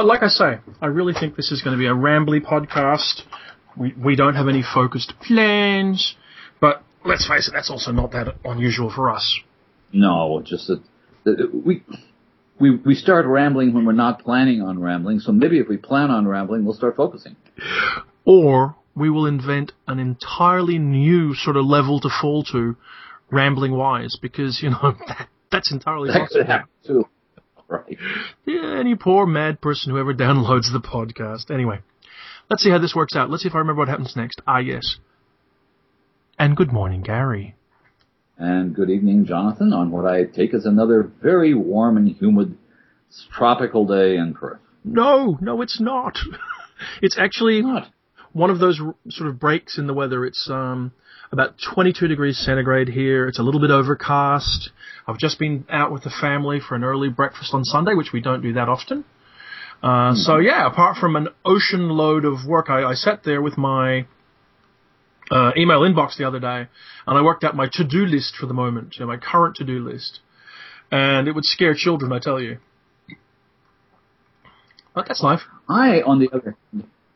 But 0.00 0.06
like 0.06 0.22
I 0.22 0.28
say, 0.28 0.60
I 0.80 0.86
really 0.86 1.12
think 1.12 1.36
this 1.36 1.52
is 1.52 1.60
going 1.60 1.76
to 1.76 1.78
be 1.78 1.84
a 1.84 1.90
rambly 1.92 2.40
podcast. 2.40 3.20
We 3.76 3.92
we 4.02 4.16
don't 4.16 4.34
have 4.34 4.48
any 4.48 4.62
focused 4.62 5.12
plans, 5.20 6.16
but 6.58 6.82
let's 7.04 7.28
face 7.28 7.48
it, 7.48 7.52
that's 7.52 7.68
also 7.70 7.92
not 7.92 8.12
that 8.12 8.34
unusual 8.42 8.90
for 8.90 9.10
us. 9.10 9.38
No, 9.92 10.40
just 10.42 10.68
that, 10.68 10.82
that 11.24 11.50
we 11.66 11.82
we 12.58 12.76
we 12.76 12.94
start 12.94 13.26
rambling 13.26 13.74
when 13.74 13.84
we're 13.84 13.92
not 13.92 14.20
planning 14.20 14.62
on 14.62 14.78
rambling. 14.80 15.20
So 15.20 15.32
maybe 15.32 15.58
if 15.58 15.68
we 15.68 15.76
plan 15.76 16.10
on 16.10 16.26
rambling, 16.26 16.64
we'll 16.64 16.72
start 16.72 16.96
focusing. 16.96 17.36
Or 18.24 18.76
we 18.94 19.10
will 19.10 19.26
invent 19.26 19.72
an 19.86 19.98
entirely 19.98 20.78
new 20.78 21.34
sort 21.34 21.58
of 21.58 21.66
level 21.66 22.00
to 22.00 22.08
fall 22.08 22.42
to, 22.44 22.74
rambling 23.30 23.72
wise, 23.72 24.16
because 24.22 24.62
you 24.62 24.70
know 24.70 24.94
that, 25.08 25.28
that's 25.52 25.70
entirely 25.70 26.08
That 26.08 26.20
possible. 26.20 26.40
could 26.40 26.46
happen 26.46 26.68
too. 26.86 27.04
Right. 27.70 27.98
Yeah, 28.44 28.78
any 28.80 28.96
poor 28.96 29.26
mad 29.26 29.60
person 29.60 29.92
who 29.92 29.98
ever 29.98 30.12
downloads 30.26 30.72
the 30.72 30.80
podcast. 30.80 31.52
Anyway, 31.52 31.78
let's 32.50 32.64
see 32.64 32.70
how 32.70 32.78
this 32.78 32.94
works 32.96 33.14
out. 33.14 33.30
Let's 33.30 33.44
see 33.44 33.48
if 33.48 33.54
I 33.54 33.58
remember 33.58 33.78
what 33.78 33.88
happens 33.88 34.16
next. 34.16 34.40
Ah, 34.46 34.58
yes. 34.58 34.96
And 36.36 36.56
good 36.56 36.72
morning, 36.72 37.02
Gary. 37.02 37.54
And 38.38 38.74
good 38.74 38.90
evening, 38.90 39.24
Jonathan, 39.24 39.72
on 39.72 39.90
what 39.92 40.04
I 40.04 40.24
take 40.24 40.52
as 40.52 40.66
another 40.66 41.12
very 41.22 41.54
warm 41.54 41.96
and 41.96 42.08
humid 42.08 42.58
tropical 43.32 43.86
day 43.86 44.16
in 44.16 44.34
Perth. 44.34 44.58
No, 44.82 45.38
no, 45.40 45.62
it's 45.62 45.80
not. 45.80 46.18
it's 47.02 47.18
actually 47.18 47.62
Not. 47.62 47.88
One 48.32 48.50
of 48.50 48.58
those 48.58 48.80
r- 48.80 48.94
sort 49.08 49.28
of 49.28 49.38
breaks 49.38 49.78
in 49.78 49.86
the 49.86 49.94
weather. 49.94 50.24
It's 50.24 50.48
um, 50.50 50.92
about 51.32 51.54
22 51.74 52.08
degrees 52.08 52.38
centigrade 52.38 52.88
here. 52.88 53.28
It's 53.28 53.38
a 53.38 53.42
little 53.42 53.60
bit 53.60 53.70
overcast. 53.70 54.70
I've 55.06 55.18
just 55.18 55.38
been 55.38 55.64
out 55.70 55.92
with 55.92 56.02
the 56.04 56.10
family 56.10 56.60
for 56.60 56.74
an 56.74 56.84
early 56.84 57.08
breakfast 57.08 57.54
on 57.54 57.64
Sunday, 57.64 57.94
which 57.94 58.12
we 58.12 58.20
don't 58.20 58.42
do 58.42 58.52
that 58.54 58.68
often. 58.68 59.04
Uh, 59.82 60.14
So 60.14 60.38
yeah, 60.38 60.66
apart 60.66 60.96
from 60.98 61.16
an 61.16 61.28
ocean 61.44 61.88
load 61.88 62.24
of 62.24 62.46
work, 62.46 62.68
I, 62.68 62.84
I 62.84 62.94
sat 62.94 63.22
there 63.24 63.40
with 63.40 63.56
my 63.56 64.06
uh, 65.30 65.52
email 65.56 65.80
inbox 65.80 66.16
the 66.16 66.26
other 66.26 66.40
day, 66.40 66.66
and 67.06 67.18
I 67.18 67.22
worked 67.22 67.44
out 67.44 67.56
my 67.56 67.68
to-do 67.72 68.04
list 68.04 68.34
for 68.38 68.46
the 68.46 68.54
moment, 68.54 68.96
you 68.98 69.00
know, 69.04 69.06
my 69.06 69.16
current 69.16 69.56
to-do 69.56 69.78
list, 69.78 70.20
and 70.90 71.28
it 71.28 71.34
would 71.34 71.44
scare 71.44 71.74
children, 71.74 72.12
I 72.12 72.18
tell 72.18 72.40
you. 72.40 72.58
But 74.94 75.06
that's 75.06 75.22
life. 75.22 75.40
I, 75.68 76.02
on 76.02 76.18
the 76.18 76.28
other, 76.32 76.56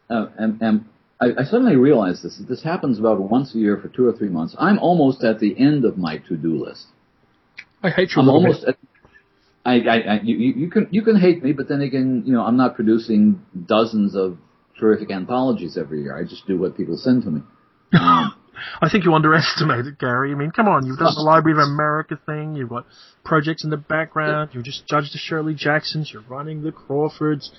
uh, 0.08 0.27
am, 0.39 0.58
am 0.62 0.89
I, 1.20 1.27
I 1.39 1.45
suddenly 1.45 1.77
realized 1.77 2.23
this. 2.23 2.41
This 2.48 2.62
happens 2.62 2.98
about 2.98 3.20
once 3.20 3.55
a 3.55 3.59
year 3.59 3.79
for 3.81 3.89
two 3.89 4.07
or 4.07 4.12
three 4.12 4.29
months. 4.29 4.55
I'm 4.59 4.79
almost 4.79 5.23
at 5.23 5.39
the 5.41 5.59
end 5.59 5.84
of 5.84 5.97
my 5.97 6.19
to-do 6.19 6.65
list. 6.65 6.87
I 7.83 7.91
hate 7.91 8.11
you. 8.15 8.23
I'm 8.23 8.29
almost. 8.29 8.65
At, 8.65 8.77
I, 9.65 9.81
I, 9.81 9.97
I 9.98 10.20
you, 10.23 10.37
you 10.37 10.70
can 10.70 10.89
you 10.91 11.03
can 11.03 11.19
hate 11.19 11.42
me, 11.42 11.53
but 11.53 11.69
then 11.69 11.81
again, 11.81 12.25
you 12.27 12.33
know, 12.33 12.42
I'm 12.42 12.57
not 12.57 12.75
producing 12.75 13.41
dozens 13.67 14.15
of 14.15 14.39
terrific 14.79 15.11
anthologies 15.11 15.79
every 15.79 16.03
year. 16.03 16.17
I 16.17 16.25
just 16.25 16.47
do 16.47 16.59
what 16.59 16.77
people 16.77 16.97
send 16.97 17.23
to 17.23 17.31
me. 17.31 17.41
Um, 17.98 18.35
I 18.83 18.89
think 18.89 19.05
you 19.05 19.15
underestimate 19.15 19.87
it, 19.87 19.98
Gary. 19.98 20.33
I 20.33 20.35
mean, 20.35 20.51
come 20.51 20.69
on, 20.69 20.87
you've 20.87 20.98
done 20.98 21.15
the 21.15 21.23
Library 21.23 21.61
of 21.61 21.69
America 21.69 22.19
thing, 22.25 22.55
you've 22.55 22.69
got 22.69 22.87
projects 23.25 23.65
in 23.65 23.70
the 23.70 23.77
background, 23.77 24.51
you 24.53 24.62
just 24.62 24.87
judged 24.87 25.12
the 25.12 25.19
Shirley 25.19 25.55
Jacksons, 25.55 26.11
you're 26.12 26.23
running 26.23 26.62
the 26.62 26.73
Crawfords. 26.73 27.51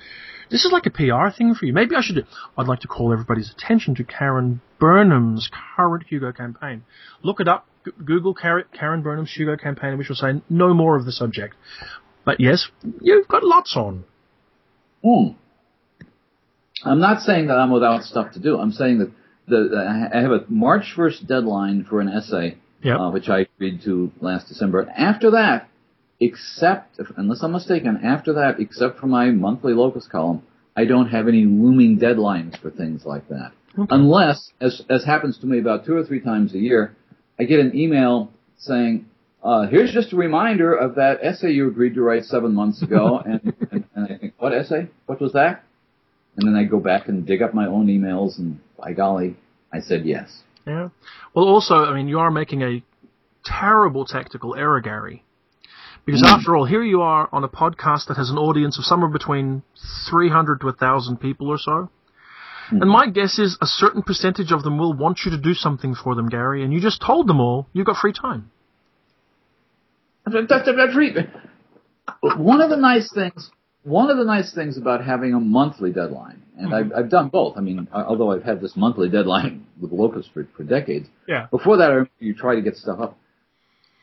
This 0.50 0.66
is 0.66 0.72
like 0.72 0.86
a 0.86 0.90
PR 0.92 1.30
thing 1.36 1.56
for 1.56 1.66
you. 1.66 1.74
Maybe 1.74 1.96
I 1.96 2.02
should 2.02 2.16
do. 2.16 2.24
I'd 2.58 2.68
like 2.68 2.82
to 2.82 2.88
call 2.88 3.12
everybody's 3.14 3.52
attention 3.52 3.96
to 3.96 4.04
Karen 4.04 4.62
Burnham's 4.80 5.50
current 5.76 6.04
Hugo 6.08 6.32
campaign. 6.32 6.84
Look 7.24 7.40
it 7.40 7.48
up. 7.48 7.66
G- 7.86 7.92
Google 8.04 8.34
Karen 8.34 8.66
Karen 8.74 9.02
Burnham's 9.02 9.32
Hugo 9.34 9.58
campaign, 9.58 9.98
which 9.98 10.10
will 10.10 10.16
say 10.16 10.42
no 10.50 10.74
more 10.74 10.96
of 10.98 11.06
the 11.06 11.12
subject. 11.12 11.56
But 12.24 12.40
yes, 12.40 12.68
you've 13.02 13.28
got 13.28 13.44
lots 13.44 13.76
on. 13.76 14.04
Hmm. 15.04 15.34
I'm 16.84 17.00
not 17.00 17.22
saying 17.22 17.48
that 17.48 17.58
I'm 17.58 17.72
without 17.72 18.04
stuff 18.04 18.34
to 18.34 18.40
do. 18.40 18.60
I'm 18.60 18.72
saying 18.72 19.00
that 19.00 19.12
the 19.48 20.10
I 20.14 20.20
have 20.22 20.32
a 20.32 20.44
March 20.50 20.94
1st 20.96 21.28
deadline 21.28 21.84
for 21.88 22.02
an 22.02 22.10
essay, 22.10 22.58
Yep. 22.84 23.00
uh, 23.00 23.12
which 23.12 23.30
I 23.30 23.40
agreed 23.56 23.82
to 23.84 24.12
last 24.22 24.48
December. 24.48 24.88
After 24.96 25.32
that, 25.32 25.70
except 26.20 27.00
if, 27.00 27.08
unless 27.18 27.44
I'm 27.44 27.52
mistaken, 27.52 28.00
after 28.04 28.34
that, 28.34 28.60
except 28.60 29.00
for 29.00 29.08
my 29.08 29.32
monthly 29.32 29.74
locus 29.74 30.08
column, 30.08 30.44
I 30.76 30.86
don't 30.86 31.08
have 31.10 31.28
any 31.28 31.46
looming 31.46 32.00
deadlines 32.00 32.60
for 32.60 32.70
things 32.70 33.06
like 33.06 33.28
that. 33.30 33.52
Unless, 33.90 34.52
as 34.62 34.82
as 34.90 35.04
happens 35.04 35.38
to 35.40 35.46
me 35.46 35.60
about 35.60 35.86
two 35.86 35.96
or 35.98 36.04
three 36.06 36.22
times 36.22 36.54
a 36.54 36.58
year, 36.58 36.96
I 37.38 37.44
get 37.44 37.60
an 37.60 37.76
email 37.76 38.32
saying, 38.58 39.06
uh, 39.44 39.68
"Here's 39.68 39.92
just 39.92 40.14
a 40.14 40.16
reminder 40.16 40.74
of 40.74 40.96
that 40.96 41.20
essay 41.22 41.52
you 41.52 41.68
agreed 41.68 41.96
to 41.96 42.02
write 42.02 42.24
seven 42.24 42.54
months 42.54 42.82
ago," 42.82 43.20
and, 43.26 43.54
and, 43.72 43.84
and 43.94 44.06
I 44.06 44.18
think, 44.18 44.34
"What 44.38 44.54
essay? 44.54 44.88
What 45.08 45.20
was 45.20 45.34
that?" 45.34 45.64
And 46.38 46.48
then 46.48 46.56
I 46.56 46.64
go 46.64 46.80
back 46.80 47.10
and 47.10 47.26
dig 47.26 47.42
up 47.42 47.54
my 47.54 47.66
own 47.66 47.88
emails, 47.88 48.40
and 48.40 48.60
by 48.78 48.94
golly, 48.94 49.36
I 49.74 49.82
said 49.82 50.06
yes. 50.06 50.44
Yeah. 50.66 50.90
Well, 51.34 51.46
also, 51.46 51.76
I 51.76 51.94
mean, 51.94 52.08
you 52.08 52.20
are 52.20 52.32
making 52.32 52.62
a 52.62 52.82
terrible 53.44 54.06
tactical 54.06 54.56
error, 54.56 54.80
Gary. 54.80 55.25
Because 56.06 56.22
hmm. 56.22 56.28
after 56.28 56.56
all, 56.56 56.66
here 56.66 56.84
you 56.84 57.02
are 57.02 57.28
on 57.32 57.44
a 57.44 57.48
podcast 57.48 58.08
that 58.08 58.18
has 58.18 58.30
an 58.30 58.38
audience 58.38 58.78
of 58.78 58.86
somewhere 58.86 59.10
between 59.10 59.64
300 60.10 60.62
to 60.62 60.68
1,000 60.68 61.18
people 61.18 61.50
or 61.50 61.58
so. 61.58 61.90
Hmm. 62.70 62.82
And 62.82 62.90
my 62.90 63.08
guess 63.08 63.40
is 63.40 63.58
a 63.62 63.66
certain 63.66 64.04
percentage 64.04 64.52
of 64.52 64.64
them 64.64 64.78
will 64.78 64.94
want 64.94 65.20
you 65.26 65.32
to 65.32 65.38
do 65.38 65.54
something 65.54 65.96
for 65.96 66.16
them, 66.16 66.30
Gary, 66.30 66.64
and 66.64 66.74
you 66.74 66.80
just 66.80 67.02
told 67.02 67.28
them 67.28 67.40
all 67.40 67.68
you've 67.74 67.86
got 67.86 67.98
free 67.98 68.14
time. 68.14 68.52
Uh, 70.28 70.32
Re- 70.96 71.28
One 72.38 72.62
of 72.62 72.70
the 72.70 72.78
nice 72.78 73.12
things, 73.14 73.52
one 73.84 74.10
of 74.10 74.18
the 74.18 74.26
nice 74.26 74.54
things 74.54 74.78
about 74.78 75.04
having 75.04 75.34
a 75.34 75.40
monthly 75.40 75.92
deadline, 75.92 76.42
and 76.58 76.68
hmm. 76.68 76.74
I've, 76.74 76.92
I've 76.96 77.10
done 77.10 77.30
both. 77.30 77.58
I 77.58 77.62
mean, 77.62 77.88
uh, 77.92 78.04
although 78.08 78.32
I've 78.32 78.44
had 78.44 78.62
this 78.62 78.76
monthly 78.76 79.10
deadline 79.10 79.68
with 79.82 79.92
Locus 79.92 80.28
for, 80.34 80.48
for 80.58 80.64
decades, 80.64 81.08
Yeah. 81.28 81.48
before 81.52 81.78
that, 81.78 82.08
you 82.20 82.34
try 82.36 82.56
to 82.56 82.62
get 82.62 82.78
stuff 82.78 83.00
up. 83.00 83.18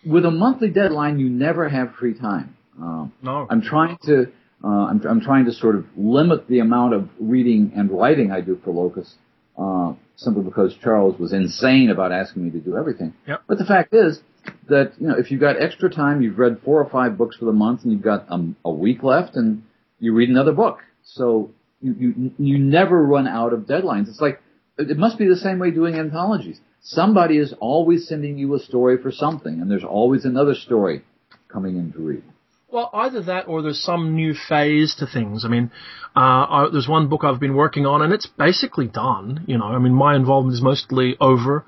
With 0.04 0.24
a 0.24 0.30
monthly 0.30 0.70
deadline, 0.70 1.18
you 1.18 1.28
never 1.28 1.68
have 1.68 1.94
free 1.94 2.14
time. 2.14 2.56
Um, 2.80 3.12
No. 3.22 3.46
I'm 3.48 3.62
trying 3.62 3.98
to, 4.04 4.32
uh, 4.64 4.66
I'm, 4.66 5.00
I'm 5.06 5.20
trying 5.20 5.44
to 5.44 5.52
sort 5.52 5.76
of 5.76 5.86
limit 5.96 6.48
the 6.48 6.60
amount 6.60 6.94
of 6.94 7.08
reading 7.20 7.72
and 7.76 7.90
writing 7.90 8.30
I 8.32 8.40
do 8.40 8.58
for 8.64 8.72
Locus, 8.72 9.14
uh, 9.58 9.92
simply 10.16 10.42
because 10.42 10.74
Charles 10.82 11.18
was 11.18 11.32
insane 11.32 11.90
about 11.90 12.10
asking 12.12 12.44
me 12.44 12.50
to 12.50 12.60
do 12.60 12.76
everything. 12.76 13.14
Yep. 13.28 13.42
But 13.46 13.58
the 13.58 13.64
fact 13.64 13.94
is 13.94 14.20
that, 14.68 14.92
you 14.98 15.06
know, 15.08 15.16
if 15.16 15.30
you've 15.30 15.40
got 15.40 15.60
extra 15.62 15.88
time, 15.90 16.22
you've 16.22 16.38
read 16.38 16.60
four 16.64 16.82
or 16.82 16.88
five 16.90 17.16
books 17.16 17.36
for 17.36 17.44
the 17.44 17.52
month 17.52 17.82
and 17.82 17.92
you've 17.92 18.02
got 18.02 18.26
um, 18.30 18.56
a 18.64 18.70
week 18.72 19.02
left 19.02 19.36
and 19.36 19.62
you 20.00 20.12
read 20.14 20.30
another 20.30 20.52
book. 20.52 20.80
So 21.04 21.50
you, 21.80 21.94
you, 21.98 22.30
you 22.38 22.58
never 22.58 23.02
run 23.02 23.28
out 23.28 23.52
of 23.52 23.60
deadlines. 23.60 24.08
It's 24.08 24.20
like, 24.20 24.40
it 24.78 24.96
must 24.96 25.18
be 25.18 25.28
the 25.28 25.36
same 25.36 25.58
way 25.58 25.70
doing 25.70 25.96
anthologies. 25.96 26.60
Somebody 26.82 27.38
is 27.38 27.54
always 27.60 28.08
sending 28.08 28.38
you 28.38 28.54
a 28.54 28.58
story 28.58 28.98
for 29.00 29.12
something 29.12 29.60
and 29.60 29.70
there's 29.70 29.84
always 29.84 30.24
another 30.24 30.54
story 30.54 31.02
coming 31.48 31.76
in 31.76 31.92
to 31.92 31.98
read. 31.98 32.22
Well, 32.70 32.90
either 32.94 33.22
that 33.24 33.48
or 33.48 33.60
there's 33.60 33.82
some 33.82 34.14
new 34.14 34.34
phase 34.34 34.94
to 34.98 35.06
things. 35.06 35.44
I 35.44 35.48
mean, 35.48 35.70
uh, 36.16 36.20
I, 36.20 36.68
there's 36.72 36.88
one 36.88 37.08
book 37.08 37.22
I've 37.22 37.38
been 37.38 37.54
working 37.54 37.84
on 37.84 38.02
and 38.02 38.12
it's 38.12 38.26
basically 38.26 38.86
done. 38.86 39.44
You 39.46 39.58
know, 39.58 39.66
I 39.66 39.78
mean, 39.78 39.92
my 39.92 40.16
involvement 40.16 40.54
is 40.54 40.62
mostly 40.62 41.16
over, 41.20 41.64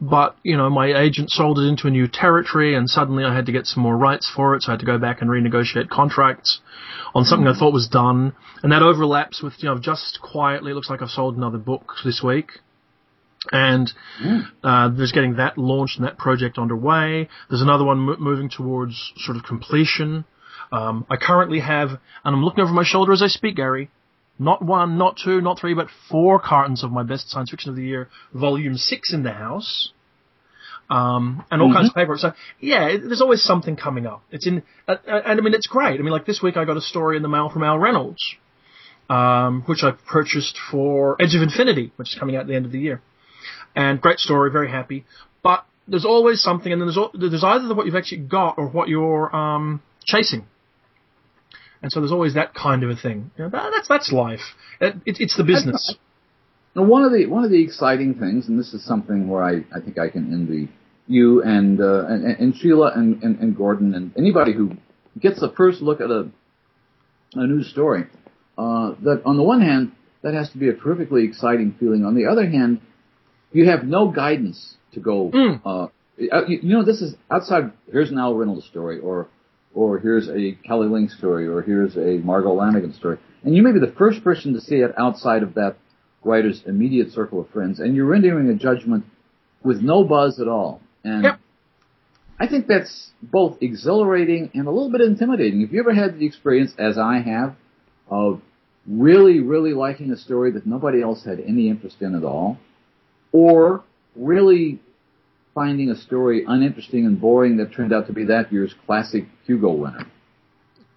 but, 0.00 0.36
you 0.42 0.56
know, 0.56 0.70
my 0.70 0.98
agent 0.98 1.30
sold 1.30 1.58
it 1.58 1.62
into 1.62 1.86
a 1.86 1.90
new 1.90 2.08
territory 2.08 2.74
and 2.74 2.88
suddenly 2.88 3.24
I 3.24 3.34
had 3.34 3.46
to 3.46 3.52
get 3.52 3.66
some 3.66 3.82
more 3.82 3.96
rights 3.96 4.30
for 4.34 4.54
it, 4.54 4.62
so 4.62 4.68
I 4.68 4.72
had 4.72 4.80
to 4.80 4.86
go 4.86 4.98
back 4.98 5.20
and 5.20 5.30
renegotiate 5.30 5.90
contracts 5.90 6.60
on 7.14 7.24
something 7.24 7.46
I 7.46 7.58
thought 7.58 7.72
was 7.72 7.88
done. 7.88 8.32
And 8.62 8.72
that 8.72 8.82
overlaps 8.82 9.42
with, 9.42 9.54
you 9.58 9.68
know, 9.68 9.78
just 9.78 10.20
quietly, 10.22 10.72
it 10.72 10.74
looks 10.74 10.88
like 10.88 11.02
I've 11.02 11.10
sold 11.10 11.36
another 11.36 11.58
book 11.58 11.92
this 12.04 12.22
week. 12.22 12.60
And 13.52 13.92
uh, 14.62 14.90
there's 14.90 15.12
getting 15.12 15.36
that 15.36 15.56
launched 15.56 15.96
and 15.98 16.06
that 16.06 16.18
project 16.18 16.58
underway. 16.58 17.28
There's 17.48 17.62
another 17.62 17.84
one 17.84 17.98
mo- 17.98 18.16
moving 18.18 18.50
towards 18.50 19.12
sort 19.16 19.36
of 19.36 19.44
completion. 19.44 20.24
Um, 20.72 21.06
I 21.10 21.16
currently 21.16 21.60
have, 21.60 21.90
and 21.90 21.98
I'm 22.36 22.44
looking 22.44 22.62
over 22.62 22.72
my 22.72 22.84
shoulder 22.84 23.12
as 23.12 23.22
I 23.22 23.28
speak, 23.28 23.56
Gary. 23.56 23.90
Not 24.40 24.64
one, 24.64 24.96
not 24.96 25.18
two, 25.22 25.42
not 25.42 25.60
three, 25.60 25.74
but 25.74 25.88
four 26.08 26.40
cartons 26.40 26.82
of 26.82 26.90
my 26.90 27.02
best 27.02 27.28
science 27.28 27.50
fiction 27.50 27.68
of 27.68 27.76
the 27.76 27.84
year, 27.84 28.08
volume 28.32 28.78
six 28.78 29.12
in 29.12 29.22
the 29.22 29.32
house. 29.32 29.92
Um, 30.88 31.44
and 31.50 31.60
all 31.62 31.72
kinds 31.72 31.90
of 31.90 31.94
paper. 31.94 32.16
So 32.16 32.32
yeah, 32.58 32.88
it, 32.88 33.02
there's 33.02 33.20
always 33.20 33.42
something 33.42 33.76
coming 33.76 34.06
up. 34.06 34.22
It's 34.32 34.46
in, 34.46 34.62
uh, 34.88 34.96
uh, 35.06 35.20
and 35.26 35.38
I 35.38 35.42
mean, 35.42 35.52
it's 35.52 35.66
great. 35.66 36.00
I 36.00 36.02
mean, 36.02 36.10
like 36.10 36.24
this 36.24 36.40
week 36.42 36.56
I 36.56 36.64
got 36.64 36.78
a 36.78 36.80
story 36.80 37.16
in 37.16 37.22
the 37.22 37.28
mail 37.28 37.50
from 37.50 37.62
Al 37.62 37.78
Reynolds, 37.78 38.34
um, 39.10 39.62
which 39.66 39.84
I 39.84 39.92
purchased 39.92 40.58
for 40.70 41.16
Edge 41.20 41.34
of 41.34 41.42
Infinity, 41.42 41.92
which 41.96 42.14
is 42.14 42.18
coming 42.18 42.34
out 42.34 42.40
at 42.40 42.46
the 42.48 42.56
end 42.56 42.64
of 42.64 42.72
the 42.72 42.80
year. 42.80 43.02
And 43.76 44.00
great 44.00 44.18
story, 44.18 44.50
very 44.50 44.70
happy. 44.70 45.04
But 45.42 45.66
there's 45.86 46.06
always 46.06 46.40
something, 46.40 46.72
and 46.72 46.80
then 46.80 46.88
there's 46.88 47.30
there's 47.30 47.44
either 47.44 47.74
what 47.74 47.84
you've 47.84 47.94
actually 47.94 48.22
got 48.22 48.56
or 48.56 48.66
what 48.68 48.88
you're 48.88 49.36
um, 49.36 49.82
chasing. 50.04 50.46
And 51.82 51.90
so 51.90 52.00
there's 52.00 52.12
always 52.12 52.34
that 52.34 52.54
kind 52.54 52.82
of 52.84 52.90
a 52.90 52.96
thing. 52.96 53.30
You 53.36 53.44
know, 53.44 53.50
that, 53.50 53.70
that's 53.74 53.88
that's 53.88 54.12
life. 54.12 54.40
It, 54.80 54.96
it, 55.06 55.16
it's 55.20 55.36
the 55.36 55.44
business. 55.44 55.94
Now, 56.76 56.84
one 56.84 57.04
of 57.04 57.12
the 57.12 57.26
one 57.26 57.44
of 57.44 57.50
the 57.50 57.62
exciting 57.62 58.14
things, 58.14 58.48
and 58.48 58.58
this 58.58 58.74
is 58.74 58.84
something 58.84 59.28
where 59.28 59.42
I, 59.42 59.64
I 59.74 59.80
think 59.80 59.98
I 59.98 60.08
can 60.08 60.32
envy 60.32 60.68
you 61.06 61.42
and 61.42 61.80
uh, 61.80 62.06
and, 62.06 62.24
and 62.24 62.56
Sheila 62.56 62.92
and, 62.94 63.22
and, 63.22 63.38
and 63.40 63.56
Gordon 63.56 63.94
and 63.94 64.12
anybody 64.16 64.52
who 64.52 64.72
gets 65.18 65.40
the 65.40 65.52
first 65.56 65.80
look 65.82 66.00
at 66.00 66.10
a 66.10 66.28
a 67.34 67.46
news 67.46 67.70
story. 67.70 68.04
uh, 68.60 68.94
that 69.02 69.22
on 69.24 69.36
the 69.36 69.42
one 69.42 69.62
hand, 69.62 69.92
that 70.22 70.34
has 70.34 70.50
to 70.50 70.58
be 70.58 70.68
a 70.68 70.72
perfectly 70.72 71.24
exciting 71.24 71.74
feeling. 71.80 72.04
On 72.04 72.14
the 72.14 72.26
other 72.26 72.48
hand, 72.48 72.80
you 73.52 73.68
have 73.70 73.84
no 73.84 74.10
guidance 74.10 74.76
to 74.92 75.00
go. 75.00 75.30
Mm. 75.30 75.60
Uh, 75.64 75.88
you, 76.18 76.58
you 76.62 76.74
know, 76.74 76.84
this 76.84 77.00
is 77.00 77.14
outside. 77.30 77.72
Here's 77.90 78.10
an 78.10 78.18
Al 78.18 78.34
Reynolds 78.34 78.66
story, 78.66 78.98
or 78.98 79.28
or 79.74 79.98
here's 79.98 80.28
a 80.28 80.52
Kelly 80.66 80.88
Link 80.88 81.10
story, 81.10 81.46
or 81.46 81.62
here's 81.62 81.96
a 81.96 82.18
Margo 82.24 82.54
Lanagan 82.54 82.94
story, 82.96 83.18
and 83.42 83.54
you 83.54 83.62
may 83.62 83.72
be 83.72 83.80
the 83.80 83.94
first 83.98 84.22
person 84.24 84.54
to 84.54 84.60
see 84.60 84.76
it 84.76 84.92
outside 84.98 85.42
of 85.42 85.54
that 85.54 85.76
writer's 86.22 86.62
immediate 86.66 87.12
circle 87.12 87.40
of 87.40 87.48
friends, 87.50 87.80
and 87.80 87.94
you're 87.94 88.06
rendering 88.06 88.48
a 88.48 88.54
judgment 88.54 89.04
with 89.62 89.80
no 89.80 90.04
buzz 90.04 90.40
at 90.40 90.48
all. 90.48 90.80
And 91.04 91.24
Yep. 91.24 91.40
I 92.38 92.46
think 92.46 92.66
that's 92.66 93.10
both 93.22 93.58
exhilarating 93.62 94.50
and 94.54 94.66
a 94.66 94.70
little 94.70 94.90
bit 94.90 95.02
intimidating. 95.02 95.60
Have 95.60 95.72
you 95.72 95.80
ever 95.80 95.92
had 95.94 96.18
the 96.18 96.26
experience, 96.26 96.74
as 96.78 96.96
I 96.96 97.18
have, 97.18 97.54
of 98.08 98.40
really, 98.86 99.40
really 99.40 99.74
liking 99.74 100.10
a 100.10 100.16
story 100.16 100.50
that 100.52 100.66
nobody 100.66 101.02
else 101.02 101.24
had 101.24 101.38
any 101.40 101.68
interest 101.68 102.00
in 102.00 102.14
at 102.14 102.24
all? 102.24 102.58
Or 103.32 103.84
really 104.16 104.80
finding 105.54 105.90
a 105.90 105.96
story 105.96 106.44
uninteresting 106.46 107.06
and 107.06 107.20
boring 107.20 107.56
that 107.58 107.74
turned 107.74 107.92
out 107.92 108.06
to 108.06 108.12
be 108.12 108.24
that 108.24 108.52
year's 108.52 108.74
classic 108.86 109.24
Hugo 109.46 109.72
winner? 109.72 110.06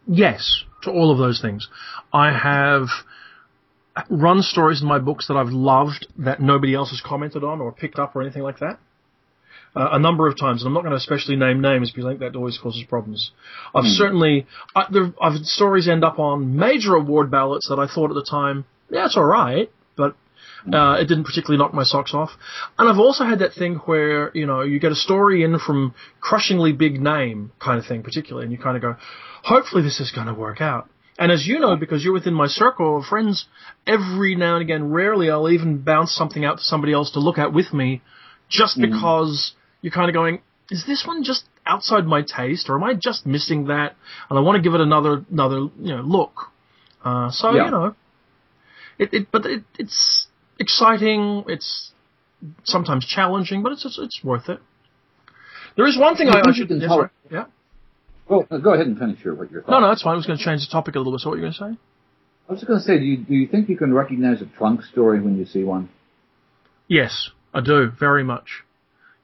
Yes, 0.07 0.63
to 0.83 0.91
all 0.91 1.11
of 1.11 1.17
those 1.17 1.41
things. 1.41 1.67
I 2.11 2.37
have 2.37 2.87
run 4.09 4.41
stories 4.41 4.81
in 4.81 4.87
my 4.87 4.99
books 4.99 5.27
that 5.27 5.35
I've 5.35 5.49
loved 5.49 6.07
that 6.19 6.41
nobody 6.41 6.73
else 6.73 6.89
has 6.89 7.01
commented 7.01 7.43
on 7.43 7.61
or 7.61 7.71
picked 7.71 7.99
up 7.99 8.15
or 8.15 8.21
anything 8.21 8.41
like 8.41 8.59
that. 8.59 8.79
Uh, 9.75 9.89
a 9.93 9.99
number 9.99 10.27
of 10.27 10.37
times, 10.37 10.61
and 10.61 10.67
I'm 10.67 10.73
not 10.73 10.81
going 10.81 10.91
to 10.91 10.97
especially 10.97 11.35
name 11.35 11.59
names 11.59 11.89
because 11.89 12.05
I 12.05 12.09
think 12.09 12.19
that 12.19 12.35
always 12.35 12.59
causes 12.59 12.83
problems. 12.87 13.31
I've 13.73 13.85
certainly, 13.85 14.45
I, 14.75 14.85
had 14.85 15.45
stories 15.45 15.87
end 15.87 16.03
up 16.03 16.19
on 16.19 16.55
major 16.55 16.93
award 16.93 17.31
ballots 17.31 17.69
that 17.69 17.79
I 17.79 17.87
thought 17.87 18.11
at 18.11 18.13
the 18.13 18.27
time, 18.29 18.65
yeah, 18.91 19.05
it's 19.05 19.17
alright, 19.17 19.71
but 19.97 20.15
uh, 20.71 20.97
it 20.99 21.07
didn't 21.07 21.25
particularly 21.25 21.57
knock 21.57 21.73
my 21.73 21.83
socks 21.83 22.13
off. 22.13 22.31
And 22.77 22.87
I've 22.87 22.99
also 22.99 23.23
had 23.25 23.39
that 23.39 23.53
thing 23.53 23.75
where, 23.85 24.31
you 24.33 24.45
know, 24.45 24.61
you 24.61 24.79
get 24.79 24.91
a 24.91 24.95
story 24.95 25.43
in 25.43 25.59
from 25.59 25.93
crushingly 26.21 26.71
big 26.71 27.01
name 27.01 27.51
kind 27.59 27.79
of 27.79 27.85
thing, 27.85 28.03
particularly, 28.03 28.45
and 28.45 28.51
you 28.51 28.57
kind 28.57 28.75
of 28.75 28.81
go, 28.81 28.95
hopefully 29.43 29.83
this 29.83 29.99
is 29.99 30.11
going 30.11 30.27
to 30.27 30.33
work 30.33 30.61
out. 30.61 30.89
And 31.19 31.31
as 31.31 31.45
you 31.45 31.59
know, 31.59 31.75
because 31.75 32.03
you're 32.03 32.13
within 32.13 32.33
my 32.33 32.47
circle 32.47 32.97
of 32.97 33.05
friends, 33.05 33.45
every 33.85 34.35
now 34.35 34.55
and 34.55 34.63
again, 34.63 34.91
rarely 34.91 35.29
I'll 35.29 35.49
even 35.49 35.79
bounce 35.79 36.13
something 36.13 36.43
out 36.43 36.57
to 36.57 36.63
somebody 36.63 36.93
else 36.93 37.11
to 37.11 37.19
look 37.19 37.37
at 37.37 37.53
with 37.53 37.71
me, 37.73 38.01
just 38.49 38.79
because 38.79 39.53
you're 39.81 39.91
kind 39.91 40.09
of 40.09 40.13
going, 40.13 40.41
is 40.71 40.85
this 40.87 41.03
one 41.05 41.23
just 41.23 41.45
outside 41.65 42.05
my 42.05 42.23
taste, 42.23 42.69
or 42.69 42.75
am 42.75 42.83
I 42.83 42.93
just 42.93 43.25
missing 43.25 43.65
that? 43.65 43.95
And 44.29 44.39
I 44.39 44.41
want 44.41 44.55
to 44.55 44.61
give 44.61 44.73
it 44.73 44.81
another 44.81 45.23
another 45.31 45.67
you 45.79 45.95
know 45.95 46.01
look. 46.01 46.51
Uh, 47.03 47.29
so 47.31 47.51
Yeah. 47.53 47.65
you 47.65 47.71
know, 47.71 47.95
it, 48.97 49.13
it 49.13 49.31
but 49.31 49.45
it, 49.45 49.63
it's 49.77 50.27
exciting. 50.59 51.43
It's 51.47 51.91
sometimes 52.63 53.05
challenging, 53.05 53.63
but 53.63 53.71
it's 53.71 53.85
it's, 53.85 53.99
it's 53.99 54.21
worth 54.23 54.49
it. 54.49 54.59
There 55.75 55.87
is 55.87 55.97
one 55.97 56.15
thing 56.15 56.29
I 56.29 56.33
I, 56.37 56.39
I 56.39 56.41
think 56.43 56.57
you 56.57 56.67
should 56.67 56.81
yeah, 56.81 56.87
tell- 56.87 56.97
sorry. 56.97 57.09
yeah. 57.31 57.45
Go, 58.27 58.43
go 58.43 58.73
ahead 58.73 58.87
and 58.87 58.97
finish 58.97 59.23
your, 59.23 59.35
what 59.35 59.51
your 59.51 59.63
thought. 59.63 59.71
No, 59.71 59.79
no, 59.81 59.87
that's 59.89 60.01
fine. 60.01 60.13
I 60.13 60.15
was 60.15 60.25
going 60.25 60.39
to 60.39 60.43
change 60.45 60.61
the 60.61 60.71
topic 60.71 60.95
a 60.95 60.97
little 60.97 61.11
bit. 61.11 61.19
So 61.21 61.29
what 61.29 61.39
were 61.39 61.45
you 61.45 61.51
going 61.51 61.53
to 61.53 61.75
say? 61.75 61.79
I 62.47 62.51
was 62.53 62.61
just 62.61 62.67
going 62.67 62.79
to 62.79 62.85
say, 62.85 62.97
do 62.97 63.03
you, 63.03 63.17
do 63.17 63.33
you 63.33 63.47
think 63.47 63.67
you 63.67 63.77
can 63.77 63.93
recognize 63.93 64.41
a 64.41 64.45
trunk 64.45 64.83
story 64.83 65.21
when 65.21 65.37
you 65.37 65.45
see 65.45 65.63
one? 65.63 65.89
Yes, 66.87 67.31
I 67.53 67.59
do 67.59 67.91
very 67.99 68.23
much. 68.23 68.63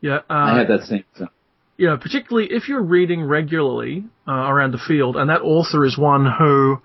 Yeah, 0.02 0.18
uh, 0.30 0.34
I 0.34 0.58
had 0.58 0.68
that 0.68 0.86
same 0.86 1.04
you 1.80 1.88
know, 1.88 1.98
particularly 1.98 2.50
if 2.52 2.68
you're 2.68 2.84
reading 2.84 3.24
regularly 3.24 4.04
uh, 4.28 4.32
around 4.34 4.74
the 4.74 4.78
field, 4.86 5.16
and 5.16 5.30
that 5.30 5.42
author 5.42 5.86
is 5.86 5.98
one 5.98 6.26
who, 6.26 6.82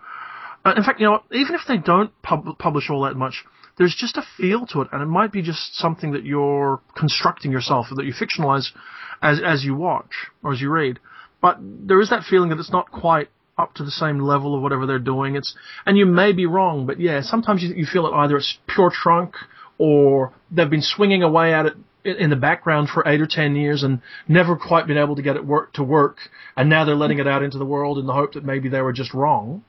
uh, 0.65 0.73
in 0.77 0.85
fact, 0.85 1.01
you 1.01 1.07
know, 1.07 1.21
even 1.33 1.57
if 1.57 1.63
they 1.67 1.79
don't 1.79 2.13
pub- 2.23 2.57
publish 2.59 2.89
all 2.91 3.03
that 3.03 3.17
much, 3.17 3.45
there's 3.77 3.95
just 3.95 4.17
a 4.17 4.23
feel 4.37 4.67
to 4.67 4.83
it, 4.83 4.89
and 4.93 5.03
it 5.03 5.07
might 5.07 5.33
be 5.33 5.43
just 5.43 5.77
something 5.77 6.13
that 6.13 6.25
you're 6.25 6.81
constructing 6.97 7.51
yourself, 7.51 7.87
or 7.91 7.97
that 7.97 8.05
you 8.05 8.13
fictionalize 8.13 8.69
as 9.21 9.41
as 9.45 9.65
you 9.65 9.75
watch 9.75 10.13
or 10.43 10.53
as 10.53 10.61
you 10.61 10.71
read. 10.71 11.01
But 11.41 11.59
there 11.61 12.01
is 12.01 12.11
that 12.11 12.25
feeling 12.25 12.51
that 12.51 12.59
it's 12.59 12.73
not 12.73 12.91
quite 12.91 13.29
up 13.59 13.75
to 13.75 13.85
the 13.85 13.91
same 13.91 14.19
level 14.19 14.55
of 14.55 14.63
whatever 14.63 14.87
they're 14.87 14.99
doing. 14.99 15.37
It's 15.37 15.55
and 15.87 15.97
you 15.97 16.07
may 16.07 16.33
be 16.33 16.47
wrong, 16.47 16.87
but 16.87 17.01
yeah, 17.01 17.21
sometimes 17.23 17.63
you, 17.63 17.75
you 17.75 17.87
feel 17.87 18.07
it 18.07 18.13
either 18.13 18.37
it's 18.37 18.59
pure 18.69 18.91
trunk 18.91 19.35
or 19.79 20.33
they've 20.51 20.71
been 20.71 20.83
swinging 20.83 21.23
away 21.23 21.53
at 21.53 21.67
it 21.67 21.75
in 22.05 22.31
the 22.31 22.37
background 22.37 22.89
for 22.89 23.07
eight 23.09 23.21
or 23.21 23.27
ten 23.27 23.57
years 23.57 23.83
and 23.83 24.01
never 24.29 24.57
quite 24.57 24.87
been 24.87 24.99
able 24.99 25.17
to 25.17 25.23
get 25.23 25.37
it 25.37 25.45
work 25.45 25.73
to 25.73 25.83
work, 25.83 26.19
and 26.57 26.69
now 26.69 26.85
they're 26.85 26.95
letting 26.95 27.19
it 27.19 27.27
out 27.27 27.43
into 27.43 27.59
the 27.59 27.65
world 27.65 27.99
in 27.99 28.07
the 28.07 28.13
hope 28.13 28.35
that 28.35 28.45
maybe 28.45 28.69
they 28.69 28.81
were 28.81 28.93
just 28.93 29.13
wrong. 29.15 29.65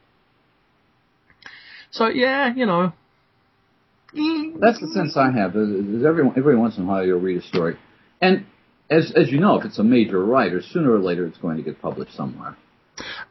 So 1.92 2.08
yeah, 2.08 2.54
you 2.54 2.66
know. 2.66 2.94
That's 4.60 4.80
the 4.80 4.88
sense 4.94 5.18
I 5.18 5.32
have. 5.32 5.56
Is, 5.56 5.70
is 5.70 6.06
every 6.06 6.24
every 6.38 6.58
once 6.58 6.78
in 6.78 6.84
a 6.84 6.86
while 6.86 7.06
you'll 7.06 7.20
read 7.20 7.38
a 7.38 7.48
story, 7.48 7.78
and 8.22 8.46
as 8.90 9.12
as 9.16 9.30
you 9.30 9.40
know, 9.40 9.60
if 9.60 9.66
it's 9.66 9.80
a 9.80 9.84
major 9.84 10.24
writer, 10.24 10.62
sooner 10.62 10.92
or 10.92 11.00
later 11.00 11.26
it's 11.26 11.38
going 11.38 11.58
to 11.58 11.64
get 11.64 11.82
published 11.82 12.16
somewhere. 12.16 12.56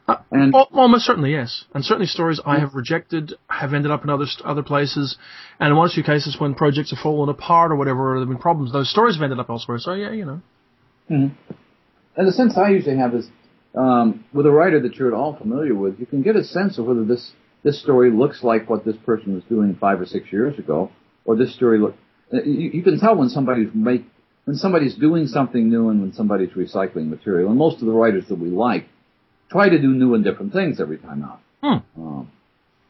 Uh, 0.07 0.17
And 0.31 0.53
Well, 0.53 0.69
almost 0.73 1.07
certainly, 1.07 1.33
yes. 1.33 1.65
And 1.75 1.83
certainly 1.85 2.07
stories 2.07 2.41
I 2.45 2.59
have 2.59 2.75
rejected 2.75 3.33
have 3.49 3.73
ended 3.73 3.91
up 3.91 4.05
in 4.05 4.11
other 4.11 4.27
other 4.45 4.63
places. 4.63 5.17
And 5.59 5.71
in 5.71 5.77
one 5.77 5.89
or 5.89 5.93
two 5.95 6.03
cases 6.03 6.37
when 6.39 6.55
projects 6.55 6.91
have 6.91 6.99
fallen 6.99 7.29
apart 7.31 7.73
or 7.73 7.77
whatever, 7.77 8.11
or 8.11 8.15
there 8.15 8.21
have 8.21 8.29
been 8.29 8.39
problems, 8.39 8.73
those 8.73 8.91
stories 8.91 9.17
have 9.17 9.23
ended 9.23 9.39
up 9.39 9.49
elsewhere. 9.49 9.79
So 9.79 9.95
yeah, 9.95 10.13
you 10.13 10.25
know. 10.27 10.41
Hmm. 11.09 11.27
and 12.17 12.29
the 12.29 12.33
sense 12.33 12.57
I 12.57 12.71
usually 12.71 12.97
have 12.97 13.15
is 13.15 13.29
um, 13.75 14.25
with 14.33 14.47
a 14.47 14.51
writer 14.51 14.81
that 14.81 14.95
you're 14.97 15.09
at 15.09 15.15
all 15.15 15.37
familiar 15.37 15.75
with, 15.75 15.99
you 15.99 16.07
can 16.07 16.23
get 16.23 16.35
a 16.35 16.45
sense 16.45 16.79
of 16.79 16.87
whether 16.87 17.05
this 17.05 17.33
this 17.65 17.81
story 17.83 18.11
looks 18.13 18.45
like 18.45 18.71
what 18.71 18.85
this 18.85 18.97
person 19.05 19.35
was 19.35 19.43
doing 19.49 19.77
five 19.81 20.01
or 20.01 20.07
six 20.07 20.31
years 20.31 20.59
ago, 20.59 20.91
or 21.25 21.37
this 21.37 21.55
story 21.55 21.79
look. 21.79 21.95
uh, 22.33 22.43
You, 22.43 22.71
you 22.75 22.83
can 22.83 23.01
tell 23.01 23.17
when 23.17 23.31
somebody's 23.31 23.69
make 23.75 24.05
when 24.45 24.57
somebody's 24.57 24.95
doing 24.95 25.27
something 25.27 25.71
new 25.71 25.89
and 25.89 26.01
when 26.03 26.13
somebody's 26.13 26.51
recycling 26.51 27.09
material. 27.09 27.49
And 27.49 27.59
most 27.59 27.81
of 27.81 27.87
the 27.87 27.93
writers 27.93 28.25
that 28.29 28.39
we 28.39 28.49
like 28.49 28.87
try 29.51 29.69
to 29.71 29.79
do 29.81 29.89
new 29.89 30.15
and 30.15 30.23
different 30.23 30.53
things 30.53 30.81
every 30.81 30.99
time 30.99 31.25
out. 31.25 31.41
Hmm. 31.63 32.01
Um, 32.01 32.31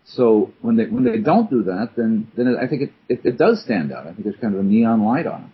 so 0.04 0.52
when 0.60 0.76
they 0.76 0.86
when 0.86 1.04
they 1.04 1.18
don't 1.18 1.48
do 1.48 1.62
that, 1.64 1.90
then 1.96 2.28
then 2.36 2.48
it, 2.48 2.56
I 2.60 2.66
think 2.66 2.82
it, 2.82 2.92
it 3.08 3.20
it 3.24 3.38
does 3.38 3.62
stand 3.62 3.92
out. 3.92 4.06
I 4.06 4.10
think 4.12 4.24
there's 4.24 4.40
kind 4.40 4.54
of 4.54 4.60
a 4.60 4.64
neon 4.64 5.04
light 5.04 5.26
on 5.26 5.44
it. 5.44 5.50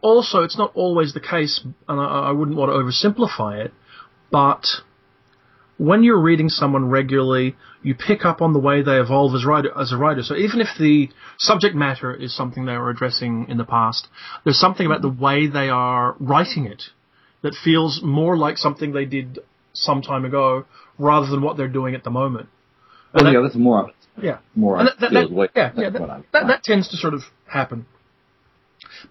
Also, 0.00 0.44
it's 0.44 0.56
not 0.56 0.70
always 0.76 1.12
the 1.12 1.20
case, 1.20 1.60
and 1.88 2.00
I, 2.00 2.28
I 2.28 2.32
wouldn't 2.32 2.56
want 2.56 2.70
to 2.70 2.76
oversimplify 2.80 3.64
it, 3.64 3.72
but 4.30 4.64
when 5.76 6.04
you're 6.04 6.20
reading 6.20 6.48
someone 6.48 6.88
regularly, 6.88 7.56
you 7.82 7.94
pick 7.94 8.24
up 8.24 8.40
on 8.40 8.52
the 8.52 8.58
way 8.58 8.82
they 8.82 8.98
evolve 8.98 9.34
as, 9.34 9.44
writer, 9.44 9.70
as 9.78 9.92
a 9.92 9.96
writer. 9.96 10.22
So 10.22 10.36
even 10.36 10.60
if 10.60 10.68
the 10.78 11.08
subject 11.38 11.74
matter 11.74 12.14
is 12.14 12.34
something 12.36 12.64
they 12.64 12.76
were 12.76 12.90
addressing 12.90 13.46
in 13.48 13.56
the 13.58 13.64
past, 13.64 14.08
there's 14.44 14.58
something 14.60 14.86
about 14.86 15.02
the 15.02 15.08
way 15.08 15.46
they 15.46 15.68
are 15.68 16.14
writing 16.20 16.66
it 16.66 16.82
that 17.42 17.54
feels 17.64 18.00
more 18.02 18.36
like 18.36 18.56
something 18.56 18.92
they 18.92 19.04
did 19.04 19.40
some 19.72 20.00
time 20.02 20.24
ago 20.24 20.64
rather 20.98 21.26
than 21.26 21.42
what 21.42 21.56
they're 21.56 21.68
doing 21.68 21.94
at 21.94 22.04
the 22.04 22.10
moment. 22.10 22.48
Well, 23.12 23.26
And 23.26 23.34
yeah, 23.34 23.40
that- 23.40 23.48
that's 23.48 23.56
more 23.56 23.90
yeah. 24.22 24.38
more 24.54 24.78
that, 24.84 25.00
that, 25.00 25.10
that- 25.12 25.50
yeah, 25.56 25.72
yeah, 25.76 25.90
that, 25.90 26.46
that 26.46 26.62
tends 26.62 26.88
to 26.88 26.96
sort 26.96 27.14
of 27.14 27.22
happen. 27.46 27.86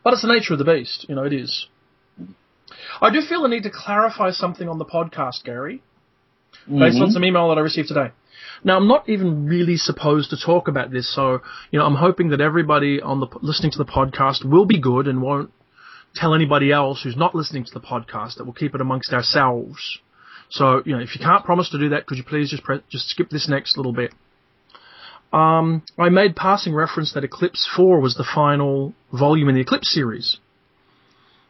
But 0.03 0.13
it's 0.13 0.21
the 0.21 0.27
nature 0.33 0.53
of 0.53 0.59
the 0.59 0.65
beast, 0.65 1.05
you 1.09 1.15
know, 1.15 1.23
it 1.23 1.33
is. 1.33 1.67
I 3.01 3.09
do 3.11 3.21
feel 3.21 3.41
the 3.41 3.47
need 3.49 3.63
to 3.63 3.71
clarify 3.71 4.31
something 4.31 4.69
on 4.69 4.77
the 4.77 4.85
podcast, 4.85 5.43
Gary, 5.43 5.81
based 6.67 7.01
on 7.01 7.09
Mhm. 7.09 7.11
some 7.13 7.25
email 7.25 7.49
that 7.49 7.57
I 7.57 7.61
received 7.61 7.87
today. 7.87 8.11
Now, 8.63 8.77
I'm 8.77 8.87
not 8.87 9.09
even 9.09 9.45
really 9.47 9.77
supposed 9.77 10.29
to 10.29 10.37
talk 10.37 10.67
about 10.67 10.91
this, 10.91 11.09
so, 11.09 11.41
you 11.71 11.79
know, 11.79 11.85
I'm 11.85 11.95
hoping 11.95 12.29
that 12.29 12.41
everybody 12.41 13.01
on 13.01 13.19
the, 13.19 13.27
listening 13.41 13.71
to 13.71 13.77
the 13.79 13.85
podcast 13.85 14.45
will 14.45 14.65
be 14.65 14.79
good 14.79 15.07
and 15.07 15.21
won't 15.21 15.51
tell 16.13 16.35
anybody 16.35 16.71
else 16.71 17.01
who's 17.01 17.15
not 17.15 17.33
listening 17.33 17.63
to 17.63 17.73
the 17.73 17.79
podcast 17.79 18.35
that 18.35 18.43
we'll 18.43 18.53
keep 18.53 18.75
it 18.75 18.81
amongst 18.81 19.13
ourselves. 19.13 19.99
So, 20.49 20.83
you 20.85 20.95
know, 20.95 21.01
if 21.01 21.15
you 21.15 21.21
can't 21.25 21.43
promise 21.45 21.69
to 21.69 21.79
do 21.79 21.89
that, 21.89 22.05
could 22.05 22.17
you 22.17 22.23
please 22.23 22.49
just 22.51 22.63
press, 22.63 22.81
just 22.89 23.09
skip 23.09 23.29
this 23.29 23.47
next 23.47 23.77
little 23.77 23.93
bit? 23.93 24.13
Um, 25.33 25.83
I 25.97 26.09
made 26.09 26.35
passing 26.35 26.73
reference 26.73 27.13
that 27.13 27.23
Eclipse 27.23 27.65
4 27.75 28.01
was 28.01 28.15
the 28.15 28.25
final 28.25 28.93
volume 29.13 29.47
in 29.47 29.55
the 29.55 29.61
Eclipse 29.61 29.89
series. 29.89 30.37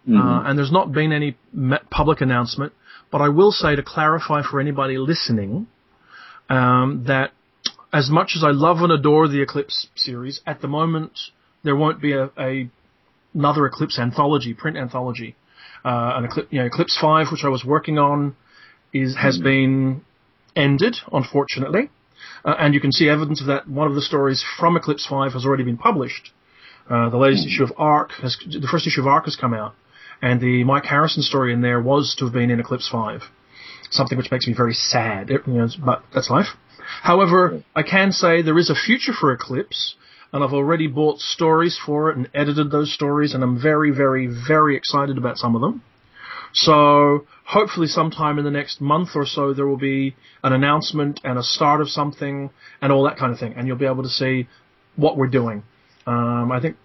Mhm. 0.07 0.19
Uh, 0.19 0.43
and 0.47 0.57
there's 0.57 0.71
not 0.71 0.91
been 0.91 1.11
any 1.11 1.35
public 1.89 2.21
announcement, 2.21 2.73
but 3.11 3.21
I 3.21 3.29
will 3.29 3.51
say 3.51 3.75
to 3.75 3.83
clarify 3.83 4.41
for 4.41 4.59
anybody 4.59 4.97
listening 4.97 5.67
um, 6.49 7.03
that 7.07 7.31
as 7.93 8.09
much 8.09 8.33
as 8.35 8.43
I 8.43 8.51
love 8.51 8.77
and 8.77 8.91
adore 8.91 9.27
the 9.27 9.41
Eclipse 9.41 9.87
series, 9.95 10.41
at 10.47 10.61
the 10.61 10.67
moment 10.67 11.19
there 11.63 11.75
won't 11.75 12.01
be 12.01 12.13
a, 12.13 12.31
a 12.37 12.69
another 13.33 13.65
Eclipse 13.65 13.99
anthology, 13.99 14.53
print 14.53 14.77
anthology. 14.77 15.35
Uh, 15.83 16.13
an 16.15 16.25
Eclipse, 16.25 16.47
you 16.51 16.59
know, 16.59 16.65
Eclipse 16.65 16.97
Five, 16.99 17.27
which 17.31 17.43
I 17.43 17.49
was 17.49 17.65
working 17.65 17.97
on, 17.97 18.35
is 18.93 19.15
has 19.15 19.37
been 19.37 20.01
ended, 20.55 20.97
unfortunately, 21.11 21.89
uh, 22.45 22.55
and 22.59 22.73
you 22.73 22.79
can 22.79 22.91
see 22.91 23.09
evidence 23.09 23.41
of 23.41 23.47
that. 23.47 23.67
One 23.67 23.87
of 23.87 23.95
the 23.95 24.01
stories 24.01 24.43
from 24.59 24.77
Eclipse 24.77 25.07
Five 25.07 25.33
has 25.33 25.45
already 25.45 25.63
been 25.63 25.77
published. 25.77 26.31
Uh, 26.89 27.09
the 27.09 27.17
latest 27.17 27.47
issue 27.47 27.63
of 27.63 27.71
Arc 27.77 28.11
has, 28.21 28.37
the 28.45 28.67
first 28.69 28.85
issue 28.85 29.01
of 29.01 29.07
Arc 29.07 29.25
has 29.25 29.35
come 29.35 29.53
out, 29.53 29.73
and 30.21 30.39
the 30.39 30.63
Mike 30.63 30.85
Harrison 30.85 31.23
story 31.23 31.53
in 31.53 31.61
there 31.61 31.81
was 31.81 32.15
to 32.15 32.25
have 32.25 32.33
been 32.33 32.51
in 32.51 32.59
Eclipse 32.59 32.87
Five, 32.87 33.23
something 33.89 34.17
which 34.17 34.31
makes 34.31 34.47
me 34.47 34.53
very 34.53 34.73
sad. 34.73 35.31
It- 35.31 35.47
you 35.47 35.53
know, 35.53 35.67
but 35.83 36.03
that's 36.13 36.29
life. 36.29 36.55
However, 37.01 37.63
I 37.75 37.83
can 37.83 38.11
say 38.11 38.41
there 38.41 38.57
is 38.57 38.69
a 38.69 38.75
future 38.75 39.13
for 39.13 39.31
Eclipse, 39.31 39.95
and 40.33 40.43
I've 40.43 40.53
already 40.53 40.87
bought 40.87 41.19
stories 41.19 41.77
for 41.77 42.09
it 42.09 42.17
and 42.17 42.29
edited 42.33 42.71
those 42.71 42.93
stories, 42.93 43.33
and 43.33 43.43
I'm 43.43 43.59
very, 43.61 43.91
very, 43.91 44.27
very 44.27 44.75
excited 44.75 45.17
about 45.17 45.37
some 45.37 45.55
of 45.55 45.61
them. 45.61 45.81
So 46.53 47.25
hopefully 47.45 47.87
sometime 47.87 48.37
in 48.37 48.43
the 48.45 48.51
next 48.51 48.81
month 48.81 49.09
or 49.15 49.25
so 49.25 49.53
there 49.53 49.67
will 49.67 49.77
be 49.77 50.15
an 50.43 50.53
announcement 50.53 51.21
and 51.23 51.37
a 51.39 51.43
start 51.43 51.79
of 51.81 51.89
something 51.89 52.49
and 52.81 52.91
all 52.91 53.03
that 53.03 53.17
kind 53.17 53.31
of 53.31 53.39
thing, 53.39 53.53
and 53.55 53.67
you'll 53.67 53.77
be 53.77 53.85
able 53.85 54.03
to 54.03 54.09
see 54.09 54.47
what 54.95 55.17
we're 55.17 55.27
doing. 55.27 55.63
Um, 56.05 56.51
I 56.51 56.59
think 56.59 56.75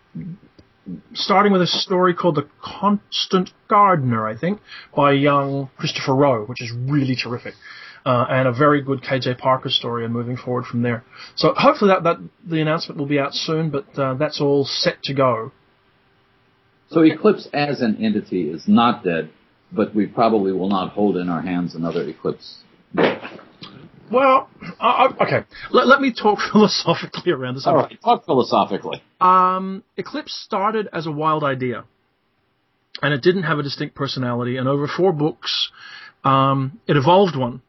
starting 1.15 1.53
with 1.53 1.63
a 1.63 1.67
story 1.67 2.15
called 2.15 2.37
The 2.37 2.49
Constant 2.63 3.51
Gardener, 3.69 4.27
I 4.27 4.37
think, 4.37 4.61
by 4.95 5.13
young 5.13 5.71
Christopher 5.77 6.15
Rowe, 6.15 6.45
which 6.45 6.63
is 6.63 6.71
really 6.73 7.17
terrific. 7.17 7.55
Uh, 8.05 8.25
and 8.31 8.47
a 8.47 8.53
very 8.53 8.83
good 8.83 9.03
KJ 9.03 9.37
Parker 9.37 9.69
story 9.69 10.05
and 10.05 10.15
moving 10.15 10.37
forward 10.37 10.65
from 10.65 10.83
there. 10.83 11.05
So 11.35 11.53
hopefully 11.57 11.91
that, 11.93 12.05
that 12.05 12.19
the 12.49 12.61
announcement 12.61 13.01
will 13.01 13.07
be 13.07 13.19
out 13.19 13.35
soon, 13.35 13.71
but 13.71 13.99
uh, 13.99 14.15
that's 14.15 14.41
all 14.41 14.65
set 14.65 15.03
to 15.05 15.15
go. 15.15 15.51
So 16.91 17.03
Eclipse 17.03 17.49
as 17.53 17.81
an 17.81 17.97
entity 18.01 18.49
is 18.49 18.69
not 18.69 19.03
dead, 19.03 19.31
but 19.73 19.93
we 19.93 20.07
probably 20.07 20.53
will 20.53 20.69
not 20.69 20.93
hold 20.93 21.17
in 21.17 21.29
our 21.29 21.43
hands 21.43 21.75
another 21.75 22.09
Eclipse. 22.09 22.59
Well, 24.11 24.49
uh, 24.79 25.09
okay. 25.21 25.45
Let, 25.71 25.87
let 25.87 26.01
me 26.01 26.13
talk 26.13 26.39
philosophically 26.53 27.33
around 27.33 27.57
this. 27.57 27.67
All 27.67 27.77
right, 27.77 27.99
talk 28.03 28.25
philosophically. 28.25 29.03
Um, 29.21 29.83
Eclipse 29.97 30.35
started 30.35 30.89
as 30.93 31.07
a 31.07 31.13
wild 31.13 31.45
idea, 31.45 31.85
and 33.03 33.13
it 33.13 33.23
didn't 33.23 33.45
have 33.45 33.59
a 33.59 33.63
distinct 33.63 33.95
personality. 33.95 34.57
And 34.57 34.69
over 34.69 34.87
four 34.87 35.13
books, 35.13 35.71
um, 36.25 36.81
it 36.87 36.97
evolved 36.97 37.37
one 37.37 37.63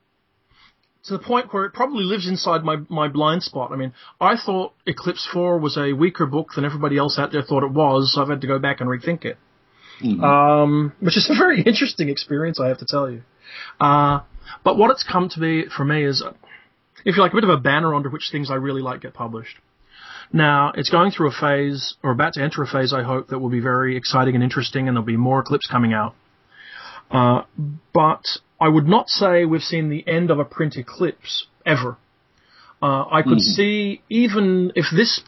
to 1.07 1.13
the 1.13 1.23
point 1.23 1.53
where 1.53 1.65
it 1.65 1.73
probably 1.73 2.03
lives 2.03 2.27
inside 2.27 2.63
my, 2.63 2.77
my 2.89 3.07
blind 3.07 3.41
spot. 3.41 3.71
I 3.71 3.77
mean, 3.77 3.93
I 4.19 4.35
thought 4.35 4.73
Eclipse 4.85 5.27
4 5.31 5.57
was 5.57 5.77
a 5.77 5.93
weaker 5.93 6.25
book 6.25 6.49
than 6.55 6.65
everybody 6.65 6.97
else 6.97 7.17
out 7.17 7.31
there 7.31 7.41
thought 7.41 7.63
it 7.63 7.71
was, 7.71 8.13
so 8.13 8.21
I've 8.21 8.29
had 8.29 8.41
to 8.41 8.47
go 8.47 8.59
back 8.59 8.81
and 8.81 8.89
rethink 8.89 9.23
it. 9.23 9.37
Mm-hmm. 10.03 10.23
Um, 10.23 10.93
which 10.99 11.17
is 11.17 11.29
a 11.29 11.37
very 11.37 11.61
interesting 11.65 12.09
experience, 12.09 12.59
I 12.59 12.67
have 12.67 12.79
to 12.79 12.85
tell 12.85 13.09
you. 13.09 13.23
Uh, 13.79 14.21
but 14.63 14.77
what 14.77 14.91
it's 14.91 15.03
come 15.03 15.29
to 15.29 15.39
be 15.39 15.65
for 15.75 15.83
me 15.83 16.03
is, 16.03 16.23
if 17.05 17.15
you 17.15 17.21
like, 17.21 17.31
a 17.31 17.35
bit 17.35 17.43
of 17.43 17.49
a 17.49 17.57
banner 17.57 17.95
under 17.95 18.09
which 18.09 18.29
things 18.31 18.51
I 18.51 18.55
really 18.55 18.81
like 18.81 19.01
get 19.01 19.13
published. 19.13 19.57
Now, 20.31 20.73
it's 20.75 20.89
going 20.89 21.11
through 21.11 21.29
a 21.29 21.31
phase, 21.31 21.95
or 22.03 22.11
about 22.11 22.33
to 22.33 22.43
enter 22.43 22.61
a 22.61 22.67
phase, 22.67 22.93
I 22.93 23.03
hope, 23.03 23.29
that 23.29 23.39
will 23.39 23.49
be 23.49 23.61
very 23.61 23.95
exciting 23.95 24.35
and 24.35 24.43
interesting, 24.43 24.87
and 24.87 24.95
there'll 24.95 25.05
be 25.05 25.17
more 25.17 25.39
Eclipse 25.39 25.67
coming 25.67 25.93
out. 25.93 26.15
Uh, 27.09 27.43
but 27.93 28.25
I 28.59 28.67
would 28.67 28.87
not 28.87 29.07
say 29.07 29.45
we've 29.45 29.61
seen 29.61 29.89
the 29.89 30.05
end 30.07 30.29
of 30.29 30.39
a 30.39 30.45
print 30.45 30.75
eclipse 30.75 31.47
ever. 31.65 31.97
Uh, 32.81 33.05
I 33.09 33.21
could 33.21 33.37
mm-hmm. 33.37 33.55
see 33.55 34.01
even 34.09 34.71
if 34.75 34.85
this, 34.93 35.21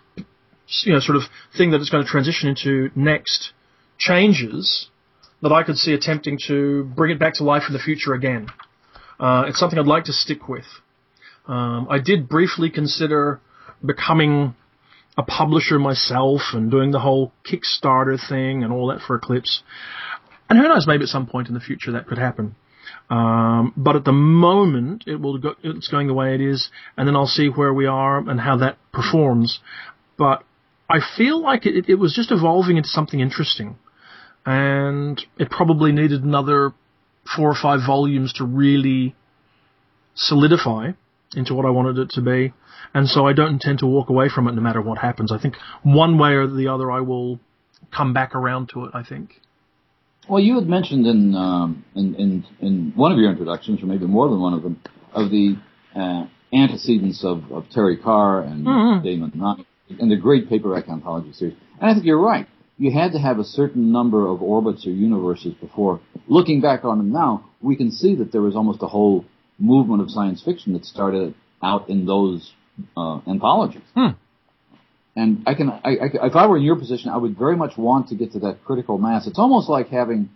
you 0.84 0.94
know, 0.94 1.00
sort 1.00 1.16
of 1.16 1.24
thing 1.58 1.72
that 1.72 1.82
it's 1.82 1.90
going 1.90 2.04
to 2.04 2.10
transition 2.10 2.50
into 2.50 2.90
next 2.96 3.54
changes, 4.00 4.90
that 5.42 5.52
I 5.52 5.64
could 5.64 5.78
see 5.78 5.94
attempting 5.94 6.40
to 6.48 6.86
bring 6.96 7.12
it 7.12 7.20
back 7.20 7.36
to 7.36 7.44
life 7.44 7.64
in 7.68 7.74
the 7.74 7.80
future 7.80 8.14
again. 8.14 8.48
Uh, 9.20 9.46
it's 9.48 9.60
something 9.60 9.78
I'd 9.78 9.86
like 9.88 10.06
to 10.06 10.14
stick 10.14 10.48
with. 10.48 10.66
Um, 11.48 11.88
I 11.90 12.00
did 12.00 12.30
briefly 12.30 12.70
consider 12.70 13.40
becoming 13.86 14.56
a 15.18 15.24
publisher 15.24 15.80
myself 15.80 16.42
and 16.54 16.72
doing 16.72 16.92
the 16.92 17.00
whole 17.00 17.34
Kickstarter 17.46 18.18
thing 18.30 18.64
and 18.64 18.72
all 18.72 18.88
that 18.88 19.02
for 19.02 19.16
Eclipse. 19.16 19.64
And 20.50 20.58
who 20.58 20.68
knows, 20.68 20.88
maybe 20.88 21.04
at 21.04 21.10
some 21.10 21.28
point 21.28 21.48
in 21.48 21.54
the 21.54 21.60
future 21.60 21.92
that 21.92 22.08
could 22.08 22.18
happen. 22.18 22.56
Um, 23.10 23.74
but 23.76 23.96
at 23.96 24.06
the 24.06 24.12
moment, 24.12 25.04
it 25.08 25.20
will 25.20 25.38
go, 25.38 25.56
it's 25.64 25.88
going 25.88 26.08
the 26.08 26.14
way 26.14 26.36
it 26.36 26.42
is, 26.42 26.70
and 26.96 27.08
then 27.08 27.16
I'll 27.16 27.28
see 27.28 27.48
where 27.48 27.74
we 27.74 27.86
are 27.86 28.18
and 28.18 28.40
how 28.40 28.58
that 28.58 28.78
performs. 28.92 29.60
But 30.18 30.44
I 30.90 31.00
feel 31.18 31.42
like 31.42 31.66
it, 31.66 31.86
it 31.88 31.96
was 31.96 32.14
just 32.14 32.32
evolving 32.32 32.78
into 32.78 32.90
something 32.90 33.20
interesting, 33.20 33.78
and 34.50 35.24
it 35.38 35.52
probably 35.52 35.92
needed 35.92 36.24
another 36.24 36.74
four 37.36 37.52
or 37.52 37.56
five 37.56 37.82
volumes 37.86 38.34
to 38.34 38.44
really 38.44 39.16
solidify 40.16 40.94
into 41.36 41.54
what 41.54 41.68
I 41.68 41.70
wanted 41.70 42.00
it 42.00 42.10
to 42.16 42.22
be. 42.22 42.52
And 42.96 43.08
so 43.08 43.28
I 43.28 43.34
don't 43.34 43.54
intend 43.54 43.80
to 43.80 43.86
walk 43.86 44.10
away 44.10 44.28
from 44.28 44.48
it 44.48 44.54
no 44.54 44.62
matter 44.62 44.82
what 44.82 44.98
happens. 44.98 45.32
I 45.32 45.38
think 45.38 45.54
one 45.84 46.18
way 46.18 46.32
or 46.32 46.48
the 46.48 46.70
other 46.70 46.90
I 46.90 47.02
will 47.02 47.40
come 47.96 48.12
back 48.12 48.34
around 48.34 48.70
to 48.74 48.86
it, 48.86 48.92
I 48.96 49.04
think. 49.04 49.40
Well, 50.28 50.40
you 50.40 50.56
had 50.56 50.68
mentioned 50.68 51.06
in, 51.06 51.36
um, 51.36 51.86
in, 51.96 52.16
in, 52.16 52.46
in 52.60 52.94
one 52.96 53.12
of 53.12 53.20
your 53.20 53.30
introductions, 53.30 53.84
or 53.84 53.86
maybe 53.86 54.08
more 54.08 54.30
than 54.30 54.42
one 54.42 54.56
of 54.56 54.64
them, 54.64 54.82
of 55.14 55.30
the 55.30 55.58
uh, 55.96 56.26
antecedents 56.52 57.24
of, 57.24 57.52
of 57.52 57.70
Terry 57.70 57.98
Carr 57.98 58.42
and 58.42 58.66
mm-hmm. 58.66 59.04
Damon 59.04 59.32
Knight 59.36 59.68
and 60.00 60.10
the 60.10 60.16
great 60.16 60.50
paperback 60.50 60.90
anthology 60.90 61.34
series. 61.34 61.56
And 61.80 61.92
I 61.92 61.94
think 61.94 62.06
you're 62.08 62.20
right. 62.20 62.48
You 62.80 62.92
had 62.92 63.12
to 63.12 63.20
have 63.20 63.40
a 63.40 63.44
certain 63.44 63.92
number 63.92 64.26
of 64.26 64.42
orbits 64.42 64.88
or 64.88 64.92
universes 64.92 65.54
before. 65.54 66.00
Looking 66.28 66.62
back 66.62 66.86
on 66.86 66.98
them 66.98 67.12
now, 67.12 67.46
we 67.62 67.76
can 67.76 67.92
see 67.92 68.16
that 68.16 68.32
there 68.32 68.42
was 68.42 68.56
almost 68.56 68.82
a 68.82 68.88
whole 68.88 69.26
movement 69.60 70.02
of 70.02 70.10
science 70.10 70.42
fiction 70.42 70.72
that 70.74 70.86
started 70.86 71.36
out 71.62 71.90
in 71.90 72.06
those 72.06 72.54
uh, 72.96 73.20
anthologies. 73.28 73.82
Hmm. 73.94 74.12
And 75.14 75.44
I 75.46 75.54
can, 75.56 75.70
I, 75.70 75.90
I, 75.90 76.28
if 76.28 76.36
I 76.36 76.48
were 76.48 76.56
in 76.56 76.64
your 76.64 76.78
position, 76.78 77.10
I 77.10 77.18
would 77.18 77.38
very 77.38 77.58
much 77.58 77.78
want 77.78 78.08
to 78.10 78.16
get 78.16 78.32
to 78.32 78.40
that 78.40 78.64
critical 78.64 78.98
mass. 78.98 79.28
It's 79.28 79.40
almost 79.40 79.68
like 79.68 79.90
having, 79.90 80.30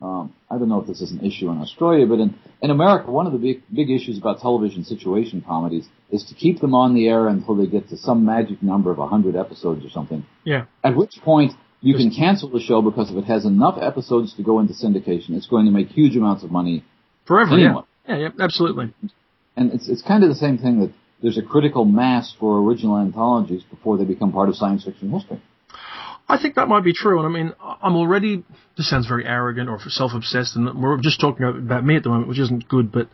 um, 0.00 0.32
I 0.48 0.56
don't 0.56 0.68
know 0.68 0.80
if 0.80 0.86
this 0.86 1.00
is 1.00 1.10
an 1.10 1.26
issue 1.26 1.50
in 1.50 1.58
Australia, 1.58 2.06
but 2.06 2.20
in, 2.20 2.38
in 2.62 2.70
America, 2.70 3.10
one 3.10 3.26
of 3.26 3.32
the 3.32 3.40
big, 3.40 3.62
big 3.74 3.90
issues 3.90 4.18
about 4.18 4.40
television 4.40 4.84
situation 4.84 5.42
comedies 5.44 5.88
is 6.12 6.24
to 6.26 6.34
keep 6.34 6.60
them 6.60 6.74
on 6.74 6.94
the 6.94 7.08
air 7.08 7.26
until 7.26 7.56
they 7.56 7.66
get 7.66 7.88
to 7.88 7.96
some 7.96 8.24
magic 8.24 8.62
number 8.62 8.92
of 8.92 8.98
100 8.98 9.34
episodes 9.34 9.84
or 9.84 9.88
something. 9.88 10.24
Yeah. 10.44 10.66
At 10.84 10.94
which 10.94 11.18
point, 11.24 11.54
you 11.80 11.94
can 11.94 12.10
cancel 12.10 12.48
the 12.48 12.60
show 12.60 12.82
because 12.82 13.10
if 13.10 13.16
it 13.16 13.24
has 13.24 13.44
enough 13.44 13.78
episodes 13.80 14.34
to 14.34 14.42
go 14.42 14.58
into 14.60 14.72
syndication, 14.72 15.30
it's 15.30 15.46
going 15.46 15.66
to 15.66 15.72
make 15.72 15.88
huge 15.88 16.16
amounts 16.16 16.42
of 16.44 16.50
money. 16.50 16.84
Forever, 17.26 17.54
anyway. 17.54 17.82
yeah. 18.06 18.16
Yeah, 18.16 18.16
yeah, 18.16 18.44
absolutely. 18.44 18.94
And 19.56 19.72
it's, 19.72 19.88
it's 19.88 20.02
kind 20.02 20.22
of 20.24 20.30
the 20.30 20.36
same 20.36 20.58
thing 20.58 20.80
that 20.80 20.92
there's 21.22 21.36
a 21.36 21.42
critical 21.42 21.84
mass 21.84 22.34
for 22.38 22.62
original 22.62 22.96
anthologies 22.96 23.62
before 23.64 23.98
they 23.98 24.04
become 24.04 24.32
part 24.32 24.48
of 24.48 24.56
science 24.56 24.84
fiction 24.84 25.10
history. 25.10 25.42
I 26.28 26.40
think 26.40 26.56
that 26.56 26.68
might 26.68 26.84
be 26.84 26.92
true, 26.92 27.18
and 27.18 27.26
I 27.26 27.30
mean, 27.30 27.54
I'm 27.60 27.96
already. 27.96 28.44
This 28.76 28.88
sounds 28.90 29.06
very 29.06 29.24
arrogant 29.24 29.70
or 29.70 29.78
self-obsessed, 29.80 30.56
and 30.56 30.80
we're 30.80 30.98
just 30.98 31.20
talking 31.20 31.46
about 31.46 31.84
me 31.84 31.96
at 31.96 32.02
the 32.02 32.10
moment, 32.10 32.28
which 32.28 32.38
isn't 32.38 32.68
good. 32.68 32.92
But 32.92 33.08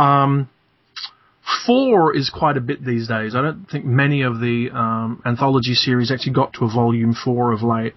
um, 0.00 0.50
four 1.66 2.16
is 2.16 2.30
quite 2.30 2.56
a 2.56 2.60
bit 2.60 2.84
these 2.84 3.08
days. 3.08 3.34
I 3.34 3.42
don't 3.42 3.66
think 3.70 3.84
many 3.84 4.22
of 4.22 4.40
the 4.40 4.70
um, 4.72 5.22
anthology 5.24 5.74
series 5.74 6.10
actually 6.10 6.32
got 6.32 6.54
to 6.54 6.64
a 6.64 6.68
volume 6.68 7.14
four 7.14 7.52
of 7.52 7.62
late. 7.62 7.94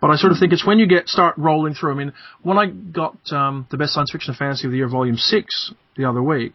But 0.00 0.10
I 0.10 0.16
sort 0.16 0.32
of 0.32 0.38
think 0.38 0.52
it's 0.52 0.66
when 0.66 0.78
you 0.78 0.86
get 0.86 1.08
start 1.08 1.36
rolling 1.36 1.74
through. 1.74 1.92
I 1.92 1.94
mean, 1.94 2.12
when 2.42 2.58
I 2.58 2.66
got 2.66 3.18
um, 3.32 3.66
the 3.70 3.76
best 3.76 3.94
science 3.94 4.10
fiction 4.10 4.30
and 4.30 4.38
fantasy 4.38 4.66
of 4.66 4.70
the 4.70 4.78
year, 4.78 4.88
volume 4.88 5.16
six, 5.16 5.72
the 5.96 6.08
other 6.08 6.22
week, 6.22 6.54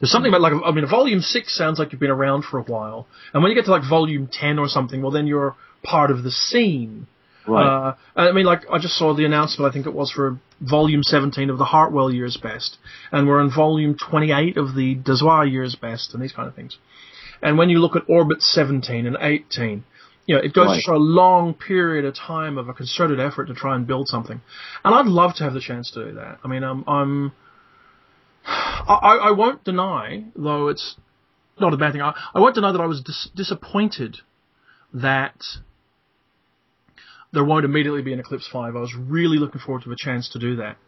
there's 0.00 0.10
something 0.10 0.30
about 0.30 0.40
like 0.40 0.52
I 0.64 0.70
mean, 0.72 0.84
a 0.84 0.88
volume 0.88 1.20
six 1.20 1.56
sounds 1.56 1.78
like 1.78 1.92
you've 1.92 2.00
been 2.00 2.10
around 2.10 2.44
for 2.44 2.58
a 2.58 2.62
while, 2.62 3.06
and 3.32 3.42
when 3.42 3.50
you 3.50 3.56
get 3.56 3.66
to 3.66 3.70
like 3.70 3.88
volume 3.88 4.28
ten 4.30 4.58
or 4.58 4.68
something, 4.68 5.02
well, 5.02 5.10
then 5.10 5.26
you're 5.26 5.56
part 5.82 6.10
of 6.10 6.22
the 6.22 6.30
scene. 6.30 7.06
Right. 7.46 7.64
Uh, 7.64 7.94
I 8.16 8.32
mean, 8.32 8.46
like 8.46 8.62
I 8.70 8.78
just 8.78 8.96
saw 8.96 9.14
the 9.14 9.24
announcement. 9.24 9.70
I 9.70 9.72
think 9.72 9.86
it 9.86 9.94
was 9.94 10.10
for 10.10 10.40
volume 10.60 11.02
17 11.02 11.50
of 11.50 11.58
the 11.58 11.64
Hartwell 11.64 12.12
Year's 12.12 12.36
Best, 12.36 12.78
and 13.12 13.26
we're 13.26 13.40
in 13.40 13.50
volume 13.50 13.96
28 13.96 14.56
of 14.56 14.74
the 14.74 14.96
Dozois 14.96 15.50
Year's 15.50 15.76
Best, 15.76 16.14
and 16.14 16.22
these 16.22 16.32
kind 16.32 16.48
of 16.48 16.54
things. 16.54 16.78
And 17.42 17.58
when 17.58 17.68
you 17.68 17.78
look 17.78 17.96
at 17.96 18.08
Orbit 18.08 18.42
17 18.42 19.06
and 19.06 19.16
18, 19.20 19.84
you 20.26 20.34
know, 20.34 20.42
it 20.42 20.52
goes 20.52 20.68
right. 20.68 20.82
through 20.84 20.96
a 20.96 20.98
long 20.98 21.54
period 21.54 22.04
of 22.04 22.14
time 22.14 22.58
of 22.58 22.68
a 22.68 22.74
concerted 22.74 23.20
effort 23.20 23.46
to 23.46 23.54
try 23.54 23.76
and 23.76 23.86
build 23.86 24.08
something. 24.08 24.40
And 24.84 24.94
I'd 24.94 25.06
love 25.06 25.34
to 25.36 25.44
have 25.44 25.54
the 25.54 25.60
chance 25.60 25.90
to 25.92 26.06
do 26.06 26.14
that. 26.14 26.38
I 26.42 26.48
mean, 26.48 26.64
I'm, 26.64 26.84
I'm 26.88 27.32
I, 28.46 29.18
I 29.22 29.30
won't 29.32 29.64
deny, 29.64 30.24
though 30.34 30.68
it's 30.68 30.96
not 31.60 31.72
a 31.72 31.76
bad 31.76 31.92
thing. 31.92 32.02
I, 32.02 32.14
I 32.34 32.40
won't 32.40 32.54
deny 32.54 32.72
that 32.72 32.80
I 32.80 32.86
was 32.86 33.02
dis- 33.02 33.30
disappointed 33.34 34.18
that 34.92 35.36
there 37.36 37.44
won't 37.44 37.66
immediately 37.66 38.00
be 38.00 38.14
an 38.14 38.18
Eclipse 38.18 38.48
5. 38.50 38.74
I 38.74 38.80
was 38.80 38.94
really 38.96 39.36
looking 39.36 39.60
forward 39.60 39.82
to 39.82 39.92
a 39.92 39.96
chance 39.96 40.30
to 40.30 40.38
do 40.38 40.56
that. 40.56 40.78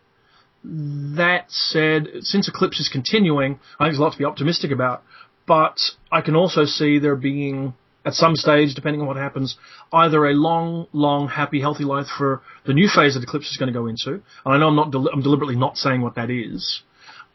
That 0.64 1.45
said, 1.50 2.09
since 2.21 2.49
Eclipse 2.49 2.81
is 2.81 2.88
continuing, 2.88 3.61
I 3.78 3.85
think 3.85 3.90
there's 3.93 3.99
a 3.99 4.02
lot 4.02 4.12
to 4.12 4.19
be 4.19 4.25
optimistic 4.25 4.71
about, 4.71 5.02
but 5.47 5.78
I 6.11 6.23
can 6.23 6.35
also 6.35 6.64
see 6.64 6.99
there 6.99 7.17
being, 7.17 7.75
at 8.07 8.14
some 8.14 8.35
stage, 8.35 8.75
depending 8.75 9.02
on 9.02 9.07
what 9.07 9.19
happens, 9.19 9.57
either 9.93 10.25
a 10.25 10.33
long, 10.33 10.87
long, 10.95 11.28
happy, 11.28 11.61
healthy 11.61 11.85
life 11.85 12.07
for 12.17 12.40
the 12.64 12.73
new 12.73 12.88
phase 12.88 13.12
that 13.12 13.23
Eclipse 13.23 13.50
is 13.50 13.59
going 13.59 13.71
to 13.71 13.78
go 13.78 13.87
into. 13.87 14.12
And 14.12 14.23
I 14.47 14.57
know 14.57 14.69
I'm 14.69 14.76
not, 14.76 14.90
del- 14.90 15.11
I'm 15.12 15.21
deliberately 15.21 15.57
not 15.57 15.76
saying 15.76 16.00
what 16.00 16.14
that 16.14 16.31
is. 16.31 16.81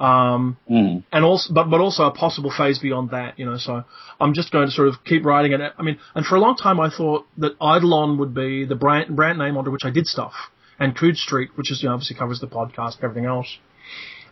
Um, 0.03 0.57
mm. 0.69 1.01
and 1.13 1.23
also, 1.23 1.53
but, 1.53 1.69
but 1.69 1.79
also 1.79 2.03
a 2.03 2.11
possible 2.11 2.51
phase 2.51 2.77
beyond 2.77 3.11
that, 3.11 3.39
you 3.39 3.45
know, 3.45 3.55
so 3.57 3.85
I'm 4.19 4.33
just 4.33 4.51
going 4.51 4.65
to 4.65 4.71
sort 4.71 4.89
of 4.89 4.95
keep 5.05 5.23
writing 5.23 5.53
it. 5.53 5.61
I 5.77 5.81
mean, 5.81 5.97
and 6.13 6.25
for 6.25 6.35
a 6.35 6.41
long 6.41 6.57
time 6.57 6.81
I 6.81 6.89
thought 6.89 7.25
that 7.37 7.53
Eidolon 7.61 8.17
would 8.17 8.33
be 8.33 8.65
the 8.65 8.75
brand, 8.75 9.15
brand 9.15 9.39
name 9.39 9.55
under 9.55 9.71
which 9.71 9.85
I 9.85 9.91
did 9.91 10.05
stuff, 10.05 10.33
and 10.77 10.93
Coode 10.93 11.15
Street, 11.15 11.51
which 11.55 11.71
is, 11.71 11.81
you 11.81 11.87
know, 11.87 11.93
obviously 11.93 12.17
covers 12.17 12.41
the 12.41 12.47
podcast 12.47 12.95
and 12.95 13.05
everything 13.05 13.27
else. 13.27 13.57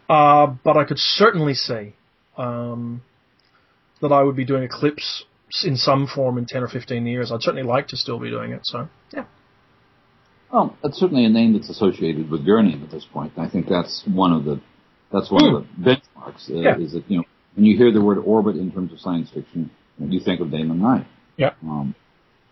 Uh, 0.10 0.48
but 0.62 0.76
I 0.76 0.84
could 0.84 1.00
certainly 1.00 1.54
see, 1.54 1.94
um, 2.36 3.02
that 4.02 4.12
I 4.12 4.24
would 4.24 4.36
be 4.36 4.44
doing 4.44 4.64
Eclipse 4.64 5.24
in 5.64 5.78
some 5.78 6.06
form 6.06 6.38
in 6.38 6.48
10 6.48 6.64
or 6.64 6.68
15 6.68 7.06
years. 7.06 7.32
I'd 7.32 7.44
certainly 7.44 7.66
like 7.66 7.88
to 7.90 7.96
still 7.96 8.20
be 8.20 8.30
doing 8.30 8.52
it. 8.52 8.62
So, 8.64 8.90
yeah. 9.14 9.24
Well, 10.52 10.76
that's 10.84 10.98
certainly 10.98 11.24
a 11.24 11.30
name 11.30 11.54
that's 11.54 11.70
associated 11.70 12.30
with 12.30 12.46
Gurney 12.46 12.74
at 12.74 12.92
this 12.92 13.06
point. 13.06 13.32
I 13.38 13.48
think 13.48 13.70
that's 13.70 14.04
one 14.06 14.34
of 14.34 14.44
the 14.44 14.60
that's 15.12 15.30
one 15.32 15.44
of 15.44 15.64
the 15.64 15.90
benchmarks. 15.90 16.50
Uh, 16.50 16.56
Yeah. 16.56 16.78
Is 16.78 16.94
that 16.94 17.04
you 17.10 17.18
know 17.18 17.24
when 17.56 17.66
you 17.66 17.78
hear 17.78 17.92
the 17.92 18.02
word 18.02 18.18
orbit 18.20 18.56
in 18.56 18.72
terms 18.72 18.92
of 18.92 19.00
science 19.00 19.30
fiction, 19.34 19.70
you 20.00 20.20
think 20.20 20.40
of 20.42 20.52
Damon 20.52 20.82
Knight. 20.82 21.08
Yeah. 21.38 21.54
Um, 21.64 21.96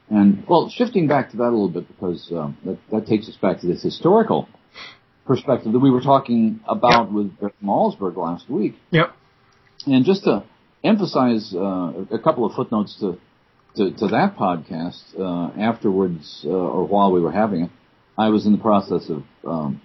and 0.10 0.44
well, 0.48 0.70
shifting 0.70 1.08
back 1.08 1.32
to 1.32 1.38
that 1.38 1.44
a 1.44 1.52
little 1.52 1.70
bit 1.70 1.88
because 1.88 2.32
um, 2.32 2.58
that 2.66 2.78
that 2.92 3.08
takes 3.08 3.30
us 3.30 3.36
back 3.42 3.60
to 3.62 3.68
this 3.68 3.84
historical 3.84 4.50
perspective 5.26 5.72
that 5.72 5.80
we 5.80 5.92
were 5.92 6.02
talking 6.02 6.60
about 6.68 7.12
with 7.12 7.38
Bert 7.40 7.54
Malzberg 7.64 8.18
last 8.18 8.50
week. 8.50 8.76
Yep. 8.92 9.14
And 9.86 10.04
just 10.04 10.24
to 10.24 10.44
emphasize 10.84 11.54
uh, 11.56 12.06
a 12.12 12.20
couple 12.20 12.46
of 12.46 12.54
footnotes 12.56 13.00
to 13.00 13.20
to, 13.76 13.92
to 13.92 14.08
that 14.08 14.36
podcast 14.36 15.04
uh, 15.20 15.60
afterwards 15.60 16.42
uh, 16.44 16.50
or 16.50 16.86
while 16.86 17.12
we 17.12 17.22
were 17.22 17.32
having 17.32 17.62
it, 17.66 17.70
I 18.18 18.30
was 18.30 18.48
in 18.48 18.52
the 18.52 18.58
process 18.58 19.10
of 19.10 19.24
um, 19.46 19.82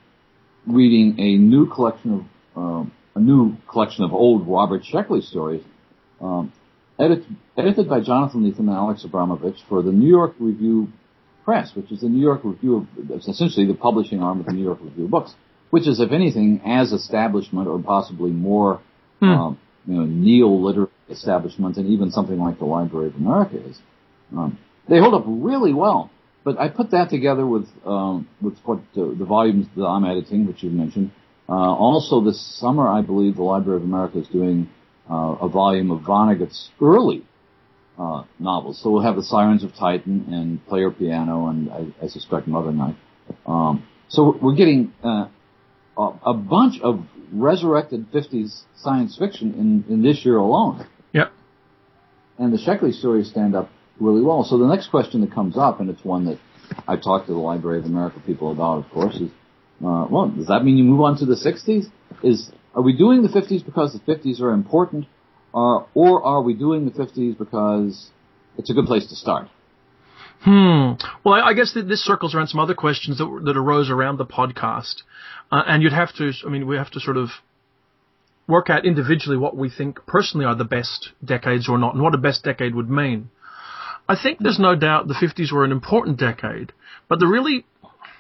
reading 0.67 1.21
a 1.21 1.37
new 1.37 1.69
collection 1.69 2.15
of 2.15 2.23
um, 2.57 2.93
a 3.15 3.21
new 3.21 3.57
collection 3.71 4.05
of 4.05 4.13
old 4.13 4.47
Robert 4.47 4.83
Sheckley 4.85 5.23
stories, 5.23 5.63
um, 6.21 6.53
edit, 6.99 7.25
edited 7.57 7.89
by 7.89 8.01
Jonathan 8.01 8.43
Lethem 8.43 8.61
and 8.61 8.71
Alex 8.71 9.05
Abramovich 9.05 9.59
for 9.69 9.83
the 9.83 9.93
New 9.93 10.09
York 10.09 10.35
Review 10.39 10.89
Press, 11.45 11.75
which 11.75 11.91
is 11.93 12.01
the 12.01 12.09
New 12.09 12.23
York 12.23 12.41
Review 12.45 12.87
of 13.11 13.11
essentially 13.29 13.67
the 13.67 13.75
publishing 13.75 14.23
arm 14.23 14.41
of 14.41 14.47
the 14.47 14.53
New 14.53 14.65
York 14.65 14.79
Review 14.83 15.05
of 15.05 15.11
Books, 15.11 15.35
which 15.71 15.87
is, 15.87 16.01
if 16.01 16.11
anything, 16.13 16.63
as 16.65 16.93
establishment 16.93 17.69
or 17.69 17.79
possibly 17.81 18.31
more, 18.31 18.81
Hmm. 19.21 19.27
um, 19.27 19.59
you 19.87 19.95
know, 19.95 20.05
neo-literary 20.05 20.91
establishment 21.11 21.77
and 21.77 21.87
even 21.89 22.11
something 22.11 22.39
like 22.39 22.59
the 22.59 22.65
Library 22.65 23.09
of 23.09 23.17
America 23.17 23.57
is. 23.69 23.79
Um, 24.37 24.59
they 24.89 24.99
hold 24.99 25.15
up 25.15 25.25
really 25.27 25.75
well. 25.75 26.11
But 26.45 26.59
I 26.59 26.69
put 26.69 26.91
that 26.91 27.09
together 27.09 27.47
with 27.47 27.67
um, 27.87 28.29
with 28.41 28.59
what 28.65 28.79
uh, 28.97 29.17
the 29.19 29.25
volumes 29.25 29.67
that 29.77 29.85
I'm 29.87 30.05
editing, 30.05 30.47
which 30.47 30.63
you 30.63 30.71
mentioned. 30.71 31.11
Uh, 31.49 31.53
also, 31.53 32.21
this 32.23 32.41
summer, 32.59 32.89
I 32.89 33.03
believe 33.03 33.37
the 33.37 33.43
Library 33.43 33.79
of 33.79 33.85
America 33.85 34.19
is 34.19 34.29
doing 34.29 34.71
uh, 35.11 35.37
a 35.41 35.49
volume 35.49 35.91
of 35.91 36.01
Vonnegut's 36.03 36.71
early 36.81 37.25
uh, 37.99 38.25
novels. 38.39 38.81
So 38.83 38.91
we'll 38.91 39.03
have 39.03 39.17
the 39.17 39.23
Sirens 39.23 39.63
of 39.63 39.75
Titan 39.75 40.27
and 40.33 40.65
Player 40.67 40.91
Piano, 40.91 41.49
and 41.49 41.71
I, 41.71 42.05
I 42.05 42.09
suspect 42.09 42.47
Mother 42.47 42.73
Night. 42.73 42.97
Um, 43.47 43.87
so 44.09 44.37
we're 44.41 44.55
getting 44.55 44.93
uh, 45.03 45.27
a, 45.97 46.35
bunch 46.35 46.81
of 46.83 47.05
resurrected 47.33 48.11
50s 48.13 48.63
science 48.77 49.17
fiction 49.19 49.55
in, 49.55 49.93
in 49.93 50.03
this 50.03 50.25
year 50.25 50.37
alone 50.37 50.87
Yep. 51.13 51.33
and 52.39 52.53
the 52.53 52.59
Sheckley 52.59 52.93
stories 52.93 53.31
stand 53.31 53.55
up 53.55 53.71
really 54.01 54.23
well. 54.23 54.45
So 54.45 54.59
the 54.59 54.67
next 54.67 54.89
question 54.89 55.21
that 55.23 55.33
comes 55.33 55.57
up, 55.57 55.81
and 55.81 55.89
it's 55.89 56.05
one 56.05 56.27
that 56.27 56.39
I 56.87 56.97
talked 56.97 57.27
to 57.27 57.33
the 57.33 57.39
Library 57.39 57.79
of 57.79 57.85
America 57.85 58.21
people 58.27 58.51
about, 58.53 58.85
of 58.85 58.91
course, 58.91 59.17
is, 59.17 59.31
uh, 59.85 60.07
well, 60.11 60.29
does 60.29 60.47
that 60.47 60.65
mean 60.65 60.77
you 60.79 60.85
move 60.85 61.01
on 61.01 61.19
to 61.19 61.27
the 61.27 61.35
60s? 61.35 61.87
Is 62.23 62.51
are 62.75 62.83
we 62.83 62.97
doing 62.97 63.23
the 63.23 63.29
50s 63.29 63.65
because 63.65 63.93
the 63.93 64.01
50s 64.01 64.41
are 64.41 64.51
important, 64.51 65.07
uh, 65.55 65.85
or 65.95 66.23
are 66.25 66.43
we 66.43 66.55
doing 66.55 66.87
the 66.87 66.91
50s 66.91 67.37
because 67.37 68.11
it's 68.57 68.71
a 68.71 68.75
good 68.75 68.87
place 68.87 69.07
to 69.09 69.15
start? 69.15 69.49
Hmm. 70.41 70.93
Well, 71.25 71.35
I, 71.35 71.49
I 71.49 71.55
guess 71.55 71.75
that 71.75 71.89
this 71.89 72.05
circles 72.05 72.35
around 72.35 72.49
some 72.49 72.61
other 72.61 72.75
questions 72.75 73.19
that, 73.19 73.43
that 73.45 73.57
arose 73.57 73.91
around 73.91 74.19
the 74.19 74.27
podcast, 74.27 75.03
uh, 75.53 75.63
and 75.67 75.83
you'd 75.83 75.93
have 75.93 76.15
to. 76.17 76.33
I 76.47 76.51
mean, 76.51 76.67
we 76.67 76.77
have 76.77 76.91
to 76.93 77.01
sort 77.01 77.17
of 77.17 77.29
work 78.47 78.69
out 78.69 78.85
individually 78.85 79.39
what 79.39 79.57
we 79.57 79.71
think 79.71 80.05
personally 80.07 80.45
are 80.47 80.55
the 80.55 80.65
best 80.65 81.11
decades 81.25 81.69
or 81.69 81.79
not, 81.79 81.95
and 81.95 82.03
what 82.03 82.15
a 82.15 82.19
best 82.19 82.43
decade 82.43 82.75
would 82.75 82.91
mean. 82.91 83.31
I 84.07 84.17
think 84.23 84.39
there's 84.39 84.59
no 84.59 84.77
doubt 84.77 85.09
the 85.09 85.15
50s 85.15 85.51
were 85.51 85.65
an 85.65 85.73
important 85.73 86.19
decade, 86.19 86.73
but 87.09 87.21
the 87.21 87.27
really 87.27 87.65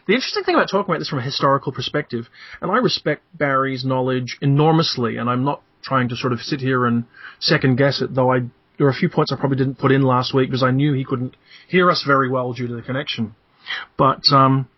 the 0.07 0.15
interesting 0.15 0.45
thing 0.45 0.55
about 0.55 0.69
talking 0.71 0.91
about 0.93 0.99
this 0.99 1.09
from 1.09 1.21
a 1.21 1.23
historical 1.23 1.73
perspective, 1.73 2.29
and 2.61 2.71
I 2.71 2.77
respect 2.77 3.23
Barry's 3.33 3.85
knowledge 3.85 4.39
enormously, 4.41 5.17
and 5.17 5.31
I'm 5.31 5.45
not 5.45 5.63
trying 5.83 6.09
to 6.11 6.17
sort 6.17 6.33
of 6.33 6.41
sit 6.41 6.61
here 6.61 6.87
and 6.87 7.05
second 7.41 7.77
guess 7.77 8.01
it, 8.01 8.15
though 8.15 8.33
I 8.33 8.41
there 8.79 8.87
are 8.87 8.91
a 8.91 8.95
few 8.95 9.09
points 9.09 9.33
I 9.33 9.37
probably 9.37 9.59
didn't 9.59 9.79
put 9.79 9.93
in 9.93 10.03
last 10.03 10.35
week 10.35 10.51
because 10.51 10.63
I 10.63 10.71
knew 10.71 10.93
he 10.93 11.05
couldn't 11.05 11.37
hear 11.69 11.91
us 11.91 12.03
very 12.07 12.29
well 12.29 12.53
due 12.53 12.67
to 12.67 12.75
the 12.75 12.83
connection. 12.83 13.35
But 13.97 14.23
um, 14.33 14.69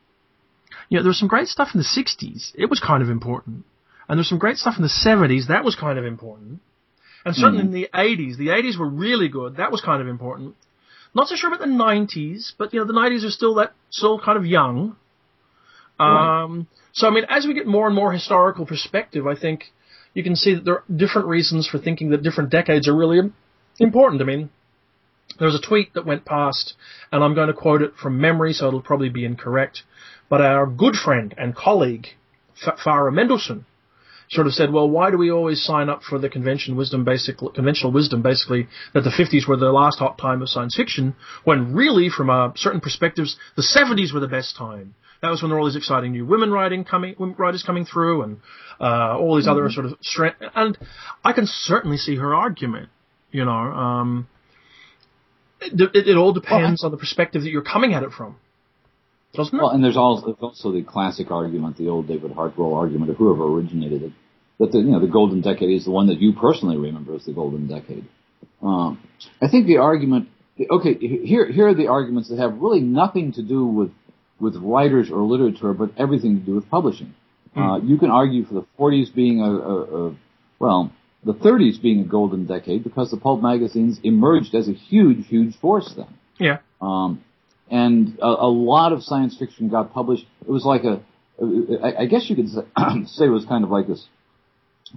you 0.89 0.99
know, 0.99 1.03
there 1.03 1.11
was 1.11 1.19
some 1.19 1.29
great 1.29 1.49
stuff 1.49 1.69
in 1.75 1.81
the 1.81 1.85
'60s. 1.85 2.53
It 2.55 2.69
was 2.71 2.81
kind 2.81 3.03
of 3.03 3.09
important, 3.09 3.65
and 4.09 4.19
there's 4.19 4.29
some 4.29 4.39
great 4.39 4.59
stuff 4.59 4.75
in 4.77 4.83
the 4.83 4.89
'70s. 4.89 5.49
That 5.49 5.65
was 5.65 5.75
kind 5.75 5.99
of 5.99 6.05
important, 6.05 6.61
and 7.25 7.35
certainly 7.35 7.65
in 7.65 7.73
the 7.73 7.89
'80s. 7.93 8.37
The 8.37 8.49
'80s 8.49 8.79
were 8.79 8.89
really 8.89 9.29
good. 9.29 9.57
That 9.57 9.73
was 9.73 9.81
kind 9.81 10.01
of 10.03 10.09
important. 10.09 10.55
Not 11.15 11.29
so 11.29 11.37
sure 11.37 11.53
about 11.53 11.67
the 11.67 11.73
'90s, 11.73 12.53
but 12.59 12.75
you 12.75 12.81
know, 12.81 12.87
the 12.87 12.93
'90s 12.93 13.25
are 13.25 13.31
still 13.31 13.55
that 13.55 13.73
still 13.91 14.21
kind 14.21 14.39
of 14.39 14.47
young. 14.47 14.97
Um, 15.99 16.67
so 16.93 17.07
I 17.07 17.11
mean, 17.11 17.25
as 17.29 17.47
we 17.47 17.55
get 17.55 17.67
more 17.67 17.87
and 17.87 17.95
more 17.95 18.13
historical 18.13 18.67
perspective, 18.67 19.27
I 19.27 19.35
think 19.35 19.65
you 20.15 20.23
can 20.23 20.37
see 20.37 20.55
that 20.55 20.65
there 20.65 20.75
are 20.75 20.85
different 20.95 21.29
reasons 21.29 21.69
for 21.69 21.79
thinking 21.79 22.11
that 22.11 22.23
different 22.23 22.51
decades 22.51 22.89
are 22.89 22.97
really 22.97 23.21
important. 23.79 24.23
I 24.23 24.25
mean, 24.25 24.51
there 25.39 25.47
was 25.47 25.55
a 25.55 25.67
tweet 25.67 25.95
that 25.95 26.07
went 26.07 26.25
past, 26.25 26.75
and 27.13 27.23
I'm 27.23 27.35
going 27.35 27.49
to 27.49 27.55
quote 27.55 27.83
it 27.83 27.95
from 28.01 28.21
memory, 28.21 28.53
so 28.53 28.69
it'll 28.69 28.81
probably 28.81 29.11
be 29.11 29.25
incorrect. 29.25 29.83
But 30.29 30.41
our 30.41 30.67
good 30.67 30.95
friend 30.95 31.35
and 31.37 31.55
colleague, 31.55 32.07
Farah 32.65 33.13
Mendlesohn, 33.13 33.65
sort 34.31 34.47
of 34.47 34.55
said, 34.55 34.73
well, 34.73 34.89
why 34.89 35.11
do 35.11 35.19
we 35.19 35.31
always 35.31 35.63
sign 35.63 35.89
up 35.89 36.03
for 36.03 36.19
the 36.19 36.29
convention 36.29 36.77
wisdom, 36.77 37.05
basic, 37.05 37.39
conventional 37.39 37.93
wisdom, 37.93 38.23
basically, 38.23 38.67
that 38.93 39.03
the 39.03 39.11
50s 39.11 39.47
were 39.47 39.57
the 39.57 39.71
last 39.71 39.99
hot 39.99 40.19
time 40.19 40.43
of 40.43 40.49
science 40.49 40.75
fiction, 40.75 41.15
when 41.45 41.75
really, 41.75 42.09
from 42.09 42.31
uh, 42.31 42.53
certain 42.57 42.81
perspectives, 42.81 43.37
the 43.57 43.63
70s 43.63 44.13
were 44.13 44.21
the 44.21 44.27
best 44.27 44.57
time. 44.57 44.95
That 45.23 45.31
was 45.31 45.43
when 45.43 45.51
there 45.51 45.57
were 45.57 45.61
all 45.61 45.67
these 45.67 45.77
exciting 45.77 46.13
new 46.13 46.27
women 46.27 46.51
writing 46.51 46.85
coming, 46.85 47.15
writers 47.39 47.63
coming 47.63 47.85
through, 47.85 48.23
and 48.23 48.37
uh, 48.81 49.19
all 49.19 49.37
these 49.37 49.49
other 49.49 49.71
sort 49.71 49.87
of 49.87 49.95
strength. 50.03 50.39
And 50.55 50.77
I 51.25 51.33
can 51.33 51.47
certainly 51.47 51.97
see 51.97 52.17
her 52.17 52.35
argument. 52.35 52.91
You 53.33 53.45
know, 53.45 53.51
um, 53.51 54.29
it, 55.61 55.91
it, 55.95 56.09
it 56.09 56.17
all 56.17 56.33
depends 56.33 56.85
on 56.85 56.91
the 56.91 56.97
perspective 56.97 57.43
that 57.43 57.51
you're 57.51 57.63
coming 57.63 57.95
at 57.95 58.03
it 58.03 58.13
from, 58.13 58.37
doesn't 59.35 59.55
it? 59.55 59.61
Well, 59.61 59.71
and 59.71 59.83
there's 59.83 59.97
also, 59.97 60.27
there's 60.27 60.39
also 60.41 60.73
the 60.73 60.83
classic 60.83 61.31
argument, 61.31 61.77
the 61.77 61.89
old 61.89 62.09
David 62.09 62.33
Hartwell 62.33 62.75
argument, 62.75 63.11
or 63.11 63.15
whoever 63.15 63.45
originated 63.45 64.03
it, 64.03 64.13
that 64.59 64.73
the 64.73 64.79
you 64.79 64.93
know 64.93 65.01
the 65.01 65.07
golden 65.07 65.41
decade 65.41 65.71
is 65.71 65.85
the 65.85 65.91
one 65.91 66.07
that 66.09 66.21
you 66.21 66.33
personally 66.35 66.77
remember 66.77 67.15
as 67.15 67.25
the 67.25 67.33
golden 67.33 67.67
decade. 67.67 68.07
Um, 68.63 69.03
I 69.41 69.49
think 69.49 69.67
the 69.67 69.79
argument, 69.79 70.29
okay, 70.71 70.95
here 70.95 71.51
here 71.51 71.69
are 71.69 71.75
the 71.75 71.89
arguments 71.89 72.29
that 72.31 72.39
have 72.39 72.59
really 72.59 72.81
nothing 72.81 73.33
to 73.33 73.43
do 73.43 73.67
with 73.67 73.91
with 74.41 74.57
writers 74.57 75.11
or 75.11 75.23
literature, 75.23 75.73
but 75.73 75.91
everything 75.97 76.39
to 76.41 76.45
do 76.47 76.55
with 76.55 76.69
publishing. 76.71 77.15
Uh, 77.57 77.79
you 77.83 77.97
can 77.97 78.11
argue 78.11 78.45
for 78.45 78.53
the 78.53 78.67
40s 78.79 79.15
being 79.15 79.41
a, 79.41 79.51
a, 79.51 80.09
a 80.09 80.17
well, 80.59 80.93
the 81.25 81.33
30s 81.33 81.81
being 81.81 82.01
a 82.01 82.05
golden 82.05 82.47
decade 82.47 82.85
because 82.85 83.11
the 83.11 83.17
pulp 83.17 83.41
magazines 83.43 83.99
emerged 84.03 84.55
as 84.55 84.69
a 84.69 84.73
huge, 84.75 85.27
huge 85.27 85.57
force 85.57 85.91
then. 85.97 86.07
yeah. 86.39 86.59
Um, 86.83 87.23
and 87.71 88.19
a, 88.21 88.27
a 88.27 88.51
lot 88.51 88.93
of 88.93 89.03
science 89.03 89.37
fiction 89.39 89.71
got 89.71 89.95
published. 89.95 90.27
It 90.43 90.51
was 90.51 90.65
like 90.67 90.85
a, 90.85 91.01
I, 91.83 92.03
I 92.03 92.07
guess 92.07 92.29
you 92.29 92.37
could 92.37 92.51
say, 92.51 92.61
say 93.07 93.25
it 93.25 93.29
was 93.31 93.47
kind 93.47 93.65
of 93.65 93.71
like 93.71 93.87
this 93.87 94.07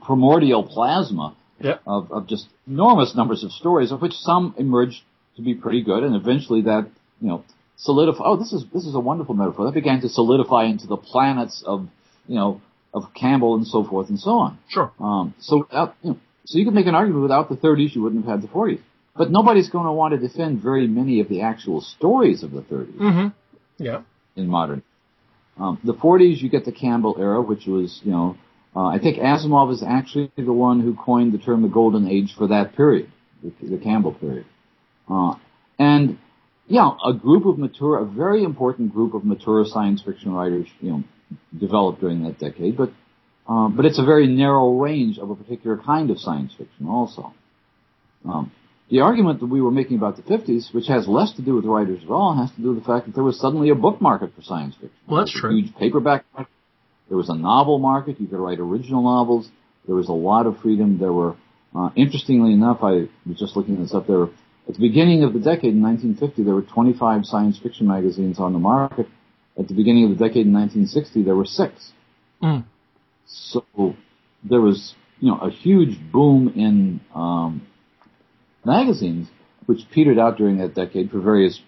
primordial 0.06 0.64
plasma 0.64 1.36
Yep. 1.62 1.82
of, 1.86 2.10
of 2.14 2.28
just 2.28 2.48
enormous 2.68 3.14
numbers 3.16 3.44
of 3.44 3.52
stories, 3.52 3.92
of 3.92 4.02
which 4.02 4.14
some 4.14 4.56
emerged 4.58 5.02
to 5.36 5.42
be 5.42 5.54
pretty 5.56 5.82
good, 5.84 6.04
and 6.04 6.16
eventually 6.16 6.62
that, 6.62 6.88
you 7.20 7.28
know, 7.28 7.44
solidify. 7.80 8.24
Oh, 8.26 8.38
this 8.38 8.54
is 8.54 8.64
this 8.74 8.86
is 8.86 8.96
a 8.96 9.00
wonderful 9.00 9.36
metaphor. 9.36 9.66
That 9.66 9.74
began 9.74 10.02
to 10.02 10.10
solidify 10.10 10.66
into 10.66 10.88
the 10.88 10.98
planets 10.98 11.64
of, 11.66 11.88
you 12.28 12.36
know, 12.36 12.62
of 12.94 13.04
Campbell 13.14 13.56
and 13.56 13.66
so 13.68 13.84
forth 13.84 14.10
and 14.10 14.20
so 14.20 14.32
on. 14.32 14.58
Sure. 14.68 14.92
Um, 15.00 15.34
so, 15.40 15.60
without, 15.60 15.96
you 16.04 16.12
know, 16.12 16.18
so 16.46 16.58
you 16.58 16.66
could 16.66 16.74
make 16.74 16.88
an 16.88 16.96
argument 16.96 17.22
without 17.24 17.50
the 17.50 17.56
30s, 17.56 17.94
you 17.96 18.02
wouldn't 18.02 18.26
have 18.26 18.42
had 18.42 18.50
the 18.50 18.52
40s. 18.54 18.80
But 19.16 19.32
nobody's 19.32 19.70
going 19.70 19.86
to 19.86 19.92
want 19.92 20.14
to 20.14 20.20
defend 20.28 20.62
very 20.62 20.88
many 20.88 21.20
of 21.20 21.30
the 21.30 21.42
actual 21.42 21.82
stories 21.82 22.42
of 22.44 22.52
the 22.52 22.62
30s 22.62 22.96
Mm-hmm. 22.98 23.28
Yeah. 23.84 24.02
in 24.36 24.48
modern. 24.48 24.82
Um, 25.58 25.80
the 25.84 25.94
40s, 25.94 26.42
you 26.42 26.50
get 26.50 26.66
the 26.66 26.72
Campbell 26.72 27.18
era, 27.20 27.42
which 27.42 27.66
was, 27.68 28.00
you 28.04 28.12
know, 28.12 28.38
uh, 28.76 28.86
I 28.86 28.98
think 29.00 29.18
Asimov 29.18 29.74
is 29.74 29.84
actually 29.86 30.32
the 30.38 30.54
one 30.54 30.80
who 30.80 30.96
coined 30.96 31.34
the 31.34 31.38
term 31.38 31.62
the 31.64 31.68
golden 31.68 32.08
age 32.08 32.34
for 32.38 32.48
that 32.48 32.76
period, 32.76 33.12
the, 33.44 33.52
the 33.68 33.78
Campbell 33.78 34.14
period. 34.14 34.46
Uh, 35.10 35.34
and 35.78 36.18
yeah, 36.70 36.92
a 37.06 37.14
group 37.14 37.46
of 37.46 37.58
mature, 37.58 38.00
a 38.00 38.06
very 38.06 38.44
important 38.44 38.94
group 38.94 39.14
of 39.14 39.26
mature 39.26 39.66
science 39.66 40.02
fiction 40.02 40.32
writers, 40.32 40.68
you 40.80 40.92
know, 40.92 41.04
developed 41.60 42.00
during 42.00 42.24
that 42.24 42.40
decade. 42.40 42.78
But 42.78 42.92
um, 43.48 43.76
but 43.76 43.86
it's 43.86 44.00
a 44.00 44.06
very 44.06 44.28
narrow 44.28 44.78
range 44.78 45.18
of 45.18 45.32
a 45.32 45.36
particular 45.36 45.78
kind 45.78 46.12
of 46.12 46.20
science 46.20 46.54
fiction, 46.56 46.88
also. 46.88 47.34
Um, 48.24 48.52
the 48.92 49.00
argument 49.02 49.40
that 49.40 49.48
we 49.48 49.60
were 49.60 49.72
making 49.72 49.98
about 49.98 50.18
the 50.18 50.22
50s, 50.22 50.72
which 50.74 50.88
has 50.88 51.08
less 51.08 51.34
to 51.34 51.42
do 51.42 51.56
with 51.56 51.66
writers 51.66 52.00
at 52.04 52.10
all, 52.12 52.36
has 52.36 52.52
to 52.56 52.62
do 52.62 52.70
with 52.70 52.80
the 52.80 52.86
fact 52.86 53.08
that 53.08 53.16
there 53.16 53.24
was 53.24 53.40
suddenly 53.40 53.70
a 53.70 53.76
book 53.76 54.02
market 54.02 54.36
for 54.36 54.44
science 54.44 54.76
fiction. 54.76 54.98
Well, 55.08 55.22
that's 55.22 55.34
true. 55.34 55.50
A 55.50 55.62
huge 55.62 55.76
paperback 55.76 56.26
market. 56.34 56.54
There 57.08 57.18
was 57.18 57.30
a 57.30 57.36
novel 57.36 57.80
market. 57.80 58.22
You 58.22 58.28
could 58.28 58.40
write 58.40 58.60
original 58.60 59.04
novels. 59.04 59.50
There 59.88 59.96
was 59.96 60.10
a 60.10 60.14
lot 60.14 60.46
of 60.46 60.60
freedom. 60.60 61.00
There 61.00 61.14
were 61.14 61.36
Uh, 61.76 61.90
interestingly 61.96 62.54
enough, 62.54 62.80
I 62.82 63.08
was 63.28 63.38
just 63.38 63.56
looking 63.56 63.80
this 63.82 63.94
up. 63.94 64.08
There, 64.08 64.18
were, 64.18 64.30
at 64.70 64.76
the 64.76 64.82
beginning 64.82 65.24
of 65.24 65.34
the 65.34 65.40
decade 65.40 65.74
in 65.74 65.82
1950, 65.82 66.44
there 66.44 66.54
were 66.54 66.62
25 66.62 67.26
science 67.26 67.58
fiction 67.58 67.88
magazines 67.88 68.40
on 68.40 68.54
the 68.54 68.60
market. 68.60 69.08
At 69.58 69.68
the 69.68 69.74
beginning 69.74 70.04
of 70.04 70.12
the 70.12 70.24
decade 70.24 70.46
in 70.46 70.54
1960, 70.54 71.24
there 71.24 71.36
were 71.36 71.46
six. 71.46 71.92
Mm. 72.42 72.66
So 73.26 73.66
there 74.44 74.62
was, 74.62 74.94
you 75.20 75.32
know, 75.32 75.40
a 75.40 75.50
huge 75.50 76.00
boom 76.12 76.54
in 76.56 77.02
um, 77.16 77.68
magazines, 78.64 79.28
which 79.66 79.80
petered 79.92 80.20
out 80.20 80.38
during 80.38 80.60
that 80.60 80.76
decade 80.76 81.10
for 81.10 81.20
various 81.20 81.60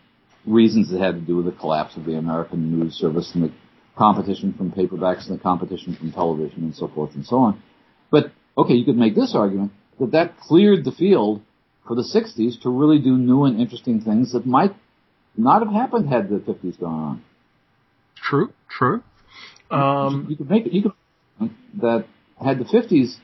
reasons 0.45 0.91
that 0.91 1.01
had 1.01 1.15
to 1.15 1.21
do 1.21 1.37
with 1.37 1.45
the 1.45 1.59
collapse 1.59 1.97
of 1.97 2.05
the 2.05 2.13
American 2.13 2.79
news 2.79 2.93
service 2.93 3.31
and 3.33 3.45
the 3.45 3.51
competition 3.97 4.53
from 4.53 4.71
paperbacks 4.71 5.27
and 5.27 5.39
the 5.39 5.41
competition 5.41 5.95
from 5.95 6.11
television 6.11 6.63
and 6.63 6.75
so 6.75 6.87
forth 6.87 7.15
and 7.15 7.25
so 7.25 7.37
on. 7.37 7.61
But 8.11 8.31
okay, 8.55 8.75
you 8.75 8.85
could 8.85 8.97
make 8.97 9.15
this 9.15 9.33
argument 9.35 9.71
that 9.99 10.11
that 10.11 10.39
cleared 10.39 10.85
the 10.85 10.91
field 10.91 11.41
for 11.87 11.95
the 11.95 12.03
60s 12.03 12.61
to 12.61 12.69
really 12.69 12.99
do 12.99 13.17
new 13.17 13.45
and 13.45 13.59
interesting 13.59 14.01
things 14.01 14.33
that 14.33 14.45
might 14.45 14.73
not 15.35 15.63
have 15.63 15.73
happened 15.73 16.09
had 16.09 16.29
the 16.29 16.37
50s 16.37 16.79
gone 16.79 16.99
on. 16.99 17.23
True, 18.15 18.53
true. 18.69 19.03
Um, 19.71 20.27
you 20.29 20.35
could 20.35 20.49
make 20.49 20.71
you 20.71 20.83
could 20.83 21.51
that 21.81 22.05
had 22.43 22.59
the 22.59 22.65
50s 22.65 23.15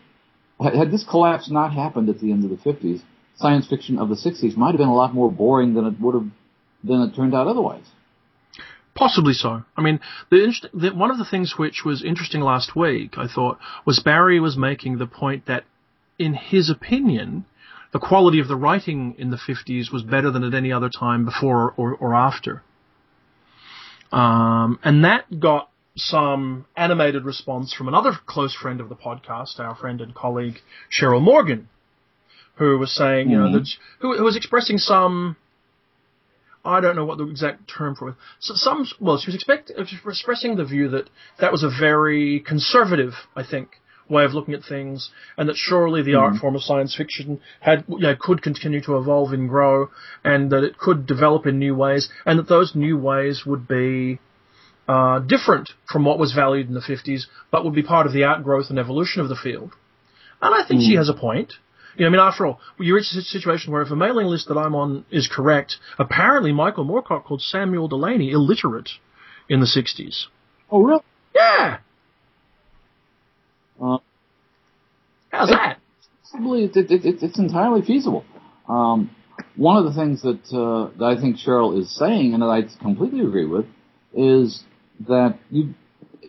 had, 0.60 0.74
had 0.74 0.92
this 0.92 1.06
collapse 1.08 1.52
not 1.52 1.74
happened 1.74 2.10
at 2.10 2.20
the 2.20 2.32
end 2.32 2.44
of 2.44 2.50
the 2.50 2.56
50s, 2.56 3.02
science 3.36 3.68
fiction 3.68 4.00
of 4.00 4.10
the 4.10 4.16
60s 4.16 4.56
might 4.58 4.72
have 4.72 4.78
been 4.78 4.88
a 4.88 4.96
lot 4.96 5.14
more 5.14 5.32
boring 5.32 5.74
than 5.74 5.86
it 5.86 6.00
would 6.00 6.16
have 6.16 6.28
than 6.84 7.02
it 7.02 7.16
turned 7.16 7.36
out 7.36 7.48
otherwise. 7.48 7.86
Possibly 8.96 9.34
so. 9.34 9.64
I 9.76 9.82
mean, 9.82 10.00
the, 10.32 10.70
the, 10.74 10.90
one 10.90 11.12
of 11.12 11.20
the 11.20 11.26
things 11.26 11.54
which 11.56 11.86
was 11.86 12.04
interesting 12.04 12.42
last 12.42 12.76
week, 12.76 13.14
I 13.16 13.28
thought, 13.28 13.60
was 13.86 14.00
Barry 14.00 14.40
was 14.40 14.58
making 14.58 14.98
the 14.98 15.06
point 15.06 15.46
that, 15.46 15.66
in 16.18 16.34
his 16.34 16.72
opinion, 16.72 17.46
the 17.98 18.06
quality 18.06 18.40
of 18.40 18.48
the 18.48 18.56
writing 18.56 19.16
in 19.18 19.32
the 19.32 19.38
50s 19.38 19.92
was 19.92 20.04
better 20.04 20.30
than 20.30 20.44
at 20.44 20.54
any 20.54 20.72
other 20.72 20.88
time 20.88 21.26
before 21.26 21.74
or, 21.78 21.96
or 21.96 22.14
after. 22.14 22.62
Um, 24.12 24.78
and 24.84 25.04
that 25.04 25.40
got 25.40 25.72
some 25.96 26.68
animated 26.76 27.26
response 27.26 27.74
from 27.74 27.88
another 27.88 28.12
close 28.28 28.54
friend 28.54 28.80
of 28.82 28.90
the 28.90 28.96
podcast, 28.96 29.60
our 29.60 29.76
friend 29.76 30.00
and 30.00 30.14
colleague 30.14 30.58
Cheryl 30.92 31.20
Morgan, 31.20 31.70
who 32.58 32.78
was 32.78 32.96
saying, 32.96 33.32
you 33.32 33.38
know, 33.40 33.46
mm-hmm. 33.46 33.56
that 33.56 33.68
who, 34.02 34.16
who 34.16 34.24
was 34.24 34.38
expressing 34.38 34.78
some 34.78 35.36
I 36.64 36.80
don't 36.82 36.96
know 36.96 37.06
what 37.06 37.18
the 37.18 37.28
exact 37.28 37.68
term 37.68 37.96
for 37.96 38.10
it. 38.10 38.16
So 38.40 38.54
some, 38.56 38.86
well, 39.00 39.18
she 39.18 39.30
was 39.30 39.36
expect, 39.36 39.72
expressing 40.06 40.58
the 40.58 40.66
view 40.66 40.90
that 40.90 41.10
that 41.40 41.52
was 41.52 41.64
a 41.64 41.70
very 41.70 42.42
conservative, 42.42 43.14
I 43.36 43.44
think, 43.44 43.70
way 44.10 44.24
of 44.24 44.34
looking 44.34 44.54
at 44.54 44.64
things, 44.64 45.10
and 45.38 45.50
that 45.50 45.56
surely 45.56 46.02
the 46.02 46.12
mm. 46.12 46.22
art 46.22 46.36
form 46.38 46.56
of 46.56 46.64
science 46.64 46.96
fiction 46.96 47.40
had, 47.60 47.84
you 47.88 48.00
know, 48.00 48.16
could 48.20 48.42
continue 48.42 48.82
to 48.82 48.98
evolve 48.98 49.34
and 49.34 49.50
grow, 49.50 49.90
and 50.24 50.52
that 50.52 50.64
it 50.64 50.78
could 50.78 51.06
develop 51.06 51.46
in 51.46 51.60
new 51.60 51.76
ways, 51.76 52.10
and 52.26 52.40
that 52.40 52.48
those 52.48 52.76
new 52.76 52.98
ways 52.98 53.44
would 53.46 53.68
be 53.68 54.20
uh, 54.88 55.20
different 55.20 55.72
from 55.92 56.06
what 56.06 56.20
was 56.20 56.34
valued 56.34 56.68
in 56.68 56.74
the 56.74 56.80
50s, 56.80 57.24
but 57.52 57.66
would 57.66 57.76
be 57.76 57.84
part 57.84 58.08
of 58.08 58.14
the 58.14 58.24
outgrowth 58.24 58.70
and 58.70 58.80
evolution 58.80 59.22
of 59.22 59.30
the 59.30 59.36
field. 59.36 59.74
And 60.42 60.54
I 60.54 60.68
think 60.68 60.82
mm. 60.82 60.88
she 60.88 60.96
has 60.96 61.10
a 61.10 61.14
point. 61.14 61.54
You 61.98 62.04
know, 62.04 62.08
I 62.08 62.12
mean, 62.12 62.22
after 62.22 62.46
all, 62.46 62.60
you 62.80 62.94
reach 62.94 63.12
a 63.12 63.22
situation 63.22 63.74
where 63.74 63.82
if 63.82 63.90
a 63.90 63.96
mailing 63.96 64.28
list 64.28 64.48
that 64.50 64.58
I'm 64.58 64.76
on 64.76 65.04
is 65.12 65.28
correct, 65.28 65.78
apparently 65.98 66.52
Michael 66.52 66.86
Moorcock 66.86 67.26
called 67.26 67.42
Samuel 67.42 67.88
Delany 67.88 68.32
illiterate 68.32 68.92
in 69.50 69.60
the 69.60 69.66
60s. 69.66 70.26
Oh, 70.70 70.84
really? 70.84 71.02
Yeah. 71.36 71.80
Uh, 73.82 73.98
How's 75.32 75.50
that? 75.50 75.78
Possibly, 76.24 76.66
it, 76.66 76.76
it, 76.76 76.92
it, 76.92 77.24
it's 77.24 77.40
entirely 77.40 77.82
feasible. 77.82 78.26
Um, 78.68 79.16
one 79.56 79.78
of 79.78 79.86
the 79.86 79.94
things 79.94 80.22
that, 80.24 80.44
uh, 80.52 80.98
that 80.98 81.18
I 81.18 81.22
think 81.22 81.38
Cheryl 81.38 81.80
is 81.80 81.96
saying, 81.96 82.34
and 82.34 82.42
that 82.42 82.48
I 82.48 82.64
completely 82.82 83.22
agree 83.22 83.46
with, 83.46 83.66
is 84.14 84.64
that 85.08 85.38
you, 85.50 85.74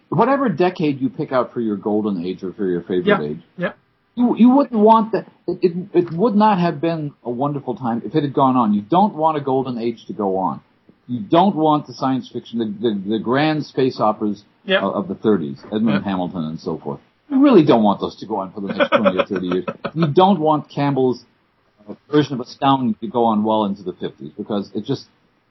whatever 0.08 0.48
decade 0.48 1.00
you 1.00 1.08
pick 1.08 1.32
out 1.32 1.52
for 1.52 1.60
your 1.60 1.76
golden 1.76 2.24
age 2.24 2.42
or 2.42 2.52
for 2.52 2.66
your 2.66 2.82
favorite 2.82 3.06
yeah. 3.06 3.22
age, 3.22 3.42
yeah 3.56 3.72
you 4.18 4.36
you 4.36 4.50
wouldn't 4.50 4.80
want 4.80 5.12
that. 5.12 5.26
It, 5.46 5.58
it 5.62 5.72
it 5.94 6.12
would 6.12 6.34
not 6.34 6.58
have 6.58 6.80
been 6.80 7.14
a 7.22 7.30
wonderful 7.30 7.76
time 7.76 8.02
if 8.04 8.14
it 8.14 8.22
had 8.22 8.34
gone 8.34 8.56
on. 8.56 8.74
You 8.74 8.82
don't 8.82 9.14
want 9.14 9.36
a 9.36 9.40
golden 9.40 9.78
age 9.78 10.04
to 10.06 10.12
go 10.12 10.38
on. 10.38 10.60
You 11.06 11.20
don't 11.20 11.54
want 11.54 11.86
the 11.86 11.94
science 11.94 12.28
fiction, 12.30 12.58
the 12.58 12.66
the, 12.66 13.10
the 13.10 13.18
grand 13.20 13.64
space 13.64 14.00
operas 14.00 14.44
yep. 14.64 14.82
of, 14.82 14.94
of, 14.94 15.08
the 15.08 15.14
30s, 15.14 15.64
Edmund 15.66 15.88
yep. 15.88 16.02
Hamilton 16.04 16.44
and 16.44 16.60
so 16.60 16.78
forth. 16.78 17.00
You 17.30 17.42
really 17.42 17.64
don't 17.64 17.82
want 17.82 18.00
those 18.00 18.16
to 18.20 18.26
go 18.26 18.36
on 18.36 18.52
for 18.52 18.60
the 18.60 18.68
next 18.68 18.88
20 18.88 19.18
or 19.18 19.26
30 19.26 19.46
years. 19.46 19.64
You 19.94 20.06
don't 20.12 20.40
want 20.40 20.70
Campbell's 20.70 21.24
uh, 21.86 21.94
version 22.10 22.34
of 22.34 22.40
Astounding 22.40 22.94
to 23.00 23.06
go 23.06 23.24
on 23.24 23.44
well 23.44 23.64
into 23.64 23.82
the 23.82 23.92
50s 23.92 24.32
because 24.36 24.70
it 24.74 24.84
just 24.84 25.06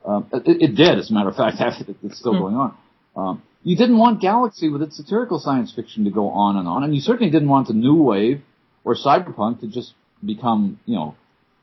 um, 0.06 0.28
it, 0.32 0.62
it, 0.62 0.76
did, 0.76 0.98
as 0.98 1.12
a 1.12 1.14
matter 1.14 1.30
of 1.30 1.36
fact. 1.36 1.58
It's 2.04 2.18
still 2.20 2.34
mm. 2.34 2.40
going 2.40 2.56
on. 2.56 2.78
Um, 3.16 3.44
you 3.64 3.76
didn't 3.76 3.98
want 3.98 4.22
Galaxy 4.22 4.70
with 4.70 4.82
its 4.82 4.96
satirical 4.96 5.40
science 5.40 5.74
fiction 5.76 6.06
to 6.06 6.12
go 6.12 6.30
on 6.30 6.56
and 6.56 6.68
on, 6.68 6.84
and 6.84 6.96
you 6.96 7.02
certainly 7.02 7.32
didn't 7.32 7.50
want 7.50 7.68
the 7.68 7.74
new 7.74 8.02
wave 8.02 8.42
or 8.84 8.96
cyberpunk 8.96 9.60
to 9.62 9.68
just 9.68 9.94
become, 10.26 10.80
you 10.86 10.96
know, 10.96 11.16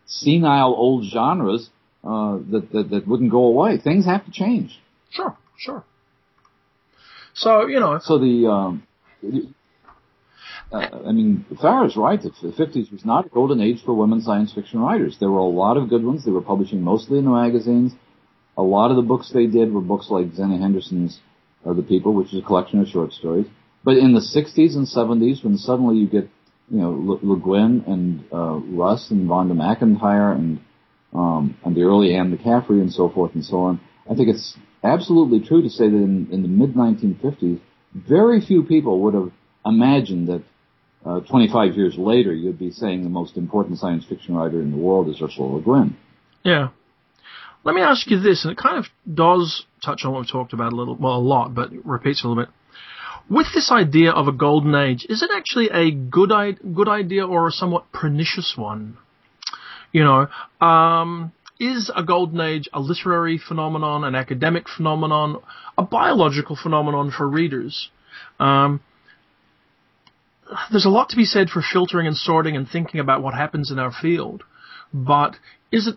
senile 0.06 0.74
old 0.74 1.04
genres 1.04 1.70
uh, 2.04 2.38
that, 2.50 2.68
that 2.72 2.90
that 2.90 3.08
wouldn't 3.08 3.30
go 3.30 3.44
away. 3.44 3.78
Things 3.78 4.04
have 4.04 4.24
to 4.26 4.30
change. 4.30 4.78
Sure, 5.10 5.36
sure. 5.56 5.84
So 7.34 7.66
you 7.66 7.80
know. 7.80 7.98
So 8.02 8.18
the, 8.18 8.46
um, 8.48 8.82
uh, 10.72 10.88
I 11.06 11.12
mean, 11.12 11.44
Farah's 11.54 11.96
right. 11.96 12.20
The 12.20 12.30
50s 12.30 12.90
was 12.92 13.04
not 13.04 13.26
a 13.26 13.28
golden 13.28 13.60
age 13.60 13.82
for 13.84 13.94
women 13.94 14.20
science 14.20 14.52
fiction 14.52 14.80
writers. 14.80 15.16
There 15.20 15.30
were 15.30 15.38
a 15.38 15.44
lot 15.44 15.76
of 15.76 15.88
good 15.88 16.04
ones. 16.04 16.24
They 16.24 16.30
were 16.30 16.42
publishing 16.42 16.82
mostly 16.82 17.18
in 17.18 17.24
the 17.24 17.30
magazines. 17.30 17.92
A 18.56 18.62
lot 18.62 18.90
of 18.90 18.96
the 18.96 19.02
books 19.02 19.30
they 19.32 19.46
did 19.46 19.72
were 19.72 19.80
books 19.80 20.08
like 20.10 20.26
Zenna 20.32 20.60
Henderson's 20.60 21.20
uh, 21.66 21.72
The 21.72 21.82
People, 21.82 22.14
which 22.14 22.32
is 22.32 22.38
a 22.40 22.46
collection 22.46 22.80
of 22.80 22.88
short 22.88 23.12
stories. 23.12 23.46
But 23.84 23.98
in 23.98 24.14
the 24.14 24.20
60s 24.20 24.76
and 24.76 24.86
70s, 24.86 25.44
when 25.44 25.58
suddenly 25.58 25.96
you 25.96 26.08
get 26.08 26.28
you 26.70 26.78
know, 26.78 27.18
Le, 27.22 27.38
Guin 27.38 27.84
and 27.86 28.24
uh, 28.32 28.56
Russ 28.74 29.10
and 29.10 29.28
Vonda 29.28 29.52
McIntyre 29.52 30.34
and 30.34 30.60
um, 31.12 31.56
and 31.64 31.76
the 31.76 31.82
early 31.82 32.14
Anne 32.14 32.36
McCaffrey 32.36 32.80
and 32.80 32.92
so 32.92 33.08
forth 33.08 33.34
and 33.34 33.44
so 33.44 33.58
on. 33.58 33.80
I 34.10 34.14
think 34.14 34.28
it's 34.30 34.56
absolutely 34.82 35.46
true 35.46 35.62
to 35.62 35.70
say 35.70 35.88
that 35.88 35.96
in, 35.96 36.28
in 36.32 36.42
the 36.42 36.48
mid 36.48 36.74
1950s, 36.74 37.60
very 37.94 38.40
few 38.40 38.64
people 38.64 39.00
would 39.00 39.14
have 39.14 39.30
imagined 39.64 40.28
that 40.28 40.42
uh, 41.04 41.20
25 41.20 41.76
years 41.76 41.96
later 41.96 42.32
you'd 42.32 42.58
be 42.58 42.70
saying 42.70 43.02
the 43.02 43.10
most 43.10 43.36
important 43.36 43.78
science 43.78 44.04
fiction 44.08 44.34
writer 44.34 44.60
in 44.60 44.70
the 44.70 44.76
world 44.76 45.08
is 45.08 45.20
Ursula 45.20 45.56
Le 45.56 45.62
Guin. 45.62 45.96
Yeah. 46.42 46.68
Let 47.62 47.74
me 47.74 47.80
ask 47.80 48.10
you 48.10 48.20
this, 48.20 48.44
and 48.44 48.52
it 48.52 48.58
kind 48.58 48.76
of 48.76 48.86
does 49.12 49.64
touch 49.82 50.04
on 50.04 50.12
what 50.12 50.20
we've 50.20 50.30
talked 50.30 50.52
about 50.52 50.72
a 50.72 50.76
little, 50.76 50.96
well, 50.96 51.16
a 51.16 51.18
lot, 51.18 51.54
but 51.54 51.70
repeats 51.84 52.22
a 52.22 52.28
little 52.28 52.44
bit 52.44 52.52
with 53.28 53.46
this 53.54 53.70
idea 53.70 54.10
of 54.10 54.28
a 54.28 54.32
golden 54.32 54.74
age, 54.74 55.06
is 55.08 55.22
it 55.22 55.30
actually 55.34 55.70
a 55.70 55.90
good 55.90 56.30
good 56.74 56.88
idea 56.88 57.26
or 57.26 57.48
a 57.48 57.50
somewhat 57.50 57.90
pernicious 57.92 58.54
one? 58.56 58.98
You 59.92 60.04
know, 60.04 60.66
um, 60.66 61.32
is 61.58 61.90
a 61.94 62.02
golden 62.02 62.40
age 62.40 62.68
a 62.72 62.80
literary 62.80 63.38
phenomenon, 63.38 64.04
an 64.04 64.14
academic 64.14 64.64
phenomenon, 64.68 65.40
a 65.78 65.82
biological 65.82 66.56
phenomenon 66.60 67.12
for 67.16 67.28
readers? 67.28 67.90
Um, 68.38 68.80
there's 70.70 70.86
a 70.86 70.90
lot 70.90 71.10
to 71.10 71.16
be 71.16 71.24
said 71.24 71.50
for 71.50 71.62
filtering 71.62 72.06
and 72.06 72.16
sorting 72.16 72.56
and 72.56 72.68
thinking 72.68 73.00
about 73.00 73.22
what 73.22 73.34
happens 73.34 73.70
in 73.70 73.78
our 73.78 73.92
field, 73.92 74.42
but 74.92 75.36
is 75.72 75.88
it 75.88 75.96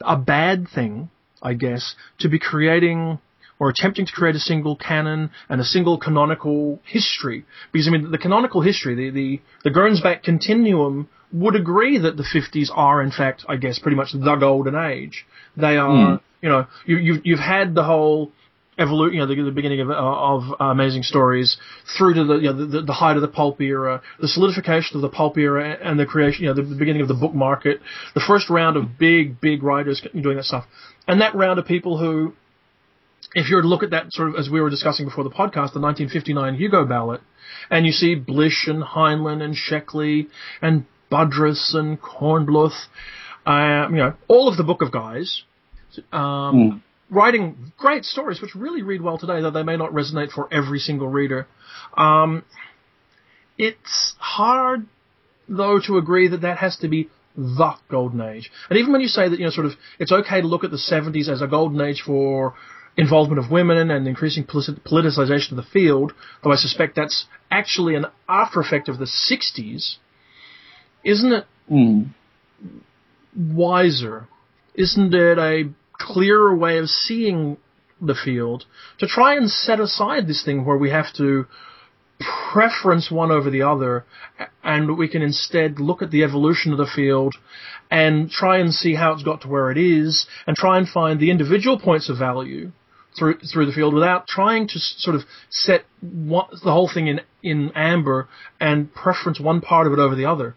a 0.00 0.16
bad 0.16 0.68
thing, 0.68 1.10
I 1.42 1.54
guess, 1.54 1.94
to 2.20 2.28
be 2.28 2.38
creating 2.38 3.18
or 3.58 3.68
attempting 3.68 4.06
to 4.06 4.12
create 4.12 4.34
a 4.34 4.40
single 4.40 4.74
canon 4.74 5.30
and 5.48 5.60
a 5.60 5.64
single 5.64 5.98
canonical 5.98 6.80
history. 6.84 7.44
Because 7.70 7.86
I 7.86 7.90
mean, 7.90 8.10
the 8.10 8.18
canonical 8.18 8.62
history, 8.62 8.94
the 8.94 9.10
the, 9.10 9.40
the 9.64 9.70
Gernsback 9.70 10.22
continuum 10.22 11.08
would 11.32 11.54
agree 11.54 11.98
that 11.98 12.16
the 12.16 12.24
50s 12.24 12.70
are 12.74 13.00
in 13.02 13.12
fact, 13.12 13.44
I 13.48 13.56
guess, 13.56 13.78
pretty 13.78 13.96
much 13.96 14.12
the 14.12 14.36
golden 14.36 14.74
age. 14.74 15.26
They 15.56 15.76
are, 15.76 16.16
mm. 16.16 16.20
you 16.42 16.48
know, 16.48 16.66
you, 16.86 16.96
you've 16.96 17.20
you've 17.26 17.40
had 17.40 17.74
the 17.74 17.84
whole 17.84 18.32
evolution, 18.80 19.14
you 19.14 19.20
know, 19.20 19.26
the, 19.26 19.42
the 19.42 19.50
beginning 19.50 19.80
of, 19.80 19.90
uh, 19.90 19.94
of 19.94 20.42
uh, 20.60 20.64
amazing 20.64 21.02
stories 21.02 21.56
through 21.96 22.14
to 22.14 22.24
the, 22.24 22.34
you 22.36 22.52
know, 22.52 22.66
the, 22.66 22.82
the 22.82 22.92
height 22.92 23.16
of 23.16 23.22
the 23.22 23.28
pulp 23.28 23.60
era, 23.60 24.02
the 24.20 24.28
solidification 24.28 24.96
of 24.96 25.02
the 25.02 25.08
pulp 25.08 25.36
era, 25.36 25.76
and 25.82 25.98
the 25.98 26.06
creation, 26.06 26.44
you 26.44 26.48
know, 26.48 26.54
the, 26.54 26.74
beginning 26.74 27.02
of 27.02 27.08
the 27.08 27.14
book 27.14 27.34
market, 27.34 27.80
the 28.14 28.22
first 28.26 28.48
round 28.48 28.76
of 28.76 28.98
big, 28.98 29.40
big 29.40 29.62
writers 29.62 30.02
doing 30.20 30.36
that 30.36 30.44
stuff, 30.44 30.64
and 31.06 31.20
that 31.20 31.34
round 31.34 31.58
of 31.58 31.66
people 31.66 31.98
who 31.98 32.32
if 33.34 33.48
you 33.48 33.56
were 33.56 33.62
to 33.62 33.68
look 33.68 33.82
at 33.82 33.90
that 33.90 34.06
sort 34.10 34.30
of 34.30 34.34
as 34.36 34.50
we 34.50 34.60
were 34.60 34.70
discussing 34.70 35.06
before 35.06 35.24
the 35.24 35.30
podcast, 35.30 35.72
the 35.72 35.80
1959 35.80 36.56
Hugo 36.56 36.84
ballot, 36.84 37.20
and 37.70 37.86
you 37.86 37.92
see 37.92 38.14
Blish 38.14 38.66
and 38.66 38.82
Heinlein 38.82 39.42
and 39.42 39.54
Sheckley 39.54 40.28
and 40.60 40.84
Budrys 41.10 41.74
and 41.74 42.00
Kornbluth, 42.00 42.86
uh, 43.46 43.88
you 43.90 43.96
know, 43.96 44.14
all 44.28 44.48
of 44.48 44.56
the 44.56 44.64
book 44.64 44.82
of 44.82 44.90
guys, 44.90 45.42
um, 46.12 46.20
mm. 46.20 46.82
Writing 47.10 47.72
great 47.76 48.04
stories 48.04 48.40
which 48.40 48.54
really 48.54 48.82
read 48.82 49.02
well 49.02 49.18
today, 49.18 49.40
though 49.40 49.50
they 49.50 49.62
may 49.62 49.76
not 49.76 49.90
resonate 49.90 50.30
for 50.30 50.48
every 50.52 50.78
single 50.78 51.08
reader. 51.08 51.46
Um, 51.96 52.44
it's 53.58 54.14
hard 54.18 54.86
though, 55.50 55.80
to 55.86 55.98
agree 55.98 56.28
that 56.28 56.42
that 56.42 56.58
has 56.58 56.76
to 56.78 56.88
be 56.88 57.10
the 57.36 57.74
golden 57.90 58.20
age. 58.20 58.50
And 58.70 58.78
even 58.78 58.92
when 58.92 59.00
you 59.00 59.08
say 59.08 59.28
that, 59.28 59.38
you 59.38 59.44
know, 59.44 59.50
sort 59.50 59.66
of, 59.66 59.72
it's 59.98 60.12
okay 60.12 60.40
to 60.40 60.46
look 60.46 60.64
at 60.64 60.70
the 60.70 60.76
70s 60.76 61.28
as 61.28 61.42
a 61.42 61.46
golden 61.46 61.80
age 61.80 62.02
for 62.06 62.54
involvement 62.96 63.44
of 63.44 63.50
women 63.50 63.90
and 63.90 64.06
increasing 64.06 64.44
politicization 64.44 65.50
of 65.50 65.56
the 65.56 65.66
field, 65.72 66.12
though 66.42 66.52
I 66.52 66.56
suspect 66.56 66.96
that's 66.96 67.26
actually 67.50 67.94
an 67.94 68.06
after 68.28 68.60
effect 68.60 68.88
of 68.88 68.98
the 68.98 69.06
60s, 69.06 69.96
isn't 71.04 71.32
it 71.32 71.44
mm. 71.70 72.10
wiser? 73.36 74.28
Isn't 74.74 75.14
it 75.14 75.38
a 75.38 75.70
clearer 76.00 76.54
way 76.56 76.78
of 76.78 76.88
seeing 76.88 77.56
the 78.00 78.14
field 78.14 78.64
to 78.98 79.06
try 79.06 79.36
and 79.36 79.50
set 79.50 79.78
aside 79.78 80.26
this 80.26 80.44
thing 80.44 80.64
where 80.64 80.76
we 80.76 80.90
have 80.90 81.12
to 81.14 81.46
preference 82.52 83.10
one 83.10 83.30
over 83.30 83.50
the 83.50 83.62
other, 83.62 84.04
and 84.62 84.98
we 84.98 85.08
can 85.08 85.22
instead 85.22 85.80
look 85.80 86.02
at 86.02 86.10
the 86.10 86.22
evolution 86.22 86.72
of 86.72 86.78
the 86.78 86.86
field 86.94 87.34
and 87.90 88.30
try 88.30 88.58
and 88.58 88.72
see 88.72 88.94
how 88.94 89.12
it's 89.12 89.22
got 89.22 89.40
to 89.42 89.48
where 89.48 89.70
it 89.70 89.78
is, 89.78 90.26
and 90.46 90.56
try 90.56 90.78
and 90.78 90.88
find 90.88 91.18
the 91.18 91.30
individual 91.30 91.78
points 91.78 92.08
of 92.08 92.18
value 92.18 92.70
through 93.18 93.38
through 93.52 93.66
the 93.66 93.72
field 93.72 93.94
without 93.94 94.26
trying 94.28 94.68
to 94.68 94.78
sort 94.78 95.16
of 95.16 95.22
set 95.48 95.84
the 96.02 96.46
whole 96.64 96.90
thing 96.92 97.08
in 97.08 97.20
in 97.42 97.72
amber 97.74 98.28
and 98.60 98.92
preference 98.94 99.40
one 99.40 99.60
part 99.60 99.86
of 99.86 99.92
it 99.92 99.98
over 99.98 100.14
the 100.14 100.26
other. 100.26 100.54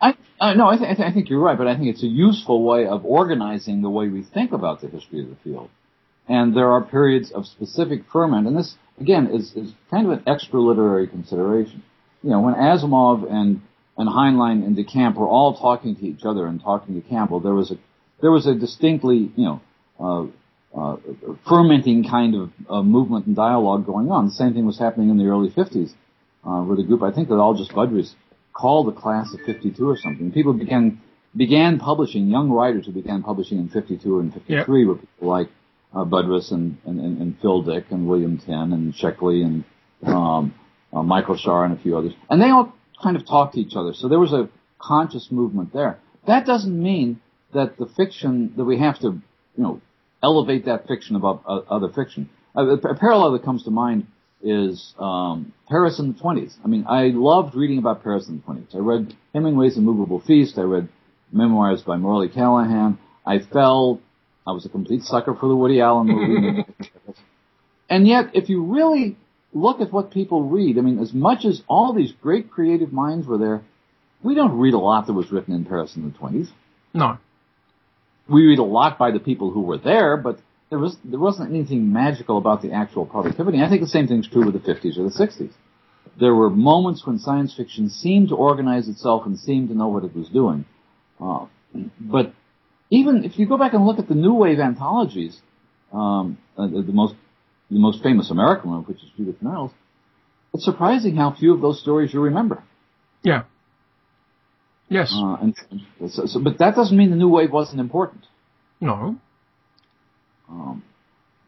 I 0.00 0.14
uh, 0.40 0.54
no, 0.54 0.68
I, 0.68 0.76
th- 0.76 0.90
I, 0.90 0.94
th- 0.94 1.08
I 1.08 1.12
think 1.12 1.28
you're 1.28 1.40
right, 1.40 1.58
but 1.58 1.66
I 1.66 1.76
think 1.76 1.88
it's 1.88 2.02
a 2.02 2.06
useful 2.06 2.62
way 2.64 2.86
of 2.86 3.04
organizing 3.04 3.82
the 3.82 3.90
way 3.90 4.08
we 4.08 4.22
think 4.22 4.52
about 4.52 4.80
the 4.80 4.88
history 4.88 5.22
of 5.22 5.28
the 5.28 5.36
field 5.36 5.70
and 6.28 6.54
there 6.54 6.70
are 6.70 6.82
periods 6.82 7.32
of 7.32 7.46
specific 7.46 8.02
ferment, 8.12 8.46
and 8.46 8.56
this 8.56 8.76
again 9.00 9.28
is, 9.32 9.52
is 9.56 9.72
kind 9.90 10.06
of 10.06 10.12
an 10.12 10.22
extra 10.26 10.60
literary 10.60 11.08
consideration. 11.08 11.82
You 12.22 12.30
know, 12.30 12.40
when 12.40 12.54
Asimov 12.54 13.30
and 13.30 13.62
and 13.96 14.08
Heinlein 14.08 14.64
and 14.64 14.76
DeCamp 14.76 15.16
were 15.16 15.26
all 15.26 15.56
talking 15.58 15.96
to 15.96 16.06
each 16.06 16.24
other 16.24 16.46
and 16.46 16.60
talking 16.60 17.00
to 17.00 17.08
Campbell, 17.08 17.40
there 17.40 17.54
was 17.54 17.70
a 17.70 17.76
there 18.20 18.30
was 18.30 18.46
a 18.46 18.54
distinctly 18.54 19.32
you 19.36 19.44
know 19.44 19.60
uh, 19.98 20.78
uh, 20.78 20.96
fermenting 21.48 22.04
kind 22.08 22.34
of 22.34 22.50
uh, 22.68 22.82
movement 22.82 23.26
and 23.26 23.34
dialogue 23.34 23.86
going 23.86 24.10
on. 24.10 24.26
The 24.26 24.32
same 24.32 24.52
thing 24.52 24.66
was 24.66 24.78
happening 24.78 25.08
in 25.08 25.16
the 25.16 25.26
early 25.26 25.50
50s, 25.50 25.92
uh, 26.44 26.62
where 26.62 26.76
the 26.76 26.82
group 26.82 27.02
I 27.02 27.10
think 27.10 27.28
that 27.28 27.54
just 27.56 27.72
Budrys 27.72 28.14
called 28.58 28.88
the 28.88 29.00
class 29.00 29.32
of 29.32 29.40
52 29.46 29.88
or 29.88 29.96
something. 29.96 30.32
People 30.32 30.52
began 30.52 31.00
began 31.36 31.78
publishing 31.78 32.26
young 32.26 32.50
writers 32.50 32.86
who 32.86 32.92
began 32.92 33.22
publishing 33.22 33.58
in 33.58 33.68
52 33.68 34.18
and 34.18 34.32
53 34.34 34.56
yep. 34.56 34.88
were 34.88 34.94
people 34.96 35.28
like 35.28 35.48
uh, 35.94 36.04
Budrys 36.04 36.50
and, 36.50 36.78
and, 36.84 36.98
and, 36.98 37.38
Phil 37.40 37.62
Dick 37.62 37.84
and 37.90 38.08
William 38.08 38.38
Tenn 38.38 38.72
and 38.72 38.94
Sheckley 38.94 39.44
and 39.44 39.64
um, 40.06 40.54
uh, 40.92 41.02
Michael 41.02 41.36
Shaara 41.36 41.66
and 41.66 41.78
a 41.78 41.82
few 41.82 41.96
others. 41.96 42.12
And 42.28 42.42
they 42.42 42.48
all 42.48 42.72
kind 43.02 43.16
of 43.16 43.26
talked 43.26 43.54
to 43.54 43.60
each 43.60 43.76
other. 43.76 43.92
So 43.94 44.08
there 44.08 44.18
was 44.18 44.32
a 44.32 44.48
conscious 44.80 45.28
movement 45.30 45.72
there. 45.72 45.98
That 46.26 46.44
doesn't 46.44 46.82
mean 46.82 47.20
that 47.54 47.76
the 47.76 47.86
fiction, 47.86 48.54
that 48.56 48.64
we 48.64 48.78
have 48.80 48.98
to, 49.00 49.08
you 49.56 49.62
know, 49.62 49.80
elevate 50.22 50.64
that 50.64 50.88
fiction 50.88 51.14
above 51.14 51.42
uh, 51.46 51.60
other 51.70 51.88
fiction. 51.90 52.30
Uh, 52.56 52.76
a 52.76 52.94
parallel 52.96 53.32
that 53.32 53.44
comes 53.44 53.64
to 53.64 53.70
mind 53.70 54.06
is 54.42 54.94
um, 54.98 55.52
Paris 55.68 55.98
in 55.98 56.12
the 56.12 56.18
20s. 56.18 56.54
I 56.64 56.68
mean, 56.68 56.84
I 56.88 57.08
loved 57.08 57.54
reading 57.54 57.78
about 57.78 58.02
Paris 58.02 58.28
in 58.28 58.36
the 58.36 58.42
20s. 58.52 58.74
I 58.74 58.78
read 58.78 59.14
Hemingway's 59.34 59.76
Immovable 59.76 60.20
Feast. 60.20 60.58
I 60.58 60.62
read 60.62 60.88
memoirs 61.32 61.82
by 61.82 61.96
Morley 61.96 62.28
Callaghan. 62.28 62.98
I 63.26 63.40
fell 63.40 64.00
I 64.48 64.52
was 64.52 64.64
a 64.64 64.70
complete 64.70 65.02
sucker 65.02 65.34
for 65.34 65.46
the 65.46 65.54
Woody 65.54 65.82
Allen 65.82 66.06
movie. 66.06 66.64
and 67.90 68.08
yet, 68.08 68.30
if 68.32 68.48
you 68.48 68.64
really 68.64 69.18
look 69.52 69.82
at 69.82 69.92
what 69.92 70.10
people 70.10 70.48
read, 70.48 70.78
I 70.78 70.80
mean, 70.80 70.98
as 70.98 71.12
much 71.12 71.44
as 71.44 71.62
all 71.68 71.92
these 71.92 72.12
great 72.12 72.50
creative 72.50 72.90
minds 72.90 73.26
were 73.26 73.36
there, 73.36 73.62
we 74.22 74.34
don't 74.34 74.58
read 74.58 74.72
a 74.72 74.78
lot 74.78 75.06
that 75.06 75.12
was 75.12 75.30
written 75.30 75.54
in 75.54 75.66
Paris 75.66 75.96
in 75.96 76.10
the 76.10 76.18
20s. 76.18 76.48
No. 76.94 77.18
We 78.26 78.46
read 78.46 78.58
a 78.58 78.64
lot 78.64 78.96
by 78.96 79.10
the 79.10 79.20
people 79.20 79.50
who 79.50 79.60
were 79.60 79.76
there, 79.76 80.16
but 80.16 80.38
there 80.70 80.78
was 80.78 80.96
there 81.04 81.18
wasn't 81.18 81.50
anything 81.50 81.92
magical 81.92 82.38
about 82.38 82.62
the 82.62 82.72
actual 82.72 83.06
productivity. 83.06 83.62
I 83.62 83.68
think 83.68 83.80
the 83.80 83.88
same 83.88 84.06
thing's 84.06 84.28
true 84.28 84.44
with 84.44 84.54
the 84.54 84.72
50s 84.72 84.98
or 84.98 85.04
the 85.04 85.26
60s. 85.26 85.52
There 86.18 86.34
were 86.34 86.50
moments 86.50 87.06
when 87.06 87.18
science 87.18 87.54
fiction 87.56 87.88
seemed 87.88 88.28
to 88.30 88.34
organize 88.34 88.88
itself 88.88 89.24
and 89.24 89.38
seemed 89.38 89.68
to 89.68 89.74
know 89.74 89.88
what 89.88 90.04
it 90.04 90.14
was 90.14 90.28
doing. 90.28 90.64
Uh, 91.20 91.46
but 92.00 92.32
even 92.90 93.24
if 93.24 93.38
you 93.38 93.46
go 93.46 93.56
back 93.56 93.72
and 93.72 93.86
look 93.86 93.98
at 93.98 94.08
the 94.08 94.14
new 94.14 94.34
wave 94.34 94.58
anthologies, 94.58 95.38
um, 95.92 96.38
uh, 96.56 96.66
the, 96.66 96.82
the, 96.82 96.92
most 96.92 97.14
the 97.70 97.78
most 97.78 98.02
famous 98.02 98.30
American 98.30 98.70
one, 98.70 98.82
which 98.82 98.98
is 98.98 99.10
Judith 99.16 99.36
Niles, 99.40 99.70
it's 100.52 100.64
surprising 100.64 101.16
how 101.16 101.34
few 101.38 101.54
of 101.54 101.60
those 101.60 101.80
stories 101.80 102.12
you 102.12 102.20
remember. 102.20 102.62
Yeah. 103.22 103.44
Yes. 104.88 105.12
Uh, 105.14 105.36
and 105.40 105.54
so, 106.08 106.26
so, 106.26 106.40
but 106.40 106.58
that 106.58 106.74
doesn't 106.74 106.96
mean 106.96 107.10
the 107.10 107.16
new 107.16 107.28
wave 107.28 107.52
wasn't 107.52 107.80
important. 107.80 108.24
No. 108.80 109.18
Um, 110.50 110.82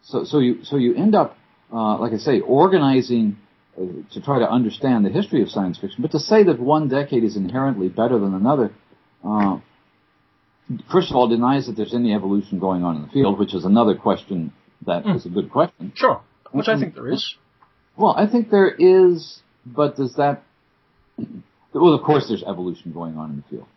so 0.03 0.25
so 0.25 0.39
you 0.39 0.65
so 0.65 0.77
you 0.77 0.95
end 0.95 1.15
up, 1.15 1.37
uh, 1.73 1.99
like 1.99 2.13
I 2.13 2.19
say, 2.19 2.41
organizing 2.41 3.37
uh, 3.77 3.83
to 4.13 4.21
try 4.21 4.39
to 4.39 4.51
understand 4.51 5.05
the 5.05 5.11
history 5.11 5.43
of 5.43 5.51
science 5.51 5.79
fiction. 5.79 6.03
But 6.03 6.13
to 6.13 6.19
say 6.19 6.43
that 6.45 6.59
one 6.61 6.89
decade 6.89 7.25
is 7.25 7.37
inherently 7.37 7.89
better 7.89 8.19
than 8.19 8.35
another, 8.35 8.73
uh, 9.25 9.59
first 10.91 11.11
of 11.11 11.17
all, 11.17 11.29
denies 11.29 11.67
that 11.67 11.77
there's 11.77 11.95
any 11.95 12.15
evolution 12.15 12.59
going 12.59 12.83
on 12.83 12.97
in 12.97 13.03
the 13.03 13.09
field, 13.09 13.39
which 13.39 13.55
is 13.55 13.65
another 13.65 13.95
question 13.95 14.53
that 14.87 15.05
mm. 15.05 15.17
is 15.17 15.27
a 15.27 15.29
good 15.29 15.51
question. 15.51 15.93
Sure, 15.95 16.23
which 16.53 16.69
I 16.69 16.79
think 16.79 16.95
there 16.95 17.13
is. 17.13 17.37
Well, 17.97 18.15
I 18.17 18.27
think 18.27 18.51
there 18.51 18.75
is, 18.79 19.41
but 19.67 19.97
does 19.97 20.15
that? 20.15 20.43
Well, 21.73 21.95
of 21.95 22.03
course, 22.03 22.29
there's 22.29 22.43
evolution 22.43 22.93
going 22.93 23.17
on 23.17 23.31
in 23.31 23.37
the 23.37 23.43
field. 23.49 23.69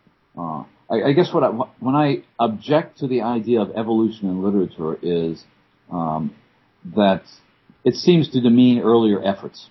I, 0.93 1.09
I, 1.09 1.13
guess 1.13 1.33
what 1.33 1.43
I, 1.43 1.47
when 1.79 1.95
I 1.95 2.23
object 2.39 2.99
to 2.99 3.07
the 3.07 3.21
idea 3.21 3.61
of 3.61 3.71
evolution 3.75 4.29
in 4.29 4.43
literature 4.43 4.97
is 5.01 5.43
um, 5.91 6.35
that 6.95 7.23
it 7.83 7.95
seems 7.95 8.29
to 8.29 8.41
demean 8.41 8.79
earlier 8.79 9.23
efforts. 9.23 9.69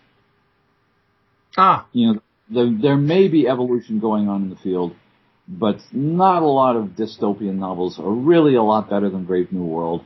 Ah, 1.57 1.87
you 1.93 2.15
know, 2.15 2.23
there, 2.51 2.71
there 2.81 2.97
may 2.97 3.29
be 3.29 3.47
evolution 3.47 4.01
going 4.01 4.29
on 4.29 4.43
in 4.43 4.51
the 4.51 4.57
field, 4.57 4.97
but 5.47 5.77
not 5.93 6.43
a 6.43 6.47
lot 6.47 6.77
of 6.77 6.91
dystopian 6.91 7.57
novels 7.57 7.99
are 7.99 8.11
really 8.11 8.57
a 8.57 8.63
lot 8.63 8.91
better 8.91 9.09
than 9.09 9.25
Brave 9.25 9.53
New 9.53 9.65
World, 9.65 10.05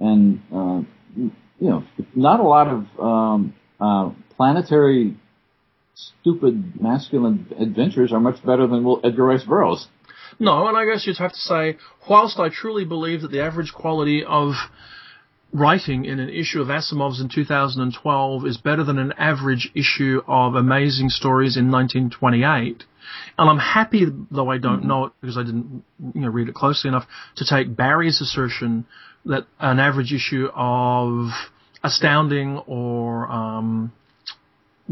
and 0.00 0.42
uh, 0.52 0.80
you 1.16 1.30
know, 1.60 1.84
not 2.14 2.40
a 2.40 2.42
lot 2.42 2.66
of 2.68 3.00
um, 3.00 3.54
uh, 3.80 4.10
planetary 4.36 5.16
stupid 5.96 6.80
masculine 6.80 7.46
adventures 7.58 8.12
are 8.12 8.20
much 8.20 8.44
better 8.44 8.66
than 8.66 8.86
Edgar 9.02 9.24
Rice 9.24 9.44
Burroughs. 9.44 9.88
No, 10.38 10.68
and 10.68 10.76
I 10.76 10.84
guess 10.84 11.06
you'd 11.06 11.16
have 11.18 11.32
to 11.32 11.38
say, 11.38 11.78
whilst 12.08 12.38
I 12.38 12.48
truly 12.48 12.84
believe 12.84 13.22
that 13.22 13.30
the 13.30 13.40
average 13.40 13.72
quality 13.72 14.24
of 14.24 14.52
writing 15.52 16.04
in 16.04 16.18
an 16.20 16.28
issue 16.28 16.60
of 16.60 16.68
Asimov's 16.68 17.20
in 17.20 17.28
2012 17.28 18.46
is 18.46 18.58
better 18.58 18.84
than 18.84 18.98
an 18.98 19.12
average 19.16 19.70
issue 19.74 20.20
of 20.26 20.54
Amazing 20.54 21.08
Stories 21.08 21.56
in 21.56 21.70
1928. 21.70 22.84
And 23.38 23.50
I'm 23.50 23.58
happy, 23.58 24.06
though 24.30 24.50
I 24.50 24.58
don't 24.58 24.80
mm-hmm. 24.80 24.88
know 24.88 25.04
it 25.06 25.12
because 25.20 25.38
I 25.38 25.44
didn't 25.44 25.84
you 26.14 26.20
know, 26.20 26.28
read 26.28 26.48
it 26.48 26.54
closely 26.54 26.88
enough, 26.88 27.06
to 27.36 27.46
take 27.48 27.74
Barry's 27.74 28.20
assertion 28.20 28.86
that 29.24 29.46
an 29.58 29.78
average 29.78 30.12
issue 30.12 30.48
of 30.54 31.30
Astounding 31.82 32.58
or 32.66 33.30
um, 33.30 33.92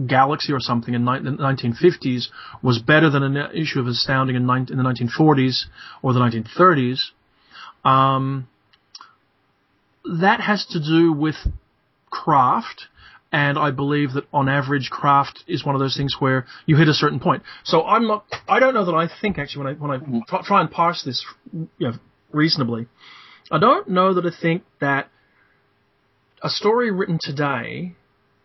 Galaxy 0.06 0.52
or 0.52 0.60
something 0.60 0.94
in 0.94 1.04
the 1.04 1.10
1950s 1.10 2.26
was 2.62 2.80
better 2.80 3.10
than 3.10 3.22
an 3.22 3.36
issue 3.54 3.80
of 3.80 3.86
Astounding 3.86 4.36
in, 4.36 4.42
in 4.42 4.76
the 4.76 4.82
1940s 4.82 5.64
or 6.02 6.12
the 6.12 6.20
1930s. 6.20 7.00
Um, 7.88 8.48
that 10.04 10.40
has 10.40 10.66
to 10.66 10.80
do 10.80 11.12
with 11.12 11.36
craft, 12.10 12.86
and 13.32 13.58
I 13.58 13.70
believe 13.70 14.12
that 14.12 14.24
on 14.32 14.48
average, 14.48 14.90
craft 14.90 15.44
is 15.46 15.64
one 15.64 15.74
of 15.74 15.80
those 15.80 15.96
things 15.96 16.16
where 16.18 16.46
you 16.66 16.76
hit 16.76 16.88
a 16.88 16.94
certain 16.94 17.20
point. 17.20 17.42
So 17.64 17.82
I'm 17.84 18.06
not, 18.06 18.24
I 18.48 18.60
don't 18.60 18.74
know 18.74 18.84
that 18.84 18.94
I 18.94 19.08
think 19.20 19.38
actually 19.38 19.64
when 19.64 19.74
I 19.74 19.78
when 19.78 19.90
I 19.90 19.98
mm-hmm. 19.98 20.44
try 20.44 20.60
and 20.60 20.70
parse 20.70 21.02
this, 21.04 21.24
you 21.52 21.68
know, 21.78 21.92
reasonably, 22.32 22.86
I 23.50 23.58
don't 23.58 23.88
know 23.88 24.14
that 24.14 24.26
I 24.26 24.30
think 24.40 24.64
that 24.80 25.08
a 26.42 26.50
story 26.50 26.90
written 26.90 27.18
today 27.20 27.94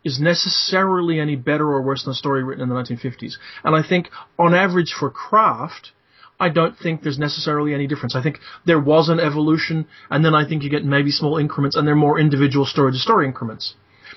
is 0.04 0.20
necessarily 0.20 1.20
any 1.20 1.36
better 1.36 1.68
or 1.68 1.82
worse 1.82 2.04
than 2.04 2.12
a 2.12 2.16
story 2.16 2.44
written 2.44 2.64
in 2.64 2.70
the 2.70 2.76
1950s. 2.76 3.34
And 3.64 3.76
I 3.76 3.88
think 3.88 4.10
on 4.38 4.56
average 4.56 4.96
for 4.98 5.10
craft, 5.10 5.92
I 6.40 6.50
don't 6.50 6.78
think 6.78 7.02
there's 7.02 7.20
necessarily 7.20 7.74
any 7.74 7.86
difference. 7.86 8.16
I 8.16 8.24
think 8.24 8.40
there 8.66 8.80
was 8.80 9.10
an 9.10 9.20
evolution, 9.20 9.88
and 10.10 10.24
then 10.24 10.34
I 10.34 10.48
think 10.48 10.64
you 10.64 10.70
get 10.70 10.86
maybe 10.86 11.12
small 11.12 11.38
increments, 11.38 11.76
and 11.76 11.86
they're 11.86 11.96
more 11.96 12.18
individual 12.18 12.66
story 12.66 12.94
to 12.94 12.98
story 12.98 13.26
increments. 13.26 13.74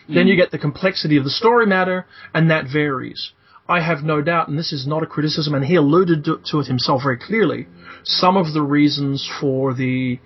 Mm. 0.08 0.14
Then 0.14 0.26
you 0.28 0.36
get 0.36 0.52
the 0.52 0.58
complexity 0.58 1.16
of 1.16 1.24
the 1.24 1.30
story 1.30 1.66
matter, 1.66 2.06
and 2.32 2.50
that 2.50 2.66
varies. 2.72 3.32
I 3.68 3.80
have 3.80 4.04
no 4.04 4.22
doubt, 4.22 4.48
and 4.48 4.58
this 4.58 4.72
is 4.72 4.86
not 4.86 5.02
a 5.02 5.06
criticism, 5.06 5.54
and 5.54 5.64
he 5.64 5.74
alluded 5.74 6.24
to, 6.24 6.40
to 6.50 6.60
it 6.60 6.66
himself 6.66 7.02
very 7.02 7.18
clearly. 7.18 7.66
Some 8.04 8.36
of 8.36 8.52
the 8.52 8.62
reasons 8.62 9.28
for 9.40 9.74
the 9.74 10.20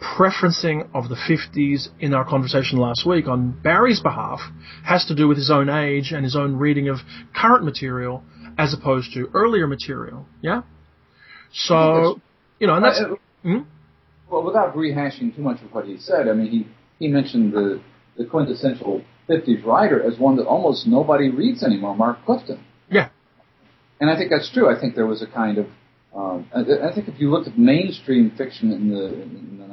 preferencing 0.00 0.88
of 0.94 1.08
the 1.08 1.16
50s 1.16 1.88
in 2.00 2.14
our 2.14 2.24
conversation 2.24 2.78
last 2.78 3.06
week 3.06 3.26
on 3.26 3.50
Barry's 3.50 4.00
behalf 4.00 4.40
has 4.84 5.04
to 5.06 5.14
do 5.14 5.26
with 5.26 5.36
his 5.36 5.50
own 5.50 5.68
age 5.68 6.12
and 6.12 6.24
his 6.24 6.36
own 6.36 6.56
reading 6.56 6.88
of 6.88 6.98
current 7.34 7.64
material 7.64 8.22
as 8.56 8.74
opposed 8.74 9.12
to 9.14 9.28
earlier 9.34 9.66
material. 9.66 10.26
Yeah? 10.40 10.62
So, 11.52 12.20
you 12.58 12.66
know, 12.66 12.74
and 12.74 12.84
that's. 12.84 13.00
Uh, 13.00 13.14
hmm? 13.42 13.58
Well, 14.30 14.44
without 14.44 14.76
rehashing 14.76 15.34
too 15.34 15.42
much 15.42 15.62
of 15.62 15.72
what 15.72 15.86
he 15.86 15.96
said, 15.98 16.28
I 16.28 16.32
mean, 16.32 16.50
he, 16.50 16.68
he 16.98 17.08
mentioned 17.08 17.52
the, 17.52 17.80
the 18.16 18.26
quintessential 18.26 19.02
50s 19.28 19.64
writer 19.64 20.02
as 20.02 20.18
one 20.18 20.36
that 20.36 20.46
almost 20.46 20.86
nobody 20.86 21.30
reads 21.30 21.62
anymore, 21.62 21.96
Mark 21.96 22.24
Clifton. 22.24 22.62
Yeah. 22.90 23.08
And 24.00 24.10
I 24.10 24.16
think 24.16 24.30
that's 24.30 24.50
true. 24.52 24.74
I 24.74 24.78
think 24.78 24.94
there 24.94 25.06
was 25.06 25.22
a 25.22 25.26
kind 25.26 25.58
of 25.58 25.66
um, 26.14 26.48
I, 26.54 26.60
I, 26.60 26.94
think 26.94 27.08
if 27.08 27.20
you 27.20 27.30
look 27.30 27.46
at 27.46 27.58
mainstream 27.58 28.32
fiction 28.36 28.72
in 28.72 28.88
the 28.88 29.22
in 29.22 29.58
the 29.58 29.64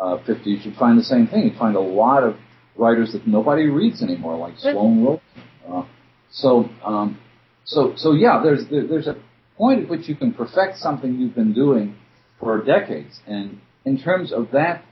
1950s, 0.00 0.40
uh, 0.40 0.42
you'd 0.44 0.76
find 0.76 0.98
the 0.98 1.04
same 1.04 1.28
thing. 1.28 1.44
You'd 1.44 1.58
find 1.58 1.76
a 1.76 1.80
lot 1.80 2.24
of 2.24 2.36
writers 2.76 3.12
that 3.12 3.26
nobody 3.26 3.66
reads 3.66 4.02
anymore, 4.02 4.36
like 4.36 4.58
Sloan 4.58 5.04
Wilson. 5.04 5.24
Uh, 5.68 5.84
so, 6.32 6.68
um, 6.84 7.18
so, 7.64 7.92
so 7.96 8.12
yeah, 8.12 8.40
there's 8.42 8.68
there, 8.70 8.86
there's 8.86 9.06
a 9.06 9.16
point 9.56 9.84
at 9.84 9.88
which 9.88 10.08
you 10.08 10.16
can 10.16 10.32
perfect 10.32 10.78
something 10.78 11.14
you've 11.14 11.34
been 11.34 11.54
doing 11.54 11.96
for 12.40 12.62
decades, 12.64 13.20
and 13.26 13.60
in 13.84 14.00
terms 14.00 14.32
of 14.32 14.48
that 14.52 14.84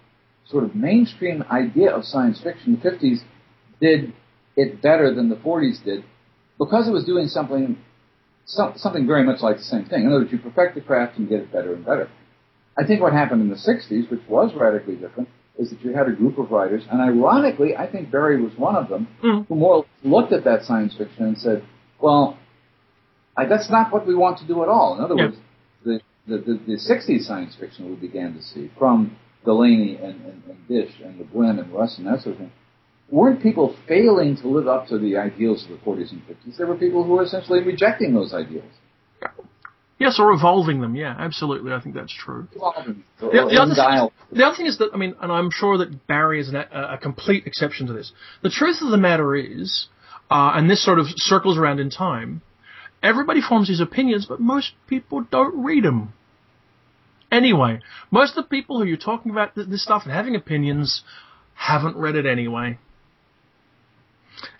sort 0.49 0.65
of 0.65 0.75
mainstream 0.75 1.43
idea 1.51 1.91
of 1.91 2.05
science 2.05 2.41
fiction, 2.43 2.81
the 2.83 2.91
50s 2.91 3.19
did 3.81 4.13
it 4.57 4.81
better 4.83 5.15
than 5.15 5.29
the 5.29 5.37
40s 5.37 5.85
did 5.85 6.05
because 6.59 6.89
it 6.89 6.91
was 6.91 7.05
doing 7.05 7.29
something 7.29 7.79
so, 8.49 8.73
something 8.77 9.07
very 9.07 9.25
much 9.25 9.43
like 9.43 9.59
the 9.59 9.63
same 9.63 9.85
thing. 9.85 10.03
In 10.03 10.07
other 10.09 10.21
words, 10.21 10.33
you 10.33 10.39
perfect 10.39 10.75
the 10.75 10.81
craft 10.81 11.19
and 11.19 11.29
get 11.29 11.41
it 11.41 11.53
better 11.53 11.75
and 11.75 11.85
better. 11.85 12.09
I 12.79 12.87
think 12.87 13.03
what 13.03 13.13
happened 13.13 13.43
in 13.43 13.51
the 13.51 13.57
60s, 13.57 14.11
which 14.11 14.23
was 14.27 14.53
radically 14.55 14.97
different, 14.97 15.29
is 15.59 15.71
that 15.71 15.83
you 15.83 15.93
had 15.93 16.09
a 16.09 16.13
group 16.13 16.39
of 16.39 16.51
writers, 16.51 16.85
and 16.91 17.01
ironically, 17.01 17.77
I 17.77 17.91
think 17.91 18.11
Barry 18.11 18.41
was 18.41 18.53
one 18.57 18.75
of 18.75 18.89
them, 18.89 19.09
mm. 19.23 19.47
who 19.47 19.55
more 19.55 19.85
looked 20.03 20.33
at 20.33 20.45
that 20.45 20.63
science 20.63 20.95
fiction 20.97 21.25
and 21.25 21.37
said, 21.37 21.63
well, 22.01 22.39
I, 23.37 23.45
that's 23.45 23.69
not 23.71 23.93
what 23.93 24.07
we 24.07 24.15
want 24.15 24.39
to 24.39 24.47
do 24.47 24.63
at 24.63 24.69
all. 24.69 24.97
In 24.97 25.05
other 25.05 25.15
yeah. 25.17 25.25
words, 25.25 25.37
the, 25.85 26.01
the, 26.27 26.39
the, 26.39 26.61
the 26.67 26.79
60s 26.79 27.25
science 27.25 27.55
fiction 27.59 27.91
we 27.91 27.97
began 27.97 28.35
to 28.35 28.43
see 28.43 28.71
from 28.79 29.17
Delany 29.45 29.97
and, 29.97 30.25
and, 30.25 30.43
and 30.49 30.69
Disch 30.69 30.95
and 31.05 31.19
Le 31.19 31.25
Guin 31.25 31.59
and 31.59 31.73
Russ 31.73 31.99
and 31.99 32.07
that 32.07 32.23
sort 32.23 32.37
of 32.37 32.41
thing 32.41 32.53
weren't 33.11 33.43
people 33.43 33.77
failing 33.87 34.37
to 34.37 34.49
live 34.49 34.69
up 34.69 34.87
to 34.89 34.99
the 34.99 35.17
ideals 35.17 35.65
of 35.65 35.71
the 35.71 35.77
40s 35.77 36.13
and 36.13 36.23
50s. 36.27 36.57
There 36.57 36.67
were 36.67 36.77
people 36.77 37.05
who 37.05 37.13
were 37.13 37.23
essentially 37.23 37.63
rejecting 37.63 38.15
those 38.15 38.35
ideals. 38.35 38.71
Yes, 39.99 40.21
or 40.21 40.33
evolving 40.33 40.81
them. 40.81 40.95
Yeah, 40.95 41.15
absolutely. 41.19 41.73
I 41.73 41.81
think 41.81 41.95
that's 41.95 42.15
true. 42.15 42.47
Evolving. 42.55 43.03
The, 43.19 43.27
the, 43.27 43.61
other 43.61 43.75
thing, 43.75 44.11
the, 44.31 44.45
other 44.47 44.57
thing, 44.57 44.67
is 44.67 44.79
that 44.79 44.91
I 44.95 44.97
mean, 44.97 45.17
and 45.21 45.33
I'm 45.33 45.51
sure 45.53 45.79
that 45.79 46.07
Barry 46.07 46.41
is 46.41 46.49
an, 46.49 46.57
a, 46.57 46.95
a, 46.95 46.99
complete 46.99 47.47
exception 47.47 47.89
to 47.89 47.93
this. 47.93 48.13
The 48.43 48.51
truth 48.51 48.81
of 48.81 48.91
the 48.91 48.97
matter 48.97 49.35
is, 49.35 49.89
uh, 50.31 50.53
and 50.55 50.71
this 50.71 50.85
sort 50.85 51.01
of 51.01 51.07
circles 51.17 51.59
around 51.59 51.81
in 51.81 51.91
time. 51.91 52.43
Everybody 53.03 53.41
forms 53.41 53.69
these 53.69 53.81
opinions, 53.81 54.27
but 54.27 54.41
most 54.41 54.73
people 54.89 55.23
don't 55.23 55.65
read 55.65 55.85
them. 55.85 56.13
Anyway, 57.31 57.81
most 58.11 58.37
of 58.37 58.45
the 58.45 58.49
people 58.49 58.79
who 58.79 58.87
you're 58.87 58.97
talking 58.97 59.31
about 59.31 59.55
this 59.55 59.83
stuff 59.83 60.03
and 60.05 60.13
having 60.13 60.35
opinions 60.35 61.03
haven't 61.55 61.97
read 61.97 62.15
it 62.15 62.25
anyway. 62.25 62.79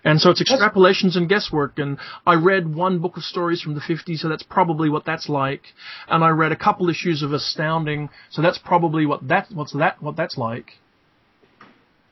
And 0.03 0.19
so 0.19 0.29
it's 0.29 0.41
extrapolations 0.41 1.15
and 1.15 1.27
guesswork. 1.27 1.79
And 1.79 1.97
I 2.25 2.35
read 2.35 2.73
one 2.73 2.99
book 2.99 3.17
of 3.17 3.23
stories 3.23 3.61
from 3.61 3.75
the 3.75 3.81
50s, 3.81 4.19
so 4.19 4.29
that's 4.29 4.43
probably 4.43 4.89
what 4.89 5.05
that's 5.05 5.29
like. 5.29 5.61
And 6.07 6.23
I 6.23 6.29
read 6.29 6.51
a 6.51 6.55
couple 6.55 6.89
issues 6.89 7.23
of 7.23 7.33
Astounding, 7.33 8.09
so 8.29 8.41
that's 8.41 8.57
probably 8.57 9.05
what 9.05 9.27
that 9.27 9.47
what's 9.53 9.73
that 9.73 10.01
what 10.01 10.15
that's 10.15 10.37
like. 10.37 10.73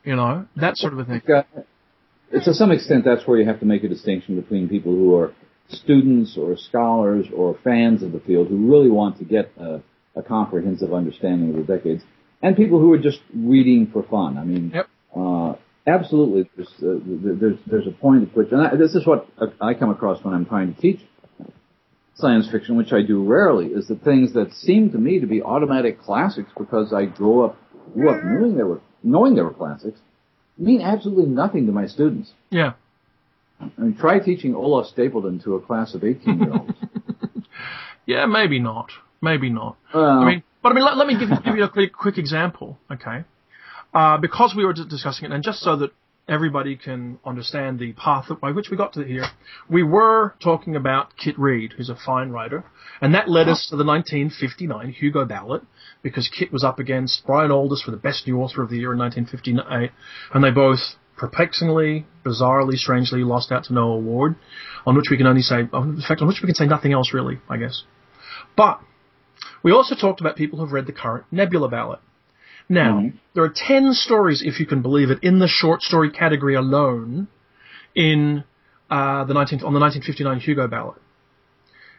You 0.03 0.15
know, 0.15 0.45
that 0.55 0.77
sort 0.77 0.93
of 0.93 0.99
a 0.99 1.05
thing. 1.05 1.21
to 2.31 2.53
some 2.53 2.71
extent, 2.71 3.03
that's 3.03 3.27
where 3.27 3.39
you 3.39 3.45
have 3.45 3.59
to 3.59 3.65
make 3.65 3.83
a 3.83 3.89
distinction 3.89 4.39
between 4.39 4.69
people 4.69 4.93
who 4.93 5.15
are 5.15 5.33
students 5.69 6.37
or 6.37 6.55
scholars 6.55 7.25
or 7.35 7.57
fans 7.63 8.03
of 8.03 8.11
the 8.13 8.19
field 8.21 8.47
who 8.47 8.71
really 8.71 8.89
want 8.89 9.17
to 9.17 9.25
get 9.25 9.51
a, 9.59 9.81
a 10.15 10.23
comprehensive 10.23 10.93
understanding 10.93 11.49
of 11.49 11.55
the 11.55 11.77
decades, 11.77 12.03
and 12.41 12.55
people 12.55 12.79
who 12.79 12.93
are 12.93 12.97
just 12.97 13.19
reading 13.35 13.89
for 13.91 14.03
fun. 14.03 14.37
I 14.37 14.43
mean, 14.43 14.71
yep. 14.73 14.87
uh, 15.15 15.55
absolutely, 15.87 16.49
there's, 16.55 16.67
uh, 16.81 16.99
there's, 17.39 17.57
there's 17.65 17.87
a 17.87 17.91
point 17.91 18.29
at 18.29 18.35
which, 18.35 18.51
and 18.51 18.61
I, 18.61 18.75
this 18.75 18.93
is 18.93 19.07
what 19.07 19.27
I 19.61 19.73
come 19.73 19.89
across 19.89 20.23
when 20.23 20.33
I'm 20.33 20.45
trying 20.45 20.73
to 20.75 20.81
teach 20.81 20.99
science 22.15 22.49
fiction, 22.51 22.75
which 22.77 22.91
I 22.91 23.01
do 23.01 23.23
rarely, 23.23 23.67
is 23.67 23.87
that 23.87 24.03
things 24.03 24.33
that 24.33 24.51
seem 24.53 24.91
to 24.91 24.97
me 24.97 25.19
to 25.19 25.27
be 25.27 25.41
automatic 25.41 26.01
classics 26.01 26.51
because 26.57 26.93
I 26.93 27.05
grew 27.05 27.45
up, 27.45 27.57
grew 27.93 28.09
up 28.09 28.23
knowing 28.23 28.57
they 28.57 28.63
were, 28.63 28.81
knowing 29.03 29.35
they 29.35 29.41
were 29.41 29.53
classics, 29.53 29.99
mean 30.57 30.81
absolutely 30.81 31.27
nothing 31.27 31.67
to 31.67 31.71
my 31.71 31.85
students. 31.85 32.31
Yeah. 32.49 32.73
I 33.59 33.69
mean, 33.77 33.97
try 33.97 34.19
teaching 34.19 34.55
Olaf 34.55 34.87
Stapledon 34.95 35.43
to 35.43 35.55
a 35.55 35.61
class 35.61 35.93
of 35.95 36.03
18 36.03 36.39
year 36.39 36.53
olds. 36.53 36.73
yeah, 38.05 38.25
maybe 38.25 38.59
not. 38.59 38.91
Maybe 39.21 39.49
not. 39.49 39.77
Well, 39.93 40.05
I 40.05 40.25
mean, 40.25 40.43
but 40.61 40.71
I 40.71 40.75
mean, 40.75 40.85
let, 40.85 40.97
let 40.97 41.07
me 41.07 41.17
give, 41.17 41.29
give 41.43 41.55
you 41.55 41.63
a 41.63 41.69
quick, 41.69 41.93
quick 41.93 42.17
example, 42.17 42.77
okay? 42.91 43.23
Uh, 43.97 44.15
because 44.15 44.53
we 44.55 44.63
were 44.63 44.73
discussing 44.73 45.25
it, 45.25 45.31
and 45.31 45.43
just 45.43 45.59
so 45.59 45.75
that 45.75 45.89
everybody 46.29 46.75
can 46.75 47.17
understand 47.25 47.79
the 47.79 47.93
path 47.93 48.27
by 48.39 48.51
which 48.51 48.69
we 48.69 48.77
got 48.77 48.93
to 48.93 49.03
here, 49.03 49.25
we 49.67 49.81
were 49.81 50.35
talking 50.39 50.75
about 50.75 51.17
Kit 51.17 51.33
Reed, 51.39 51.73
who's 51.75 51.89
a 51.89 51.95
fine 51.95 52.29
writer, 52.29 52.63
and 53.01 53.15
that 53.15 53.27
led 53.27 53.49
us 53.49 53.65
to 53.71 53.75
the 53.75 53.83
1959 53.83 54.91
Hugo 54.91 55.25
ballot, 55.25 55.63
because 56.03 56.29
Kit 56.29 56.53
was 56.53 56.63
up 56.63 56.77
against 56.77 57.25
Brian 57.25 57.49
Aldiss 57.49 57.83
for 57.83 57.89
the 57.89 57.97
best 57.97 58.27
new 58.27 58.37
author 58.37 58.61
of 58.61 58.69
the 58.69 58.77
year 58.77 58.93
in 58.93 58.99
1958, 58.99 59.89
and 60.31 60.43
they 60.43 60.51
both 60.51 60.77
perplexingly, 61.17 62.05
bizarrely, 62.23 62.75
strangely 62.75 63.23
lost 63.23 63.51
out 63.51 63.63
to 63.63 63.73
no 63.73 63.93
award, 63.93 64.35
on 64.85 64.95
which 64.95 65.07
we 65.09 65.17
can 65.17 65.25
only 65.25 65.41
say, 65.41 65.61
in 65.61 66.03
fact, 66.07 66.21
on 66.21 66.27
which 66.27 66.41
we 66.43 66.45
can 66.45 66.53
say 66.53 66.67
nothing 66.67 66.93
else 66.93 67.15
really, 67.15 67.39
I 67.49 67.57
guess. 67.57 67.81
But 68.55 68.79
we 69.63 69.71
also 69.71 69.95
talked 69.95 70.21
about 70.21 70.35
people 70.35 70.59
who've 70.59 70.71
read 70.71 70.85
the 70.85 70.93
current 70.93 71.25
Nebula 71.31 71.69
ballot. 71.69 71.99
Now, 72.69 72.99
mm-hmm. 72.99 73.17
there 73.33 73.43
are 73.43 73.53
10 73.53 73.93
stories, 73.93 74.41
if 74.45 74.59
you 74.59 74.65
can 74.65 74.81
believe 74.81 75.09
it, 75.09 75.19
in 75.23 75.39
the 75.39 75.47
short 75.47 75.81
story 75.81 76.11
category 76.11 76.55
alone 76.55 77.27
in 77.95 78.43
uh, 78.89 79.23
the 79.25 79.33
19, 79.33 79.63
on 79.63 79.73
the 79.73 79.79
1959 79.79 80.39
Hugo 80.39 80.67
ballot. 80.67 80.95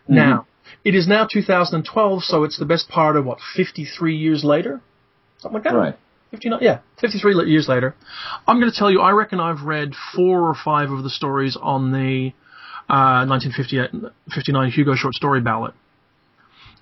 Mm-hmm. 0.04 0.14
Now, 0.14 0.46
it 0.84 0.94
is 0.94 1.08
now 1.08 1.26
2012, 1.30 2.24
so 2.24 2.44
it's 2.44 2.58
the 2.58 2.66
best 2.66 2.88
part 2.88 3.16
of 3.16 3.24
what 3.24 3.38
53 3.56 4.16
years 4.16 4.44
later, 4.44 4.80
something 5.38 5.54
like 5.54 5.64
that. 5.64 5.74
Right. 5.74 5.96
59, 6.30 6.58
yeah, 6.60 6.80
53 7.00 7.48
years 7.50 7.68
later. 7.68 7.94
I'm 8.46 8.60
going 8.60 8.70
to 8.70 8.78
tell 8.78 8.90
you, 8.90 9.00
I 9.00 9.12
reckon 9.12 9.40
I've 9.40 9.62
read 9.62 9.92
four 10.14 10.48
or 10.48 10.54
five 10.54 10.90
of 10.90 11.02
the 11.02 11.08
stories 11.08 11.56
on 11.60 11.92
the 11.92 12.32
uh, 12.88 13.24
1959 13.26 14.70
Hugo 14.70 14.94
short 14.94 15.14
story 15.14 15.40
ballot. 15.40 15.74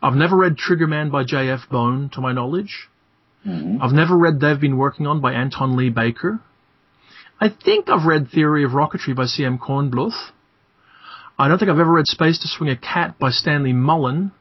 I've 0.03 0.14
never 0.14 0.37
read 0.37 0.57
Triggerman 0.57 1.12
by 1.12 1.25
J.F. 1.25 1.68
Bone, 1.70 2.11
to 2.14 2.20
my 2.20 2.33
knowledge. 2.33 2.88
Mm-hmm. 3.46 3.80
I've 3.80 3.92
never 3.92 4.16
read 4.16 4.40
They've 4.40 4.61
Been 4.61 4.76
Working 4.76 5.06
On 5.06 5.20
by 5.20 5.32
Anton 5.32 5.76
Lee 5.76 5.90
Baker. 5.90 6.40
I 7.40 7.48
think 7.48 7.88
I've 7.88 8.06
read 8.06 8.28
Theory 8.28 8.64
of 8.64 8.72
Rocketry 8.72 9.14
by 9.14 9.26
C.M. 9.26 9.59
Kornbluth. 9.59 10.30
I 11.38 11.48
don't 11.48 11.59
think 11.59 11.70
I've 11.70 11.78
ever 11.78 11.92
read 11.92 12.06
Space 12.06 12.38
to 12.40 12.48
Swing 12.48 12.70
a 12.70 12.76
Cat 12.76 13.18
by 13.18 13.30
Stanley 13.30 13.72
Mullen. 13.72 14.32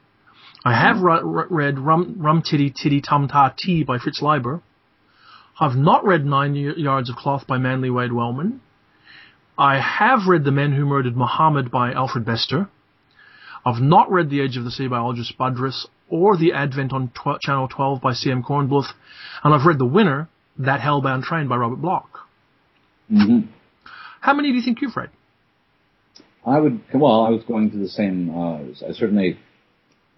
I 0.64 0.74
have 0.74 0.98
mm-hmm. 0.98 1.28
re- 1.28 1.46
read 1.50 1.78
Rum, 1.78 2.16
Rum 2.18 2.42
Titty 2.42 2.74
Titty 2.76 3.02
Tum 3.02 3.28
Ta 3.28 3.54
Tea 3.56 3.84
by 3.84 4.00
Fritz 4.00 4.22
Leiber. 4.22 4.62
I've 5.60 5.76
not 5.76 6.06
read 6.06 6.26
Nine 6.26 6.56
Yards 6.56 7.10
of 7.10 7.16
Cloth 7.16 7.46
by 7.48 7.58
Manly 7.58 7.90
Wade 7.90 8.12
Wellman. 8.12 8.62
I 9.58 9.80
have 9.80 10.28
read 10.28 10.44
The 10.44 10.52
Men 10.52 10.74
Who 10.74 10.86
Murdered 10.86 11.16
Muhammad 11.16 11.70
by 11.70 11.92
Alfred 11.92 12.26
Bester. 12.26 12.70
I've 13.66 13.82
not 13.82 14.12
read 14.12 14.30
The 14.30 14.42
Edge 14.42 14.58
of 14.58 14.64
the 14.64 14.72
Sea 14.72 14.88
by 14.88 14.98
Algis 14.98 15.34
Budrys 15.38 15.86
or 16.10 16.38
The 16.38 16.54
Advent 16.54 16.94
on 16.94 17.10
tw- 17.10 17.40
Channel 17.42 17.68
12 17.68 18.02
by 18.02 18.14
C.M. 18.14 18.44
Kornbluth, 18.44 18.88
and 19.44 19.54
I've 19.54 19.66
read 19.66 19.80
The 19.80 19.86
Winner, 19.86 20.30
That 20.58 20.82
Hellbound 20.82 21.24
Train 21.24 21.48
by 21.48 21.58
Robert 21.58 21.82
Bloch. 21.82 22.20
Mm-hmm. 23.12 23.52
How 24.22 24.34
many 24.34 24.50
do 24.50 24.56
you 24.56 24.64
think 24.64 24.82
you've 24.82 24.96
read? 24.96 25.10
I 26.46 26.60
would, 26.60 26.82
well, 26.94 27.22
I 27.22 27.30
was 27.30 27.44
going 27.44 27.72
to 27.72 27.78
the 27.78 27.90
same, 27.90 28.30
uh, 28.30 28.88
I 28.88 28.92
certainly 28.94 29.40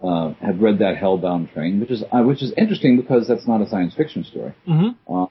uh, 0.02 0.34
have 0.40 0.60
read 0.60 0.78
that 0.80 0.96
Hellbound 0.96 1.52
Train, 1.52 1.80
which 1.80 1.90
is, 1.90 2.04
uh, 2.12 2.22
which 2.22 2.42
is 2.42 2.52
interesting 2.56 3.00
because 3.00 3.26
that's 3.26 3.46
not 3.46 3.60
a 3.60 3.68
science 3.68 3.94
fiction 3.94 4.24
story. 4.24 4.54
Mm-hmm. 4.66 5.12
Uh, 5.12 5.26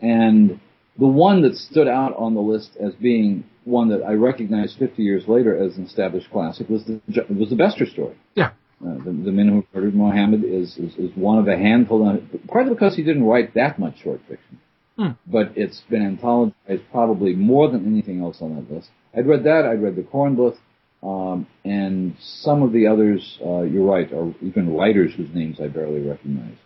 and 0.00 0.60
the 0.98 1.06
one 1.06 1.42
that 1.42 1.56
stood 1.56 1.88
out 1.88 2.16
on 2.16 2.34
the 2.34 2.40
list 2.40 2.76
as 2.80 2.94
being 2.94 3.44
one 3.64 3.88
that 3.88 4.02
I 4.02 4.12
recognized 4.12 4.78
50 4.78 5.02
years 5.02 5.24
later 5.26 5.56
as 5.56 5.76
an 5.76 5.84
established 5.84 6.30
classic 6.30 6.68
was 6.68 6.84
the 6.84 7.00
was 7.28 7.50
the 7.50 7.56
Bester 7.56 7.86
story. 7.86 8.16
Yeah. 8.34 8.52
Uh, 8.84 8.94
the, 9.04 9.04
the 9.24 9.32
Men 9.32 9.48
Who 9.48 9.66
Murdered 9.74 9.94
Mohammed 9.94 10.44
is, 10.44 10.76
is, 10.76 10.94
is 10.96 11.10
one 11.16 11.38
of 11.38 11.48
a 11.48 11.56
handful, 11.56 12.08
of, 12.08 12.20
partly 12.46 12.74
because 12.74 12.94
he 12.94 13.02
didn't 13.02 13.24
write 13.24 13.54
that 13.54 13.78
much 13.78 14.00
short 14.02 14.20
fiction. 14.28 14.60
Hmm. 14.98 15.10
But 15.26 15.52
it's 15.56 15.80
been 15.90 16.02
anthologized 16.16 16.82
probably 16.90 17.34
more 17.34 17.70
than 17.70 17.86
anything 17.86 18.20
else 18.20 18.38
on 18.40 18.54
that 18.56 18.70
list. 18.70 18.88
I'd 19.16 19.26
read 19.26 19.44
that. 19.44 19.64
I'd 19.64 19.82
read 19.82 19.96
the 19.96 20.02
Kornbluth, 20.02 20.56
um, 21.02 21.46
and 21.64 22.16
some 22.20 22.62
of 22.62 22.72
the 22.72 22.86
others. 22.86 23.38
Uh, 23.44 23.62
you're 23.62 23.84
right, 23.84 24.10
are 24.12 24.34
even 24.42 24.74
writers 24.74 25.12
whose 25.16 25.28
names 25.34 25.58
I 25.60 25.68
barely 25.68 26.00
recognize. 26.00 26.56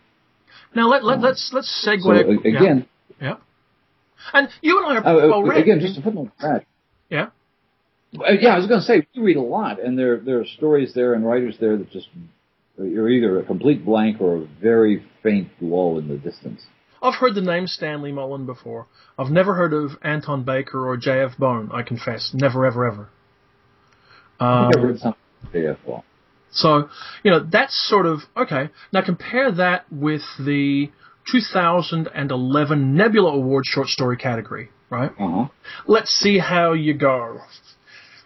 Now 0.74 0.88
let, 0.88 1.04
let 1.04 1.20
let's 1.20 1.50
let's 1.52 1.84
segue 1.86 2.02
So 2.02 2.10
a- 2.10 2.48
again, 2.56 2.86
Yeah. 3.20 3.28
yeah. 3.28 3.36
And 4.32 4.48
you 4.62 4.84
and 4.84 4.98
I 4.98 5.10
are 5.12 5.20
uh, 5.24 5.28
well 5.28 5.42
read. 5.42 5.62
again, 5.62 5.80
just 5.80 5.96
to 5.96 6.02
footnote 6.02 6.30
that. 6.40 6.64
Yeah. 7.08 7.30
Uh, 8.18 8.32
yeah, 8.40 8.54
I 8.54 8.58
was 8.58 8.66
going 8.66 8.80
to 8.80 8.86
say 8.86 9.06
we 9.16 9.22
read 9.22 9.36
a 9.36 9.40
lot, 9.42 9.80
and 9.80 9.98
there 9.98 10.18
there 10.18 10.40
are 10.40 10.46
stories 10.46 10.92
there 10.94 11.14
and 11.14 11.24
writers 11.24 11.56
there 11.60 11.76
that 11.76 11.90
just 11.90 12.08
you're 12.78 13.08
either 13.10 13.38
a 13.38 13.44
complete 13.44 13.84
blank 13.84 14.20
or 14.20 14.36
a 14.36 14.46
very 14.60 15.04
faint 15.22 15.48
glow 15.60 15.98
in 15.98 16.08
the 16.08 16.16
distance. 16.16 16.62
I've 17.02 17.14
heard 17.14 17.34
the 17.34 17.40
name 17.40 17.66
Stanley 17.66 18.12
Mullen 18.12 18.46
before. 18.46 18.86
I've 19.18 19.30
never 19.30 19.54
heard 19.54 19.72
of 19.72 19.92
Anton 20.02 20.42
Baker 20.44 20.86
or 20.88 20.96
J.F. 20.96 21.38
Bone. 21.38 21.70
I 21.72 21.82
confess, 21.82 22.32
never, 22.34 22.66
ever, 22.66 22.84
ever. 22.86 23.08
Think 24.38 24.40
I've 24.40 24.74
Um, 24.76 24.82
read 24.82 24.98
something 24.98 25.20
JF 25.54 25.76
Ball. 25.86 26.04
so 26.50 26.88
you 27.22 27.30
know 27.30 27.40
that's 27.40 27.74
sort 27.88 28.06
of 28.06 28.20
okay. 28.36 28.70
Now 28.92 29.02
compare 29.02 29.52
that 29.52 29.84
with 29.92 30.22
the 30.38 30.90
2011 31.30 32.96
Nebula 32.96 33.32
Award 33.34 33.64
short 33.66 33.86
story 33.88 34.16
category, 34.16 34.70
right? 34.90 35.10
Uh 35.18 35.28
huh. 35.28 35.44
Let's 35.86 36.10
see 36.10 36.38
how 36.38 36.72
you 36.72 36.94
go. 36.94 37.38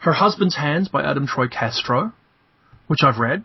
Her 0.05 0.13
Husband's 0.13 0.57
Hands 0.57 0.89
by 0.89 1.03
Adam 1.03 1.27
Troy 1.27 1.49
Castro, 1.49 2.13
which 2.87 3.01
I've 3.03 3.19
read. 3.19 3.45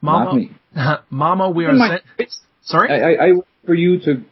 Mama. 0.00 0.40
Mama, 1.10 1.50
we 1.50 1.64
are. 1.66 1.72
Sorry. 2.62 2.90
I, 2.90 2.96
I, 3.24 3.28
I 3.28 3.32
wait 3.32 3.44
for 3.64 3.74
you 3.74 3.98
to 4.00 4.22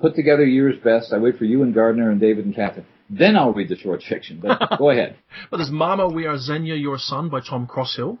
put 0.00 0.14
together 0.14 0.44
year's 0.44 0.76
best. 0.82 1.12
I 1.12 1.18
wait 1.18 1.36
for 1.38 1.44
you 1.44 1.62
and 1.62 1.74
Gardner 1.74 2.10
and 2.10 2.20
David 2.20 2.44
and 2.46 2.54
Kathryn. 2.54 2.84
Then 3.10 3.36
I'll 3.36 3.52
read 3.52 3.68
the 3.68 3.76
short 3.76 4.02
fiction. 4.08 4.40
But 4.42 4.78
go 4.78 4.90
ahead. 4.94 5.16
But 5.50 5.56
there's 5.58 5.70
Mama, 5.70 6.08
We 6.08 6.26
Are 6.26 6.38
Xenia, 6.38 6.74
Your 6.74 6.98
Son 6.98 7.28
by 7.30 7.40
Tom 7.40 7.66
Crosshill, 7.66 8.18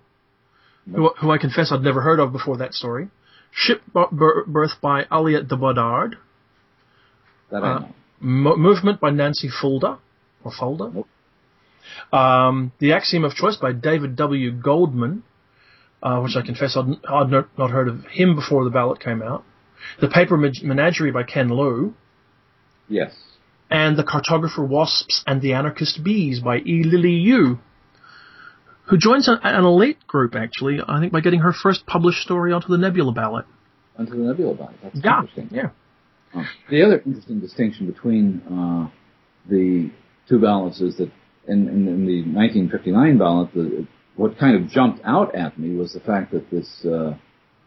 who, 0.90 1.10
who 1.20 1.30
I 1.30 1.38
confess 1.38 1.70
I'd 1.70 1.82
never 1.82 2.00
heard 2.00 2.20
of 2.20 2.32
before 2.32 2.56
that 2.58 2.72
story. 2.74 3.08
Ship 3.52 3.80
Birth 3.94 4.72
by 4.82 5.04
Aliette 5.04 5.48
de 5.48 5.56
Bodard. 5.56 6.16
That 7.50 7.62
I 7.64 7.70
Uh, 7.74 7.78
know. 7.80 7.94
Mo- 8.20 8.56
Movement 8.56 9.00
by 9.00 9.10
Nancy 9.10 9.48
Fulda, 9.48 9.98
or 10.44 10.50
Fulda. 10.58 10.90
Nope. 10.92 11.08
Um, 12.12 12.72
the 12.78 12.92
Axiom 12.92 13.24
of 13.24 13.34
Choice 13.34 13.56
by 13.56 13.72
David 13.72 14.16
W. 14.16 14.50
Goldman, 14.52 15.22
uh, 16.02 16.20
which 16.20 16.36
I 16.36 16.42
confess 16.42 16.76
I'd, 16.76 16.86
I'd 17.08 17.30
not, 17.30 17.48
not 17.58 17.70
heard 17.70 17.88
of 17.88 18.04
him 18.06 18.34
before 18.34 18.64
the 18.64 18.70
ballot 18.70 19.00
came 19.00 19.22
out. 19.22 19.44
The 20.00 20.08
Paper 20.08 20.36
Menagerie 20.36 21.12
by 21.12 21.22
Ken 21.22 21.48
Liu. 21.48 21.94
Yes. 22.88 23.12
and 23.70 23.96
The 23.98 24.02
Cartographer 24.04 24.66
Wasps 24.66 25.22
and 25.26 25.42
the 25.42 25.52
Anarchist 25.52 26.02
Bees 26.02 26.40
by 26.40 26.56
E. 26.58 26.82
Lily 26.84 27.12
Yu, 27.12 27.58
who 28.86 28.96
joins 28.96 29.28
an, 29.28 29.38
an 29.42 29.64
elite 29.64 30.06
group, 30.06 30.34
actually, 30.34 30.78
I 30.86 30.98
think, 31.00 31.12
by 31.12 31.20
getting 31.20 31.40
her 31.40 31.52
first 31.52 31.84
published 31.86 32.22
story 32.22 32.52
onto 32.52 32.68
the 32.68 32.78
Nebula 32.78 33.12
ballot. 33.12 33.44
Onto 33.98 34.12
the 34.12 34.18
Nebula 34.24 34.54
ballot. 34.54 34.76
That's 34.82 35.00
Yeah, 35.04 35.20
interesting. 35.20 35.48
yeah. 35.52 35.70
Uh, 36.34 36.44
the 36.70 36.82
other 36.82 37.02
interesting 37.04 37.40
distinction 37.40 37.86
between 37.86 38.40
uh, 38.50 38.88
the 39.48 39.90
two 40.28 40.38
ballots 40.38 40.80
is 40.80 40.96
that 40.96 41.10
in, 41.48 41.68
in, 41.68 41.88
in 41.88 42.06
the 42.06 42.22
1959 42.22 43.18
ballot, 43.18 43.52
the, 43.54 43.86
what 44.16 44.38
kind 44.38 44.56
of 44.56 44.68
jumped 44.70 45.00
out 45.04 45.34
at 45.34 45.58
me 45.58 45.76
was 45.76 45.92
the 45.92 46.00
fact 46.00 46.32
that 46.32 46.50
this 46.50 46.84
uh, 46.84 47.14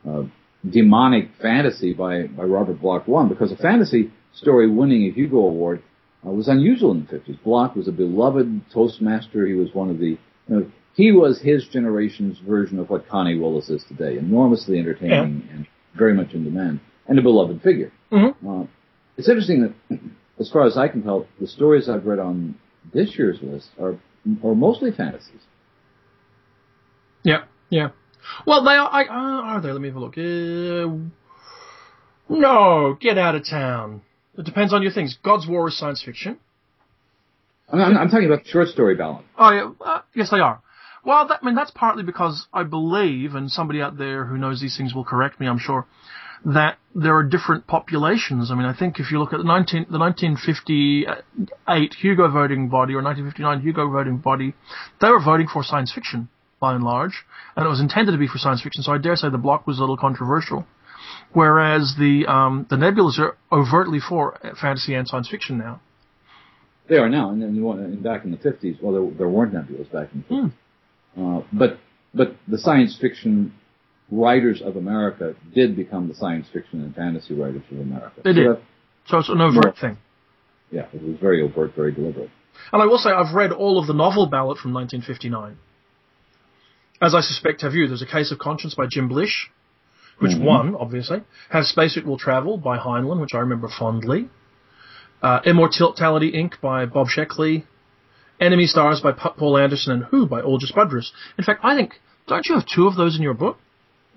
uh, 0.07 0.23
demonic 0.69 1.29
fantasy 1.41 1.93
by, 1.93 2.23
by 2.27 2.43
Robert 2.43 2.79
Bloch 2.82 3.07
won, 3.07 3.29
because 3.29 3.51
a 3.51 3.57
fantasy 3.57 4.11
story 4.34 4.69
winning 4.69 5.07
a 5.07 5.11
Hugo 5.11 5.38
Award 5.38 5.82
uh, 6.25 6.29
was 6.29 6.47
unusual 6.47 6.91
in 6.91 7.07
the 7.09 7.17
50s. 7.17 7.41
Bloch 7.43 7.75
was 7.75 7.88
a 7.88 7.91
beloved 7.91 8.61
Toastmaster. 8.73 9.45
He 9.47 9.53
was 9.53 9.73
one 9.73 9.89
of 9.89 9.97
the, 9.97 10.09
you 10.09 10.19
know, 10.47 10.71
he 10.93 11.11
was 11.11 11.41
his 11.41 11.65
generation's 11.71 12.38
version 12.39 12.77
of 12.79 12.89
what 12.89 13.07
Connie 13.07 13.38
Willis 13.38 13.69
is 13.69 13.84
today, 13.88 14.17
enormously 14.17 14.77
entertaining 14.77 15.47
and 15.51 15.65
very 15.97 16.13
much 16.13 16.34
in 16.34 16.43
demand, 16.43 16.79
and 17.07 17.17
a 17.17 17.21
beloved 17.21 17.61
figure. 17.61 17.91
Mhm. 18.11 18.36
Uh, 18.45 18.67
it's 19.17 19.29
interesting 19.29 19.73
that, 19.89 19.99
as 20.39 20.49
far 20.51 20.65
as 20.65 20.77
I 20.77 20.89
can 20.89 21.01
tell, 21.01 21.27
the 21.39 21.47
stories 21.47 21.88
I've 21.88 22.05
read 22.05 22.19
on 22.19 22.55
this 22.93 23.17
year's 23.17 23.39
list 23.41 23.69
are 23.79 23.97
are 24.43 24.55
mostly 24.55 24.91
fantasies. 24.91 25.41
Yeah, 27.23 27.45
yeah. 27.69 27.89
Well, 28.45 28.63
they 28.63 28.71
are, 28.71 28.89
I, 28.89 29.03
uh, 29.03 29.41
are 29.43 29.61
they? 29.61 29.71
Let 29.71 29.82
me 29.82 29.88
have 29.89 29.97
a 29.97 29.99
look. 29.99 30.17
Uh, 30.17 31.09
no, 32.29 32.97
get 32.99 33.17
out 33.17 33.36
of 33.36 33.47
town. 33.47 34.01
It 34.38 34.45
depends 34.45 34.73
on 34.73 34.82
your 34.84 34.91
things. 34.91 35.17
God's 35.23 35.47
War 35.47 35.67
is 35.67 35.77
science 35.77 36.03
fiction. 36.03 36.39
I'm, 37.71 37.97
I'm, 37.97 38.09
talking 38.09 38.25
about 38.25 38.45
short 38.45 38.67
story 38.67 38.95
ballot. 38.95 39.25
Oh, 39.38 39.51
yeah, 39.51 39.71
uh, 39.86 40.01
yes, 40.13 40.29
they 40.29 40.39
are. 40.39 40.61
Well, 41.03 41.27
that, 41.27 41.39
I 41.41 41.45
mean, 41.45 41.55
that's 41.55 41.71
partly 41.71 42.03
because 42.03 42.47
I 42.53 42.63
believe, 42.63 43.34
and 43.34 43.49
somebody 43.49 43.82
out 43.82 43.97
there 43.97 44.25
who 44.25 44.38
knows 44.38 44.61
these 44.61 44.77
things 44.77 44.93
will 44.93 45.05
correct 45.05 45.39
me, 45.39 45.47
I'm 45.47 45.57
sure, 45.57 45.88
that 46.46 46.78
there 46.96 47.16
are 47.16 47.24
different 47.24 47.68
populations. 47.68 48.52
I 48.52 48.56
mean, 48.56 48.66
I 48.66 48.74
think 48.78 49.00
if 49.00 49.12
you 49.12 49.20
look 49.20 49.34
at 49.34 49.38
the 49.38 49.46
19, 49.46 49.88
the 49.89 50.00
1958 50.00 51.94
Hugo 51.94 52.30
voting 52.30 52.70
body 52.70 52.94
or 52.94 53.02
1959 53.02 53.62
Hugo 53.62 53.89
voting 53.89 54.18
body, 54.18 54.54
they 55.00 55.10
were 55.10 55.22
voting 55.24 55.48
for 55.48 55.64
science 55.64 55.94
fiction, 55.94 56.30
by 56.60 56.74
and 56.74 56.84
large, 56.84 57.24
and 57.56 57.66
it 57.66 57.70
was 57.70 57.80
intended 57.80 58.12
to 58.12 58.18
be 58.18 58.28
for 58.28 58.38
science 58.38 58.62
fiction, 58.62 58.84
so 58.84 58.92
I 58.92 58.98
dare 58.98 59.16
say 59.16 59.30
the 59.30 59.38
Bloch 59.38 59.66
was 59.66 59.78
a 59.78 59.82
little 59.82 59.98
controversial. 59.98 60.66
Whereas 61.34 61.96
the, 61.98 62.26
um, 62.28 62.68
the 62.70 62.76
nebulas 62.76 63.18
are 63.20 63.38
overtly 63.52 64.00
for 64.00 64.38
fantasy 64.60 64.94
and 64.96 65.08
science 65.08 65.30
fiction 65.30 65.58
now. 65.58 65.80
They 66.89 66.98
are 66.98 67.08
now, 67.08 67.32
and 67.32 67.42
and 67.42 68.04
back 68.04 68.26
in 68.26 68.32
the 68.32 68.38
50s, 68.38 68.82
well, 68.82 68.94
there, 68.94 69.18
there 69.18 69.30
weren't 69.30 69.54
nebulas 69.54 69.89
back 69.92 70.10
in 70.14 70.26
the 70.28 70.36
50s. 70.36 70.52
Uh, 71.18 71.46
but 71.54 71.78
but 72.14 72.36
the 72.48 72.58
science 72.58 72.98
fiction 73.00 73.54
writers 74.12 74.62
of 74.62 74.76
America 74.76 75.34
did 75.55 75.76
become 75.76 76.07
the 76.07 76.14
science 76.14 76.47
fiction 76.51 76.82
and 76.82 76.93
fantasy 76.95 77.34
writers 77.34 77.62
of 77.72 77.80
America. 77.80 78.22
They 78.24 78.32
So 78.34 78.36
did. 78.36 78.57
So 79.07 79.18
it's 79.20 79.30
an 79.30 79.41
overt 79.41 79.66
Right. 79.66 79.78
thing. 79.78 79.97
yeah, 80.72 80.86
it 80.93 81.01
was 81.01 81.18
very 81.20 81.41
overt, 81.41 81.74
very 81.76 81.91
deliberate. 81.91 82.30
And 82.74 82.82
I 82.82 82.86
will 82.86 82.97
say 82.97 83.09
I've 83.09 83.34
read 83.34 83.51
all 83.51 83.80
of 83.80 83.88
the 83.88 83.93
novel 83.93 84.26
ballot 84.28 84.57
from 84.57 84.74
1959. 84.74 85.57
As 87.01 87.16
I 87.16 87.22
suspect 87.22 87.62
have 87.62 87.74
you. 87.74 87.88
There's 87.88 88.01
a 88.01 88.05
Case 88.05 88.32
of 88.32 88.38
Conscience 88.38 88.76
by 88.76 88.86
Jim 88.86 89.07
Blish, 89.07 89.49
which 90.20 90.34
Mhm. 90.34 90.41
won, 90.43 90.76
obviously. 90.76 91.22
Have 91.49 91.66
Spacesuit 91.66 92.05
Will 92.05 92.18
Travel 92.18 92.57
by 92.57 92.78
Heinlein, 92.78 93.20
which 93.20 93.34
I 93.34 93.39
remember 93.39 93.68
fondly. 93.70 94.30
Uh, 95.24 95.39
Immortality 95.45 96.32
Inc. 96.34 96.59
by 96.62 96.86
Bob 96.86 97.07
Sheckley. 97.07 97.64
Enemy 98.39 98.66
Stars 98.68 99.01
by 99.01 99.12
Poul 99.14 99.57
Anderson 99.57 99.93
and 99.93 100.03
Who 100.05 100.26
by 100.26 100.41
Algis 100.41 100.72
Budrys. 100.74 101.12
In 101.38 101.43
fact, 101.43 101.62
I 101.64 101.76
think, 101.76 101.99
don't 102.28 102.45
you 102.47 102.55
have 102.55 102.66
two 102.66 102.88
of 102.88 102.95
those 102.95 103.16
in 103.16 103.22
your 103.22 103.36
book? 103.36 103.57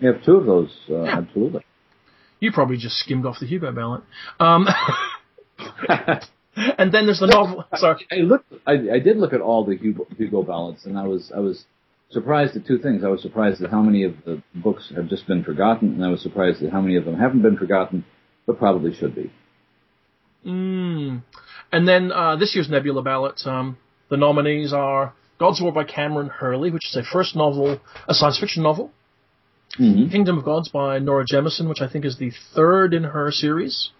You 0.00 0.12
have 0.12 0.24
two 0.24 0.36
of 0.36 0.46
those, 0.46 0.70
uh, 0.90 1.02
Yeah. 1.02 1.18
absolutely. 1.18 1.64
You 2.40 2.52
probably 2.52 2.76
just 2.76 2.96
skimmed 2.98 3.24
off 3.26 3.40
the 3.40 3.46
Hugo 3.46 3.72
ballot. 3.72 4.02
Um, 4.38 4.66
and 6.56 6.92
then 6.92 7.06
there's 7.06 7.20
the 7.20 7.26
novel. 7.26 7.64
Sorry. 7.76 8.06
I 8.10 8.16
looked. 8.16 8.52
I, 8.66 8.72
I 8.72 8.98
did 8.98 9.16
look 9.16 9.32
at 9.32 9.40
all 9.40 9.64
the 9.64 9.76
Hugo, 9.76 10.06
Hugo 10.16 10.42
ballots, 10.42 10.84
and 10.84 10.98
I 10.98 11.06
was 11.06 11.32
I 11.34 11.40
was 11.40 11.64
surprised 12.10 12.56
at 12.56 12.66
two 12.66 12.78
things. 12.78 13.02
I 13.02 13.08
was 13.08 13.22
surprised 13.22 13.62
at 13.62 13.70
how 13.70 13.80
many 13.80 14.04
of 14.04 14.14
the 14.24 14.42
books 14.54 14.92
have 14.94 15.08
just 15.08 15.26
been 15.26 15.42
forgotten, 15.42 15.94
and 15.94 16.04
I 16.04 16.08
was 16.08 16.22
surprised 16.22 16.62
at 16.62 16.70
how 16.70 16.80
many 16.80 16.96
of 16.96 17.04
them 17.04 17.16
haven't 17.18 17.42
been 17.42 17.56
forgotten, 17.56 18.04
but 18.46 18.58
probably 18.58 18.94
should 18.94 19.14
be. 19.14 19.32
Mm. 20.46 21.22
And 21.72 21.88
then 21.88 22.12
uh, 22.12 22.36
this 22.36 22.54
year's 22.54 22.68
Nebula 22.68 23.02
ballot, 23.02 23.40
um, 23.46 23.78
the 24.10 24.16
nominees 24.16 24.72
are 24.72 25.14
God's 25.38 25.60
War 25.60 25.72
by 25.72 25.84
Kameron 25.84 26.30
Hurley, 26.30 26.70
which 26.70 26.86
is 26.86 26.96
a 26.96 27.02
first 27.02 27.34
novel, 27.34 27.80
a 28.06 28.14
science 28.14 28.38
fiction 28.38 28.62
novel. 28.62 28.92
Mm-hmm. 29.78 30.10
Kingdom 30.10 30.38
of 30.38 30.44
Gods 30.44 30.68
by 30.68 30.98
Nora 30.98 31.24
Jemisin, 31.26 31.68
which 31.68 31.80
I 31.80 31.88
think 31.88 32.04
is 32.04 32.18
the 32.18 32.30
third 32.54 32.94
in 32.94 33.04
her 33.04 33.32
series. 33.32 33.90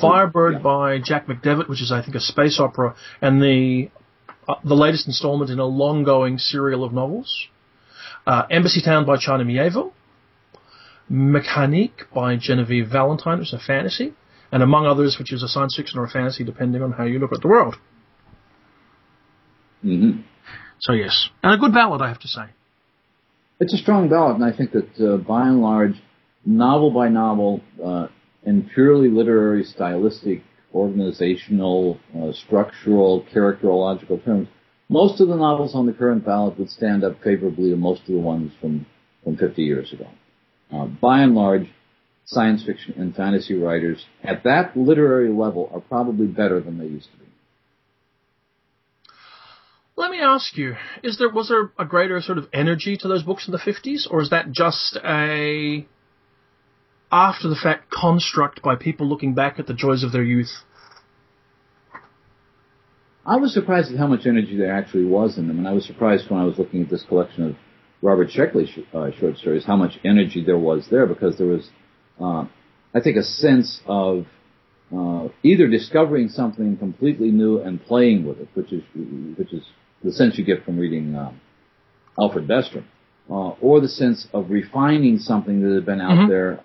Firebird 0.00 0.54
yeah. 0.54 0.58
by 0.60 0.98
Jack 1.04 1.26
McDevitt, 1.26 1.68
which 1.68 1.82
is 1.82 1.92
I 1.92 2.02
think 2.02 2.14
a 2.14 2.20
space 2.20 2.58
opera, 2.58 2.94
and 3.20 3.42
the 3.42 3.90
uh, 4.48 4.54
the 4.64 4.74
latest 4.74 5.06
installment 5.06 5.50
in 5.50 5.58
a 5.58 5.66
long-going 5.66 6.38
serial 6.38 6.82
of 6.82 6.92
novels. 6.92 7.46
Uh, 8.26 8.44
Embassy 8.50 8.80
Town 8.80 9.04
by 9.04 9.16
China 9.18 9.44
Miéville. 9.44 9.92
Mechanique 11.10 12.10
by 12.14 12.36
Genevieve 12.36 12.88
Valentine, 12.88 13.38
which 13.38 13.48
is 13.48 13.54
a 13.54 13.58
fantasy, 13.58 14.14
and 14.50 14.62
among 14.62 14.86
others, 14.86 15.18
which 15.18 15.32
is 15.32 15.42
a 15.42 15.48
science 15.48 15.76
fiction 15.76 15.98
or 15.98 16.04
a 16.04 16.08
fantasy, 16.08 16.42
depending 16.42 16.82
on 16.82 16.92
how 16.92 17.04
you 17.04 17.18
look 17.18 17.32
at 17.34 17.42
the 17.42 17.48
world. 17.48 17.76
Mm-hmm. 19.84 20.22
So 20.80 20.92
yes, 20.92 21.28
and 21.42 21.52
a 21.52 21.58
good 21.58 21.74
ballad, 21.74 22.00
I 22.00 22.08
have 22.08 22.20
to 22.20 22.28
say. 22.28 22.44
It's 23.62 23.72
a 23.72 23.78
strong 23.78 24.08
ballot, 24.08 24.34
and 24.34 24.44
I 24.44 24.50
think 24.50 24.72
that 24.72 25.00
uh, 25.00 25.18
by 25.18 25.46
and 25.46 25.62
large, 25.62 25.94
novel 26.44 26.90
by 26.90 27.08
novel, 27.08 27.60
uh, 27.80 28.08
in 28.44 28.68
purely 28.74 29.08
literary, 29.08 29.62
stylistic, 29.62 30.42
organizational, 30.74 32.00
uh, 32.18 32.32
structural, 32.32 33.24
characterological 33.32 34.24
terms, 34.24 34.48
most 34.88 35.20
of 35.20 35.28
the 35.28 35.36
novels 35.36 35.76
on 35.76 35.86
the 35.86 35.92
current 35.92 36.24
ballot 36.24 36.58
would 36.58 36.70
stand 36.70 37.04
up 37.04 37.22
favorably 37.22 37.70
to 37.70 37.76
most 37.76 38.00
of 38.00 38.08
the 38.08 38.18
ones 38.18 38.50
from, 38.60 38.84
from 39.22 39.36
50 39.36 39.62
years 39.62 39.92
ago. 39.92 40.08
Uh, 40.72 40.86
by 40.86 41.20
and 41.20 41.36
large, 41.36 41.68
science 42.24 42.64
fiction 42.64 42.94
and 42.96 43.14
fantasy 43.14 43.54
writers 43.54 44.06
at 44.24 44.42
that 44.42 44.76
literary 44.76 45.32
level 45.32 45.70
are 45.72 45.80
probably 45.82 46.26
better 46.26 46.60
than 46.60 46.78
they 46.78 46.86
used 46.86 47.12
to 47.12 47.16
be. 47.16 47.21
Let 49.96 50.10
me 50.10 50.20
ask 50.20 50.56
you: 50.56 50.76
Is 51.02 51.18
there 51.18 51.28
was 51.28 51.48
there 51.48 51.70
a 51.78 51.84
greater 51.84 52.20
sort 52.20 52.38
of 52.38 52.48
energy 52.52 52.96
to 52.96 53.08
those 53.08 53.22
books 53.22 53.46
in 53.46 53.52
the 53.52 53.58
fifties, 53.58 54.08
or 54.10 54.22
is 54.22 54.30
that 54.30 54.50
just 54.50 54.98
a 55.04 55.86
after 57.12 57.48
the 57.48 57.56
fact 57.56 57.90
construct 57.90 58.62
by 58.62 58.74
people 58.74 59.06
looking 59.06 59.34
back 59.34 59.58
at 59.58 59.66
the 59.66 59.74
joys 59.74 60.02
of 60.02 60.12
their 60.12 60.22
youth. 60.22 60.64
I 63.24 63.36
was 63.36 63.52
surprised 63.52 63.92
at 63.92 63.98
how 63.98 64.06
much 64.06 64.26
energy 64.26 64.56
there 64.56 64.72
actually 64.72 65.04
was 65.04 65.36
in 65.36 65.46
them, 65.46 65.58
and 65.58 65.68
I 65.68 65.72
was 65.72 65.86
surprised 65.86 66.30
when 66.30 66.40
I 66.40 66.44
was 66.44 66.58
looking 66.58 66.82
at 66.82 66.90
this 66.90 67.04
collection 67.04 67.50
of 67.50 67.56
Robert 68.00 68.30
Sheckley 68.30 68.66
sh- 68.66 68.80
uh, 68.94 69.10
short 69.20 69.36
stories 69.36 69.64
how 69.64 69.76
much 69.76 69.98
energy 70.04 70.42
there 70.44 70.58
was 70.58 70.88
there 70.90 71.06
because 71.06 71.38
there 71.38 71.46
was, 71.46 71.68
uh, 72.20 72.46
I 72.94 73.00
think, 73.00 73.16
a 73.16 73.22
sense 73.22 73.80
of 73.86 74.26
uh, 74.92 75.28
either 75.44 75.68
discovering 75.68 76.28
something 76.30 76.76
completely 76.78 77.30
new 77.30 77.60
and 77.60 77.80
playing 77.84 78.26
with 78.26 78.38
it, 78.40 78.48
which 78.54 78.72
is 78.72 78.82
which 79.36 79.52
is 79.52 79.62
the 80.04 80.12
sense 80.12 80.38
you 80.38 80.44
get 80.44 80.64
from 80.64 80.78
reading 80.78 81.14
um, 81.14 81.40
Alfred 82.18 82.46
Bester, 82.48 82.84
uh, 83.30 83.50
or 83.60 83.80
the 83.80 83.88
sense 83.88 84.26
of 84.32 84.50
refining 84.50 85.18
something 85.18 85.62
that 85.62 85.74
had 85.74 85.86
been 85.86 86.00
out 86.00 86.18
Mhm. 86.18 86.28
there 86.28 86.60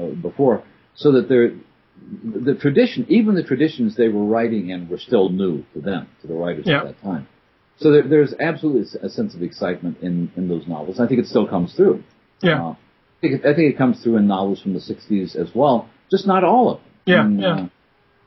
uh, 0.00 0.06
before, 0.22 0.62
so 0.94 1.12
that 1.12 1.28
there, 1.28 1.52
the 2.24 2.54
tradition, 2.54 3.04
even 3.08 3.34
the 3.34 3.42
traditions 3.42 3.96
they 3.96 4.08
were 4.08 4.24
writing 4.24 4.70
in, 4.70 4.88
were 4.88 4.98
still 4.98 5.28
new 5.28 5.64
to 5.74 5.80
them, 5.80 6.06
to 6.22 6.26
the 6.26 6.34
writers 6.34 6.66
Yeah. 6.66 6.78
at 6.78 6.84
that 6.84 7.02
time. 7.02 7.26
So 7.78 7.92
there, 7.92 8.02
there's 8.02 8.34
absolutely 8.40 8.86
a 9.02 9.08
sense 9.08 9.34
of 9.34 9.42
excitement 9.42 9.98
in, 10.02 10.30
in 10.36 10.48
those 10.48 10.66
novels. 10.66 10.98
I 10.98 11.06
think 11.06 11.20
it 11.20 11.26
still 11.26 11.46
comes 11.46 11.74
through. 11.74 12.02
Yeah. 12.42 12.62
Uh, 12.64 12.70
I, 12.70 12.76
think 13.20 13.34
it, 13.34 13.40
I 13.46 13.54
think 13.54 13.72
it 13.74 13.78
comes 13.78 14.02
through 14.02 14.16
in 14.16 14.26
novels 14.26 14.60
from 14.60 14.74
the 14.74 14.80
60s 14.80 15.36
as 15.36 15.54
well, 15.54 15.88
just 16.10 16.26
not 16.26 16.42
all 16.44 16.70
of 16.70 16.78
them. 16.78 16.84
Yeah, 17.06 17.24
And, 17.24 17.40
yeah. 17.40 17.66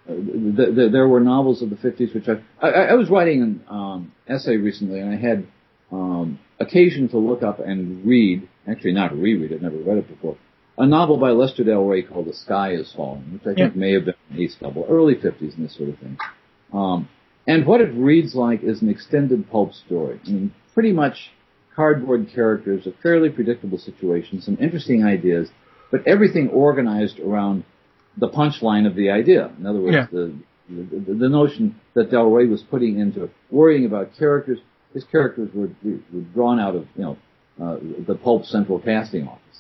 Th- 0.08 0.76
th- 0.76 0.92
there 0.92 1.08
were 1.08 1.20
novels 1.20 1.62
of 1.62 1.70
the 1.70 1.76
50s 1.76 2.14
which 2.14 2.28
I, 2.28 2.42
I, 2.66 2.70
I 2.70 2.94
was 2.96 3.10
writing 3.10 3.42
an 3.42 3.64
um, 3.70 4.12
essay 4.28 4.58
recently 4.58 5.00
and 5.00 5.14
I 5.14 5.18
had 5.18 5.46
um, 5.92 6.40
occasion 6.60 7.10
to 7.10 7.18
look 7.18 7.44
up 7.44 7.60
and 7.60 8.06
read, 8.06 8.48
actually 8.68 8.94
not 8.94 9.14
reread, 9.16 9.54
I'd 9.54 9.62
never 9.62 9.78
read 9.78 9.98
it 9.98 10.08
before, 10.08 10.38
a 10.78 10.86
novel 10.86 11.18
by 11.18 11.32
Lester 11.32 11.64
Del 11.64 11.84
Rey 11.84 12.02
called 12.02 12.28
The 12.28 12.34
Sky 12.34 12.72
is 12.74 12.92
Falling, 12.96 13.34
which 13.34 13.42
I 13.42 13.54
think 13.54 13.76
Yeah. 13.76 13.80
may 13.80 13.92
have 13.94 14.06
been 14.06 14.16
an 14.32 14.40
ace 14.40 14.56
double, 14.60 14.86
early 14.90 15.16
50s 15.16 15.56
and 15.58 15.66
this 15.66 15.76
sort 15.76 15.90
of 15.90 16.00
thing. 16.00 16.18
Um, 16.74 17.10
and 17.46 17.66
what 17.66 17.82
it 17.82 17.94
reads 17.94 18.36
like 18.36 18.64
is 18.64 18.82
an 18.82 18.90
extended 18.90 19.50
pulp 19.52 19.74
story. 19.74 20.20
I 20.26 20.30
mean, 20.30 20.54
pretty 20.74 20.94
much 20.94 21.32
cardboard 21.76 22.30
characters, 22.34 22.88
a 22.88 22.92
fairly 23.04 23.30
predictable 23.30 23.78
situation, 23.78 24.42
some 24.42 24.58
interesting 24.62 25.04
ideas, 25.04 25.50
but 25.92 26.08
everything 26.08 26.48
organized 26.50 27.20
around 27.20 27.64
the 28.18 28.28
punchline 28.30 28.86
of 28.88 28.96
the 28.96 29.10
idea. 29.12 29.52
In 29.60 29.66
other 29.66 29.80
words, 29.80 29.96
Yeah. 29.96 30.08
the, 30.12 30.34
the 30.70 31.14
the 31.14 31.30
notion 31.30 31.76
that 31.96 32.12
Del 32.12 32.30
Rey 32.30 32.46
was 32.48 32.62
putting 32.64 33.00
into 33.00 33.30
worrying 33.50 33.86
about 33.86 34.12
characters. 34.18 34.60
His 34.94 35.04
characters 35.06 35.50
were, 35.54 35.70
were 35.84 36.22
drawn 36.34 36.60
out 36.60 36.76
of 36.76 36.86
you 36.96 37.04
know 37.04 37.18
uh, 37.62 37.78
the 38.08 38.16
pulp 38.16 38.46
central 38.46 38.80
casting 38.80 39.28
office, 39.28 39.60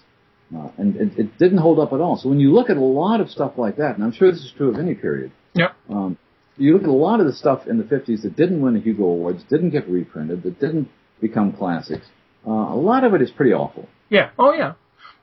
uh, 0.55 0.69
and 0.77 0.95
it, 0.97 1.17
it 1.19 1.37
didn't 1.37 1.59
hold 1.59 1.79
up 1.79 1.93
at 1.93 2.01
all. 2.01 2.17
So 2.17 2.29
when 2.29 2.39
you 2.39 2.53
look 2.53 2.69
at 2.69 2.77
a 2.77 2.81
lot 2.83 3.21
of 3.21 3.29
stuff 3.29 3.53
like 3.57 3.77
that, 3.77 3.95
and 3.95 4.03
I'm 4.03 4.11
sure 4.11 4.31
this 4.31 4.41
is 4.41 4.53
true 4.57 4.69
of 4.69 4.77
any 4.79 4.93
period, 4.95 5.31
Yep. 5.55 5.71
um, 5.89 6.17
you 6.57 6.73
look 6.73 6.83
at 6.83 6.89
a 6.89 6.93
lot 6.93 7.19
of 7.21 7.25
the 7.25 7.33
stuff 7.33 7.65
in 7.67 7.77
the 7.77 7.83
50s 7.85 8.21
that 8.23 8.35
didn't 8.35 8.61
win 8.61 8.73
the 8.73 8.81
Hugo 8.81 9.03
Awards, 9.03 9.43
didn't 9.49 9.69
get 9.71 9.87
reprinted, 9.89 10.43
that 10.43 10.59
didn't 10.59 10.89
become 11.21 11.53
classics. 11.53 12.05
Uh, 12.45 12.51
a 12.51 12.75
lot 12.75 13.03
of 13.05 13.13
it 13.13 13.21
is 13.21 13.31
pretty 13.31 13.53
awful. 13.53 13.87
Yeah. 14.09 14.31
Oh, 14.37 14.53
yeah. 14.53 14.73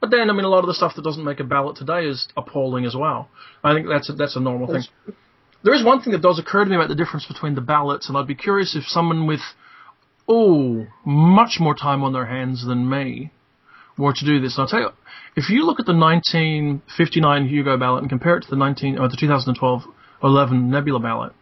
But 0.00 0.10
then, 0.10 0.30
I 0.30 0.32
mean, 0.32 0.44
a 0.44 0.48
lot 0.48 0.60
of 0.60 0.66
the 0.66 0.74
stuff 0.74 0.94
that 0.96 1.02
doesn't 1.02 1.24
make 1.24 1.40
a 1.40 1.44
ballot 1.44 1.76
today 1.76 2.06
is 2.06 2.28
appalling 2.36 2.84
as 2.84 2.94
well. 2.94 3.28
I 3.64 3.74
think 3.74 3.88
that's 3.88 4.08
a, 4.08 4.12
that's 4.12 4.36
a 4.36 4.40
normal 4.40 4.68
thing. 4.68 4.82
There 5.64 5.74
is 5.74 5.84
one 5.84 6.00
thing 6.02 6.12
that 6.12 6.22
does 6.22 6.38
occur 6.38 6.64
to 6.64 6.70
me 6.70 6.76
about 6.76 6.88
the 6.88 6.94
difference 6.94 7.26
between 7.26 7.56
the 7.56 7.60
ballots, 7.60 8.08
and 8.08 8.16
I'd 8.16 8.26
be 8.28 8.36
curious 8.36 8.76
if 8.76 8.84
someone 8.84 9.26
with, 9.26 9.40
oh, 10.28 10.86
much 11.04 11.58
more 11.58 11.74
time 11.74 12.04
on 12.04 12.12
their 12.12 12.26
hands 12.26 12.64
than 12.64 12.88
me 12.88 13.32
were 13.96 14.12
to 14.12 14.24
do 14.24 14.40
this. 14.40 14.56
And 14.56 14.62
I'll 14.62 14.68
tell 14.68 14.80
you, 14.80 14.88
if 15.34 15.50
you 15.50 15.66
look 15.66 15.80
at 15.80 15.86
the 15.86 15.94
1959 15.94 17.48
Hugo 17.48 17.76
ballot 17.76 18.02
and 18.02 18.08
compare 18.08 18.36
it 18.36 18.42
to 18.42 18.50
the 18.50 18.56
19 18.56 18.98
or 18.98 19.08
the 19.08 19.16
2012 19.16 19.82
11 20.22 20.70
Nebula 20.70 21.00
ballot, 21.00 21.32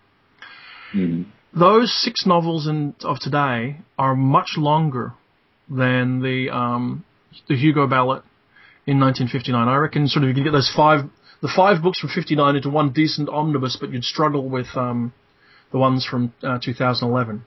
Mhm. 0.95 1.27
those 1.53 1.93
six 1.93 2.25
novels 2.27 2.67
in, 2.67 2.95
of 3.05 3.19
today 3.19 3.81
are 3.99 4.15
much 4.15 4.57
longer 4.57 5.13
than 5.69 6.21
the 6.21 6.51
um, 6.51 7.05
the 7.49 7.57
Hugo 7.57 7.87
ballot 7.87 8.23
in 8.87 9.01
1959. 9.01 9.69
I 9.69 9.77
reckon 9.77 10.09
sort 10.09 10.23
of 10.25 10.29
you 10.29 10.35
can 10.35 10.45
get 10.45 10.53
those 10.53 10.73
five 10.75 11.01
the 11.43 11.53
five 11.55 11.83
books 11.83 12.01
from 12.01 12.11
59 12.11 12.57
into 12.57 12.71
one 12.71 12.93
decent 12.93 13.29
omnibus, 13.29 13.77
but 13.79 13.91
you'd 13.91 14.05
struggle 14.05 14.49
with 14.49 14.69
um, 14.75 15.13
the 15.71 15.79
ones 15.79 16.07
from 16.07 16.33
uh, 16.43 16.59
2011. 16.63 17.45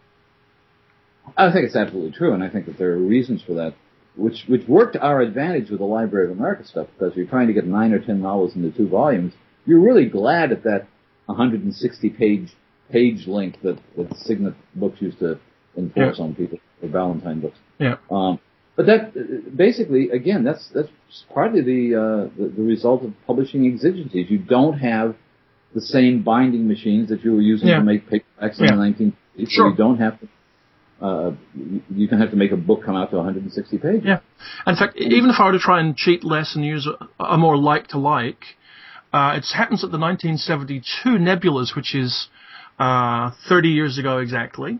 I 1.35 1.51
think 1.51 1.65
it's 1.65 1.75
absolutely 1.75 2.11
true, 2.11 2.33
and 2.33 2.43
I 2.43 2.49
think 2.49 2.65
that 2.67 2.77
there 2.77 2.91
are 2.91 2.97
reasons 2.97 3.41
for 3.41 3.53
that, 3.55 3.73
which 4.15 4.45
which 4.47 4.67
worked 4.67 4.93
to 4.93 5.01
our 5.01 5.21
advantage 5.21 5.69
with 5.69 5.79
the 5.79 5.85
Library 5.85 6.31
of 6.31 6.37
America 6.37 6.65
stuff, 6.65 6.87
because 6.97 7.15
you're 7.15 7.27
trying 7.27 7.47
to 7.47 7.53
get 7.53 7.65
nine 7.65 7.93
or 7.93 7.99
ten 7.99 8.21
novels 8.21 8.55
into 8.55 8.71
two 8.75 8.87
volumes. 8.87 9.33
You're 9.65 9.81
really 9.81 10.05
glad 10.07 10.51
at 10.51 10.63
that 10.63 10.87
160 11.25 12.09
page 12.11 12.49
page 12.91 13.27
length 13.27 13.59
that, 13.63 13.79
that 13.97 14.15
Signet 14.17 14.55
Books 14.75 15.01
used 15.01 15.19
to 15.19 15.39
enforce 15.77 16.19
on 16.19 16.35
people 16.35 16.57
for 16.79 16.87
Valentine 16.87 17.39
books. 17.39 17.57
Yeah. 17.77 17.97
Um, 18.09 18.39
but 18.79 18.85
that 18.91 19.03
basically, 19.65 20.03
again, 20.19 20.41
that's 20.45 20.69
that's 20.73 20.87
partly 21.33 21.61
the, 21.71 21.81
uh, 21.95 22.01
the 22.37 22.45
the 22.57 22.63
result 22.63 22.99
of 23.03 23.11
publishing 23.27 23.61
exigencies. 23.71 24.27
You 24.29 24.37
don't 24.55 24.77
have 24.91 25.09
the 25.77 25.81
same 25.81 26.23
binding 26.23 26.65
machines 26.73 27.09
that 27.09 27.19
you 27.25 27.31
were 27.35 27.41
using 27.53 27.67
Yeah. 27.67 27.79
to 27.79 27.83
make 27.91 28.01
paperbacks 28.09 28.57
in 28.59 28.65
Yeah. 28.65 28.75
the 28.75 28.81
1950s. 28.87 29.49
So 29.57 29.67
you 29.67 29.75
don't 29.75 29.99
have 30.05 30.15
to. 30.21 30.25
Uh, 31.07 31.31
you- 31.55 31.81
you 32.01 32.07
can 32.11 32.19
have 32.23 32.31
to 32.35 32.37
make 32.43 32.53
a 32.59 32.61
book 32.69 32.79
come 32.87 32.95
out 33.01 33.09
to 33.11 33.17
160 33.17 33.77
pages. 33.77 34.05
Yeah. 34.05 34.19
In 34.71 34.75
fact, 34.81 34.93
even 35.17 35.29
if 35.29 35.37
I 35.39 35.45
were 35.47 35.51
to 35.59 35.59
try 35.69 35.79
and 35.83 35.89
cheat 36.03 36.21
less 36.35 36.55
and 36.55 36.63
use 36.65 36.85
a, 36.87 36.95
a 37.35 37.37
more 37.45 37.57
like 37.71 37.85
to 37.93 37.97
like, 38.15 38.41
uh, 39.17 39.33
it 39.39 39.45
happens 39.61 39.83
at 39.85 39.91
the 39.91 39.97
1972 39.97 41.17
Nebulas, 41.29 41.69
which 41.75 41.91
is 42.03 42.29
uh, 42.79 43.31
30 43.49 43.69
years 43.79 43.97
ago 43.97 44.13
exactly. 44.19 44.79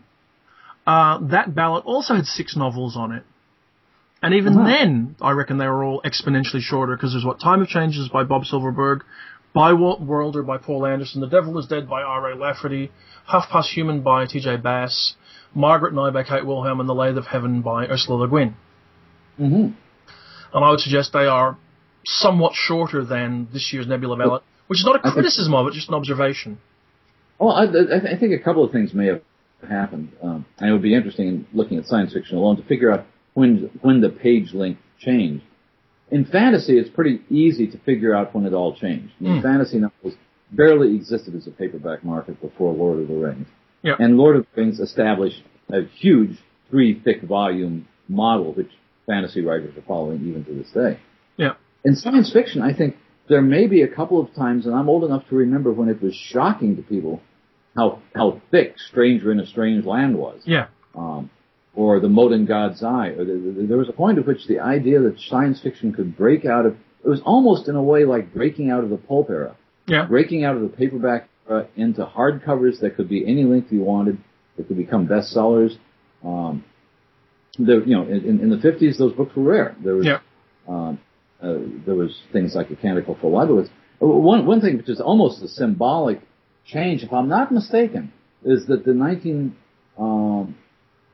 Uh, 0.86 1.18
that 1.34 1.54
ballot 1.54 1.84
also 1.84 2.14
had 2.14 2.26
six 2.26 2.56
novels 2.64 2.96
on 2.96 3.12
it. 3.12 3.24
And 4.22 4.34
even 4.34 4.54
Uh-huh. 4.58 4.66
then, 4.68 5.16
I 5.20 5.30
reckon 5.32 5.58
they 5.58 5.66
were 5.66 5.82
all 5.82 6.02
exponentially 6.04 6.60
shorter 6.60 6.94
because 6.96 7.12
there's 7.12 7.24
what 7.24 7.40
Time 7.40 7.62
of 7.62 7.68
Changes 7.68 8.08
by 8.08 8.24
Bob 8.24 8.44
Silverberg, 8.44 9.02
By 9.52 9.72
Walt 9.72 10.00
Worlder 10.00 10.42
by 10.44 10.58
Poul 10.58 10.86
Anderson, 10.86 11.20
The 11.20 11.26
Devil 11.26 11.58
is 11.58 11.66
Dead 11.66 11.88
by 11.88 12.02
R.A. 12.02 12.36
Lafferty, 12.36 12.92
Half 13.26 13.48
Past 13.48 13.70
Human 13.72 14.00
by 14.02 14.26
T.J. 14.26 14.58
Bass, 14.58 15.14
Margaret 15.54 15.90
and 15.92 16.00
I 16.00 16.10
by 16.10 16.22
Kate 16.22 16.46
Wilhelm, 16.46 16.78
and 16.80 16.88
The 16.88 16.94
Lathe 16.94 17.16
of 17.18 17.26
Heaven 17.26 17.60
by 17.62 17.86
Ursula 17.86 18.18
Le 18.18 18.28
Guin. 18.28 18.54
Mm-hmm. 19.40 19.72
And 20.54 20.64
I 20.64 20.70
would 20.70 20.80
suggest 20.80 21.12
they 21.12 21.26
are 21.26 21.56
somewhat 22.04 22.52
shorter 22.54 23.04
than 23.04 23.48
this 23.52 23.72
year's 23.72 23.86
Nebula 23.88 24.16
ballot, 24.16 24.42
which 24.68 24.78
is 24.80 24.84
not 24.84 24.96
a 24.96 24.98
I 25.00 25.02
think- 25.02 25.14
criticism 25.14 25.54
of 25.54 25.66
it, 25.66 25.72
just 25.72 25.88
an 25.88 25.94
observation. 25.94 26.58
Well, 27.38 27.52
I, 27.52 27.64
I 27.64 28.12
I 28.14 28.18
think 28.18 28.32
a 28.34 28.38
couple 28.38 28.62
of 28.64 28.70
things 28.70 28.92
may 28.92 29.06
have 29.06 29.22
happened, 29.68 30.12
um, 30.22 30.44
and 30.58 30.68
it 30.68 30.72
would 30.72 30.82
be 30.82 30.94
interesting 30.94 31.26
in 31.28 31.46
looking 31.54 31.78
at 31.78 31.86
science 31.86 32.12
fiction 32.12 32.36
alone 32.36 32.56
to 32.58 32.62
figure 32.62 32.92
out 32.92 33.06
when 33.34 33.70
when 33.82 34.00
the 34.00 34.08
page 34.10 34.52
length 34.54 34.80
changed. 34.98 35.44
In 36.10 36.24
fantasy, 36.24 36.76
it's 36.78 36.90
pretty 36.90 37.20
easy 37.30 37.68
to 37.68 37.78
figure 37.78 38.14
out 38.14 38.34
when 38.34 38.44
it 38.44 38.52
all 38.52 38.74
changed. 38.74 39.12
I 39.20 39.24
mean, 39.24 39.36
Hmm. 39.36 39.42
Fantasy 39.42 39.78
novels 39.78 40.14
barely 40.50 40.94
existed 40.96 41.34
as 41.36 41.46
a 41.46 41.50
paperback 41.52 42.04
market 42.04 42.40
before 42.40 42.72
Lord 42.74 42.98
of 42.98 43.08
the 43.08 43.14
Rings, 43.14 43.46
Yeah. 43.82 43.94
and 44.00 44.16
Lord 44.18 44.34
of 44.36 44.46
the 44.54 44.60
Rings 44.60 44.80
established 44.80 45.42
a 45.72 45.82
huge 45.82 46.36
three 46.68 46.94
thick 46.94 47.22
volume 47.22 47.86
model, 48.08 48.52
which 48.52 48.70
fantasy 49.06 49.42
writers 49.44 49.76
are 49.76 49.82
following 49.82 50.26
even 50.28 50.44
to 50.44 50.52
this 50.52 50.70
day. 50.72 50.98
Yeah. 51.36 51.54
In 51.84 51.94
science 51.94 52.32
fiction, 52.32 52.60
I 52.62 52.72
think 52.72 52.96
there 53.28 53.40
may 53.42 53.68
be 53.68 53.82
a 53.82 53.88
couple 53.88 54.20
of 54.20 54.34
times, 54.34 54.66
and 54.66 54.74
I'm 54.74 54.88
old 54.88 55.04
enough 55.04 55.28
to 55.28 55.36
remember 55.36 55.70
when 55.72 55.88
it 55.88 56.02
was 56.02 56.14
shocking 56.14 56.74
to 56.76 56.82
people 56.82 57.22
how 57.76 58.00
how 58.16 58.40
thick 58.50 58.76
Stranger 58.80 59.30
in 59.30 59.38
a 59.38 59.46
Strange 59.46 59.84
Land 59.84 60.16
was, 60.18 60.42
Yeah. 60.44 60.66
um, 60.96 61.30
or 61.80 61.98
The 61.98 62.08
Mote 62.10 62.32
in 62.32 62.44
God's 62.44 62.82
Eye. 62.82 63.14
The, 63.16 63.24
the, 63.24 63.66
there 63.68 63.78
was 63.78 63.88
a 63.88 63.92
point 63.92 64.18
at 64.18 64.26
which 64.26 64.46
the 64.46 64.60
idea 64.60 65.00
that 65.00 65.18
science 65.18 65.60
fiction 65.62 65.92
could 65.92 66.16
break 66.16 66.44
out 66.44 66.66
of 66.66 66.76
it 67.02 67.08
was 67.08 67.22
almost 67.24 67.68
in 67.68 67.76
a 67.76 67.82
way 67.82 68.04
like 68.04 68.34
breaking 68.34 68.70
out 68.70 68.84
of 68.84 68.90
the 68.90 68.98
pulp 68.98 69.30
era, 69.30 69.56
Yeah. 69.86 70.04
breaking 70.06 70.44
out 70.44 70.54
of 70.56 70.62
the 70.62 70.68
paperback 70.68 71.28
era 71.48 71.66
into 71.76 72.04
hardcovers 72.04 72.80
that 72.80 72.96
could 72.96 73.08
be 73.08 73.26
any 73.26 73.44
length 73.44 73.72
you 73.72 73.80
wanted, 73.80 74.18
that 74.56 74.68
could 74.68 74.76
become 74.76 75.08
bestsellers. 75.08 75.78
Um, 76.22 76.64
there, 77.58 77.82
you 77.82 77.96
know, 77.96 78.02
in, 78.02 78.40
in 78.44 78.50
the 78.50 78.56
50s, 78.58 78.98
those 78.98 79.14
books 79.14 79.34
were 79.34 79.42
rare. 79.44 79.74
There 79.82 79.94
was 79.96 80.06
Yeah. 80.06 80.18
um, 80.68 80.98
uh, 81.42 81.56
there 81.86 81.94
was 81.94 82.12
things 82.34 82.54
like 82.54 82.70
A 82.70 82.76
Canticle 82.76 83.16
for 83.20 83.30
Leibowitz. 83.30 83.70
One 84.00 84.44
one 84.44 84.60
thing 84.60 84.76
which 84.76 84.90
is 84.90 85.00
almost 85.00 85.42
a 85.42 85.48
symbolic 85.48 86.20
change, 86.66 87.02
if 87.02 87.12
I'm 87.14 87.28
not 87.28 87.50
mistaken, 87.50 88.12
is 88.44 88.66
that 88.66 88.84
the 88.84 88.92
19 88.92 89.56
um, 89.98 90.54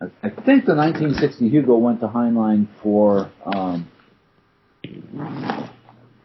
I, 0.01 0.29
think 0.29 0.67
the 0.67 0.75
1960 0.75 1.49
Hugo 1.49 1.77
went 1.79 2.01
to 2.01 2.07
Heinlein 2.09 2.69
for 2.83 3.31
um, 3.47 3.89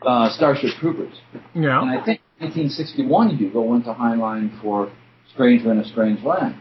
uh, 0.06 0.30
Starship 0.32 0.72
Troopers, 0.80 1.14
Yeah. 1.54 1.82
and 1.82 1.90
I 1.90 2.04
think 2.04 2.22
1961 2.40 3.38
Hugo 3.38 3.62
went 3.62 3.86
to 3.86 3.94
Heinlein 3.94 4.60
for 4.62 4.92
Stranger 5.34 5.72
in 5.72 5.78
a 5.80 5.86
Strange 5.86 6.24
Land. 6.24 6.56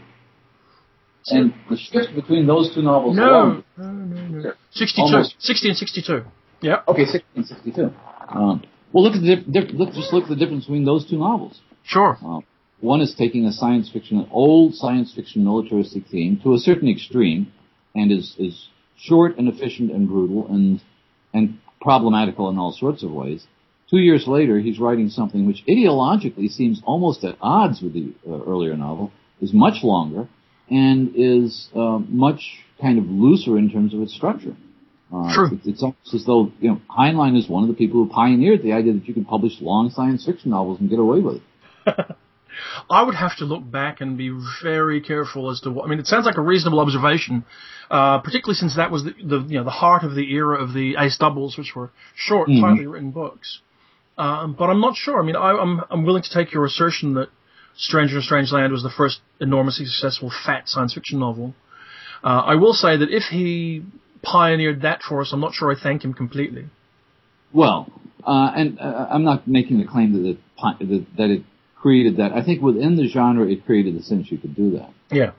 And 1.26 1.52
the 1.68 1.76
shift 1.76 2.14
between 2.14 2.46
those 2.46 2.74
two 2.74 2.82
novels 2.82 3.16
No. 3.16 3.24
alone 3.28 3.64
No, 3.76 3.84
no, 3.84 4.26
no. 4.42 4.52
62. 4.72 5.02
Almost. 5.02 5.34
60 5.40 5.68
and 5.68 5.76
62. 5.76 6.24
Yeah. 6.62 6.76
Okay, 6.88 7.04
1662. 7.04 7.92
Um, 8.28 8.62
Well, 8.92 9.04
look 9.04 9.14
at 9.14 9.22
the 9.22 9.36
look 9.74 9.92
just 9.92 10.12
look 10.12 10.24
at 10.24 10.30
the 10.30 10.36
difference 10.36 10.64
between 10.64 10.84
those 10.84 11.08
two 11.08 11.18
novels. 11.18 11.60
Sure. 11.84 12.18
Uh, 12.24 12.40
one 12.80 13.00
is 13.00 13.14
taking 13.14 13.44
a 13.44 13.52
science 13.52 13.90
fiction, 13.90 14.18
an 14.18 14.28
old 14.30 14.74
science 14.74 15.12
fiction 15.14 15.44
militaristic 15.44 16.06
theme 16.06 16.40
to 16.42 16.54
a 16.54 16.58
certain 16.58 16.88
extreme, 16.88 17.52
and 17.94 18.10
is 18.10 18.34
is 18.38 18.68
short 18.96 19.38
and 19.38 19.48
efficient 19.48 19.90
and 19.90 20.08
brutal 20.08 20.46
and 20.48 20.80
and 21.32 21.58
problematical 21.80 22.48
in 22.50 22.58
all 22.58 22.72
sorts 22.72 23.02
of 23.02 23.10
ways. 23.10 23.46
Two 23.90 23.98
years 23.98 24.26
later, 24.26 24.60
he's 24.60 24.78
writing 24.78 25.08
something 25.08 25.46
which 25.46 25.64
ideologically 25.68 26.48
seems 26.48 26.80
almost 26.84 27.24
at 27.24 27.36
odds 27.40 27.82
with 27.82 27.92
the 27.92 28.12
uh, 28.26 28.40
earlier 28.44 28.76
novel, 28.76 29.10
is 29.40 29.52
much 29.52 29.82
longer, 29.82 30.28
and 30.70 31.12
is 31.16 31.68
uh, 31.74 31.98
much 32.08 32.40
kind 32.80 32.98
of 32.98 33.06
looser 33.06 33.58
in 33.58 33.70
terms 33.70 33.92
of 33.92 34.00
its 34.00 34.14
structure. 34.14 34.54
Uh, 35.12 35.34
True. 35.34 35.50
It's, 35.54 35.66
it's 35.66 35.82
almost 35.82 36.14
as 36.14 36.24
though 36.24 36.52
you 36.60 36.70
know 36.70 36.80
Heinlein 36.88 37.36
is 37.36 37.48
one 37.48 37.64
of 37.64 37.68
the 37.68 37.74
people 37.74 38.04
who 38.04 38.10
pioneered 38.10 38.62
the 38.62 38.72
idea 38.72 38.92
that 38.92 39.08
you 39.08 39.14
could 39.14 39.26
publish 39.26 39.60
long 39.60 39.90
science 39.90 40.24
fiction 40.24 40.50
novels 40.50 40.78
and 40.78 40.88
get 40.88 41.00
away 41.00 41.20
with 41.20 41.36
it. 41.86 42.16
I 42.88 43.02
would 43.02 43.14
have 43.14 43.36
to 43.38 43.44
look 43.44 43.68
back 43.70 44.00
and 44.00 44.16
be 44.16 44.30
very 44.62 45.00
careful 45.00 45.50
as 45.50 45.60
to 45.62 45.70
what. 45.70 45.84
I 45.86 45.88
mean, 45.88 45.98
it 45.98 46.06
sounds 46.06 46.26
like 46.26 46.36
a 46.36 46.42
reasonable 46.42 46.80
observation, 46.80 47.44
uh, 47.90 48.18
particularly 48.18 48.56
since 48.56 48.76
that 48.76 48.90
was 48.90 49.04
the, 49.04 49.14
the 49.22 49.38
you 49.48 49.58
know 49.58 49.64
the 49.64 49.70
heart 49.70 50.02
of 50.04 50.14
the 50.14 50.32
era 50.32 50.62
of 50.62 50.72
the 50.72 50.96
ace 50.98 51.16
doubles, 51.18 51.56
which 51.58 51.74
were 51.74 51.90
short, 52.14 52.48
Mhm. 52.48 52.60
tightly 52.60 52.86
written 52.86 53.10
books. 53.10 53.60
Um, 54.18 54.54
but 54.58 54.68
I'm 54.70 54.80
not 54.80 54.96
sure. 54.96 55.20
I 55.22 55.24
mean, 55.24 55.36
I, 55.36 55.52
I'm 55.52 55.82
I'm 55.90 56.04
willing 56.04 56.22
to 56.22 56.30
take 56.30 56.52
your 56.52 56.64
assertion 56.64 57.14
that 57.14 57.28
Stranger 57.76 58.16
in 58.16 58.20
a 58.20 58.22
Strange 58.22 58.52
Land 58.52 58.72
was 58.72 58.82
the 58.82 58.90
first 58.90 59.20
enormously 59.40 59.86
successful 59.86 60.30
fat 60.44 60.68
science 60.68 60.92
fiction 60.94 61.18
novel. 61.18 61.54
Uh, 62.22 62.42
I 62.52 62.56
will 62.56 62.74
say 62.74 62.96
that 62.96 63.10
if 63.10 63.24
he 63.24 63.82
pioneered 64.22 64.82
that 64.82 65.02
for 65.02 65.22
us, 65.22 65.32
I'm 65.32 65.40
not 65.40 65.54
sure 65.54 65.72
I 65.72 65.80
thank 65.80 66.04
him 66.04 66.12
completely. 66.12 66.66
Well, 67.52 67.90
uh, 68.24 68.52
and 68.54 68.78
uh, 68.78 69.06
I'm 69.10 69.24
not 69.24 69.48
making 69.48 69.78
the 69.78 69.86
claim 69.86 70.12
that 70.12 70.28
it, 70.28 70.38
that, 70.80 71.06
that 71.16 71.30
it 71.30 71.42
created 71.80 72.18
that. 72.18 72.32
I 72.32 72.44
think 72.44 72.62
within 72.62 72.96
the 72.96 73.08
genre, 73.08 73.48
it 73.48 73.64
created 73.64 73.98
the 73.98 74.02
sense 74.02 74.30
you 74.30 74.38
could 74.38 74.54
do 74.54 74.72
that. 74.72 74.90
Yeah. 75.10 75.32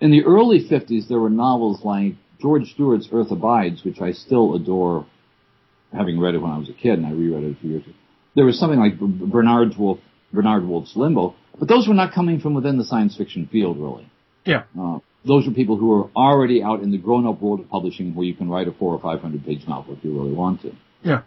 In 0.00 0.10
the 0.10 0.24
early 0.24 0.66
50s, 0.68 1.08
there 1.08 1.20
were 1.20 1.30
novels 1.30 1.84
like 1.84 2.14
George 2.40 2.72
Stewart's 2.72 3.08
Earth 3.12 3.30
Abides, 3.30 3.84
which 3.84 4.00
I 4.00 4.12
still 4.12 4.54
adore, 4.54 5.06
having 5.92 6.18
read 6.18 6.34
it 6.34 6.38
when 6.38 6.50
I 6.50 6.58
was 6.58 6.68
a 6.68 6.72
kid, 6.72 6.94
and 6.94 7.06
I 7.06 7.12
reread 7.12 7.44
it 7.44 7.56
a 7.56 7.60
few 7.60 7.70
years 7.70 7.84
ago. 7.84 7.94
There 8.34 8.44
was 8.44 8.58
something 8.58 8.80
like 8.80 8.98
Bernard 8.98 9.76
Wolfe, 9.78 10.00
Bernard 10.32 10.66
Wolfe's 10.66 10.96
Limbo, 10.96 11.34
but 11.58 11.68
those 11.68 11.86
were 11.86 11.94
not 11.94 12.14
coming 12.14 12.40
from 12.40 12.54
within 12.54 12.78
the 12.78 12.84
science 12.84 13.16
fiction 13.16 13.48
field, 13.52 13.78
really. 13.78 14.10
Yeah. 14.44 14.64
Uh, 14.78 14.98
those 15.24 15.46
were 15.46 15.52
people 15.52 15.76
who 15.76 15.86
were 15.86 16.10
already 16.16 16.62
out 16.62 16.80
in 16.82 16.90
the 16.90 16.98
grown-up 16.98 17.40
world 17.40 17.60
of 17.60 17.68
publishing, 17.68 18.14
where 18.14 18.26
you 18.26 18.34
can 18.34 18.48
write 18.48 18.66
a 18.66 18.72
four 18.72 18.94
or 18.94 19.00
five 19.00 19.20
hundred 19.20 19.44
page 19.44 19.68
novel 19.68 19.94
if 19.94 20.02
you 20.02 20.18
really 20.18 20.32
want 20.32 20.62
to. 20.62 20.72
Yeah. 21.02 21.22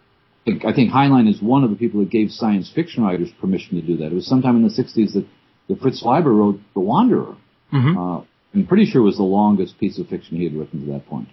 I 0.45 0.51
think, 0.51 0.65
I 0.65 0.73
think 0.73 0.91
Heinlein 0.91 1.27
is 1.27 1.41
one 1.41 1.63
of 1.63 1.71
the 1.71 1.75
people 1.75 2.01
that 2.01 2.11
gave 2.11 2.29
science 2.29 2.71
fiction 2.73 3.03
writers 3.03 3.29
permission 3.41 3.81
to 3.81 3.85
do 3.85 3.97
that. 3.97 4.07
It 4.07 4.13
was 4.13 4.27
sometime 4.27 4.55
in 4.57 4.63
the 4.63 4.69
60s 4.69 5.13
that, 5.13 5.25
that 5.69 5.79
Fritz 5.79 6.03
Leiber 6.03 6.31
wrote 6.31 6.59
The 6.75 6.81
Wanderer. 6.81 7.35
hmm 7.71 7.97
Uh, 7.97 8.21
I'm 8.53 8.67
pretty 8.67 8.85
sure 8.85 9.01
it 9.01 9.05
was 9.05 9.17
the 9.17 9.23
longest 9.23 9.77
piece 9.79 9.97
of 9.99 10.07
fiction 10.07 10.37
he 10.37 10.43
had 10.45 10.53
written 10.53 10.85
to 10.85 10.91
that 10.93 11.07
point. 11.07 11.27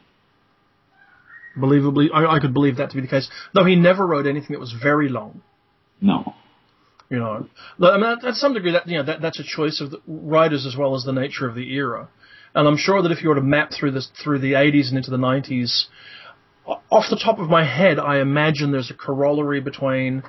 Believably, 1.57 2.09
I, 2.13 2.37
I 2.37 2.41
could 2.41 2.55
believe 2.55 2.77
that 2.79 2.91
to 2.91 2.97
be 2.97 3.03
the 3.03 3.09
case. 3.09 3.29
Though 3.55 3.65
he 3.65 3.77
never 3.77 4.07
wrote 4.07 4.27
anything 4.27 4.55
that 4.55 4.59
was 4.61 4.73
very 4.73 5.09
long. 5.09 5.43
No. 6.01 6.35
You 7.11 7.19
know, 7.19 7.47
I 7.83 7.99
mean, 7.99 8.27
at 8.27 8.35
some 8.37 8.55
degree, 8.55 8.73
that 8.73 8.89
you 8.89 8.97
know, 8.97 9.03
that, 9.05 9.21
that's 9.21 9.39
a 9.39 9.45
choice 9.45 9.83
of 9.83 9.91
the 9.91 10.01
writers 10.07 10.65
as 10.65 10.75
well 10.77 10.95
as 10.97 11.05
the 11.05 11.13
nature 11.13 11.47
of 11.47 11.55
the 11.55 11.71
era. 11.75 12.09
And 12.55 12.67
I'm 12.67 12.79
sure 12.79 13.03
that 13.03 13.13
if 13.13 13.23
you 13.23 13.29
were 13.29 13.35
to 13.35 13.43
map 13.43 13.71
through 13.71 13.91
this 13.93 14.11
through 14.23 14.39
the 14.39 14.53
80s 14.55 14.89
and 14.89 14.97
into 14.97 15.11
the 15.11 15.19
90s, 15.19 15.85
o- 15.85 16.22
off 16.67 17.05
the 17.11 17.21
top 17.23 17.39
of 17.39 17.49
my 17.49 17.65
head, 17.65 17.99
I 17.99 18.21
imagine 18.21 18.73
there's 18.73 18.91
a 18.91 18.95
corollary 18.95 19.61
between, 19.61 20.23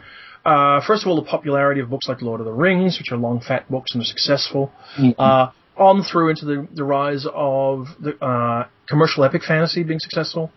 uh, 0.45 0.81
first 0.86 1.03
of 1.03 1.09
all, 1.09 1.15
the 1.15 1.29
popularity 1.29 1.81
of 1.81 1.89
books 1.89 2.07
like 2.07 2.21
Lord 2.21 2.39
of 2.39 2.45
the 2.45 2.53
Rings, 2.53 2.97
which 2.97 3.11
are 3.11 3.17
long, 3.17 3.39
fat 3.39 3.69
books 3.69 3.93
and 3.93 4.01
are 4.01 4.05
successful, 4.05 4.71
uh, 5.17 5.47
on 5.77 6.03
through 6.03 6.29
into 6.29 6.45
the, 6.45 6.67
the 6.73 6.84
rise 6.84 7.25
of 7.34 7.88
the 7.99 8.15
uh, 8.23 8.67
commercial 8.88 9.23
epic 9.23 9.43
fantasy 9.43 9.84
being 9.84 9.99
successful 9.99 10.51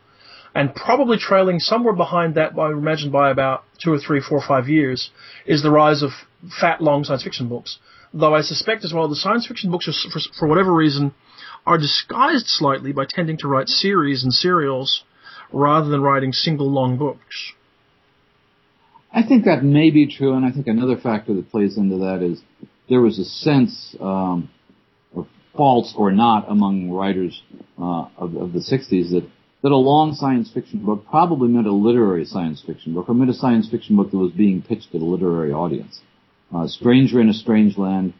and 0.56 0.74
probably 0.74 1.18
trailing 1.18 1.58
somewhere 1.58 1.92
behind 1.92 2.34
that, 2.36 2.58
I 2.58 2.70
imagine 2.70 3.10
by 3.10 3.30
about 3.30 3.64
two 3.78 3.92
or 3.92 3.98
three, 3.98 4.20
four 4.26 4.38
or 4.38 4.46
five 4.46 4.68
years, 4.70 5.10
is 5.44 5.62
the 5.62 5.70
rise 5.70 6.02
of 6.02 6.10
fat, 6.58 6.80
long 6.80 7.04
science 7.04 7.22
fiction 7.22 7.46
books. 7.46 7.78
Though 8.14 8.34
I 8.34 8.40
suspect 8.40 8.82
as 8.82 8.94
well 8.94 9.06
the 9.06 9.16
science 9.16 9.46
fiction 9.46 9.70
books, 9.70 9.86
are, 9.86 10.10
for, 10.10 10.20
for 10.38 10.48
whatever 10.48 10.72
reason, 10.74 11.12
are 11.66 11.76
disguised 11.76 12.46
slightly 12.46 12.92
by 12.92 13.04
tending 13.06 13.36
to 13.38 13.48
write 13.48 13.68
series 13.68 14.24
and 14.24 14.32
serials 14.32 15.04
rather 15.52 15.88
than 15.88 16.00
writing 16.00 16.32
single 16.32 16.70
long 16.70 16.96
books. 16.96 17.52
I 19.12 19.22
think 19.22 19.44
that 19.44 19.64
may 19.64 19.90
be 19.90 20.06
true, 20.06 20.34
and 20.34 20.44
I 20.44 20.50
think 20.50 20.66
another 20.66 20.96
factor 20.96 21.32
that 21.34 21.50
plays 21.50 21.78
into 21.78 21.96
that 21.98 22.22
is 22.22 22.42
there 22.88 23.00
was 23.00 23.18
a 23.18 23.24
sense, 23.24 23.96
um, 24.00 24.50
of 25.14 25.26
false 25.56 25.94
or 25.96 26.12
not, 26.12 26.50
among 26.50 26.90
writers 26.90 27.42
uh, 27.78 28.08
of, 28.16 28.36
of 28.36 28.52
the 28.52 28.58
60s 28.58 29.10
that, 29.12 29.26
that 29.62 29.72
a 29.72 29.76
long 29.76 30.14
science 30.14 30.50
fiction 30.52 30.84
book 30.84 31.06
probably 31.08 31.48
meant 31.48 31.66
a 31.66 31.72
literary 31.72 32.24
science 32.24 32.62
fiction 32.66 32.94
book, 32.94 33.08
or 33.08 33.14
meant 33.14 33.30
a 33.30 33.34
science 33.34 33.68
fiction 33.70 33.96
book 33.96 34.10
that 34.10 34.18
was 34.18 34.32
being 34.32 34.62
pitched 34.62 34.92
to 34.92 34.98
a 34.98 35.00
literary 35.00 35.52
audience. 35.52 36.00
Uh, 36.54 36.66
Stranger 36.66 37.20
in 37.20 37.28
a 37.28 37.34
Strange 37.34 37.76
Land 37.76 38.12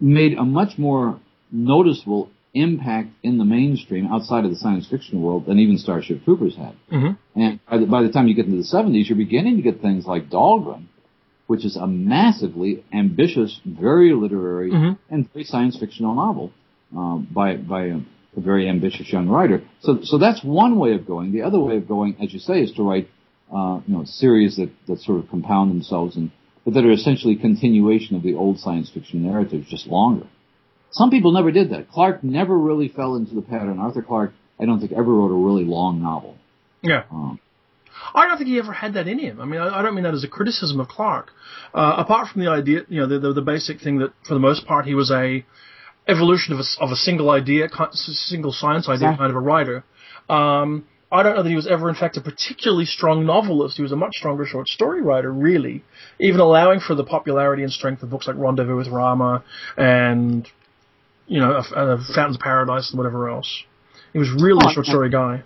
made 0.00 0.36
a 0.36 0.44
much 0.44 0.76
more 0.76 1.20
noticeable 1.50 2.30
impact 2.54 3.10
in 3.22 3.38
the 3.38 3.44
mainstream 3.44 4.06
outside 4.12 4.44
of 4.44 4.50
the 4.50 4.56
science 4.56 4.86
fiction 4.88 5.20
world 5.22 5.46
than 5.46 5.58
even 5.58 5.76
Starship 5.78 6.24
Troopers 6.24 6.56
had. 6.56 6.74
Mm-hmm. 6.92 7.40
And 7.40 7.60
by 7.68 7.78
the, 7.78 7.86
by 7.86 8.02
the 8.02 8.10
time 8.12 8.28
you 8.28 8.34
get 8.34 8.46
into 8.46 8.58
the 8.58 8.62
70s, 8.76 9.08
you're 9.08 9.18
beginning 9.18 9.56
to 9.56 9.62
get 9.62 9.80
things 9.80 10.06
like 10.06 10.30
Dhalgren, 10.30 10.84
which 11.46 11.64
is 11.64 11.76
a 11.76 11.86
massively 11.86 12.84
ambitious, 12.92 13.60
very 13.66 14.14
literary, 14.14 14.70
Mhm. 14.70 14.98
and 15.10 15.30
very 15.32 15.44
science 15.44 15.76
fictional 15.78 16.14
novel 16.14 16.52
um, 16.96 17.26
by 17.30 17.56
by 17.56 17.86
a, 17.86 17.98
a 18.36 18.40
very 18.40 18.68
ambitious 18.68 19.12
young 19.12 19.28
writer. 19.28 19.62
So 19.80 20.00
so 20.02 20.18
that's 20.18 20.42
one 20.44 20.78
way 20.78 20.92
of 20.94 21.06
going. 21.06 21.32
The 21.32 21.42
other 21.42 21.58
way 21.60 21.76
of 21.76 21.88
going, 21.88 22.16
as 22.22 22.32
you 22.32 22.38
say, 22.38 22.62
is 22.62 22.72
to 22.72 22.82
write 22.82 23.08
uh, 23.52 23.80
you 23.86 23.94
know 23.94 24.04
series 24.04 24.56
that 24.56 24.70
that 24.86 25.00
sort 25.00 25.18
of 25.20 25.28
compound 25.28 25.70
themselves 25.70 26.16
and 26.16 26.30
but 26.64 26.72
that 26.74 26.84
are 26.86 26.92
essentially 26.92 27.36
continuation 27.36 28.16
of 28.16 28.22
the 28.22 28.34
old 28.34 28.58
science 28.58 28.88
fiction 28.90 29.22
narratives, 29.22 29.68
just 29.68 29.86
longer. 29.86 30.26
Some 30.94 31.10
people 31.10 31.32
never 31.32 31.50
did 31.50 31.70
that. 31.70 31.90
Clarke 31.90 32.22
never 32.22 32.56
really 32.56 32.88
fell 32.88 33.16
into 33.16 33.34
the 33.34 33.42
pattern. 33.42 33.80
Arthur 33.80 34.00
Clarke, 34.00 34.32
I 34.60 34.64
don't 34.64 34.78
think, 34.78 34.92
ever 34.92 35.12
wrote 35.12 35.32
a 35.32 35.46
really 35.46 35.64
long 35.64 36.00
novel. 36.00 36.36
Yeah. 36.82 37.02
Um, 37.10 37.40
I 38.14 38.26
don't 38.26 38.38
think 38.38 38.48
he 38.48 38.58
ever 38.58 38.72
had 38.72 38.94
that 38.94 39.08
in 39.08 39.18
him. 39.18 39.40
I 39.40 39.44
mean, 39.44 39.60
I, 39.60 39.80
I 39.80 39.82
don't 39.82 39.96
mean 39.96 40.04
that 40.04 40.14
as 40.14 40.22
a 40.22 40.28
criticism 40.28 40.78
of 40.78 40.86
Clarke. 40.86 41.30
Uh, 41.74 41.94
apart 41.98 42.28
from 42.28 42.44
the 42.44 42.50
idea, 42.50 42.82
you 42.88 43.00
know, 43.00 43.08
the, 43.08 43.18
the, 43.18 43.32
the 43.32 43.42
basic 43.42 43.80
thing 43.80 43.98
that, 43.98 44.12
for 44.26 44.34
the 44.34 44.40
most 44.40 44.66
part, 44.66 44.86
he 44.86 44.94
was 44.94 45.10
a 45.10 45.44
evolution 46.06 46.54
of 46.54 46.60
a, 46.60 46.84
of 46.84 46.90
a 46.92 46.96
single 46.96 47.30
idea, 47.30 47.66
single 47.92 48.52
science 48.52 48.88
idea 48.88 49.16
kind 49.16 49.30
of 49.30 49.36
a 49.36 49.40
writer. 49.40 49.82
Um, 50.28 50.86
I 51.10 51.24
don't 51.24 51.34
know 51.34 51.42
that 51.42 51.48
he 51.48 51.56
was 51.56 51.66
ever, 51.66 51.88
in 51.88 51.96
fact, 51.96 52.16
a 52.16 52.20
particularly 52.20 52.84
strong 52.84 53.26
novelist. 53.26 53.76
He 53.76 53.82
was 53.82 53.92
a 53.92 53.96
much 53.96 54.14
stronger 54.14 54.46
short 54.46 54.68
story 54.68 55.02
writer, 55.02 55.32
really, 55.32 55.82
even 56.20 56.40
allowing 56.40 56.78
for 56.78 56.94
the 56.94 57.04
popularity 57.04 57.64
and 57.64 57.72
strength 57.72 58.02
of 58.04 58.10
books 58.10 58.28
like 58.28 58.36
Rendezvous 58.36 58.76
with 58.76 58.88
Rama 58.88 59.42
and, 59.76 60.48
you 61.26 61.40
know, 61.40 61.52
uh, 61.52 61.62
uh, 61.74 61.96
Fountains 62.14 62.36
of 62.36 62.40
Paradise 62.42 62.90
and 62.90 62.98
whatever 62.98 63.28
else. 63.30 63.64
He 64.12 64.18
was 64.18 64.30
really 64.30 64.62
Oh, 64.64 64.70
a 64.70 64.72
short 64.72 64.86
story 64.86 65.10
guy. 65.10 65.42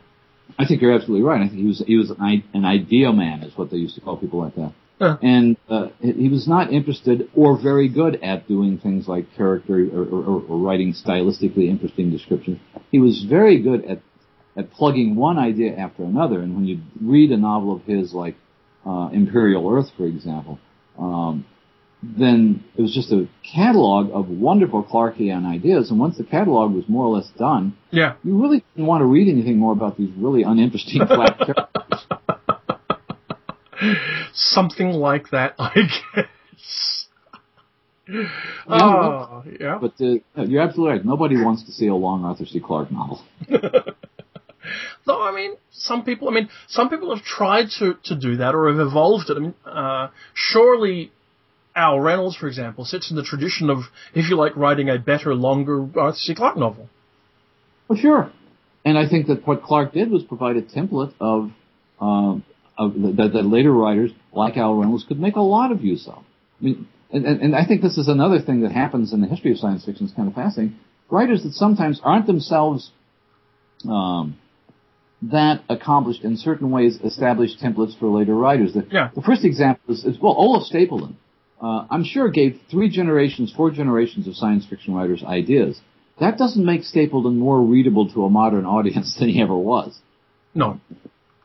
I 0.59 0.67
think 0.67 0.81
you're 0.83 0.93
absolutely 0.95 1.25
right. 1.27 1.41
I 1.43 1.49
think 1.49 1.61
he 1.61 1.67
was 1.67 1.83
he 1.87 1.97
was 1.97 2.11
an, 2.11 2.17
i- 2.21 2.45
an 2.55 2.65
idea 2.65 3.13
man, 3.13 3.43
is 3.43 3.57
what 3.57 3.71
they 3.71 3.77
used 3.77 3.95
to 3.97 4.01
call 4.01 4.17
people 4.17 4.41
like 4.41 4.55
that. 4.57 4.73
Yeah. 5.01 5.17
And 5.23 5.57
uh, 5.69 5.89
he 6.01 6.13
he 6.13 6.29
was 6.29 6.49
not 6.49 6.73
interested 6.73 7.29
or 7.37 7.61
very 7.61 7.89
good 7.89 8.19
at 8.23 8.49
doing 8.49 8.79
things 8.79 9.07
like 9.07 9.27
character 9.37 9.75
or, 9.95 10.03
or, 10.05 10.43
or 10.49 10.59
writing 10.59 10.93
stylistically 10.95 11.69
interesting 11.69 12.11
descriptions. 12.11 12.59
He 12.91 12.99
was 12.99 13.25
very 13.29 13.63
good 13.63 13.85
at 13.85 14.01
at 14.57 14.73
plugging 14.73 15.15
one 15.15 15.39
idea 15.39 15.77
after 15.77 16.03
another. 16.03 16.41
And 16.41 16.57
when 16.57 16.65
you 16.67 16.81
read 17.01 17.31
a 17.31 17.37
novel 17.37 17.77
of 17.77 17.83
his, 17.85 18.13
like 18.13 18.35
uh, 18.85 19.11
Imperial 19.13 19.71
Earth, 19.71 19.91
for 19.97 20.07
example, 20.07 20.59
um, 20.99 21.45
then 22.03 22.63
it 22.77 22.83
was 22.83 22.95
just 22.95 23.11
a 23.11 23.29
catalog 23.43 24.11
of 24.13 24.29
wonderful 24.29 24.85
Clarkian 24.85 25.45
ideas. 25.47 25.91
And 25.91 25.99
once 25.99 26.17
the 26.17 26.25
catalog 26.25 26.73
was 26.73 26.85
more 26.89 27.05
or 27.07 27.17
less 27.17 27.29
done, 27.39 27.77
Yeah. 27.91 28.15
you 28.23 28.41
really 28.41 28.63
didn't 28.75 28.87
want 28.87 29.01
to 29.03 29.07
read 29.07 29.29
anything 29.29 29.59
more 29.59 29.73
about 29.73 29.97
these 29.97 30.11
really 30.17 30.43
uninteresting 30.45 31.05
flat 31.07 31.39
characters. 31.39 32.07
Something 34.33 34.91
like 34.93 35.31
that, 35.31 35.55
I 35.59 35.75
guess. 36.15 37.07
Oh, 38.69 39.45
yeah. 39.61 39.79
But 39.81 39.95
uh, 40.01 40.43
you're 40.45 40.63
absolutely 40.63 40.97
right. 40.97 41.05
Nobody 41.05 41.37
wants 41.37 41.65
to 41.65 41.73
see 41.73 41.89
a 41.89 41.95
long 41.95 42.25
Arthur 42.25 42.47
C. 42.47 42.61
Clarke 42.61 42.91
novel. 42.91 43.23
Though, 45.07 45.23
I 45.23 45.33
mean, 45.35 45.53
some 45.71 46.05
people, 46.05 46.29
I 46.29 46.33
mean, 46.33 46.49
some 46.69 46.91
people 46.91 47.15
have 47.15 47.25
tried 47.25 47.69
to, 47.79 47.95
to 48.05 48.15
do 48.17 48.37
that 48.37 48.55
or 48.55 48.69
have 48.69 48.79
evolved 48.87 49.31
it. 49.31 49.37
I 49.37 49.41
mean, 49.41 49.55
uh, 49.65 50.09
surely 50.35 51.13
Al 51.79 52.01
Reynolds, 52.01 52.37
for 52.37 52.49
example, 52.49 52.85
sits 52.85 53.11
in 53.11 53.17
the 53.17 53.23
tradition 53.23 53.71
of, 53.71 53.79
if 54.15 54.29
you 54.29 54.37
like, 54.37 54.55
writing 54.57 54.89
a 54.91 54.99
better, 54.99 55.35
longer 55.35 55.77
Arthur 55.99 56.19
C. 56.19 56.35
Clarke 56.35 56.57
novel. 56.57 56.89
Well, 57.87 57.99
sure. 57.99 58.33
And 58.85 58.99
I 58.99 59.09
think 59.09 59.29
that 59.29 59.47
what 59.47 59.63
Clarke 59.63 59.93
did 59.93 60.11
was 60.11 60.23
provide 60.25 60.57
a 60.57 60.63
template 60.63 61.13
of 61.21 61.51
um, 62.01 62.45
of, 62.77 62.95
that, 63.19 63.31
that 63.35 63.45
later 63.45 63.73
writers 63.73 64.11
like 64.33 64.57
Al 64.57 64.75
Reynolds 64.75 65.05
could 65.09 65.21
make 65.21 65.37
a 65.37 65.41
lot 65.41 65.73
of 65.73 65.83
use 65.83 66.07
of. 66.07 66.23
I 66.61 66.65
mean, 66.65 66.89
and, 67.11 67.25
and, 67.27 67.41
and 67.43 67.57
I 67.57 67.65
think 67.67 67.83
this 67.83 67.99
is 67.99 68.09
another 68.09 68.41
thing 68.41 68.61
that 68.63 68.73
happens 68.73 69.13
in 69.13 69.21
the 69.21 69.27
history 69.27 69.51
of 69.53 69.59
science 69.59 69.85
fiction 69.85 70.07
is 70.07 70.13
kind 70.13 70.29
of 70.29 70.35
fascinating. 70.35 70.77
Writers 71.11 71.43
that 71.43 71.53
sometimes 71.55 72.01
aren't 72.05 72.27
themselves 72.27 72.91
um, 73.89 74.37
that 75.23 75.63
accomplished 75.69 76.23
in 76.23 76.37
certain 76.37 76.71
ways 76.71 76.99
establish 77.03 77.51
templates 77.59 77.99
for 77.99 78.07
later 78.09 78.35
writers. 78.35 78.75
The, 78.75 78.87
Yeah. 78.91 79.11
the 79.15 79.23
first 79.23 79.45
example 79.45 79.95
is, 79.95 80.05
is 80.05 80.19
well, 80.21 80.35
Olaf 80.37 80.65
Stapledon. 80.71 81.15
Uh, 81.61 81.87
I'm 81.91 82.05
sure 82.05 82.29
gave 82.29 82.61
three 82.71 82.89
generations, 82.89 83.53
four 83.57 83.71
generations 83.71 84.29
of 84.29 84.37
science 84.37 84.65
fiction 84.67 84.95
writers 84.95 85.25
ideas. 85.25 85.81
That 86.21 86.39
doesn't 86.39 86.65
make 86.65 86.83
Stapledon 86.83 87.37
more 87.37 87.61
readable 87.61 88.11
to 88.13 88.25
a 88.25 88.31
modern 88.31 88.65
audience 88.65 89.17
than 89.19 89.29
he 89.29 89.41
ever 89.43 89.57
was. 89.57 89.99
No. 90.55 90.81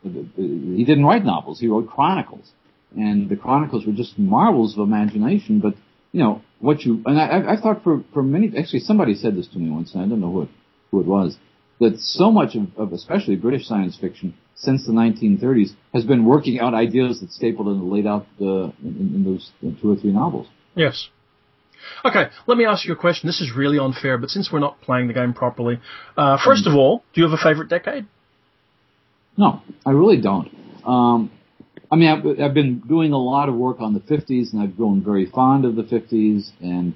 He 0.03 0.83
didn't 0.85 1.05
write 1.05 1.23
novels; 1.23 1.59
he 1.59 1.67
wrote 1.67 1.87
chronicles, 1.89 2.51
and 2.95 3.29
the 3.29 3.37
chronicles 3.37 3.85
were 3.85 3.93
just 3.93 4.19
marvels 4.19 4.77
of 4.77 4.85
imagination. 4.85 5.59
But 5.59 5.75
you 6.11 6.19
know 6.19 6.41
what 6.59 6.81
you 6.83 7.01
and 7.05 7.19
I, 7.19 7.27
I- 7.27 7.53
I 7.53 7.57
thought 7.61 7.83
for 7.83 8.03
for 8.13 8.21
many 8.21 8.51
actually 8.57 8.79
somebody 8.81 9.15
said 9.15 9.37
this 9.37 9.47
to 9.49 9.59
me 9.59 9.69
once, 9.69 9.93
and 9.93 10.03
I 10.03 10.07
don't 10.07 10.19
know 10.19 10.31
who 10.31 10.41
it, 10.43 10.49
who 10.91 10.99
it 10.99 11.05
was 11.05 11.37
that 11.79 11.99
so 11.99 12.31
much 12.31 12.55
of, 12.55 12.67
of 12.77 12.93
especially 12.93 13.35
British 13.35 13.65
science 13.65 13.97
fiction 13.99 14.33
since 14.55 14.85
the 14.85 14.93
1930s 14.93 15.75
has 15.93 16.03
been 16.05 16.25
working 16.25 16.59
out 16.59 16.73
ideas 16.73 17.19
that 17.19 17.29
Stapledon 17.29 17.91
laid 17.91 18.07
out 18.07 18.25
uh, 18.39 18.71
in, 18.81 19.11
in 19.15 19.23
those 19.23 19.51
two 19.81 19.91
or 19.91 19.95
three 19.95 20.11
novels. 20.11 20.47
Yes. 20.75 21.09
Okay, 22.05 22.25
let 22.47 22.57
me 22.57 22.65
ask 22.65 22.85
you 22.85 22.93
a 22.93 22.95
question. 22.95 23.27
This 23.27 23.41
is 23.41 23.51
really 23.55 23.77
unfair, 23.77 24.17
but 24.17 24.29
since 24.29 24.49
we're 24.51 24.59
not 24.59 24.79
playing 24.81 25.07
the 25.07 25.13
game 25.13 25.33
properly, 25.33 25.79
uh, 26.17 26.37
first 26.43 26.65
of 26.65 26.75
all, 26.75 27.03
do 27.13 27.21
you 27.21 27.29
have 27.29 27.37
a 27.37 27.43
favorite 27.43 27.69
decade? 27.69 28.05
No, 29.37 29.61
I 29.85 29.91
really 29.91 30.21
don't. 30.21 30.49
Um, 30.85 31.31
I 31.91 31.95
mean, 31.95 32.09
I've, 32.09 32.41
I've 32.41 32.53
been 32.53 32.79
doing 32.79 33.11
a 33.11 33.17
lot 33.17 33.49
of 33.49 33.55
work 33.55 33.79
on 33.79 33.93
the 33.93 33.99
50s, 33.99 34.53
and 34.53 34.61
I've 34.61 34.75
grown 34.77 35.03
very 35.03 35.25
fond 35.29 35.65
of 35.65 35.75
the 35.75 35.83
50s. 35.83 36.51
And 36.61 36.93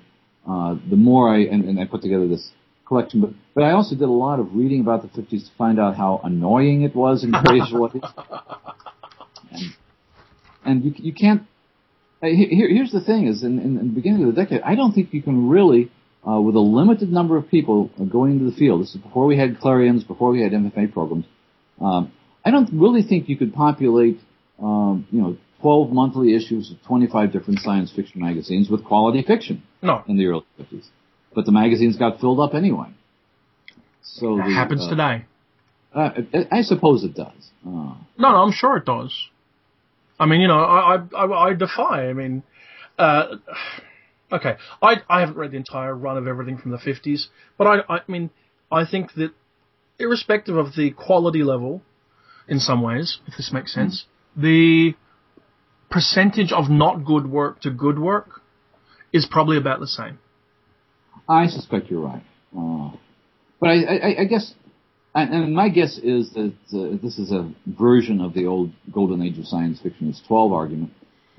uh, 0.50 0.76
the 0.90 0.96
more 0.96 1.34
I 1.34 1.40
and, 1.42 1.66
and 1.66 1.80
I 1.80 1.86
put 1.86 2.02
together 2.02 2.28
this 2.28 2.50
collection, 2.88 3.22
but 3.22 3.32
but 3.56 3.64
I 3.64 3.72
also 3.72 3.96
did 3.96 4.06
a 4.18 4.20
lot 4.28 4.40
of 4.40 4.56
reading 4.56 4.82
about 4.82 5.02
the 5.02 5.10
50s 5.22 5.44
to 5.46 5.52
find 5.58 5.80
out 5.80 5.96
how 5.96 6.22
annoying 6.24 6.84
it 6.84 6.96
was 6.96 7.24
in 7.24 7.32
various 7.32 7.72
ways. 7.82 8.02
And, 9.52 9.76
and 10.66 10.84
you 10.86 10.94
you 10.98 11.14
can't. 11.14 11.44
uh, 12.24 12.28
Here, 12.28 12.68
here's 12.70 12.92
the 12.92 13.02
thing: 13.02 13.28
is 13.28 13.44
in, 13.44 13.60
in, 13.60 13.78
in 13.80 13.88
the 13.90 13.94
beginning 13.94 14.24
of 14.28 14.36
the 14.36 14.42
decade, 14.44 14.62
I 14.62 14.76
don't 14.76 14.94
think 14.94 15.14
you 15.14 15.22
can 15.22 15.50
really, 15.50 15.92
uh, 16.28 16.40
with 16.42 16.56
a 16.56 16.60
limited 16.60 17.10
number 17.12 17.38
of 17.38 17.48
people 17.50 17.90
uh, 18.00 18.04
going 18.04 18.34
into 18.34 18.46
the 18.52 18.56
field. 18.56 18.82
This 18.82 18.96
is 18.96 19.02
before 19.02 19.26
we 19.26 19.38
had 19.38 19.60
Clarions, 19.60 20.04
before 20.04 20.32
we 20.32 20.42
had 20.42 20.52
MFA 20.52 20.92
programs. 20.94 21.26
Um, 21.80 22.12
I 22.44 22.52
don't 22.52 22.70
really 22.74 23.04
think 23.04 23.28
you 23.30 23.38
could 23.38 23.54
populate, 23.54 24.20
um, 24.60 25.06
you 25.12 25.22
know, 25.22 25.38
12 25.62 25.92
monthly 25.92 26.36
issues 26.36 26.72
of 26.72 26.78
25 26.88 27.32
different 27.34 27.60
science 27.60 27.92
fiction 27.94 28.22
magazines 28.22 28.70
with 28.70 28.84
quality 28.86 29.22
fiction 29.24 29.64
No. 29.82 30.04
in 30.08 30.18
the 30.18 30.26
early 30.28 30.46
50s. 30.60 30.86
But 31.38 31.46
the 31.46 31.52
magazines 31.52 31.98
got 31.98 32.20
filled 32.20 32.40
up 32.40 32.56
anyway. 32.56 32.88
So 34.02 34.38
That 34.38 34.48
the, 34.48 34.54
happens 34.56 34.88
uh, 34.88 34.90
today. 34.90 35.26
Uh, 35.94 36.10
I, 36.34 36.58
I 36.58 36.62
suppose 36.64 37.04
it 37.04 37.14
does. 37.14 37.52
Uh, 37.64 37.94
No, 38.18 38.32
no, 38.32 38.38
I'm 38.38 38.52
sure 38.52 38.78
it 38.78 38.86
does. 38.86 39.16
I 40.20 40.26
mean, 40.26 40.42
you 40.42 40.48
know, 40.48 40.58
I, 40.58 40.96
I, 40.96 41.26
I, 41.26 41.50
I 41.50 41.54
defy. 41.54 42.10
I 42.10 42.14
mean, 42.14 42.42
uh, 42.98 43.36
okay, 44.32 44.56
I, 44.82 44.96
I 45.08 45.20
haven't 45.20 45.38
read 45.38 45.52
the 45.52 45.58
entire 45.58 45.94
run 45.94 46.18
of 46.18 46.26
everything 46.26 46.58
from 46.58 46.72
the 46.72 46.80
50s, 46.80 47.28
but 47.56 47.68
I, 47.68 47.98
I 47.98 48.00
mean, 48.08 48.32
I 48.72 48.88
think 48.88 49.14
that 49.14 49.30
irrespective 50.00 50.58
of 50.58 50.74
the 50.76 50.90
quality 50.90 51.44
level, 51.44 51.84
in 52.48 52.58
some 52.58 52.82
ways, 52.82 53.20
if 53.28 53.38
this 53.38 53.52
makes 53.54 53.76
sense, 53.76 54.06
the 54.36 54.96
percentage 55.92 56.52
of 56.52 56.68
not 56.68 57.06
good 57.06 57.28
work 57.28 57.62
to 57.62 57.70
good 57.70 58.00
work 58.00 58.42
is 59.14 59.28
probably 59.30 59.58
about 59.58 59.80
the 59.80 59.86
same. 59.86 60.18
I 61.28 61.48
suspect 61.48 61.90
you're 61.90 62.02
right. 62.02 62.24
Uh, 62.58 62.92
but 63.60 63.70
I, 63.70 63.84
I, 63.84 64.22
I 64.22 64.26
guess, 64.26 64.54
and, 65.14 65.54
my 65.54 65.70
guess 65.70 65.98
is 65.98 66.32
that 66.34 66.54
uh, 66.74 66.98
this 67.02 67.18
is 67.18 67.32
a 67.32 67.52
version 67.66 68.22
of 68.22 68.34
the 68.34 68.46
old 68.46 68.72
golden 68.92 69.22
age 69.22 69.38
of 69.38 69.46
science 69.46 69.80
fiction, 69.82 70.08
this 70.08 70.22
12 70.28 70.52
argument, 70.54 70.92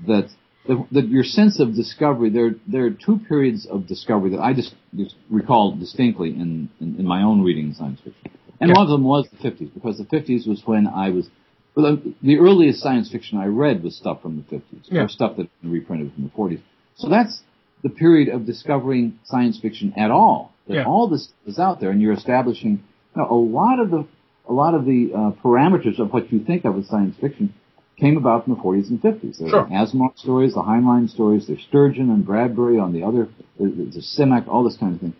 that, 0.05 0.29
that, 0.67 0.85
that 0.91 1.07
your 1.07 1.23
sense 1.23 1.59
of 1.59 1.75
discovery, 1.75 2.29
there, 2.29 2.51
there 2.67 2.85
are 2.85 2.91
two 2.91 3.19
periods 3.27 3.65
of 3.65 3.87
discovery 3.87 4.31
that 4.31 4.39
I 4.41 4.53
just, 4.53 4.75
just 4.95 5.15
recall 5.29 5.75
distinctly 5.75 6.29
in, 6.29 6.69
in, 6.79 6.97
in 6.99 7.05
my 7.05 7.23
own 7.23 7.41
reading 7.41 7.71
of 7.71 7.77
science 7.77 7.99
fiction. 8.03 8.31
And 8.61 8.69
Yeah. 8.69 8.75
one 8.75 8.83
of 8.83 8.89
them 8.89 9.03
was 9.05 9.27
the 9.31 9.49
50s, 9.49 9.73
because 9.73 9.97
the 9.97 10.03
50s 10.03 10.47
was 10.47 10.61
when 10.65 10.85
I 10.85 11.09
was, 11.09 11.29
well, 11.75 11.95
the, 11.95 12.13
the 12.21 12.37
earliest 12.37 12.81
science 12.81 13.09
fiction 13.09 13.37
I 13.37 13.45
read 13.45 13.81
was 13.81 13.95
stuff 13.95 14.21
from 14.21 14.35
the 14.35 14.55
50s, 14.55 14.83
Yeah. 14.91 15.03
or 15.03 15.07
stuff 15.07 15.37
that 15.37 15.43
had 15.43 15.61
been 15.61 15.71
reprinted 15.71 16.13
from 16.13 16.25
the 16.25 16.29
40s. 16.31 16.61
So 16.97 17.07
that's 17.07 17.41
the 17.83 17.89
period 17.89 18.29
of 18.29 18.45
discovering 18.45 19.19
science 19.23 19.59
fiction 19.59 19.93
at 19.97 20.11
all. 20.11 20.53
That 20.67 20.75
Yeah. 20.75 20.83
all 20.85 21.07
this 21.07 21.29
is 21.45 21.57
out 21.59 21.79
there, 21.79 21.89
and 21.91 22.01
you're 22.01 22.13
establishing 22.13 22.71
you 23.15 23.21
know, 23.21 23.27
a 23.29 23.33
lot 23.35 23.79
of 23.79 23.89
the 23.91 24.05
a 24.47 24.53
lot 24.53 24.73
of 24.73 24.83
the 24.85 25.11
uh, 25.13 25.31
parameters 25.43 25.99
of 25.99 26.11
what 26.11 26.31
you 26.31 26.39
think 26.39 26.65
of 26.65 26.75
as 26.77 26.87
science 26.87 27.15
fiction 27.21 27.53
came 27.97 28.17
about 28.17 28.45
from 28.45 28.55
the 28.55 28.59
40s 28.61 28.89
and 28.89 28.99
50s. 28.99 29.37
There 29.37 29.49
Sure. 29.49 29.65
Asimov 29.65 30.17
stories, 30.17 30.53
the 30.55 30.61
Heinlein 30.63 31.07
stories, 31.09 31.45
there's 31.47 31.61
Sturgeon 31.67 32.09
and 32.09 32.25
Bradbury 32.25 32.79
on 32.79 32.91
the 32.93 33.03
other, 33.03 33.29
there's 33.59 33.73
there's 33.77 34.15
Simak, 34.17 34.47
all 34.47 34.63
this 34.63 34.77
kind 34.77 34.95
of 34.95 35.01
thing. 35.01 35.13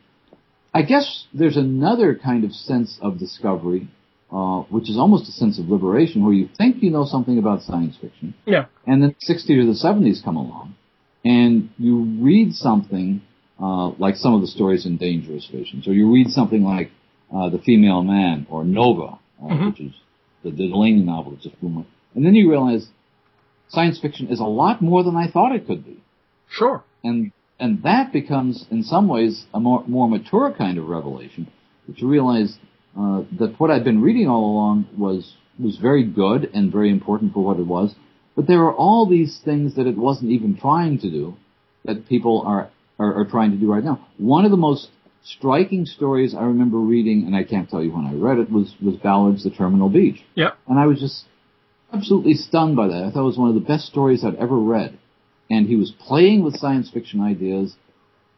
I 0.74 0.82
guess 0.84 1.26
there's 1.34 1.58
another 1.58 2.16
kind 2.16 2.44
of 2.44 2.54
sense 2.54 2.98
of 3.02 3.20
discovery, 3.20 3.88
uh, 4.32 4.62
which 4.70 4.90
is 4.90 4.98
almost 4.98 5.28
a 5.30 5.32
sense 5.32 5.60
of 5.60 5.70
liberation, 5.70 6.24
where 6.24 6.34
you 6.34 6.48
think 6.58 6.82
you 6.82 6.90
know 6.92 7.06
something 7.06 7.38
about 7.38 7.62
science 7.64 7.96
fiction, 7.98 8.34
Yeah. 8.48 8.66
and 8.88 9.02
then 9.04 9.16
the 9.20 9.34
60s 9.34 9.58
or 9.62 9.66
the 9.66 9.74
70s 9.74 10.24
come 10.24 10.38
along, 10.38 10.76
and 11.26 11.70
you 11.78 12.04
read 12.22 12.54
something 12.54 13.22
uh, 13.62 13.90
like 14.00 14.16
some 14.16 14.34
of 14.34 14.42
the 14.42 14.48
stories 14.48 14.86
in 14.86 14.98
Dangerous 14.98 15.48
Visions, 15.52 15.88
or 15.88 15.94
you 15.94 16.12
read 16.12 16.28
something 16.30 16.64
like 16.64 16.92
uh, 17.34 17.50
The 17.50 17.60
Female 17.60 18.04
Man 18.04 18.48
or 18.50 18.64
Nova, 18.64 19.20
uh, 19.42 19.46
Mhm. 19.48 19.66
which 19.68 19.82
is 19.82 19.94
the, 20.44 20.52
the 20.52 20.68
Delany 20.70 20.94
novel 20.94 21.32
that 21.34 21.42
just 21.42 21.60
blew 21.60 21.70
my. 21.70 21.84
And 22.16 22.26
then 22.26 22.36
you 22.36 22.50
realize 22.50 22.88
science 23.68 24.00
fiction 24.00 24.28
is 24.28 24.40
a 24.40 24.46
lot 24.46 24.82
more 24.82 25.04
than 25.04 25.16
I 25.16 25.28
thought 25.30 25.54
it 25.54 25.68
could 25.68 25.86
be, 25.86 25.98
Sure. 26.50 26.84
and 27.04 27.32
and 27.60 27.84
that 27.84 28.14
becomes 28.14 28.66
in 28.72 28.84
some 28.84 29.08
ways 29.10 29.46
a 29.54 29.60
more 29.60 29.84
more 29.88 30.08
mature 30.10 30.52
kind 30.58 30.78
of 30.78 30.88
revelation, 30.88 31.48
that 31.88 32.00
you 32.00 32.08
realize 32.08 32.58
uh, 32.98 33.24
that 33.38 33.60
what 33.60 33.70
I've 33.70 33.84
been 33.84 34.02
reading 34.02 34.28
all 34.28 34.46
along 34.54 34.88
was 34.98 35.36
was 35.60 35.78
very 35.78 36.04
good 36.04 36.50
and 36.54 36.72
very 36.72 36.90
important 36.90 37.34
for 37.34 37.44
what 37.44 37.60
it 37.60 37.68
was, 37.68 37.94
but 38.40 38.48
there 38.48 38.64
are 38.64 38.74
all 38.74 39.06
these 39.06 39.42
things 39.44 39.76
that 39.76 39.86
it 39.86 39.98
wasn't 39.98 40.32
even 40.32 40.56
trying 40.56 40.98
to 41.00 41.12
do 41.12 41.36
that 41.84 42.08
people 42.08 42.42
are, 42.48 42.70
are, 42.98 43.14
are 43.20 43.26
trying 43.26 43.52
to 43.52 43.58
do 43.58 43.70
right 43.70 43.84
now. 43.84 44.08
One 44.18 44.46
of 44.46 44.52
the 44.52 44.56
most 44.56 44.88
striking 45.26 45.86
stories 45.86 46.34
I 46.34 46.44
remember 46.44 46.78
reading, 46.78 47.26
and 47.26 47.36
I 47.36 47.44
can't 47.44 47.70
tell 47.70 47.84
you 47.84 47.92
when 47.92 48.06
I 48.06 48.14
read 48.14 48.38
it, 48.38 48.50
was, 48.50 48.74
was 48.82 48.96
Ballard's 48.96 49.44
The 49.44 49.50
Terminal 49.50 49.90
Beach. 49.90 50.24
Yeah. 50.36 50.52
And 50.70 50.80
I 50.80 50.86
was 50.86 51.02
just 51.02 51.26
absolutely 51.92 52.36
stunned 52.36 52.78
by 52.78 52.88
that. 52.88 53.04
I 53.04 53.12
thought 53.12 53.24
it 53.24 53.26
was 53.26 53.38
one 53.38 53.50
of 53.50 53.56
the 53.56 53.60
best 53.60 53.88
stories 53.88 54.24
I'd 54.24 54.36
ever 54.36 54.58
read. 54.58 54.98
And 55.50 55.68
he 55.68 55.76
was 55.76 55.92
playing 55.92 56.42
with 56.42 56.56
science 56.56 56.90
fiction 56.90 57.20
ideas, 57.20 57.76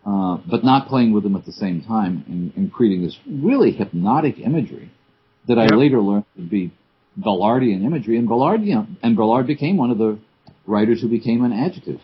uh, 0.04 0.38
but 0.50 0.64
not 0.64 0.88
playing 0.88 1.14
with 1.14 1.22
them 1.22 1.36
at 1.36 1.46
the 1.46 1.52
same 1.52 1.84
time 1.84 2.26
and, 2.28 2.52
and 2.56 2.74
creating 2.74 3.04
this 3.04 3.20
really 3.28 3.70
hypnotic 3.70 4.40
imagery 4.40 4.90
that 5.48 5.60
I 5.60 5.68
later 5.68 6.02
learned 6.02 6.26
to 6.38 6.42
be 6.42 6.72
Ballardian 7.18 7.84
imagery. 7.84 8.18
And 8.18 8.28
Ballard, 8.28 8.62
you 8.62 8.76
know, 8.76 8.88
and 9.04 9.16
Ballard 9.16 9.48
became 9.48 9.78
one 9.78 9.92
of 9.92 9.98
the 9.98 10.20
writers 10.66 11.02
who 11.02 11.10
became 11.10 11.44
an 11.44 11.54
adjective. 11.54 12.00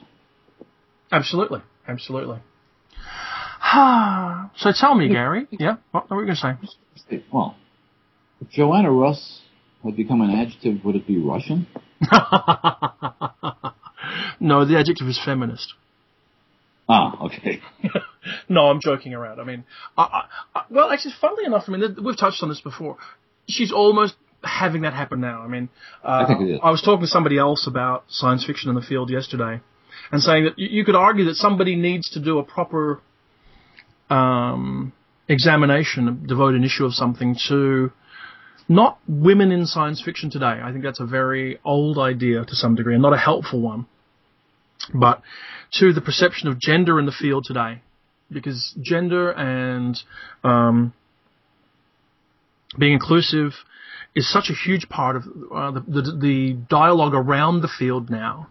Absolutely. 1.12 1.62
Absolutely. 1.88 2.40
so 4.58 4.72
tell 4.76 4.96
me, 4.96 5.10
Gary. 5.10 5.48
Yeah. 5.52 5.78
What 5.92 6.10
were 6.10 6.26
you 6.26 6.34
going 6.34 6.38
to 6.38 7.10
say? 7.10 7.24
Well, 7.32 7.56
if 8.42 8.50
Joanna 8.50 8.92
Russ 8.92 9.42
had 9.84 9.96
become 9.96 10.22
an 10.22 10.32
adjective, 10.32 10.84
would 10.84 10.96
it 10.96 11.08
be 11.08 11.18
Russian? 11.18 11.68
no, 14.40 14.66
the 14.66 14.78
adjective 14.78 15.08
is 15.08 15.20
feminist. 15.24 15.74
Ah, 16.90 17.26
okay. 17.26 17.60
no, 18.50 18.68
I'm 18.68 18.80
joking 18.82 19.14
around. 19.14 19.40
I 19.40 19.44
mean, 19.44 19.66
I, 19.98 20.04
I, 20.04 20.26
I, 20.60 20.64
well, 20.70 20.90
actually, 20.90 21.16
funnily 21.20 21.46
enough, 21.46 21.64
I 21.68 21.72
mean, 21.72 21.98
we've 22.04 22.18
touched 22.18 22.42
on 22.44 22.50
this 22.50 22.62
before. 22.62 22.98
She's 23.50 23.72
almost 23.72 24.16
having 24.44 24.84
that 24.84 24.94
happen 24.94 25.22
now. 25.22 25.42
I 25.42 25.48
mean, 25.48 25.70
uh, 26.04 26.24
I 26.24 26.28
think 26.28 26.42
it 26.42 26.54
is. 26.54 26.60
I 26.64 26.72
was 26.72 26.82
talking 26.82 27.02
to 27.02 27.08
somebody 27.08 27.38
else 27.38 27.68
about 27.68 28.06
science 28.10 28.46
fiction 28.46 28.70
in 28.70 28.76
the 28.76 28.82
field 28.82 29.10
yesterday, 29.10 29.62
and 30.12 30.22
saying 30.22 30.46
that 30.46 30.60
you, 30.60 30.68
you 30.70 30.86
could 30.86 30.96
argue 30.96 31.26
that 31.26 31.36
somebody 31.36 31.76
needs 31.76 32.10
to 32.12 32.20
do 32.20 32.40
a 32.40 32.44
proper 32.44 33.02
um, 34.10 34.94
examination, 35.28 36.26
devote 36.28 36.56
an 36.56 36.64
issue 36.64 36.86
of 36.86 36.94
something 36.94 37.36
to 37.50 37.92
not 38.70 39.00
women 39.08 39.52
in 39.52 39.66
science 39.66 40.02
fiction 40.04 40.30
today. 40.30 40.60
I 40.64 40.72
think 40.72 40.84
that's 40.84 41.00
a 41.00 41.06
very 41.06 41.60
old 41.64 41.98
idea 41.98 42.44
to 42.46 42.56
some 42.56 42.76
degree, 42.76 42.94
and 42.94 43.02
not 43.02 43.14
a 43.14 43.18
helpful 43.18 43.62
one. 43.62 43.86
But 44.94 45.22
to 45.80 45.92
the 45.92 46.02
perception 46.02 46.48
of 46.48 46.60
gender 46.60 47.00
in 47.00 47.06
the 47.06 47.12
field 47.12 47.46
today, 47.46 47.82
because 48.32 48.74
gender 48.82 49.32
and 49.32 49.98
um, 50.44 50.94
being 52.78 52.94
inclusive 52.94 53.54
is 54.16 54.32
such 54.32 54.50
a 54.50 54.54
huge 54.54 54.90
part 54.90 55.16
of 55.16 55.24
uh, 55.54 55.72
the, 55.72 55.82
the 55.82 56.02
the 56.20 56.54
dialogue 56.70 57.14
around 57.14 57.62
the 57.62 57.68
field 57.68 58.10
now 58.10 58.48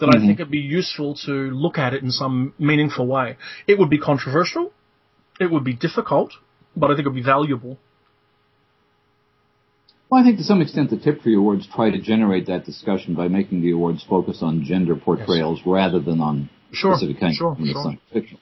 that 0.00 0.14
I 0.14 0.18
think 0.18 0.40
it'd 0.40 0.50
be 0.50 0.58
useful 0.58 1.14
to 1.24 1.32
look 1.32 1.78
at 1.78 1.94
it 1.94 2.02
in 2.02 2.10
some 2.10 2.52
meaningful 2.58 3.06
way. 3.06 3.38
It 3.66 3.78
would 3.78 3.88
be 3.88 3.98
controversial, 3.98 4.72
it 5.40 5.50
would 5.50 5.64
be 5.64 5.74
difficult, 5.74 6.32
but 6.76 6.90
I 6.90 6.94
think 6.94 7.06
it 7.06 7.08
would 7.08 7.14
be 7.16 7.22
valuable. 7.22 7.78
Well, 10.10 10.20
I 10.20 10.24
think 10.24 10.38
to 10.38 10.44
some 10.44 10.60
extent 10.60 10.90
the 10.90 10.98
Tiptree 10.98 11.34
Awards 11.34 11.66
try 11.74 11.90
to 11.90 12.00
generate 12.00 12.46
that 12.46 12.64
discussion 12.64 13.14
by 13.14 13.26
making 13.28 13.62
the 13.62 13.72
awards 13.72 14.04
focus 14.08 14.38
on 14.40 14.64
gender 14.64 14.94
portrayals 14.94 15.60
rather 15.66 15.98
than 15.98 16.20
on 16.20 16.48
Sure, 16.72 16.94
specific 16.96 17.20
kinds 17.20 17.36
sure, 17.36 17.52
of 17.52 17.58
sure. 17.58 17.82
science 17.82 18.00
fiction. 18.12 18.38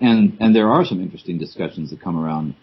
And 0.00 0.36
and 0.40 0.54
there 0.54 0.68
are 0.68 0.84
some 0.84 1.00
interesting 1.00 1.38
discussions 1.38 1.90
that 1.90 2.00
come 2.02 2.18
around 2.18 2.54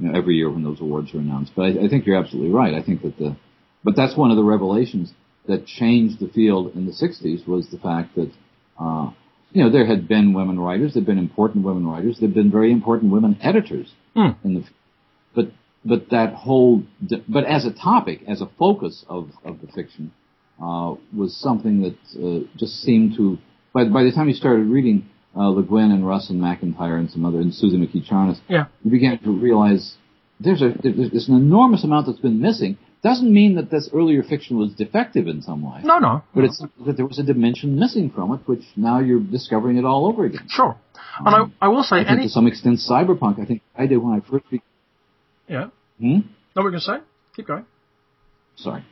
you 0.00 0.08
know, 0.08 0.18
every 0.18 0.36
year 0.36 0.50
when 0.50 0.64
those 0.64 0.80
awards 0.80 1.14
are 1.14 1.18
announced. 1.18 1.52
But 1.54 1.62
I, 1.62 1.84
I 1.84 1.88
think 1.88 2.06
you're 2.06 2.16
absolutely 2.16 2.50
right. 2.52 2.74
I 2.74 2.82
think 2.82 3.02
that 3.02 3.16
the 3.18 3.36
but 3.84 3.94
that's 3.96 4.16
one 4.16 4.30
of 4.30 4.36
the 4.36 4.44
revelations 4.44 5.12
that 5.46 5.66
changed 5.66 6.20
the 6.20 6.28
field 6.28 6.74
in 6.74 6.86
the 6.86 6.92
60s 6.92 7.46
was 7.48 7.68
the 7.70 7.78
fact 7.78 8.14
that 8.16 8.30
uh, 8.78 9.10
you 9.52 9.62
know 9.62 9.70
there 9.70 9.86
had 9.86 10.06
been 10.08 10.32
women 10.32 10.58
writers, 10.58 10.94
there'd 10.94 11.06
been 11.06 11.18
important 11.18 11.64
women 11.64 11.86
writers, 11.86 12.18
there'd 12.20 12.34
been 12.34 12.50
very 12.50 12.72
important 12.72 13.12
women 13.12 13.38
editors 13.42 13.92
Hmm. 14.14 14.30
in 14.42 14.54
the 14.54 14.64
but 15.34 15.52
but 15.84 16.10
that 16.10 16.34
whole 16.34 16.82
but 17.28 17.44
as 17.44 17.64
a 17.64 17.72
topic, 17.72 18.22
as 18.26 18.40
a 18.40 18.46
focus 18.58 19.04
of 19.08 19.30
of 19.44 19.60
the 19.60 19.68
fiction, 19.68 20.12
uh, 20.62 20.94
was 21.16 21.36
something 21.36 21.82
that 21.82 21.98
uh, 22.26 22.46
just 22.56 22.82
seemed 22.82 23.16
to. 23.16 23.38
By 23.72 23.84
by 23.84 24.02
the 24.02 24.12
time 24.12 24.28
you 24.28 24.34
started 24.34 24.66
reading 24.66 25.08
uh, 25.36 25.48
Le 25.48 25.62
Guin 25.62 25.90
and 25.92 26.06
Russ 26.06 26.30
and 26.30 26.40
McIntyre 26.40 26.98
and 26.98 27.10
some 27.10 27.24
other 27.24 27.38
and 27.40 27.54
Susan 27.54 27.86
McKee 27.86 28.40
Yeah. 28.48 28.66
you 28.84 28.90
began 28.90 29.18
to 29.20 29.30
realize 29.30 29.96
there's 30.40 30.62
a 30.62 30.72
there's, 30.82 31.10
there's 31.10 31.28
an 31.28 31.36
enormous 31.36 31.84
amount 31.84 32.06
that's 32.06 32.18
been 32.18 32.40
missing. 32.40 32.78
Doesn't 33.02 33.32
mean 33.32 33.54
that 33.54 33.70
this 33.70 33.88
earlier 33.94 34.22
fiction 34.22 34.58
was 34.58 34.74
defective 34.74 35.26
in 35.26 35.40
some 35.40 35.62
way, 35.62 35.80
No, 35.84 35.98
no. 35.98 36.22
but 36.34 36.44
it's 36.44 36.62
that 36.86 36.96
there 36.98 37.06
was 37.06 37.18
a 37.18 37.22
dimension 37.22 37.78
missing 37.78 38.10
from 38.10 38.32
it, 38.34 38.40
which 38.46 38.62
now 38.76 38.98
you're 39.00 39.20
discovering 39.20 39.78
it 39.78 39.86
all 39.86 40.06
over 40.06 40.26
again. 40.26 40.46
Sure. 40.50 40.76
And 41.24 41.28
I, 41.34 41.66
I 41.66 41.68
will 41.68 41.82
say, 41.82 41.96
I 41.96 42.02
any. 42.04 42.24
to 42.24 42.28
some 42.28 42.46
extent, 42.46 42.78
cyberpunk. 42.78 43.40
I 43.40 43.46
think 43.46 43.62
I 43.74 43.86
did 43.86 43.96
when 43.98 44.14
I 44.14 44.20
first. 44.30 44.48
Be- 44.50 44.62
Yeah. 45.48 45.68
hmm? 45.98 46.18
No, 46.54 46.62
we're 46.62 46.70
to 46.72 46.80
say? 46.80 46.98
Keep 47.36 47.46
going. 47.46 47.64
Sorry. 48.56 48.84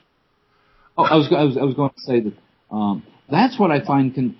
Oh, 0.97 1.05
I 1.05 1.17
was, 1.17 1.29
I 1.31 1.45
was, 1.45 1.57
I 1.59 1.63
was 1.65 1.75
going 1.75 1.91
to 1.91 2.01
say 2.01 2.21
that 2.21 2.33
um, 2.75 3.03
that's 3.31 3.59
what 3.59 3.71
I 3.71 3.85
find 3.85 4.15
can 4.15 4.37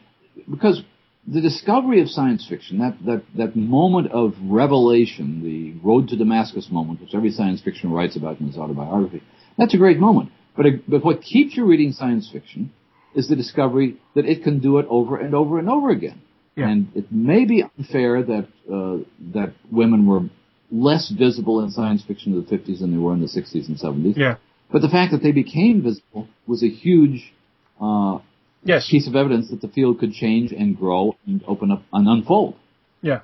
because 0.51 0.83
the 1.31 1.41
discovery 1.41 2.01
of 2.01 2.09
science 2.09 2.47
fiction, 2.49 2.79
that, 2.79 2.97
that, 3.05 3.23
that 3.37 3.57
moment 3.57 4.11
of 4.13 4.35
revelation, 4.43 5.43
the 5.43 5.87
road 5.87 6.09
to 6.09 6.17
Damascus 6.17 6.69
moment, 6.71 7.01
which 7.01 7.15
every 7.15 7.31
science 7.31 7.61
fiction 7.61 7.91
writes 7.91 8.17
about 8.17 8.41
in 8.41 8.47
his 8.47 8.57
autobiography, 8.57 9.23
that's 9.57 9.75
a 9.75 9.79
great 9.79 9.99
moment. 9.99 10.31
But, 10.57 10.67
it, 10.67 10.91
but 10.91 11.05
what 11.05 11.23
keeps 11.23 11.57
you 11.57 11.67
reading 11.67 11.93
science 11.93 12.29
fiction 12.33 12.73
is 13.15 13.29
the 13.29 13.37
discovery 13.37 13.99
that 14.15 14.25
it 14.25 14.43
can 14.43 14.61
do 14.61 14.79
it 14.79 14.87
over 14.89 15.17
and 15.17 15.35
over 15.35 15.59
and 15.59 15.69
over 15.69 15.91
again. 15.91 16.23
Yeah. 16.57 16.69
And 16.69 16.89
it 16.95 17.13
may 17.13 17.45
be 17.45 17.63
unfair 17.63 18.23
that 18.23 18.49
uh, 18.71 19.05
that 19.33 19.55
women 19.71 20.07
were 20.07 20.29
less 20.71 21.09
visible 21.09 21.63
in 21.63 21.71
science 21.71 22.03
fiction 22.05 22.33
in 22.33 22.45
the 22.45 22.47
50s 22.47 22.81
than 22.81 22.91
they 22.91 22.99
were 22.99 23.15
in 23.15 23.21
the 23.21 23.27
60s 23.27 23.69
and 23.69 23.79
70s. 23.79 24.17
Yeah. 24.17 24.37
But 24.71 24.83
the 24.83 24.89
fact 24.89 25.13
that 25.13 25.23
they 25.23 25.33
became 25.33 25.83
visible 25.83 26.29
was 26.47 26.63
a 26.63 26.69
huge 26.69 27.33
uh, 27.81 28.19
Yes. 28.65 28.89
piece 28.91 29.07
of 29.07 29.15
evidence 29.17 29.51
that 29.51 29.61
the 29.61 29.69
field 29.69 30.01
could 30.01 30.13
change 30.13 30.53
and 30.53 30.77
grow 30.77 31.17
and 31.27 31.43
open 31.47 31.71
up 31.71 31.83
and 31.93 32.09
unfold. 32.09 32.57
Yeah. 33.01 33.21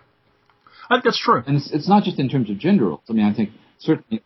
I 0.89 0.97
think 0.97 1.05
that's 1.05 1.18
true. 1.18 1.43
And 1.47 1.57
it's, 1.57 1.70
it's 1.72 1.89
not 1.89 2.05
just 2.05 2.18
in 2.18 2.28
terms 2.28 2.51
of 2.51 2.59
gender 2.59 2.87
roles. 2.87 3.01
I 3.09 3.12
mean, 3.12 3.26
I 3.26 3.35
think 3.35 3.51
certainly 3.78 4.22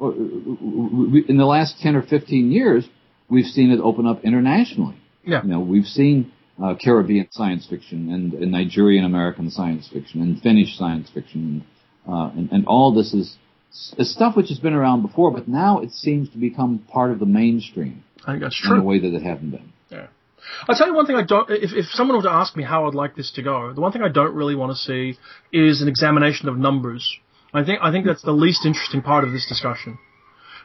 uh, 0.00 0.10
in 0.10 1.36
the 1.36 1.46
last 1.46 1.80
10 1.80 1.96
or 1.96 2.02
15 2.02 2.50
years, 2.50 2.88
we've 3.28 3.46
seen 3.46 3.70
it 3.70 3.80
open 3.80 4.06
up 4.06 4.24
internationally. 4.24 4.96
Yeah. 5.24 5.42
You 5.42 5.50
know, 5.50 5.60
we've 5.60 5.86
seen 5.86 6.32
uh, 6.62 6.74
Caribbean 6.82 7.28
science 7.30 7.66
fiction 7.68 8.12
and, 8.12 8.34
and 8.34 8.52
Nigerian 8.52 9.04
American 9.04 9.50
science 9.50 9.88
fiction 9.92 10.20
and 10.20 10.40
Finnish 10.40 10.76
science 10.76 11.10
fiction, 11.12 11.64
uh, 12.08 12.30
and, 12.36 12.50
and 12.52 12.66
all 12.66 12.94
this 12.94 13.14
is, 13.14 13.36
is 13.98 14.12
stuff 14.12 14.36
which 14.36 14.48
has 14.48 14.58
been 14.58 14.74
around 14.74 15.02
before, 15.02 15.30
but 15.30 15.48
now 15.48 15.80
it 15.80 15.90
seems 15.90 16.28
to 16.30 16.38
become 16.38 16.78
part 16.78 17.10
of 17.10 17.18
the 17.18 17.26
mainstream 17.26 18.04
I 18.24 18.32
think 18.32 18.42
that's 18.42 18.60
true. 18.60 18.76
in 18.76 18.80
a 18.80 18.84
way 18.84 19.00
that 19.00 19.14
it 19.14 19.22
hadn't 19.22 19.50
been. 19.50 19.72
Yeah. 19.90 20.06
I'll 20.68 20.76
tell 20.76 20.86
you 20.86 20.94
one 20.94 21.06
thing 21.06 21.16
I 21.16 21.22
don't, 21.22 21.48
if, 21.50 21.72
if 21.72 21.86
someone 21.86 22.16
were 22.16 22.22
to 22.24 22.30
ask 22.30 22.56
me 22.56 22.64
how 22.64 22.86
I'd 22.86 22.94
like 22.94 23.16
this 23.16 23.30
to 23.32 23.42
go, 23.42 23.72
the 23.72 23.80
one 23.80 23.92
thing 23.92 24.02
I 24.02 24.08
don't 24.08 24.34
really 24.34 24.54
want 24.54 24.72
to 24.72 24.76
see 24.76 25.18
is 25.52 25.80
an 25.82 25.88
examination 25.88 26.48
of 26.48 26.56
numbers. 26.56 27.18
I 27.52 27.64
think, 27.64 27.80
I 27.82 27.90
think 27.92 28.06
that's 28.06 28.22
the 28.22 28.32
least 28.32 28.64
interesting 28.66 29.02
part 29.02 29.24
of 29.24 29.32
this 29.32 29.46
discussion. 29.46 29.98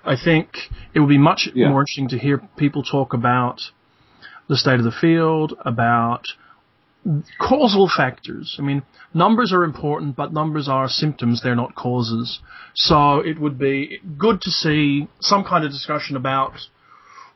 I 0.03 0.15
think 0.15 0.49
it 0.93 0.99
would 0.99 1.09
be 1.09 1.17
much 1.17 1.49
Yeah. 1.53 1.69
more 1.69 1.81
interesting 1.81 2.09
to 2.09 2.17
hear 2.17 2.37
people 2.57 2.83
talk 2.83 3.13
about 3.13 3.61
the 4.47 4.57
state 4.57 4.79
of 4.79 4.83
the 4.85 4.91
field, 4.91 5.53
about 5.63 6.25
causal 7.39 7.89
factors. 7.95 8.55
I 8.59 8.61
mean, 8.63 8.83
numbers 9.13 9.53
are 9.53 9.63
important, 9.63 10.15
but 10.15 10.33
numbers 10.33 10.67
are 10.67 10.87
symptoms, 10.87 11.41
they're 11.41 11.55
not 11.55 11.75
causes. 11.75 12.39
So 12.73 13.19
it 13.19 13.39
would 13.39 13.57
be 13.57 13.99
good 14.17 14.41
to 14.41 14.51
see 14.51 15.07
some 15.19 15.43
kind 15.43 15.63
of 15.65 15.71
discussion 15.71 16.15
about 16.15 16.53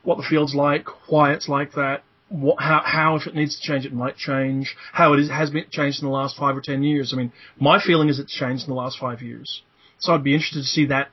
what 0.02 0.16
the 0.16 0.24
field's 0.28 0.54
like, 0.54 0.86
why 1.08 1.32
it's 1.32 1.48
like 1.48 1.72
that, 1.72 2.02
what, 2.34 2.60
how, 2.60 2.82
how 2.84 3.16
if 3.16 3.26
it 3.26 3.34
needs 3.34 3.58
to 3.58 3.62
change, 3.62 3.84
it 3.86 3.92
might 3.92 4.16
change, 4.16 4.74
how 4.92 5.12
it 5.14 5.20
is, 5.20 5.30
has 5.30 5.50
been 5.50 5.66
changed 5.70 6.02
in 6.02 6.08
the 6.08 6.12
last 6.12 6.36
five 6.36 6.56
or 6.56 6.60
ten 6.60 6.82
years. 6.82 7.12
I 7.12 7.16
mean, 7.16 7.32
my 7.58 7.80
feeling 7.80 8.08
is 8.08 8.18
it's 8.18 8.32
changed 8.34 8.64
in 8.64 8.70
the 8.70 8.80
last 8.84 8.98
five 8.98 9.22
years. 9.22 9.62
So 9.98 10.12
I'd 10.12 10.24
be 10.24 10.34
interested 10.34 10.60
to 10.60 10.66
see 10.66 10.86
that 10.86 11.08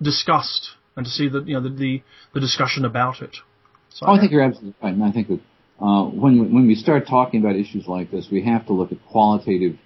discussed 0.00 0.70
and 0.96 1.04
to 1.04 1.10
see 1.10 1.28
the, 1.28 1.42
you 1.42 1.54
know, 1.54 1.62
the, 1.62 1.70
the, 1.70 2.02
the 2.34 2.40
discussion 2.40 2.84
about 2.84 3.22
it. 3.22 3.36
So 3.90 4.06
Oh, 4.06 4.12
I 4.14 4.20
think 4.20 4.30
you're 4.32 4.42
absolutely 4.42 4.74
right, 4.82 4.94
and 4.94 5.02
I 5.04 5.10
think 5.12 5.28
that 5.28 5.40
uh, 5.80 6.04
when 6.04 6.40
we, 6.40 6.46
when 6.54 6.66
we 6.66 6.74
start 6.74 7.06
talking 7.08 7.40
about 7.40 7.56
issues 7.56 7.86
like 7.86 8.10
this, 8.10 8.28
we 8.30 8.42
have 8.44 8.66
to 8.66 8.72
look 8.72 8.92
at 8.92 8.98
qualitative 9.10 9.76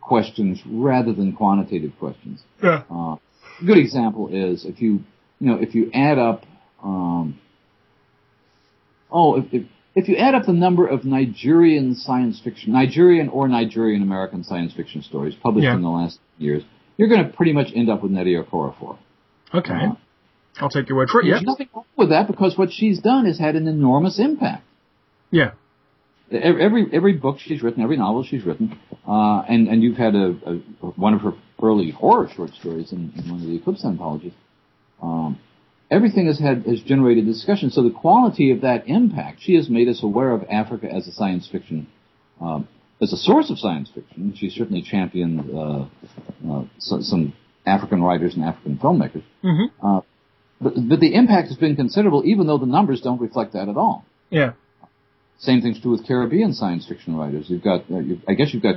questions 0.00 0.60
rather 0.66 1.12
than 1.12 1.32
quantitative 1.32 1.92
questions. 1.98 2.40
yeah, 2.62 2.82
Uh, 2.90 3.16
a 3.60 3.64
good 3.64 3.78
example 3.78 4.28
is 4.28 4.64
if 4.64 4.80
you 4.80 5.00
you 5.40 5.50
know 5.50 5.56
if 5.60 5.74
you 5.74 5.90
add 5.92 6.18
up 6.18 6.44
um, 6.82 7.38
oh 9.10 9.36
if, 9.38 9.44
if 9.52 9.62
if 9.94 10.08
you 10.08 10.16
add 10.16 10.34
up 10.34 10.44
the 10.44 10.52
number 10.52 10.86
of 10.86 11.04
Nigerian 11.04 11.94
science 11.94 12.40
fiction 12.42 12.72
Nigerian 12.72 13.28
or 13.28 13.48
Nigerian 13.48 14.02
American 14.02 14.44
science 14.44 14.72
fiction 14.74 15.02
stories 15.02 15.34
published 15.42 15.64
Yeah. 15.64 15.74
in 15.74 15.82
the 15.82 15.88
last 15.88 16.18
years, 16.38 16.62
you're 16.96 17.08
going 17.08 17.24
to 17.24 17.32
pretty 17.32 17.52
much 17.52 17.68
end 17.74 17.88
up 17.90 18.02
with 18.02 18.12
Nnedi 18.12 18.42
Okorafor. 18.44 18.98
okay. 19.54 19.72
Uh, 19.74 19.92
I'll 20.58 20.70
take 20.70 20.88
your 20.88 20.96
word 20.96 21.10
for 21.10 21.20
it. 21.20 21.26
Yeah, 21.26 21.32
There's 21.34 21.42
nothing 21.44 21.68
wrong 21.74 21.84
with 21.96 22.08
that 22.10 22.26
because 22.26 22.56
what 22.56 22.72
she's 22.72 22.98
done 23.00 23.26
has 23.26 23.38
had 23.38 23.56
an 23.56 23.66
enormous 23.68 24.18
impact. 24.18 24.64
yeah, 25.30 25.52
Every 26.30 26.62
every, 26.62 26.86
every 26.92 27.12
book 27.12 27.38
she's 27.38 27.62
written, 27.62 27.82
every 27.82 27.96
novel 27.98 28.24
she's 28.24 28.42
written, 28.44 28.76
uh, 29.06 29.42
and 29.48 29.68
and 29.68 29.82
you've 29.82 29.96
had 29.98 30.14
a, 30.16 30.34
a 30.44 30.86
one 30.96 31.14
of 31.14 31.20
her 31.20 31.32
early 31.62 31.90
horror 31.90 32.28
short 32.34 32.50
stories 32.54 32.90
in, 32.92 33.12
in 33.16 33.30
one 33.30 33.40
of 33.40 33.46
the 33.46 33.54
Eclipse 33.54 33.84
anthologies. 33.84 34.32
Um, 35.00 35.38
everything 35.90 36.26
has 36.26 36.38
had 36.38 36.64
has 36.66 36.80
generated 36.82 37.26
discussion. 37.26 37.70
So 37.70 37.82
the 37.82 37.90
quality 37.90 38.50
of 38.50 38.60
that 38.62 38.88
impact, 38.88 39.40
she 39.42 39.54
has 39.54 39.68
made 39.68 39.88
us 39.88 40.02
aware 40.02 40.30
of 40.32 40.44
Africa 40.50 40.90
as 40.92 41.06
a 41.06 41.12
science 41.12 41.48
fiction, 41.50 41.86
um, 42.40 42.68
as 43.00 43.12
a 43.12 43.16
source 43.16 43.50
of 43.50 43.58
science 43.58 43.90
fiction. 43.94 44.34
She 44.36 44.50
certainly 44.50 44.82
championed 44.82 45.50
uh, 45.54 45.86
uh, 46.50 46.64
some, 46.78 47.02
some 47.02 47.32
African 47.64 48.02
writers 48.02 48.34
and 48.34 48.44
African 48.44 48.78
filmmakers. 48.78 49.22
Mhm. 49.44 49.66
Uh, 49.82 50.00
but 50.60 50.74
but 50.88 51.00
the 51.00 51.14
impact 51.14 51.48
has 51.48 51.56
been 51.58 51.76
considerable, 51.76 52.22
even 52.24 52.46
though 52.46 52.58
the 52.58 52.66
numbers 52.66 53.00
don't 53.00 53.20
reflect 53.20 53.52
that 53.52 53.68
at 53.68 53.76
all. 53.76 54.04
yeah, 54.30 54.52
Same 55.38 55.60
thing's 55.60 55.80
true 55.80 55.90
with 55.92 56.06
Caribbean 56.06 56.52
science 56.54 56.86
fiction 56.88 57.14
writers. 57.14 57.44
You've 57.50 57.62
got, 57.62 57.82
uh, 57.90 57.98
you, 57.98 58.20
I 58.26 58.32
guess 58.32 58.54
you've 58.54 58.62
got 58.62 58.76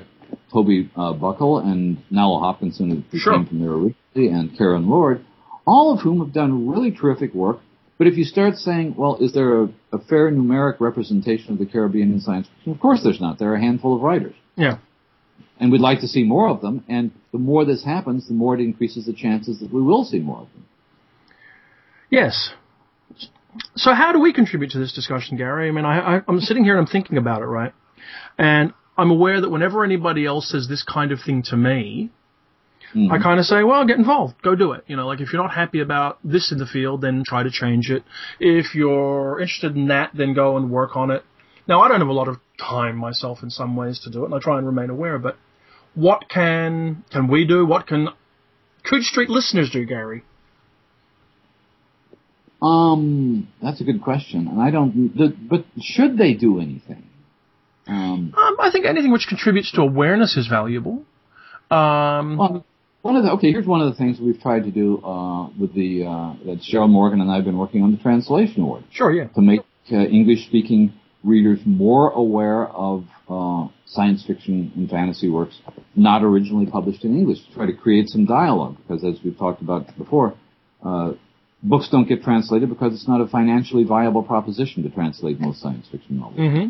Toby 0.52 0.90
uh, 0.96 1.14
Buckell 1.14 1.60
and 1.60 1.98
Nalo 2.12 2.40
Hopkinson, 2.42 3.06
who 3.10 3.18
Sure. 3.18 3.34
came 3.34 3.46
from 3.46 3.60
there 3.62 3.72
originally, 3.72 4.28
and 4.38 4.58
Karen 4.58 4.90
Lord, 4.90 5.24
all 5.70 5.94
of 5.94 6.00
whom 6.02 6.20
have 6.20 6.34
done 6.34 6.68
really 6.68 6.92
terrific 6.92 7.34
work. 7.34 7.60
But 7.98 8.08
if 8.08 8.18
you 8.18 8.24
start 8.24 8.56
saying, 8.56 8.96
well, 8.98 9.18
is 9.18 9.34
there 9.34 9.64
a, 9.64 9.66
a 9.92 10.00
fair 10.10 10.32
numeric 10.32 10.80
representation 10.80 11.52
of 11.54 11.60
the 11.60 11.66
Caribbean 11.66 12.12
in 12.14 12.20
science 12.22 12.48
fiction? 12.48 12.72
Of 12.72 12.80
course 12.80 13.02
there's 13.04 13.22
not. 13.22 13.40
There 13.40 13.52
are 13.52 13.56
a 13.56 13.62
handful 13.62 13.96
of 13.96 14.02
writers. 14.02 14.36
yeah. 14.56 14.78
And 15.62 15.74
we'd 15.74 15.82
like 15.82 16.00
to 16.00 16.08
see 16.08 16.24
more 16.24 16.48
of 16.48 16.62
them. 16.62 16.86
And 16.88 17.12
the 17.34 17.38
more 17.38 17.66
this 17.66 17.84
happens, 17.84 18.30
the 18.30 18.34
more 18.34 18.56
it 18.56 18.62
increases 18.62 19.06
the 19.06 19.14
chances 19.14 19.60
that 19.60 19.74
we 19.74 19.82
will 19.82 20.06
see 20.06 20.20
more 20.20 20.40
of 20.40 20.48
them. 20.54 20.66
Yes. 22.10 22.52
So 23.76 23.94
how 23.94 24.14
do 24.14 24.20
we 24.22 24.32
contribute 24.32 24.72
to 24.72 24.80
this 24.80 24.94
discussion, 24.94 25.36
Gary? 25.38 25.68
I 25.68 25.72
mean, 25.72 25.84
I, 25.84 25.98
I, 26.00 26.22
I'm 26.30 26.40
sitting 26.40 26.64
here 26.64 26.78
and 26.78 26.88
I'm 26.88 26.92
thinking 26.92 27.18
about 27.18 27.42
it, 27.42 27.46
right? 27.46 27.74
And 28.38 28.74
I'm 28.98 29.12
aware 29.12 29.42
that 29.42 29.50
whenever 29.50 29.84
anybody 29.84 30.26
else 30.26 30.50
says 30.50 30.68
this 30.70 30.84
kind 30.84 31.12
of 31.12 31.20
thing 31.26 31.44
to 31.50 31.58
me, 31.58 32.10
Mhm. 32.94 33.12
I 33.12 33.20
kind 33.20 33.40
of 33.40 33.46
say, 33.46 33.64
well, 33.64 33.86
get 33.86 33.98
involved. 33.98 34.42
Go 34.42 34.56
do 34.56 34.72
it. 34.72 34.84
You 34.88 34.96
know, 34.96 35.06
like 35.08 35.22
if 35.22 35.32
you're 35.32 35.42
not 35.42 35.54
happy 35.54 35.80
about 35.80 36.18
this 36.24 36.52
in 36.52 36.58
the 36.58 36.66
field, 36.66 37.02
then 37.02 37.24
try 37.26 37.44
to 37.44 37.52
change 37.52 37.92
it. 37.92 38.04
If 38.40 38.74
you're 38.74 39.40
interested 39.40 39.76
in 39.76 39.88
that, 39.90 40.12
then 40.14 40.34
go 40.34 40.58
and 40.58 40.72
work 40.72 40.96
on 40.96 41.12
it. 41.12 41.24
Now, 41.68 41.82
I 41.82 41.88
don't 41.88 42.00
have 42.00 42.08
a 42.08 42.14
lot 42.14 42.28
of 42.28 42.38
time 42.60 42.96
myself 42.98 43.44
in 43.44 43.52
some 43.52 43.76
ways 43.76 44.00
to 44.00 44.10
do 44.10 44.24
it, 44.24 44.26
and 44.26 44.34
I 44.34 44.40
try 44.40 44.58
and 44.58 44.66
remain 44.66 44.90
aware, 44.90 45.20
but 45.20 45.38
what 45.94 46.28
can, 46.30 47.04
can 47.12 47.28
we 47.28 47.46
do? 47.46 47.64
What 47.66 47.86
can 47.86 48.10
Coode 48.90 49.04
Street 49.04 49.30
listeners 49.30 49.70
do, 49.70 49.86
Gary? 49.86 50.24
Um, 52.62 53.48
that's 53.62 53.80
a 53.82 53.84
good 53.84 54.02
question, 54.02 54.48
and 54.48 54.62
I 54.62 54.70
don't. 54.72 55.16
The, 55.16 55.30
but 55.30 55.66
should 55.80 56.18
they 56.18 56.34
do 56.34 56.60
anything? 56.60 57.04
Um, 57.88 58.34
Um, 58.38 58.56
I 58.60 58.70
think 58.72 58.86
anything 58.86 59.12
which 59.12 59.28
contributes 59.28 59.72
to 59.74 59.82
awareness 59.82 60.36
is 60.36 60.48
valuable. 60.48 61.04
Um, 61.72 62.38
well, 62.38 62.66
one 63.02 63.16
of 63.16 63.24
the 63.24 63.32
okay, 63.32 63.52
here's 63.52 63.66
one 63.66 63.82
of 63.82 63.90
the 63.90 63.98
things 63.98 64.20
we've 64.20 64.42
tried 64.42 64.64
to 64.64 64.72
do 64.72 64.98
uh, 65.04 65.48
with 65.60 65.74
the 65.74 66.06
uh, 66.06 66.34
that 66.46 66.60
Cheryl 66.62 66.90
Morgan 66.90 67.22
and 67.22 67.32
I've 67.32 67.46
been 67.46 67.58
working 67.58 67.82
on 67.82 67.92
the 67.92 67.98
translation 67.98 68.64
award 68.64 68.84
sure, 68.92 69.12
yeah. 69.12 69.28
to 69.28 69.42
make 69.42 69.62
uh, 69.92 69.96
English-speaking 69.96 70.94
readers 71.24 71.60
more 71.66 72.12
aware 72.12 72.68
of 72.68 73.06
uh, 73.30 73.68
science 73.86 74.24
fiction 74.26 74.72
and 74.76 74.90
fantasy 74.90 75.30
works 75.30 75.60
not 75.96 76.24
originally 76.24 76.66
published 76.66 77.04
in 77.04 77.18
English. 77.18 77.40
To 77.48 77.54
try 77.54 77.66
to 77.66 77.74
create 77.74 78.10
some 78.10 78.26
dialogue, 78.26 78.78
because 78.78 79.04
as 79.04 79.24
we've 79.24 79.38
talked 79.38 79.62
about 79.62 79.98
before, 79.98 80.36
uh, 80.84 81.14
books 81.64 81.90
don't 81.90 82.08
get 82.08 82.24
translated 82.24 82.70
because 82.70 82.94
it's 82.94 83.08
not 83.08 83.22
a 83.22 83.28
financially 83.28 83.84
viable 83.84 84.24
proposition 84.24 84.84
to 84.84 84.90
translate 84.90 85.40
most 85.40 85.62
science 85.62 85.88
fiction 85.92 86.20
novels 86.20 86.38
hmm 86.38 86.68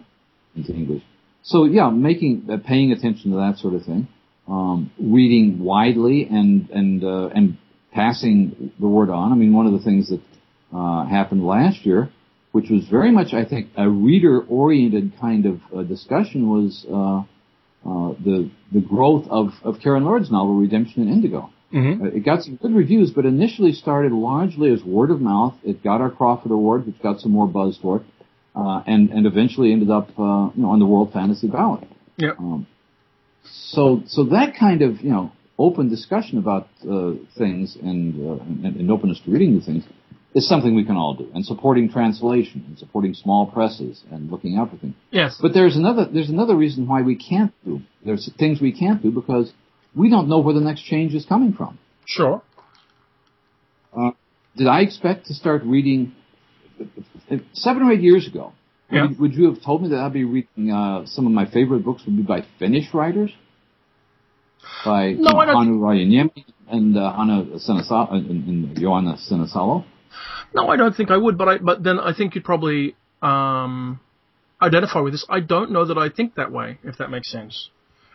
into 0.56 0.74
English. 0.74 1.04
So 1.44 1.66
yeah, 1.66 1.90
making 1.90 2.48
uh, 2.52 2.58
paying 2.58 2.92
attention 2.92 3.32
to 3.32 3.38
that 3.38 3.58
sort 3.58 3.76
of 3.76 3.86
thing, 3.86 4.08
um, 4.50 4.92
reading 5.00 5.64
widely 5.64 6.28
and 6.30 6.70
and 6.72 7.04
uh, 7.04 7.28
and 7.36 7.58
passing 7.94 8.72
the 8.80 8.88
word 8.88 9.10
on. 9.10 9.32
I 9.32 9.36
mean, 9.36 9.54
one 9.54 9.66
of 9.66 9.74
the 9.74 9.80
things 9.80 10.10
that 10.10 10.22
uh, 10.76 11.06
happened 11.06 11.46
last 11.46 11.86
year, 11.86 12.10
which 12.52 12.70
was 12.70 12.88
very 12.90 13.12
much, 13.12 13.34
I 13.34 13.46
think, 13.46 13.70
a 13.76 13.90
reader-oriented 13.90 15.14
kind 15.20 15.46
of 15.46 15.62
uh, 15.76 15.84
discussion, 15.84 16.48
was 16.50 16.86
uh, 16.92 17.20
uh, 17.90 18.14
the 18.24 18.50
the 18.72 18.82
growth 18.82 19.28
of 19.30 19.50
of 19.64 19.80
Karen 19.82 20.04
Lord's 20.04 20.32
novel 20.32 20.56
Redemption 20.56 21.04
in 21.04 21.10
Indigo. 21.10 21.50
hmm 21.72 22.04
Uh, 22.04 22.06
It 22.18 22.26
got 22.26 22.44
some 22.44 22.56
good 22.56 22.74
reviews, 22.74 23.12
but 23.12 23.26
initially 23.26 23.74
started 23.74 24.12
largely 24.12 24.72
as 24.72 24.84
word 24.84 25.12
of 25.12 25.22
mouth. 25.22 25.56
It 25.64 25.84
got 25.84 26.02
our 26.02 26.10
Crawford 26.10 26.52
Award, 26.52 26.86
which 26.88 27.00
got 27.02 27.20
some 27.20 27.32
more 27.32 27.48
buzz 27.48 27.78
for 27.82 27.98
it, 27.98 28.04
uh, 28.56 28.82
and 28.88 29.10
and 29.12 29.26
eventually 29.26 29.72
ended 29.72 29.92
up 29.92 30.10
uh, 30.20 30.50
you 30.56 30.62
know 30.64 30.70
on 30.72 30.80
the 30.80 30.86
World 30.94 31.14
Fantasy 31.14 31.48
Ballot. 31.48 31.88
Yep. 32.18 32.40
Um, 32.40 32.68
so 33.44 34.04
so 34.08 34.26
that 34.26 34.56
kind 34.60 34.82
of 34.82 35.02
you 35.02 35.12
know 35.12 35.32
open 35.58 35.90
discussion 35.90 36.38
about 36.38 36.70
uh, 36.90 37.12
things 37.38 37.78
and, 37.82 38.16
uh, 38.16 38.44
and 38.44 38.76
and 38.78 38.92
openness 38.92 39.20
to 39.26 39.32
reading 39.32 39.52
new 39.52 39.62
things 39.62 39.84
is 40.36 40.48
something 40.48 40.76
we 40.76 40.86
can 40.86 40.96
all 40.96 41.16
do, 41.16 41.28
and 41.34 41.44
supporting 41.44 41.90
translation 41.90 42.64
and 42.68 42.78
supporting 42.78 43.14
small 43.16 43.48
presses 43.48 44.04
and 44.12 44.30
looking 44.30 44.58
out 44.58 44.70
for 44.70 44.78
things. 44.78 44.94
Yes. 45.12 45.40
But 45.42 45.54
there's 45.54 45.76
another 45.76 46.06
there's 46.06 46.30
another 46.30 46.56
reason 46.56 46.88
why 46.88 47.02
we 47.02 47.16
can't 47.16 47.52
do. 47.66 47.82
There's 48.06 48.32
things 48.38 48.62
we 48.62 48.72
can't 48.72 49.02
do 49.02 49.12
because 49.12 49.52
we 49.96 50.10
don't 50.10 50.30
know 50.30 50.40
where 50.40 50.54
the 50.54 50.62
next 50.62 50.84
change 50.84 51.16
is 51.16 51.26
coming 51.26 51.54
from. 51.54 51.80
sure. 52.06 52.42
Uh, 53.92 54.12
did 54.56 54.68
I 54.68 54.82
expect 54.82 55.26
to 55.28 55.34
start 55.34 55.64
reading 55.64 56.14
seven 57.54 57.84
or 57.84 57.92
eight 57.92 58.02
years 58.02 58.28
ago? 58.28 58.54
Yeah. 58.92 59.08
Would, 59.08 59.20
would 59.20 59.34
you 59.36 59.52
have 59.54 59.62
told 59.64 59.84
me 59.84 59.90
that 59.90 60.00
I'd 60.00 60.14
be 60.14 60.24
reading 60.24 60.72
uh, 60.72 61.06
some 61.06 61.26
of 61.28 61.32
my 61.32 61.46
favorite 61.50 61.86
books 61.86 62.04
would 62.06 62.16
be 62.18 62.24
by 62.24 62.44
Finnish 62.58 62.94
writers, 62.94 63.32
by 64.86 65.08
you 65.08 65.18
No, 65.22 65.32
know, 65.32 65.40
I 65.40 65.46
don't 65.46 65.68
Hannu 65.68 65.80
Rajaniemi 65.80 66.46
and 66.70 66.98
uh, 66.98 67.14
Hanna 67.14 67.46
Sinisalo 67.58 68.14
and, 68.14 68.48
and 68.48 68.78
Joanna 68.80 69.18
Sinisalo? 69.30 69.86
No, 70.54 70.68
I 70.68 70.78
don't 70.78 70.96
think 70.96 71.12
I 71.12 71.18
would, 71.18 71.38
but 71.38 71.48
I 71.48 71.58
but 71.60 71.84
then 71.84 72.00
I 72.00 72.14
think 72.14 72.34
you'd 72.36 72.44
probably 72.44 72.96
um, 73.22 74.00
identify 74.62 75.00
with 75.02 75.14
this. 75.14 75.26
I 75.30 75.40
don't 75.40 75.72
know 75.72 75.86
that 75.86 75.98
I 75.98 76.10
think 76.10 76.36
that 76.36 76.52
way, 76.52 76.80
if 76.84 76.98
that 76.98 77.10
makes 77.12 77.32
sense. 77.32 77.70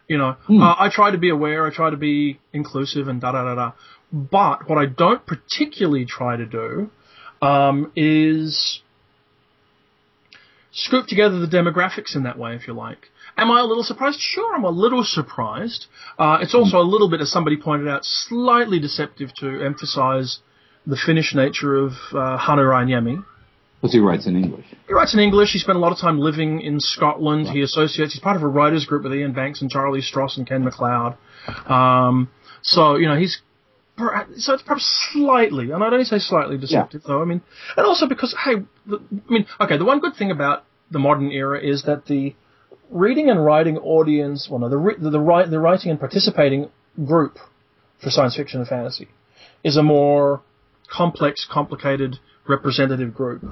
You 0.08 0.18
know, 0.18 0.32
Hmm. 0.46 0.60
uh, 0.60 0.74
I 0.78 0.90
try 0.92 1.12
to 1.12 1.18
be 1.18 1.30
aware, 1.30 1.64
I 1.66 1.70
try 1.72 1.90
to 1.90 1.96
be 1.96 2.38
inclusive, 2.52 3.06
and 3.08 3.20
da 3.20 3.32
da 3.32 3.44
da 3.44 3.54
da. 3.54 3.72
But 4.12 4.68
what 4.68 4.78
I 4.78 4.86
don't 4.86 5.24
particularly 5.24 6.04
try 6.04 6.36
to 6.36 6.46
do 6.46 6.90
um, 7.40 7.92
is 7.96 8.80
scoop 10.74 11.06
together 11.06 11.38
the 11.38 11.46
demographics 11.46 12.14
in 12.14 12.24
that 12.24 12.38
way, 12.38 12.54
if 12.54 12.66
you 12.66 12.74
like. 12.74 13.10
Am 13.36 13.50
I 13.50 13.60
a 13.60 13.64
little 13.64 13.82
surprised? 13.82 14.20
Sure, 14.20 14.54
I'm 14.54 14.64
a 14.64 14.70
little 14.70 15.04
surprised. 15.04 15.86
Uh, 16.18 16.38
it's 16.40 16.54
also 16.54 16.78
a 16.78 16.86
little 16.86 17.08
bit, 17.08 17.20
as 17.20 17.30
somebody 17.30 17.56
pointed 17.56 17.88
out, 17.88 18.04
slightly 18.04 18.78
deceptive 18.78 19.34
to 19.36 19.64
emphasize 19.64 20.40
the 20.86 20.96
Finnish 20.96 21.34
nature 21.34 21.76
of 21.76 21.92
uh, 22.12 22.38
Hannu 22.38 22.64
Rajaniemi. 22.64 23.24
Because 23.80 23.92
he 23.92 24.00
writes 24.00 24.26
in 24.26 24.36
English. 24.36 24.64
He 24.86 24.94
writes 24.94 25.14
in 25.14 25.20
English. 25.20 25.50
He 25.52 25.58
spent 25.58 25.76
a 25.76 25.80
lot 25.80 25.92
of 25.92 25.98
time 25.98 26.18
living 26.18 26.60
in 26.60 26.80
Scotland. 26.80 27.48
He 27.48 27.60
associates. 27.60 28.14
He's 28.14 28.22
part 28.22 28.36
of 28.36 28.42
a 28.42 28.48
writers 28.48 28.86
group 28.86 29.02
with 29.04 29.12
Iain 29.12 29.32
Banks 29.32 29.60
and 29.60 29.70
Charlie 29.70 30.00
Stross 30.00 30.38
and 30.38 30.46
Ken 30.46 30.64
MacLeod. 30.64 31.16
Um, 31.66 32.30
so 32.62 32.96
you 32.96 33.06
know 33.06 33.16
he's 33.16 33.42
so 33.96 34.54
it's 34.54 34.62
perhaps 34.62 35.10
slightly, 35.12 35.70
and 35.70 35.82
I'd 35.82 35.92
only 35.92 36.04
say 36.04 36.18
slightly 36.18 36.58
deceptive 36.58 37.02
though. 37.06 37.22
I 37.22 37.24
mean, 37.24 37.42
and 37.76 37.86
also 37.86 38.06
because 38.06 38.34
hey, 38.44 38.54
the, 38.86 38.98
I 39.28 39.32
mean, 39.32 39.46
okay, 39.60 39.76
the 39.76 39.84
one 39.84 40.00
good 40.00 40.16
thing 40.16 40.30
about 40.30 40.64
the 40.90 40.98
modern 40.98 41.30
era 41.30 41.60
is 41.60 41.84
that 41.84 42.06
the 42.06 42.34
reading 42.90 43.30
and 43.30 43.44
writing 43.44 43.78
audience, 43.78 44.48
well, 44.50 44.60
no, 44.60 44.68
the 44.68 44.96
the, 44.98 45.10
the, 45.10 45.50
the 45.50 45.60
writing 45.60 45.90
and 45.90 46.00
participating 46.00 46.70
group 47.04 47.38
for 48.02 48.10
science 48.10 48.36
fiction 48.36 48.60
and 48.60 48.68
fantasy 48.68 49.08
is 49.62 49.76
a 49.76 49.82
more 49.82 50.42
complex, 50.90 51.46
complicated, 51.50 52.18
representative 52.48 53.14
group. 53.14 53.44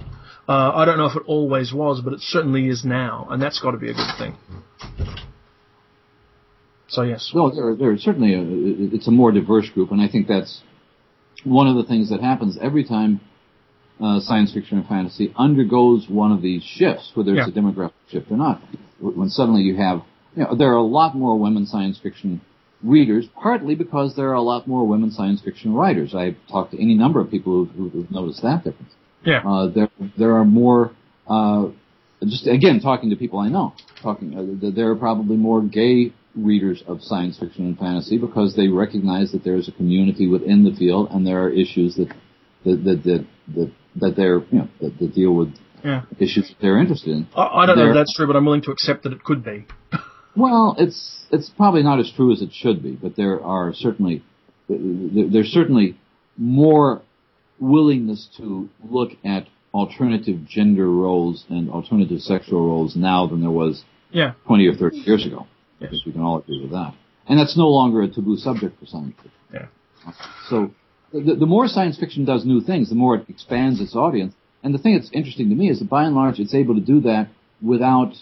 Uh, 0.49 0.72
I 0.74 0.84
don't 0.84 0.99
know 0.99 1.07
if 1.07 1.16
it 1.16 1.22
always 1.26 1.72
was, 1.72 2.01
but 2.03 2.12
it 2.12 2.20
certainly 2.20 2.68
is 2.68 2.84
now, 2.84 3.28
and 3.30 3.40
that's 3.40 3.61
got 3.61 3.70
to 3.70 3.78
be 3.78 3.90
a 3.90 3.95
good 3.95 4.14
thing. 4.18 4.36
So 6.93 7.03
yes, 7.03 7.30
No, 7.34 7.51
there, 7.51 7.74
there 7.74 7.97
certainly 7.99 8.34
a, 8.34 8.43
it's 8.95 9.09
a 9.09 9.11
more 9.11 9.32
diverse 9.32 9.68
group, 9.70 9.90
and 9.93 10.01
I 10.01 10.09
think 10.09 10.28
that's 10.28 10.61
one 11.45 11.66
of 11.66 11.76
the 11.76 11.84
things 11.84 12.11
that 12.11 12.20
happens 12.20 12.59
every 12.61 12.84
time 12.84 13.20
uh, 13.99 14.20
science 14.20 14.53
fiction 14.53 14.78
and 14.78 14.86
fantasy 14.86 15.32
undergoes 15.36 16.07
one 16.09 16.32
of 16.32 16.43
these 16.43 16.62
shifts, 16.62 17.11
whether 17.14 17.32
it's 17.34 17.47
Yeah. 17.49 17.53
a 17.53 17.62
demographic 17.62 17.93
shift 18.11 18.30
or 18.30 18.36
not. 18.36 18.61
When 19.01 19.28
suddenly 19.30 19.62
you 19.62 19.76
have, 19.76 20.03
you 20.36 20.45
know, 20.45 20.55
there 20.55 20.70
are 20.72 20.76
a 20.88 20.90
lot 21.01 21.16
more 21.16 21.38
women 21.38 21.64
science 21.66 21.99
fiction 21.99 22.40
readers, 22.82 23.26
partly 23.40 23.74
because 23.74 24.14
there 24.16 24.28
are 24.30 24.34
a 24.34 24.43
lot 24.43 24.66
more 24.68 24.86
women 24.86 25.11
science 25.12 25.40
fiction 25.40 25.72
writers. 25.72 26.14
I've 26.14 26.36
talked 26.51 26.72
to 26.72 26.82
any 26.82 26.95
number 26.95 27.20
of 27.20 27.30
people 27.30 27.64
who've, 27.64 27.93
who've 27.93 28.11
noticed 28.11 28.43
that 28.43 28.64
difference. 28.64 28.93
yeah, 29.24 29.40
Uh, 29.49 29.68
there, 29.68 29.90
there 30.18 30.34
are 30.38 30.45
more. 30.45 30.93
Uh, 31.26 31.68
just 32.34 32.47
again, 32.47 32.80
talking 32.80 33.09
to 33.11 33.16
people 33.16 33.38
I 33.38 33.49
know, 33.49 33.72
talking. 34.03 34.28
Uh, 34.36 34.70
there 34.74 34.90
are 34.90 34.97
probably 34.97 35.36
more 35.36 35.62
gay 35.62 36.12
readers 36.35 36.83
of 36.87 37.03
science 37.03 37.39
fiction 37.39 37.66
and 37.66 37.78
fantasy 37.78 38.18
because 38.18 38.57
they 38.57 38.68
recognize 38.68 39.33
that 39.33 39.45
there 39.45 39.57
is 39.57 39.68
a 39.68 39.72
community 39.72 40.26
within 40.26 40.64
the 40.64 40.74
field, 40.74 41.09
and 41.11 41.26
there 41.26 41.43
are 41.43 41.51
issues 41.51 41.97
that 41.97 42.09
that 42.64 42.83
that 42.85 43.03
that, 43.05 43.26
that, 43.55 43.72
that 43.97 44.16
they're 44.16 44.39
you 44.51 44.59
know 44.59 44.68
that, 44.80 44.99
that 44.99 45.14
deal 45.14 45.33
with 45.35 45.55
yeah. 45.85 46.03
issues 46.18 46.49
that 46.49 46.57
they're 46.61 46.78
interested 46.78 47.11
in. 47.11 47.26
I, 47.37 47.43
I 47.62 47.66
don't 47.66 47.76
know 47.76 47.89
if 47.91 47.95
that's 47.95 48.14
true, 48.16 48.26
but 48.26 48.37
I'm 48.37 48.45
willing 48.45 48.62
to 48.62 48.70
accept 48.70 49.03
that 49.05 49.12
it 49.12 49.22
could 49.24 49.45
be. 49.45 49.66
Well, 50.35 50.76
it's 50.78 51.26
it's 51.30 51.51
probably 51.51 51.83
not 51.83 52.01
as 52.01 52.11
true 52.16 52.33
as 52.33 52.41
it 52.41 52.55
should 52.55 52.83
be, 52.83 52.93
but 52.93 53.16
there 53.16 53.43
are 53.45 53.74
certainly 53.74 54.22
there- 54.66 55.28
there's 55.28 55.49
certainly 55.53 55.99
more 56.39 57.03
willingness 57.61 58.28
to 58.39 58.70
look 58.83 59.11
at 59.26 59.47
alternative 59.74 60.47
gender 60.49 60.91
roles 60.91 61.45
and 61.51 61.68
alternative 61.70 62.20
sexual 62.20 62.66
roles 62.66 62.97
now 62.97 63.26
than 63.26 63.43
there 63.43 63.51
was 63.51 63.85
Yeah, 64.11 64.33
20 64.47 64.66
or 64.68 64.74
30 64.74 64.97
years 64.99 65.26
ago. 65.26 65.47
I 65.87 65.91
think 65.91 66.07
we 66.07 66.12
can 66.12 66.20
all 66.22 66.39
agree 66.39 66.61
with 66.61 66.70
that. 66.72 66.95
And 67.26 67.39
that's 67.39 67.57
no 67.57 67.68
longer 67.68 68.03
a 68.03 68.09
taboo 68.09 68.37
subject 68.37 68.78
for 68.78 68.87
science 68.87 69.14
fiction. 69.16 69.33
yeah, 69.55 70.12
So 70.49 70.72
the, 71.12 71.35
the 71.35 71.47
more 71.47 71.68
science 71.68 71.99
fiction 71.99 72.24
does 72.24 72.45
new 72.45 72.61
things, 72.61 72.89
the 72.89 72.95
more 72.95 73.16
it 73.16 73.28
expands 73.28 73.80
its 73.80 73.95
audience. 73.95 74.35
And 74.62 74.74
the 74.74 74.78
thing 74.78 74.95
that's 74.97 75.11
interesting 75.12 75.49
to 75.51 75.55
me 75.55 75.70
is 75.70 75.78
that 75.78 75.89
by 75.89 76.05
and 76.05 76.14
large 76.14 76.39
it's 76.39 76.55
able 76.55 76.74
to 76.74 76.80
do 76.80 77.01
that 77.03 77.28
without 77.61 78.12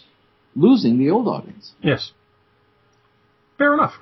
losing 0.54 0.98
the 0.98 1.10
old 1.10 1.28
audience. 1.28 1.72
yes. 1.82 2.12
Fair 3.58 3.74
enough. 3.74 3.92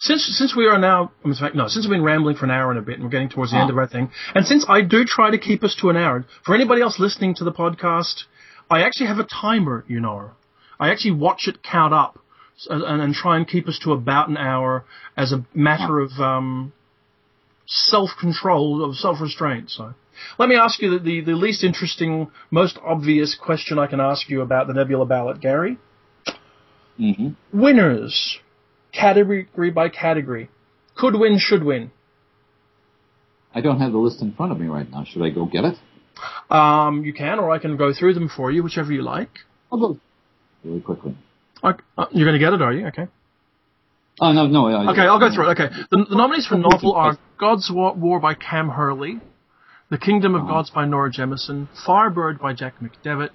Since 0.00 0.36
since 0.36 0.56
we 0.56 0.66
are 0.66 0.78
now, 0.78 1.12
in 1.24 1.34
fact, 1.34 1.54
no, 1.54 1.68
since 1.68 1.86
we've 1.86 1.92
been 1.94 2.02
rambling 2.02 2.36
for 2.36 2.46
an 2.46 2.50
hour 2.50 2.70
and 2.70 2.78
a 2.78 2.82
bit, 2.82 2.94
and 2.94 3.04
we're 3.04 3.10
getting 3.10 3.28
towards 3.28 3.52
the 3.52 3.58
end 3.58 3.70
of 3.70 3.76
our 3.76 3.86
thing, 3.86 4.10
and 4.34 4.46
since 4.46 4.64
I 4.68 4.80
do 4.80 5.04
try 5.04 5.30
to 5.30 5.38
keep 5.38 5.62
us 5.62 5.76
to 5.80 5.90
an 5.90 5.96
hour, 5.96 6.24
for 6.44 6.54
anybody 6.54 6.80
else 6.80 6.98
listening 6.98 7.34
to 7.36 7.44
the 7.44 7.52
podcast, 7.52 8.24
I 8.70 8.82
actually 8.82 9.06
have 9.06 9.18
a 9.18 9.24
timer, 9.24 9.84
you 9.86 10.00
know. 10.00 10.30
I 10.80 10.90
actually 10.90 11.12
watch 11.12 11.46
it 11.46 11.62
count 11.62 11.94
up 11.94 12.18
and, 12.68 13.02
and 13.02 13.14
try 13.14 13.36
and 13.36 13.46
keep 13.46 13.68
us 13.68 13.78
to 13.84 13.92
about 13.92 14.28
an 14.28 14.36
hour 14.36 14.84
as 15.16 15.32
a 15.32 15.44
matter 15.54 16.00
of 16.00 16.12
um, 16.18 16.72
self-control, 17.66 18.84
of 18.84 18.96
self-restraint. 18.96 19.70
So, 19.70 19.94
let 20.38 20.48
me 20.48 20.56
ask 20.56 20.80
you 20.80 20.98
the, 20.98 20.98
the, 20.98 21.20
the 21.20 21.32
least 21.36 21.62
interesting, 21.64 22.30
most 22.50 22.78
obvious 22.84 23.36
question 23.40 23.78
I 23.78 23.86
can 23.86 24.00
ask 24.00 24.28
you 24.28 24.40
about 24.40 24.66
the 24.66 24.74
Nebula 24.74 25.06
ballot, 25.06 25.40
Gary. 25.40 25.78
Mm-hmm. 26.98 27.60
Winners, 27.60 28.38
category 28.92 29.70
by 29.70 29.88
category, 29.90 30.48
could 30.96 31.14
win, 31.14 31.38
should 31.38 31.62
win. 31.62 31.90
I 33.54 33.60
don't 33.60 33.80
have 33.80 33.92
the 33.92 33.98
list 33.98 34.22
in 34.22 34.32
front 34.32 34.52
of 34.52 34.60
me 34.60 34.66
right 34.66 34.90
now. 34.90 35.04
Should 35.04 35.22
I 35.22 35.30
go 35.30 35.46
get 35.46 35.64
it? 35.64 35.76
Um, 36.50 37.04
you 37.04 37.12
can, 37.12 37.38
or 37.38 37.50
I 37.50 37.58
can 37.58 37.76
go 37.76 37.92
through 37.92 38.14
them 38.14 38.30
for 38.34 38.50
you, 38.50 38.62
whichever 38.62 38.92
you 38.92 39.02
like. 39.02 39.30
I'll 39.70 39.78
go 39.78 39.98
really 40.64 40.80
quickly. 40.80 41.16
I, 41.62 41.70
uh, 41.98 42.06
you're 42.12 42.26
going 42.26 42.38
to 42.38 42.44
get 42.44 42.52
it, 42.52 42.62
are 42.62 42.72
you? 42.72 42.86
Okay. 42.88 43.06
Oh 44.20 44.32
no, 44.32 44.46
no. 44.46 44.66
I, 44.68 44.90
Okay, 44.92 45.02
I'll 45.02 45.18
go 45.20 45.30
through 45.32 45.50
it. 45.50 45.60
Okay. 45.60 45.68
The, 45.90 46.06
the 46.08 46.16
nominees 46.16 46.46
for 46.46 46.56
novel 46.56 46.94
are 46.94 47.18
God's 47.38 47.70
War, 47.70 47.92
War 47.94 48.18
by 48.20 48.34
Cam 48.34 48.68
Hurley, 48.70 49.20
The 49.90 49.98
Kingdom 49.98 50.34
of 50.34 50.42
Uh-huh. 50.42 50.50
Gods 50.52 50.70
by 50.70 50.86
Nora 50.86 51.10
Jemisin, 51.12 51.68
Firebird 51.84 52.38
by 52.40 52.54
Jack 52.54 52.74
McDevitt, 52.80 53.30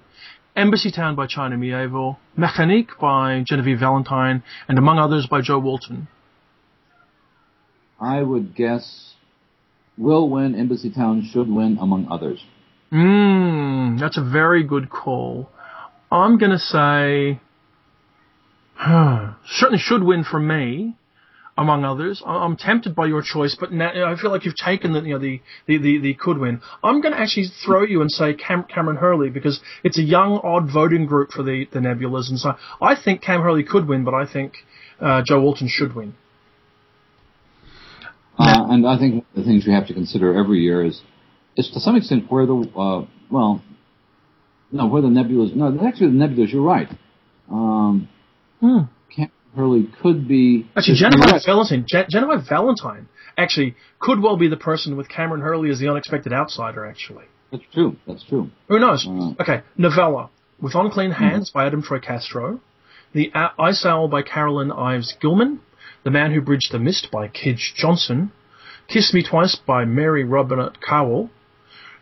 Embassy 0.56 0.90
Town 0.90 1.14
by 1.14 1.26
China 1.26 1.56
Miéville, 1.56 2.16
Mechanique 2.36 2.98
by 3.00 3.42
Genevieve 3.46 3.78
Valentine, 3.78 4.42
and 4.68 4.76
among 4.78 4.98
others 4.98 5.26
by 5.30 5.40
Jo 5.40 5.58
Walton. 5.58 6.08
I 8.00 8.22
would 8.22 8.54
guess 8.56 9.14
will 9.96 10.28
win, 10.28 10.54
Embassy 10.54 10.90
Town 10.90 11.28
should 11.32 11.48
win, 11.48 11.78
among 11.80 12.08
others. 12.10 12.42
Mmm, 12.90 13.98
that's 14.00 14.18
a 14.18 14.22
very 14.24 14.64
good 14.64 14.90
call. 14.90 15.48
I'm 16.10 16.36
gonna 16.38 16.58
say, 16.58 17.40
certainly 19.46 19.78
should 19.78 20.02
win 20.02 20.24
for 20.24 20.40
me, 20.40 20.96
among 21.56 21.84
others. 21.84 22.22
I'm 22.24 22.56
tempted 22.56 22.94
by 22.94 23.06
your 23.06 23.22
choice, 23.22 23.56
but 23.58 23.72
now 23.72 23.90
I 23.90 24.16
feel 24.20 24.30
like 24.30 24.44
you've 24.44 24.56
taken 24.56 24.92
the, 24.92 25.00
you 25.00 25.14
know, 25.14 25.18
the, 25.18 25.40
the, 25.66 25.78
the, 25.78 25.98
the 25.98 26.14
could 26.14 26.38
win. 26.38 26.60
I'm 26.82 27.00
gonna 27.00 27.16
actually 27.16 27.48
throw 27.64 27.84
you 27.84 28.00
and 28.00 28.10
say 28.10 28.34
Cam- 28.34 28.64
Kameron 28.64 28.98
Hurley 28.98 29.30
because 29.30 29.60
it's 29.84 29.98
a 29.98 30.02
young, 30.02 30.40
odd 30.42 30.72
voting 30.72 31.06
group 31.06 31.30
for 31.30 31.42
the, 31.42 31.68
the 31.72 31.80
Nebulas, 31.80 32.30
and 32.30 32.38
so 32.38 32.54
I 32.80 32.94
think 33.00 33.22
Cam 33.22 33.42
Hurley 33.42 33.64
could 33.64 33.86
win, 33.86 34.04
but 34.04 34.14
I 34.14 34.30
think, 34.30 34.54
uh, 35.00 35.22
Jo 35.24 35.40
Walton 35.40 35.68
should 35.68 35.94
win. 35.94 36.14
Uh, 38.38 38.66
and 38.70 38.86
I 38.86 38.98
think 38.98 39.26
the 39.36 39.44
things 39.44 39.66
we 39.66 39.72
have 39.72 39.86
to 39.88 39.94
consider 39.94 40.36
every 40.36 40.60
year 40.60 40.84
is, 40.84 41.02
is 41.56 41.70
to 41.74 41.80
some 41.80 41.96
extent 41.96 42.30
where 42.30 42.46
the, 42.46 42.54
uh, 42.54 43.06
well, 43.30 43.62
no, 44.72 44.86
where 44.86 45.02
the 45.02 45.08
nebulas, 45.08 45.54
no, 45.54 45.68
actually 45.86 46.06
the 46.06 46.24
nebulas, 46.26 46.50
you're 46.50 46.62
right. 46.62 46.88
Um, 47.50 48.08
Hmm. 48.62 48.82
Camp 49.14 49.32
Hurley 49.56 49.88
could 50.00 50.26
be. 50.28 50.66
Actually, 50.76 50.98
you're 50.98 51.10
Genevieve. 51.10 51.42
Valentine, 51.44 51.84
Gen- 51.86 52.06
Genevieve 52.08 52.48
Valentine 52.48 53.08
actually 53.36 53.74
could 53.98 54.22
well 54.22 54.36
be 54.36 54.48
the 54.48 54.56
person 54.56 54.96
with 54.96 55.08
Kameron 55.08 55.42
Hurley 55.42 55.68
as 55.70 55.78
the 55.80 55.88
unexpected 55.90 56.32
outsider, 56.32 56.86
actually. 56.86 57.24
That's 57.50 57.64
true. 57.74 57.96
That's 58.06 58.22
true. 58.24 58.50
Who 58.68 58.78
knows? 58.78 59.04
Mm. 59.06 59.38
Okay, 59.40 59.62
novella 59.76 60.30
with 60.60 60.74
Unclean 60.76 61.10
Hands 61.10 61.50
by 61.50 61.66
Adam 61.66 61.82
Troy 61.82 61.98
Castro, 61.98 62.60
The 63.12 63.32
A- 63.34 63.50
Ice 63.58 63.84
Owl 63.84 64.06
by 64.08 64.22
Carolyn 64.22 64.70
Ives 64.70 65.14
Gilman, 65.20 65.58
The 66.04 66.10
Man 66.10 66.32
Who 66.32 66.40
Bridged 66.40 66.70
the 66.70 66.78
Mist 66.78 67.08
by 67.10 67.26
Kij 67.28 67.74
Johnson, 67.74 68.30
Kiss 68.88 69.12
Me 69.12 69.22
Twice 69.22 69.56
by 69.56 69.84
Mary 69.84 70.22
Robinette 70.24 70.78
Kowal, 70.80 71.30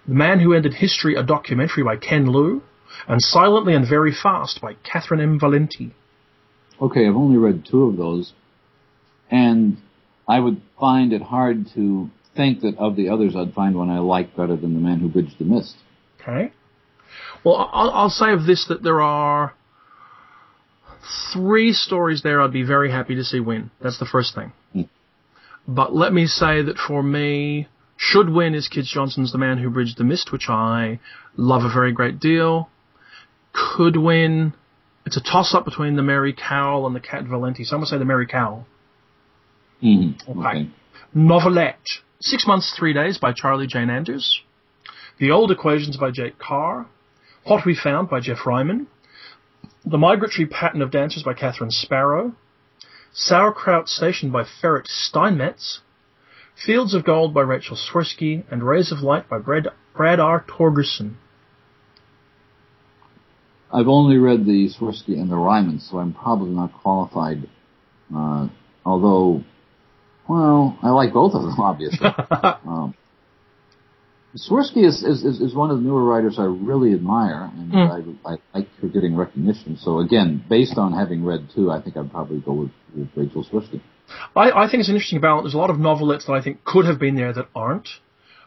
The 0.07 0.15
Man 0.15 0.41
Who 0.41 0.53
Ended 0.53 0.75
History, 0.75 1.15
a 1.17 1.23
documentary 1.23 1.83
by 1.85 1.97
Ken 1.97 2.27
Liu, 2.27 2.63
and 3.09 3.21
Silently 3.23 3.75
and 3.75 3.89
Very 3.89 4.13
Fast 4.13 4.61
by 4.61 4.75
Catherynne 4.85 5.23
M. 5.23 5.41
Valente. 5.41 5.93
Okay, 6.81 7.07
I've 7.07 7.16
only 7.16 7.37
read 7.37 7.66
two 7.70 7.85
of 7.85 7.97
those, 7.97 8.33
and 9.31 9.76
I 10.26 10.41
would 10.41 10.62
find 10.78 11.12
it 11.12 11.22
hard 11.22 11.66
to 11.74 12.11
think 12.35 12.61
that 12.61 12.78
of 12.78 12.97
the 12.97 13.09
others 13.09 13.35
I'd 13.37 13.53
find 13.53 13.76
one 13.76 13.91
I 13.91 13.99
like 13.99 14.37
better 14.37 14.57
than 14.57 14.74
The 14.74 14.81
Man 14.81 15.01
Who 15.01 15.09
Bridged 15.09 15.39
the 15.39 15.45
Mist. 15.45 15.76
Okay. 16.20 16.53
Well, 17.45 17.57
I'll, 17.72 17.91
I'll 17.91 18.11
say 18.11 18.33
of 18.33 18.47
this 18.47 18.66
that 18.68 18.83
there 18.83 19.01
are 19.01 19.55
three 21.33 21.72
stories 21.72 22.22
there 22.22 22.41
I'd 22.41 22.53
be 22.53 22.62
very 22.62 22.91
happy 22.91 23.14
to 23.16 23.24
see 23.24 23.41
win. 23.41 23.70
That's 23.83 23.99
the 23.99 24.07
first 24.07 24.35
thing. 24.35 24.53
Mm. 24.74 24.89
But 25.66 25.95
let 25.95 26.12
me 26.12 26.26
say 26.26 26.62
that 26.62 26.78
for 26.78 27.03
me, 27.03 27.68
should 27.97 28.31
win 28.31 28.55
is 28.55 28.68
Kij 28.68 28.85
Johnson's 28.85 29.33
The 29.33 29.39
Man 29.39 29.59
Who 29.59 29.70
Bridged 29.70 29.99
the 29.99 30.05
Mist, 30.05 30.33
which 30.33 30.49
I 30.49 31.01
love 31.37 31.62
a 31.64 31.72
very 31.72 31.93
great 31.93 32.18
deal. 32.18 32.70
Could 33.53 33.97
win. 33.97 34.55
It's 35.07 35.16
a 35.16 35.22
toss 35.22 35.55
up 35.55 35.64
between 35.64 35.96
the 35.96 36.03
Mary 36.03 36.32
Kowal 36.34 36.86
and 36.86 36.94
the 36.94 37.01
Cat 37.01 37.24
Valente. 37.24 37.64
Some 37.64 37.80
would 37.80 37.88
say 37.88 37.98
the 37.98 38.05
Mary 38.05 38.26
Kowal. 38.26 38.64
Mm-hmm. 39.82 40.38
Okay. 40.38 40.70
Novelette. 41.14 41.78
Six 42.20 42.46
Months, 42.46 42.74
Three 42.78 42.92
Days 42.92 43.18
by 43.18 43.32
Charlie 43.32 43.66
Jane 43.66 43.88
Anders. 43.88 44.42
The 45.18 45.30
Old 45.30 45.51
Equations 45.51 45.96
by 45.96 46.11
Jake 46.11 46.38
Kerr. 46.38 46.86
What 47.44 47.64
We 47.64 47.74
Found 47.74 48.11
by 48.11 48.20
Jeff 48.20 48.44
Ryman. 48.44 48.88
The 49.84 49.98
Migratory 49.98 50.46
Pattern 50.46 50.82
of 50.82 50.90
Dancers 50.90 51.22
by 51.22 51.32
Katherine 51.32 51.70
Sparrow. 51.70 52.34
Sauerkraut 53.14 53.88
Station 53.88 54.30
by 54.30 54.44
Ferrett 54.44 54.86
Steinmetz. 54.86 55.80
Fields 56.55 56.92
of 56.92 57.05
Gold 57.05 57.32
by 57.32 57.40
Rachel 57.40 57.76
Swirsky. 57.76 58.44
And 58.51 58.62
Rays 58.62 58.92
of 58.92 59.01
Light 59.01 59.28
by 59.30 59.38
Brad, 59.38 59.68
Brad 59.96 60.20
R. 60.20 60.44
Torgersen. 60.46 61.14
I've 63.73 63.89
only 63.89 64.18
read 64.18 64.45
the 64.45 64.68
Swirsky 64.79 65.14
and 65.14 65.31
the 65.31 65.37
Ryman, 65.37 65.81
so 65.81 65.99
I'm 65.99 66.12
probably 66.12 66.51
not 66.51 66.73
qualified. 66.73 67.49
Uh, 68.14 68.49
although, 68.85 69.45
well, 70.29 70.79
I 70.83 70.91
like 70.91 71.12
both 71.12 71.35
of 71.35 71.43
them, 71.43 71.55
obviously. 71.61 72.07
um, 72.66 72.95
Swirsky 74.37 74.85
is, 74.87 75.03
is, 75.03 75.25
is, 75.41 75.55
one 75.55 75.71
of 75.71 75.79
the 75.79 75.83
newer 75.83 76.05
writers 76.05 76.37
I 76.39 76.45
really 76.45 76.93
admire, 76.95 77.51
and 77.53 77.73
Mm. 77.73 78.16
I, 78.25 78.33
I 78.33 78.37
like 78.55 78.68
her 78.81 78.89
getting 78.89 79.16
recognition. 79.16 79.77
So 79.77 79.99
again, 80.01 80.45
based 80.49 80.77
on 80.79 80.93
having 80.93 81.25
read 81.25 81.49
two, 81.55 81.71
I 81.71 81.81
think 81.81 81.97
I'd 81.97 82.11
probably 82.11 82.41
go 82.41 82.53
with, 82.53 82.71
with 82.97 83.09
Rachel 83.16 83.45
Swirsky. 83.45 83.81
I, 84.35 84.51
I 84.51 84.68
think 84.68 84.81
it's 84.81 84.89
an 84.89 84.97
interesting 84.97 85.21
balance. 85.21 85.45
There's 85.45 85.55
a 85.55 85.59
lot 85.59 85.71
of 85.71 85.77
novelettes 85.77 86.27
that 86.27 86.33
I 86.33 86.43
think 86.43 86.64
could 86.64 86.85
have 86.87 86.99
been 86.99 87.14
there 87.16 87.33
that 87.33 87.49
aren't. 87.55 87.89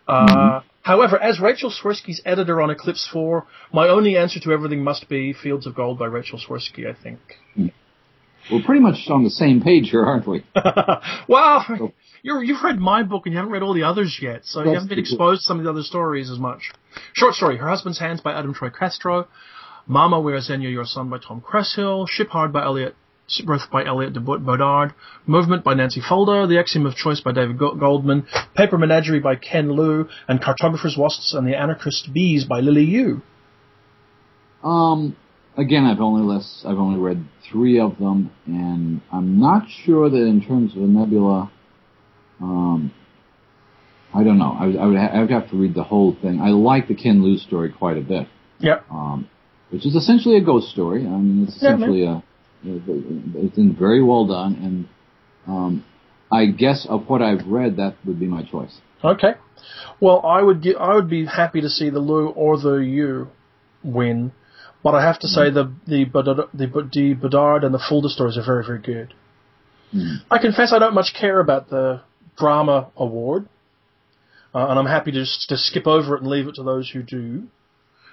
Uh, 0.07 0.61
However, 0.83 1.17
as 1.21 1.39
Rachel 1.39 1.71
Swirsky's 1.71 2.21
editor 2.25 2.61
on 2.61 2.69
Eclipse 2.69 3.07
4, 3.11 3.47
my 3.71 3.87
only 3.87 4.17
answer 4.17 4.39
to 4.41 4.51
everything 4.51 4.83
must 4.83 5.07
be 5.07 5.31
Fields 5.33 5.65
of 5.65 5.75
Gold 5.75 5.97
by 5.97 6.05
Rachel 6.05 6.37
Swirsky, 6.37 6.87
I 6.87 6.93
think. 7.01 7.19
Hmm. 7.55 7.67
We're 8.51 8.63
pretty 8.63 8.81
much 8.81 9.07
on 9.07 9.23
the 9.23 9.29
same 9.29 9.61
page 9.61 9.89
here, 9.91 10.05
aren't 10.05 10.27
we? 10.27 10.43
well, 11.29 11.65
oh. 11.69 11.93
you're, 12.21 12.43
you've 12.43 12.61
read 12.61 12.77
my 12.77 13.01
book 13.03 13.25
and 13.25 13.31
you 13.31 13.37
haven't 13.37 13.53
read 13.53 13.63
all 13.63 13.73
the 13.73 13.83
others 13.83 14.19
yet, 14.21 14.41
so 14.43 14.61
you 14.63 14.73
haven't 14.73 14.89
been 14.89 14.99
exposed 14.99 15.41
to 15.41 15.45
some 15.45 15.59
of 15.59 15.63
the 15.63 15.69
other 15.69 15.83
stories 15.83 16.29
as 16.29 16.37
much. 16.37 16.73
Short 17.13 17.35
story, 17.35 17.55
Her 17.55 17.69
Husband's 17.69 17.99
Hands 17.99 18.19
by 18.19 18.33
Adam 18.33 18.53
Troy 18.53 18.69
Castro, 18.69 19.29
Mama, 19.87 20.19
Where 20.19 20.35
is 20.35 20.49
Enya, 20.49 20.69
Your 20.69 20.83
Son 20.83 21.09
by 21.09 21.19
Tom 21.19 21.41
Crosshill, 21.41 22.05
Ship 22.09 22.27
Hard 22.27 22.51
by 22.51 22.63
Aliette, 22.63 22.95
Birth 23.45 23.69
by 23.71 23.83
Aliette 23.83 24.13
de 24.13 24.19
Bodard, 24.19 24.93
Movement 25.25 25.63
by 25.63 25.73
Nancy 25.73 26.01
Fulda, 26.07 26.45
The 26.47 26.59
Axiom 26.59 26.85
of 26.85 26.95
Choice 26.95 27.21
by 27.21 27.31
David 27.31 27.57
Goldman, 27.57 28.27
Paper 28.55 28.77
Menagerie 28.77 29.19
by 29.21 29.35
Ken 29.35 29.75
Liu, 29.75 30.07
and 30.27 30.41
Cartographer's 30.41 30.95
Wasps 30.97 31.33
and 31.33 31.47
the 31.47 31.55
Anarchist 31.57 32.13
Bees 32.13 32.43
by 32.45 32.59
Lily 32.59 32.83
Yu. 32.83 33.21
Um, 34.63 35.15
again, 35.57 35.85
I've 35.85 35.99
only 36.01 36.21
less, 36.23 36.63
I've 36.67 36.77
only 36.77 36.99
read 36.99 37.25
three 37.51 37.79
of 37.79 37.97
them, 37.97 38.29
and 38.45 39.01
I'm 39.11 39.39
not 39.39 39.63
sure 39.69 40.09
that 40.09 40.15
in 40.25 40.41
terms 40.45 40.75
of 40.75 40.83
a 40.83 40.87
nebula, 40.87 41.51
um, 42.41 42.93
I 44.13 44.23
don't 44.23 44.37
know. 44.37 44.55
I, 44.59 44.67
would- 44.67 44.77
I 44.77 44.85
would, 44.85 44.97
ha- 44.97 45.11
I 45.13 45.19
would 45.21 45.31
have 45.31 45.49
to 45.49 45.55
read 45.57 45.73
the 45.73 45.83
whole 45.83 46.15
thing. 46.21 46.39
I 46.41 46.49
like 46.49 46.87
the 46.87 46.95
Ken 46.95 47.23
Liu 47.23 47.37
story 47.37 47.71
quite 47.71 47.97
a 47.97 48.01
bit, 48.01 48.27
Yep. 48.59 48.85
um, 48.91 49.27
which 49.71 49.85
is 49.85 49.95
essentially 49.95 50.35
a 50.37 50.41
ghost 50.43 50.67
story. 50.69 51.01
I 51.05 51.09
mean, 51.09 51.45
it's 51.47 51.57
Yeah, 51.61 51.69
essentially 51.75 52.05
a, 52.05 52.23
it's 52.65 53.55
been 53.55 53.75
very 53.77 54.01
well 54.03 54.25
done, 54.25 54.55
and 54.55 54.87
um, 55.47 55.85
I 56.31 56.45
guess 56.47 56.85
of 56.89 57.07
what 57.09 57.21
I've 57.21 57.45
read, 57.47 57.77
that 57.77 57.95
would 58.05 58.19
be 58.19 58.27
my 58.27 58.43
choice. 58.43 58.79
Okay. 59.03 59.33
Well, 59.99 60.21
I 60.25 60.41
would 60.41 60.61
gi- 60.61 60.75
I 60.75 60.93
would 60.95 61.09
be 61.09 61.25
happy 61.25 61.61
to 61.61 61.69
see 61.69 61.89
the 61.89 61.99
Liu 61.99 62.27
or 62.27 62.57
the 62.57 62.75
Yu 62.77 63.27
win, 63.83 64.31
but 64.83 64.95
I 64.95 65.05
have 65.05 65.19
to 65.19 65.27
say 65.27 65.49
the 65.49 65.71
the 65.87 66.05
Bedard, 66.05 66.37
the, 66.53 66.67
the 66.67 67.13
Bedard 67.13 67.63
and 67.63 67.73
the 67.73 67.79
Fulda 67.79 68.09
stories 68.09 68.37
are 68.37 68.43
very 68.45 68.65
very 68.65 68.79
good. 68.79 69.13
Mhm. 69.93 70.17
I 70.31 70.37
confess 70.39 70.73
I 70.73 70.79
don't 70.79 70.93
much 70.95 71.13
care 71.13 71.39
about 71.39 71.69
the 71.69 72.01
drama 72.37 72.87
award, 72.97 73.47
uh, 74.55 74.67
and 74.69 74.79
I'm 74.79 74.85
happy 74.87 75.11
to 75.11 75.19
just 75.19 75.49
to 75.49 75.57
skip 75.57 75.85
over 75.87 76.15
it 76.15 76.21
and 76.21 76.29
leave 76.29 76.47
it 76.47 76.55
to 76.55 76.63
those 76.63 76.89
who 76.89 77.03
do. 77.03 77.43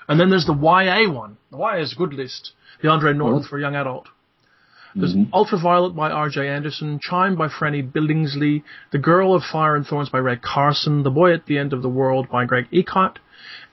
And 0.09 0.19
then 0.19 0.29
there's 0.29 0.47
the 0.47 0.55
YA 0.55 1.09
one. 1.11 1.37
The 1.53 1.57
YA 1.59 1.81
is 1.83 1.93
a 1.93 1.97
good 1.97 2.13
list. 2.13 2.53
The 2.83 2.89
Andre 2.89 3.13
Norton 3.15 3.41
Mhm. 3.43 3.49
for 3.49 3.59
a 3.59 3.61
young 3.61 3.77
adult. 3.77 4.09
There's 4.95 5.15
Mhm. 5.15 5.29
Ultraviolet 5.33 5.95
by 5.95 6.11
R.J. 6.11 6.49
Anderson, 6.49 6.99
Chime 7.01 7.37
by 7.37 7.49
Franny 7.49 7.83
Billingsley, 7.89 8.63
The 8.91 8.99
Girl 8.99 9.35
of 9.35 9.45
Fire 9.45 9.77
and 9.77 9.87
Thorns 9.87 10.09
by 10.09 10.19
Rae 10.19 10.37
Carson, 10.37 11.03
The 11.05 11.11
Boy 11.11 11.33
at 11.33 11.47
the 11.47 11.59
End 11.59 11.73
of 11.73 11.83
the 11.83 11.89
World 11.89 12.29
by 12.29 12.45
Greg 12.45 12.67
Eekhout, 12.73 13.17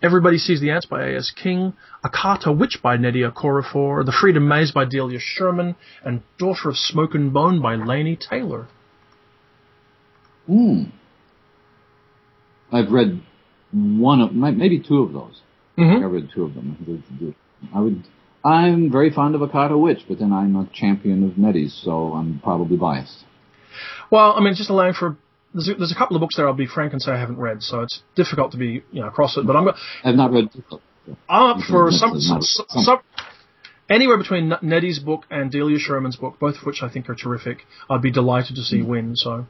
Everybody 0.04 0.38
Sees 0.38 0.62
the 0.62 0.70
Ants 0.70 0.86
by 0.86 1.04
A.S. 1.08 1.32
King, 1.32 1.74
Akata 2.06 2.56
Witch 2.56 2.82
by 2.84 2.98
Nnedi 2.98 3.30
Okorafor, 3.32 4.06
The 4.06 4.12
Freedom 4.12 4.48
Maze 4.48 4.72
by 4.72 4.86
Delia 4.86 5.18
Sherman, 5.20 5.76
and 6.06 6.22
Daughter 6.38 6.70
of 6.70 6.78
Smoke 6.78 7.16
and 7.16 7.34
Bone 7.34 7.62
by 7.62 7.76
Laini 7.76 8.18
Taylor. 8.20 8.68
Hmm. 10.46 10.84
I've 12.72 12.92
read 12.92 13.22
one 13.72 14.22
of, 14.22 14.34
maybe 14.34 14.80
two 14.80 15.02
of 15.02 15.14
those. 15.14 15.42
I 15.78 15.82
Mm-hmm. 15.82 16.06
read 16.06 16.30
two 16.34 16.44
of 16.44 16.54
them. 16.56 17.36
I 17.74 17.80
would. 17.82 18.04
I'm 18.48 18.92
very 18.92 19.12
fond 19.12 19.36
of 19.36 19.42
Akata 19.42 19.80
Witch, 19.80 20.04
but 20.08 20.20
then 20.20 20.32
I'm 20.32 20.56
a 20.56 20.70
champion 20.74 21.24
of 21.24 21.32
Nnedi's, 21.32 21.80
so 21.84 22.14
I'm 22.14 22.40
probably 22.42 22.78
biased. 22.78 23.26
Well, 24.10 24.34
I 24.38 24.40
mean, 24.42 24.56
just 24.56 24.70
allowing 24.70 24.94
for 24.94 25.18
there's 25.54 25.68
a, 25.68 25.76
there's 25.76 25.92
a 25.92 25.96
couple 25.96 26.16
of 26.16 26.22
books 26.22 26.38
there. 26.38 26.48
I'll 26.48 26.54
be 26.54 26.68
frank 26.68 26.94
and 26.94 27.02
say 27.02 27.12
I 27.12 27.20
haven't 27.20 27.38
read, 27.38 27.62
so 27.62 27.82
it's 27.82 28.02
difficult 28.16 28.52
to 28.52 28.58
be 28.58 28.84
you 28.92 29.02
know 29.02 29.08
across 29.08 29.36
it. 29.38 29.46
But 29.46 29.56
I'm 29.58 29.66
go- 29.66 29.76
I've 30.04 30.16
not 30.16 30.32
read. 30.32 30.50
I'm 31.28 31.58
up 31.58 31.64
for 31.64 31.92
some, 31.92 32.20
some, 32.20 32.42
some, 32.42 33.00
anywhere 33.90 34.18
between 34.18 34.50
Nnedi's 34.50 35.00
book 35.00 35.24
and 35.30 35.52
Delia 35.52 35.80
Sherman's 35.80 36.18
book, 36.18 36.38
both 36.40 36.56
of 36.58 36.66
which 36.66 36.84
I 36.84 36.90
think 36.90 37.10
are 37.10 37.16
terrific. 37.16 37.60
I'd 37.90 38.02
be 38.02 38.12
delighted 38.12 38.56
to 38.58 38.62
see 38.62 38.82
hmm. 38.82 38.90
win. 38.90 39.16
So, 39.16 39.46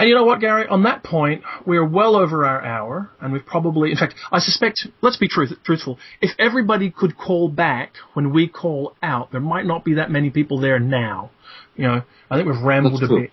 And 0.00 0.08
you 0.08 0.14
know 0.14 0.24
what, 0.24 0.40
Gary? 0.40 0.66
On 0.66 0.84
that 0.84 1.02
point, 1.02 1.42
we're 1.66 1.84
well 1.84 2.16
over 2.16 2.46
our 2.46 2.64
hour, 2.64 3.10
and 3.20 3.34
we've 3.34 3.44
probably, 3.44 3.90
in 3.90 3.98
fact, 3.98 4.14
I 4.32 4.38
suspect, 4.38 4.86
let's 5.02 5.18
be 5.18 5.28
truth, 5.28 5.52
truthful, 5.62 5.98
if 6.22 6.30
everybody 6.38 6.90
could 6.90 7.18
call 7.18 7.50
back 7.50 7.92
when 8.14 8.32
we 8.32 8.48
call 8.48 8.96
out, 9.02 9.30
there 9.30 9.42
might 9.42 9.66
not 9.66 9.84
be 9.84 9.94
that 9.94 10.10
many 10.10 10.30
people 10.30 10.58
there 10.58 10.78
now. 10.80 11.30
You 11.76 11.84
know, 11.84 12.02
I 12.30 12.36
think 12.36 12.48
we've 12.48 12.62
rambled 12.62 12.94
That's 12.94 13.02
a 13.02 13.06
true. 13.08 13.20
bit. 13.24 13.30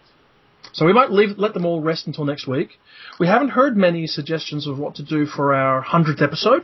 So 0.73 0.85
we 0.85 0.91
might 0.91 1.09
leave, 1.09 1.37
let 1.37 1.53
them 1.53 1.65
all 1.65 1.81
rest 1.81 2.05
until 2.05 2.25
next 2.25 2.47
week. 2.47 2.71
We 3.17 3.27
haven't 3.27 3.51
heard 3.51 3.77
many 3.77 4.05
suggestions 4.05 4.67
of 4.67 4.77
what 4.77 4.95
to 4.95 5.03
do 5.03 5.25
for 5.25 5.53
our 5.53 5.81
100th 5.81 6.21
episode, 6.21 6.63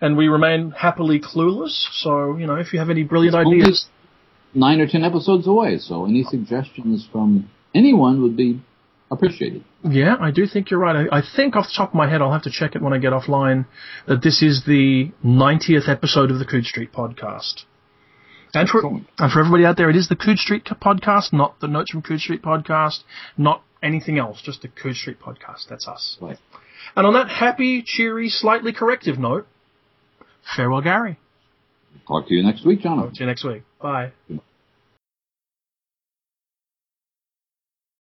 and 0.00 0.16
we 0.16 0.28
remain 0.28 0.70
happily 0.70 1.18
clueless. 1.18 1.88
So, 1.94 2.36
you 2.36 2.46
know, 2.46 2.54
if 2.54 2.72
you 2.72 2.78
have 2.78 2.90
any 2.90 3.02
brilliant 3.02 3.34
Only 3.34 3.62
ideas, 3.62 3.86
nine 4.54 4.80
or 4.80 4.86
ten 4.86 5.02
episodes 5.02 5.48
away, 5.48 5.78
so 5.78 6.04
any 6.04 6.22
suggestions 6.22 7.08
from 7.10 7.50
anyone 7.74 8.22
would 8.22 8.36
be 8.36 8.60
appreciated. 9.12 9.64
Yeah, 9.84 10.16
I 10.20 10.30
do 10.30 10.46
think 10.46 10.70
you're 10.70 10.80
right. 10.80 11.06
I, 11.10 11.18
I 11.18 11.22
think 11.36 11.56
off 11.56 11.66
the 11.66 11.74
top 11.76 11.90
of 11.90 11.94
my 11.94 12.08
head, 12.08 12.22
I'll 12.22 12.32
have 12.32 12.42
to 12.44 12.50
check 12.50 12.74
it 12.74 12.82
when 12.82 12.92
I 12.92 12.98
get 12.98 13.12
offline, 13.12 13.66
that 14.06 14.22
this 14.22 14.42
is 14.42 14.64
the 14.66 15.10
90th 15.24 15.88
episode 15.88 16.30
of 16.30 16.38
the 16.38 16.44
Coode 16.44 16.64
Street 16.64 16.92
podcast. 16.92 17.64
And 18.54 18.68
for, 18.68 18.78
Excellent. 18.78 19.06
and 19.18 19.32
for 19.32 19.40
everybody 19.40 19.64
out 19.64 19.76
there, 19.76 19.88
it 19.90 19.96
is 19.96 20.08
the 20.08 20.16
Coode 20.16 20.38
Street 20.38 20.64
podcast, 20.64 21.32
not 21.32 21.58
the 21.60 21.68
Notes 21.68 21.90
from 21.90 22.02
Coode 22.02 22.20
Street 22.20 22.42
podcast, 22.42 23.00
not 23.38 23.62
anything 23.82 24.18
else, 24.18 24.42
just 24.42 24.62
the 24.62 24.68
Coode 24.68 24.96
Street 24.96 25.18
podcast. 25.20 25.68
That's 25.68 25.88
us. 25.88 26.18
Right. 26.20 26.38
And 26.94 27.06
on 27.06 27.14
that 27.14 27.28
happy, 27.28 27.82
cheery, 27.82 28.28
slightly 28.28 28.72
corrective 28.72 29.18
note, 29.18 29.46
farewell, 30.56 30.82
Gary. 30.82 31.18
Talk 32.06 32.28
to 32.28 32.34
you 32.34 32.42
next 32.42 32.66
week, 32.66 32.80
John. 32.80 32.98
Talk 32.98 33.14
to 33.14 33.20
you 33.20 33.26
next 33.26 33.44
week. 33.44 33.62
Bye. 33.80 34.12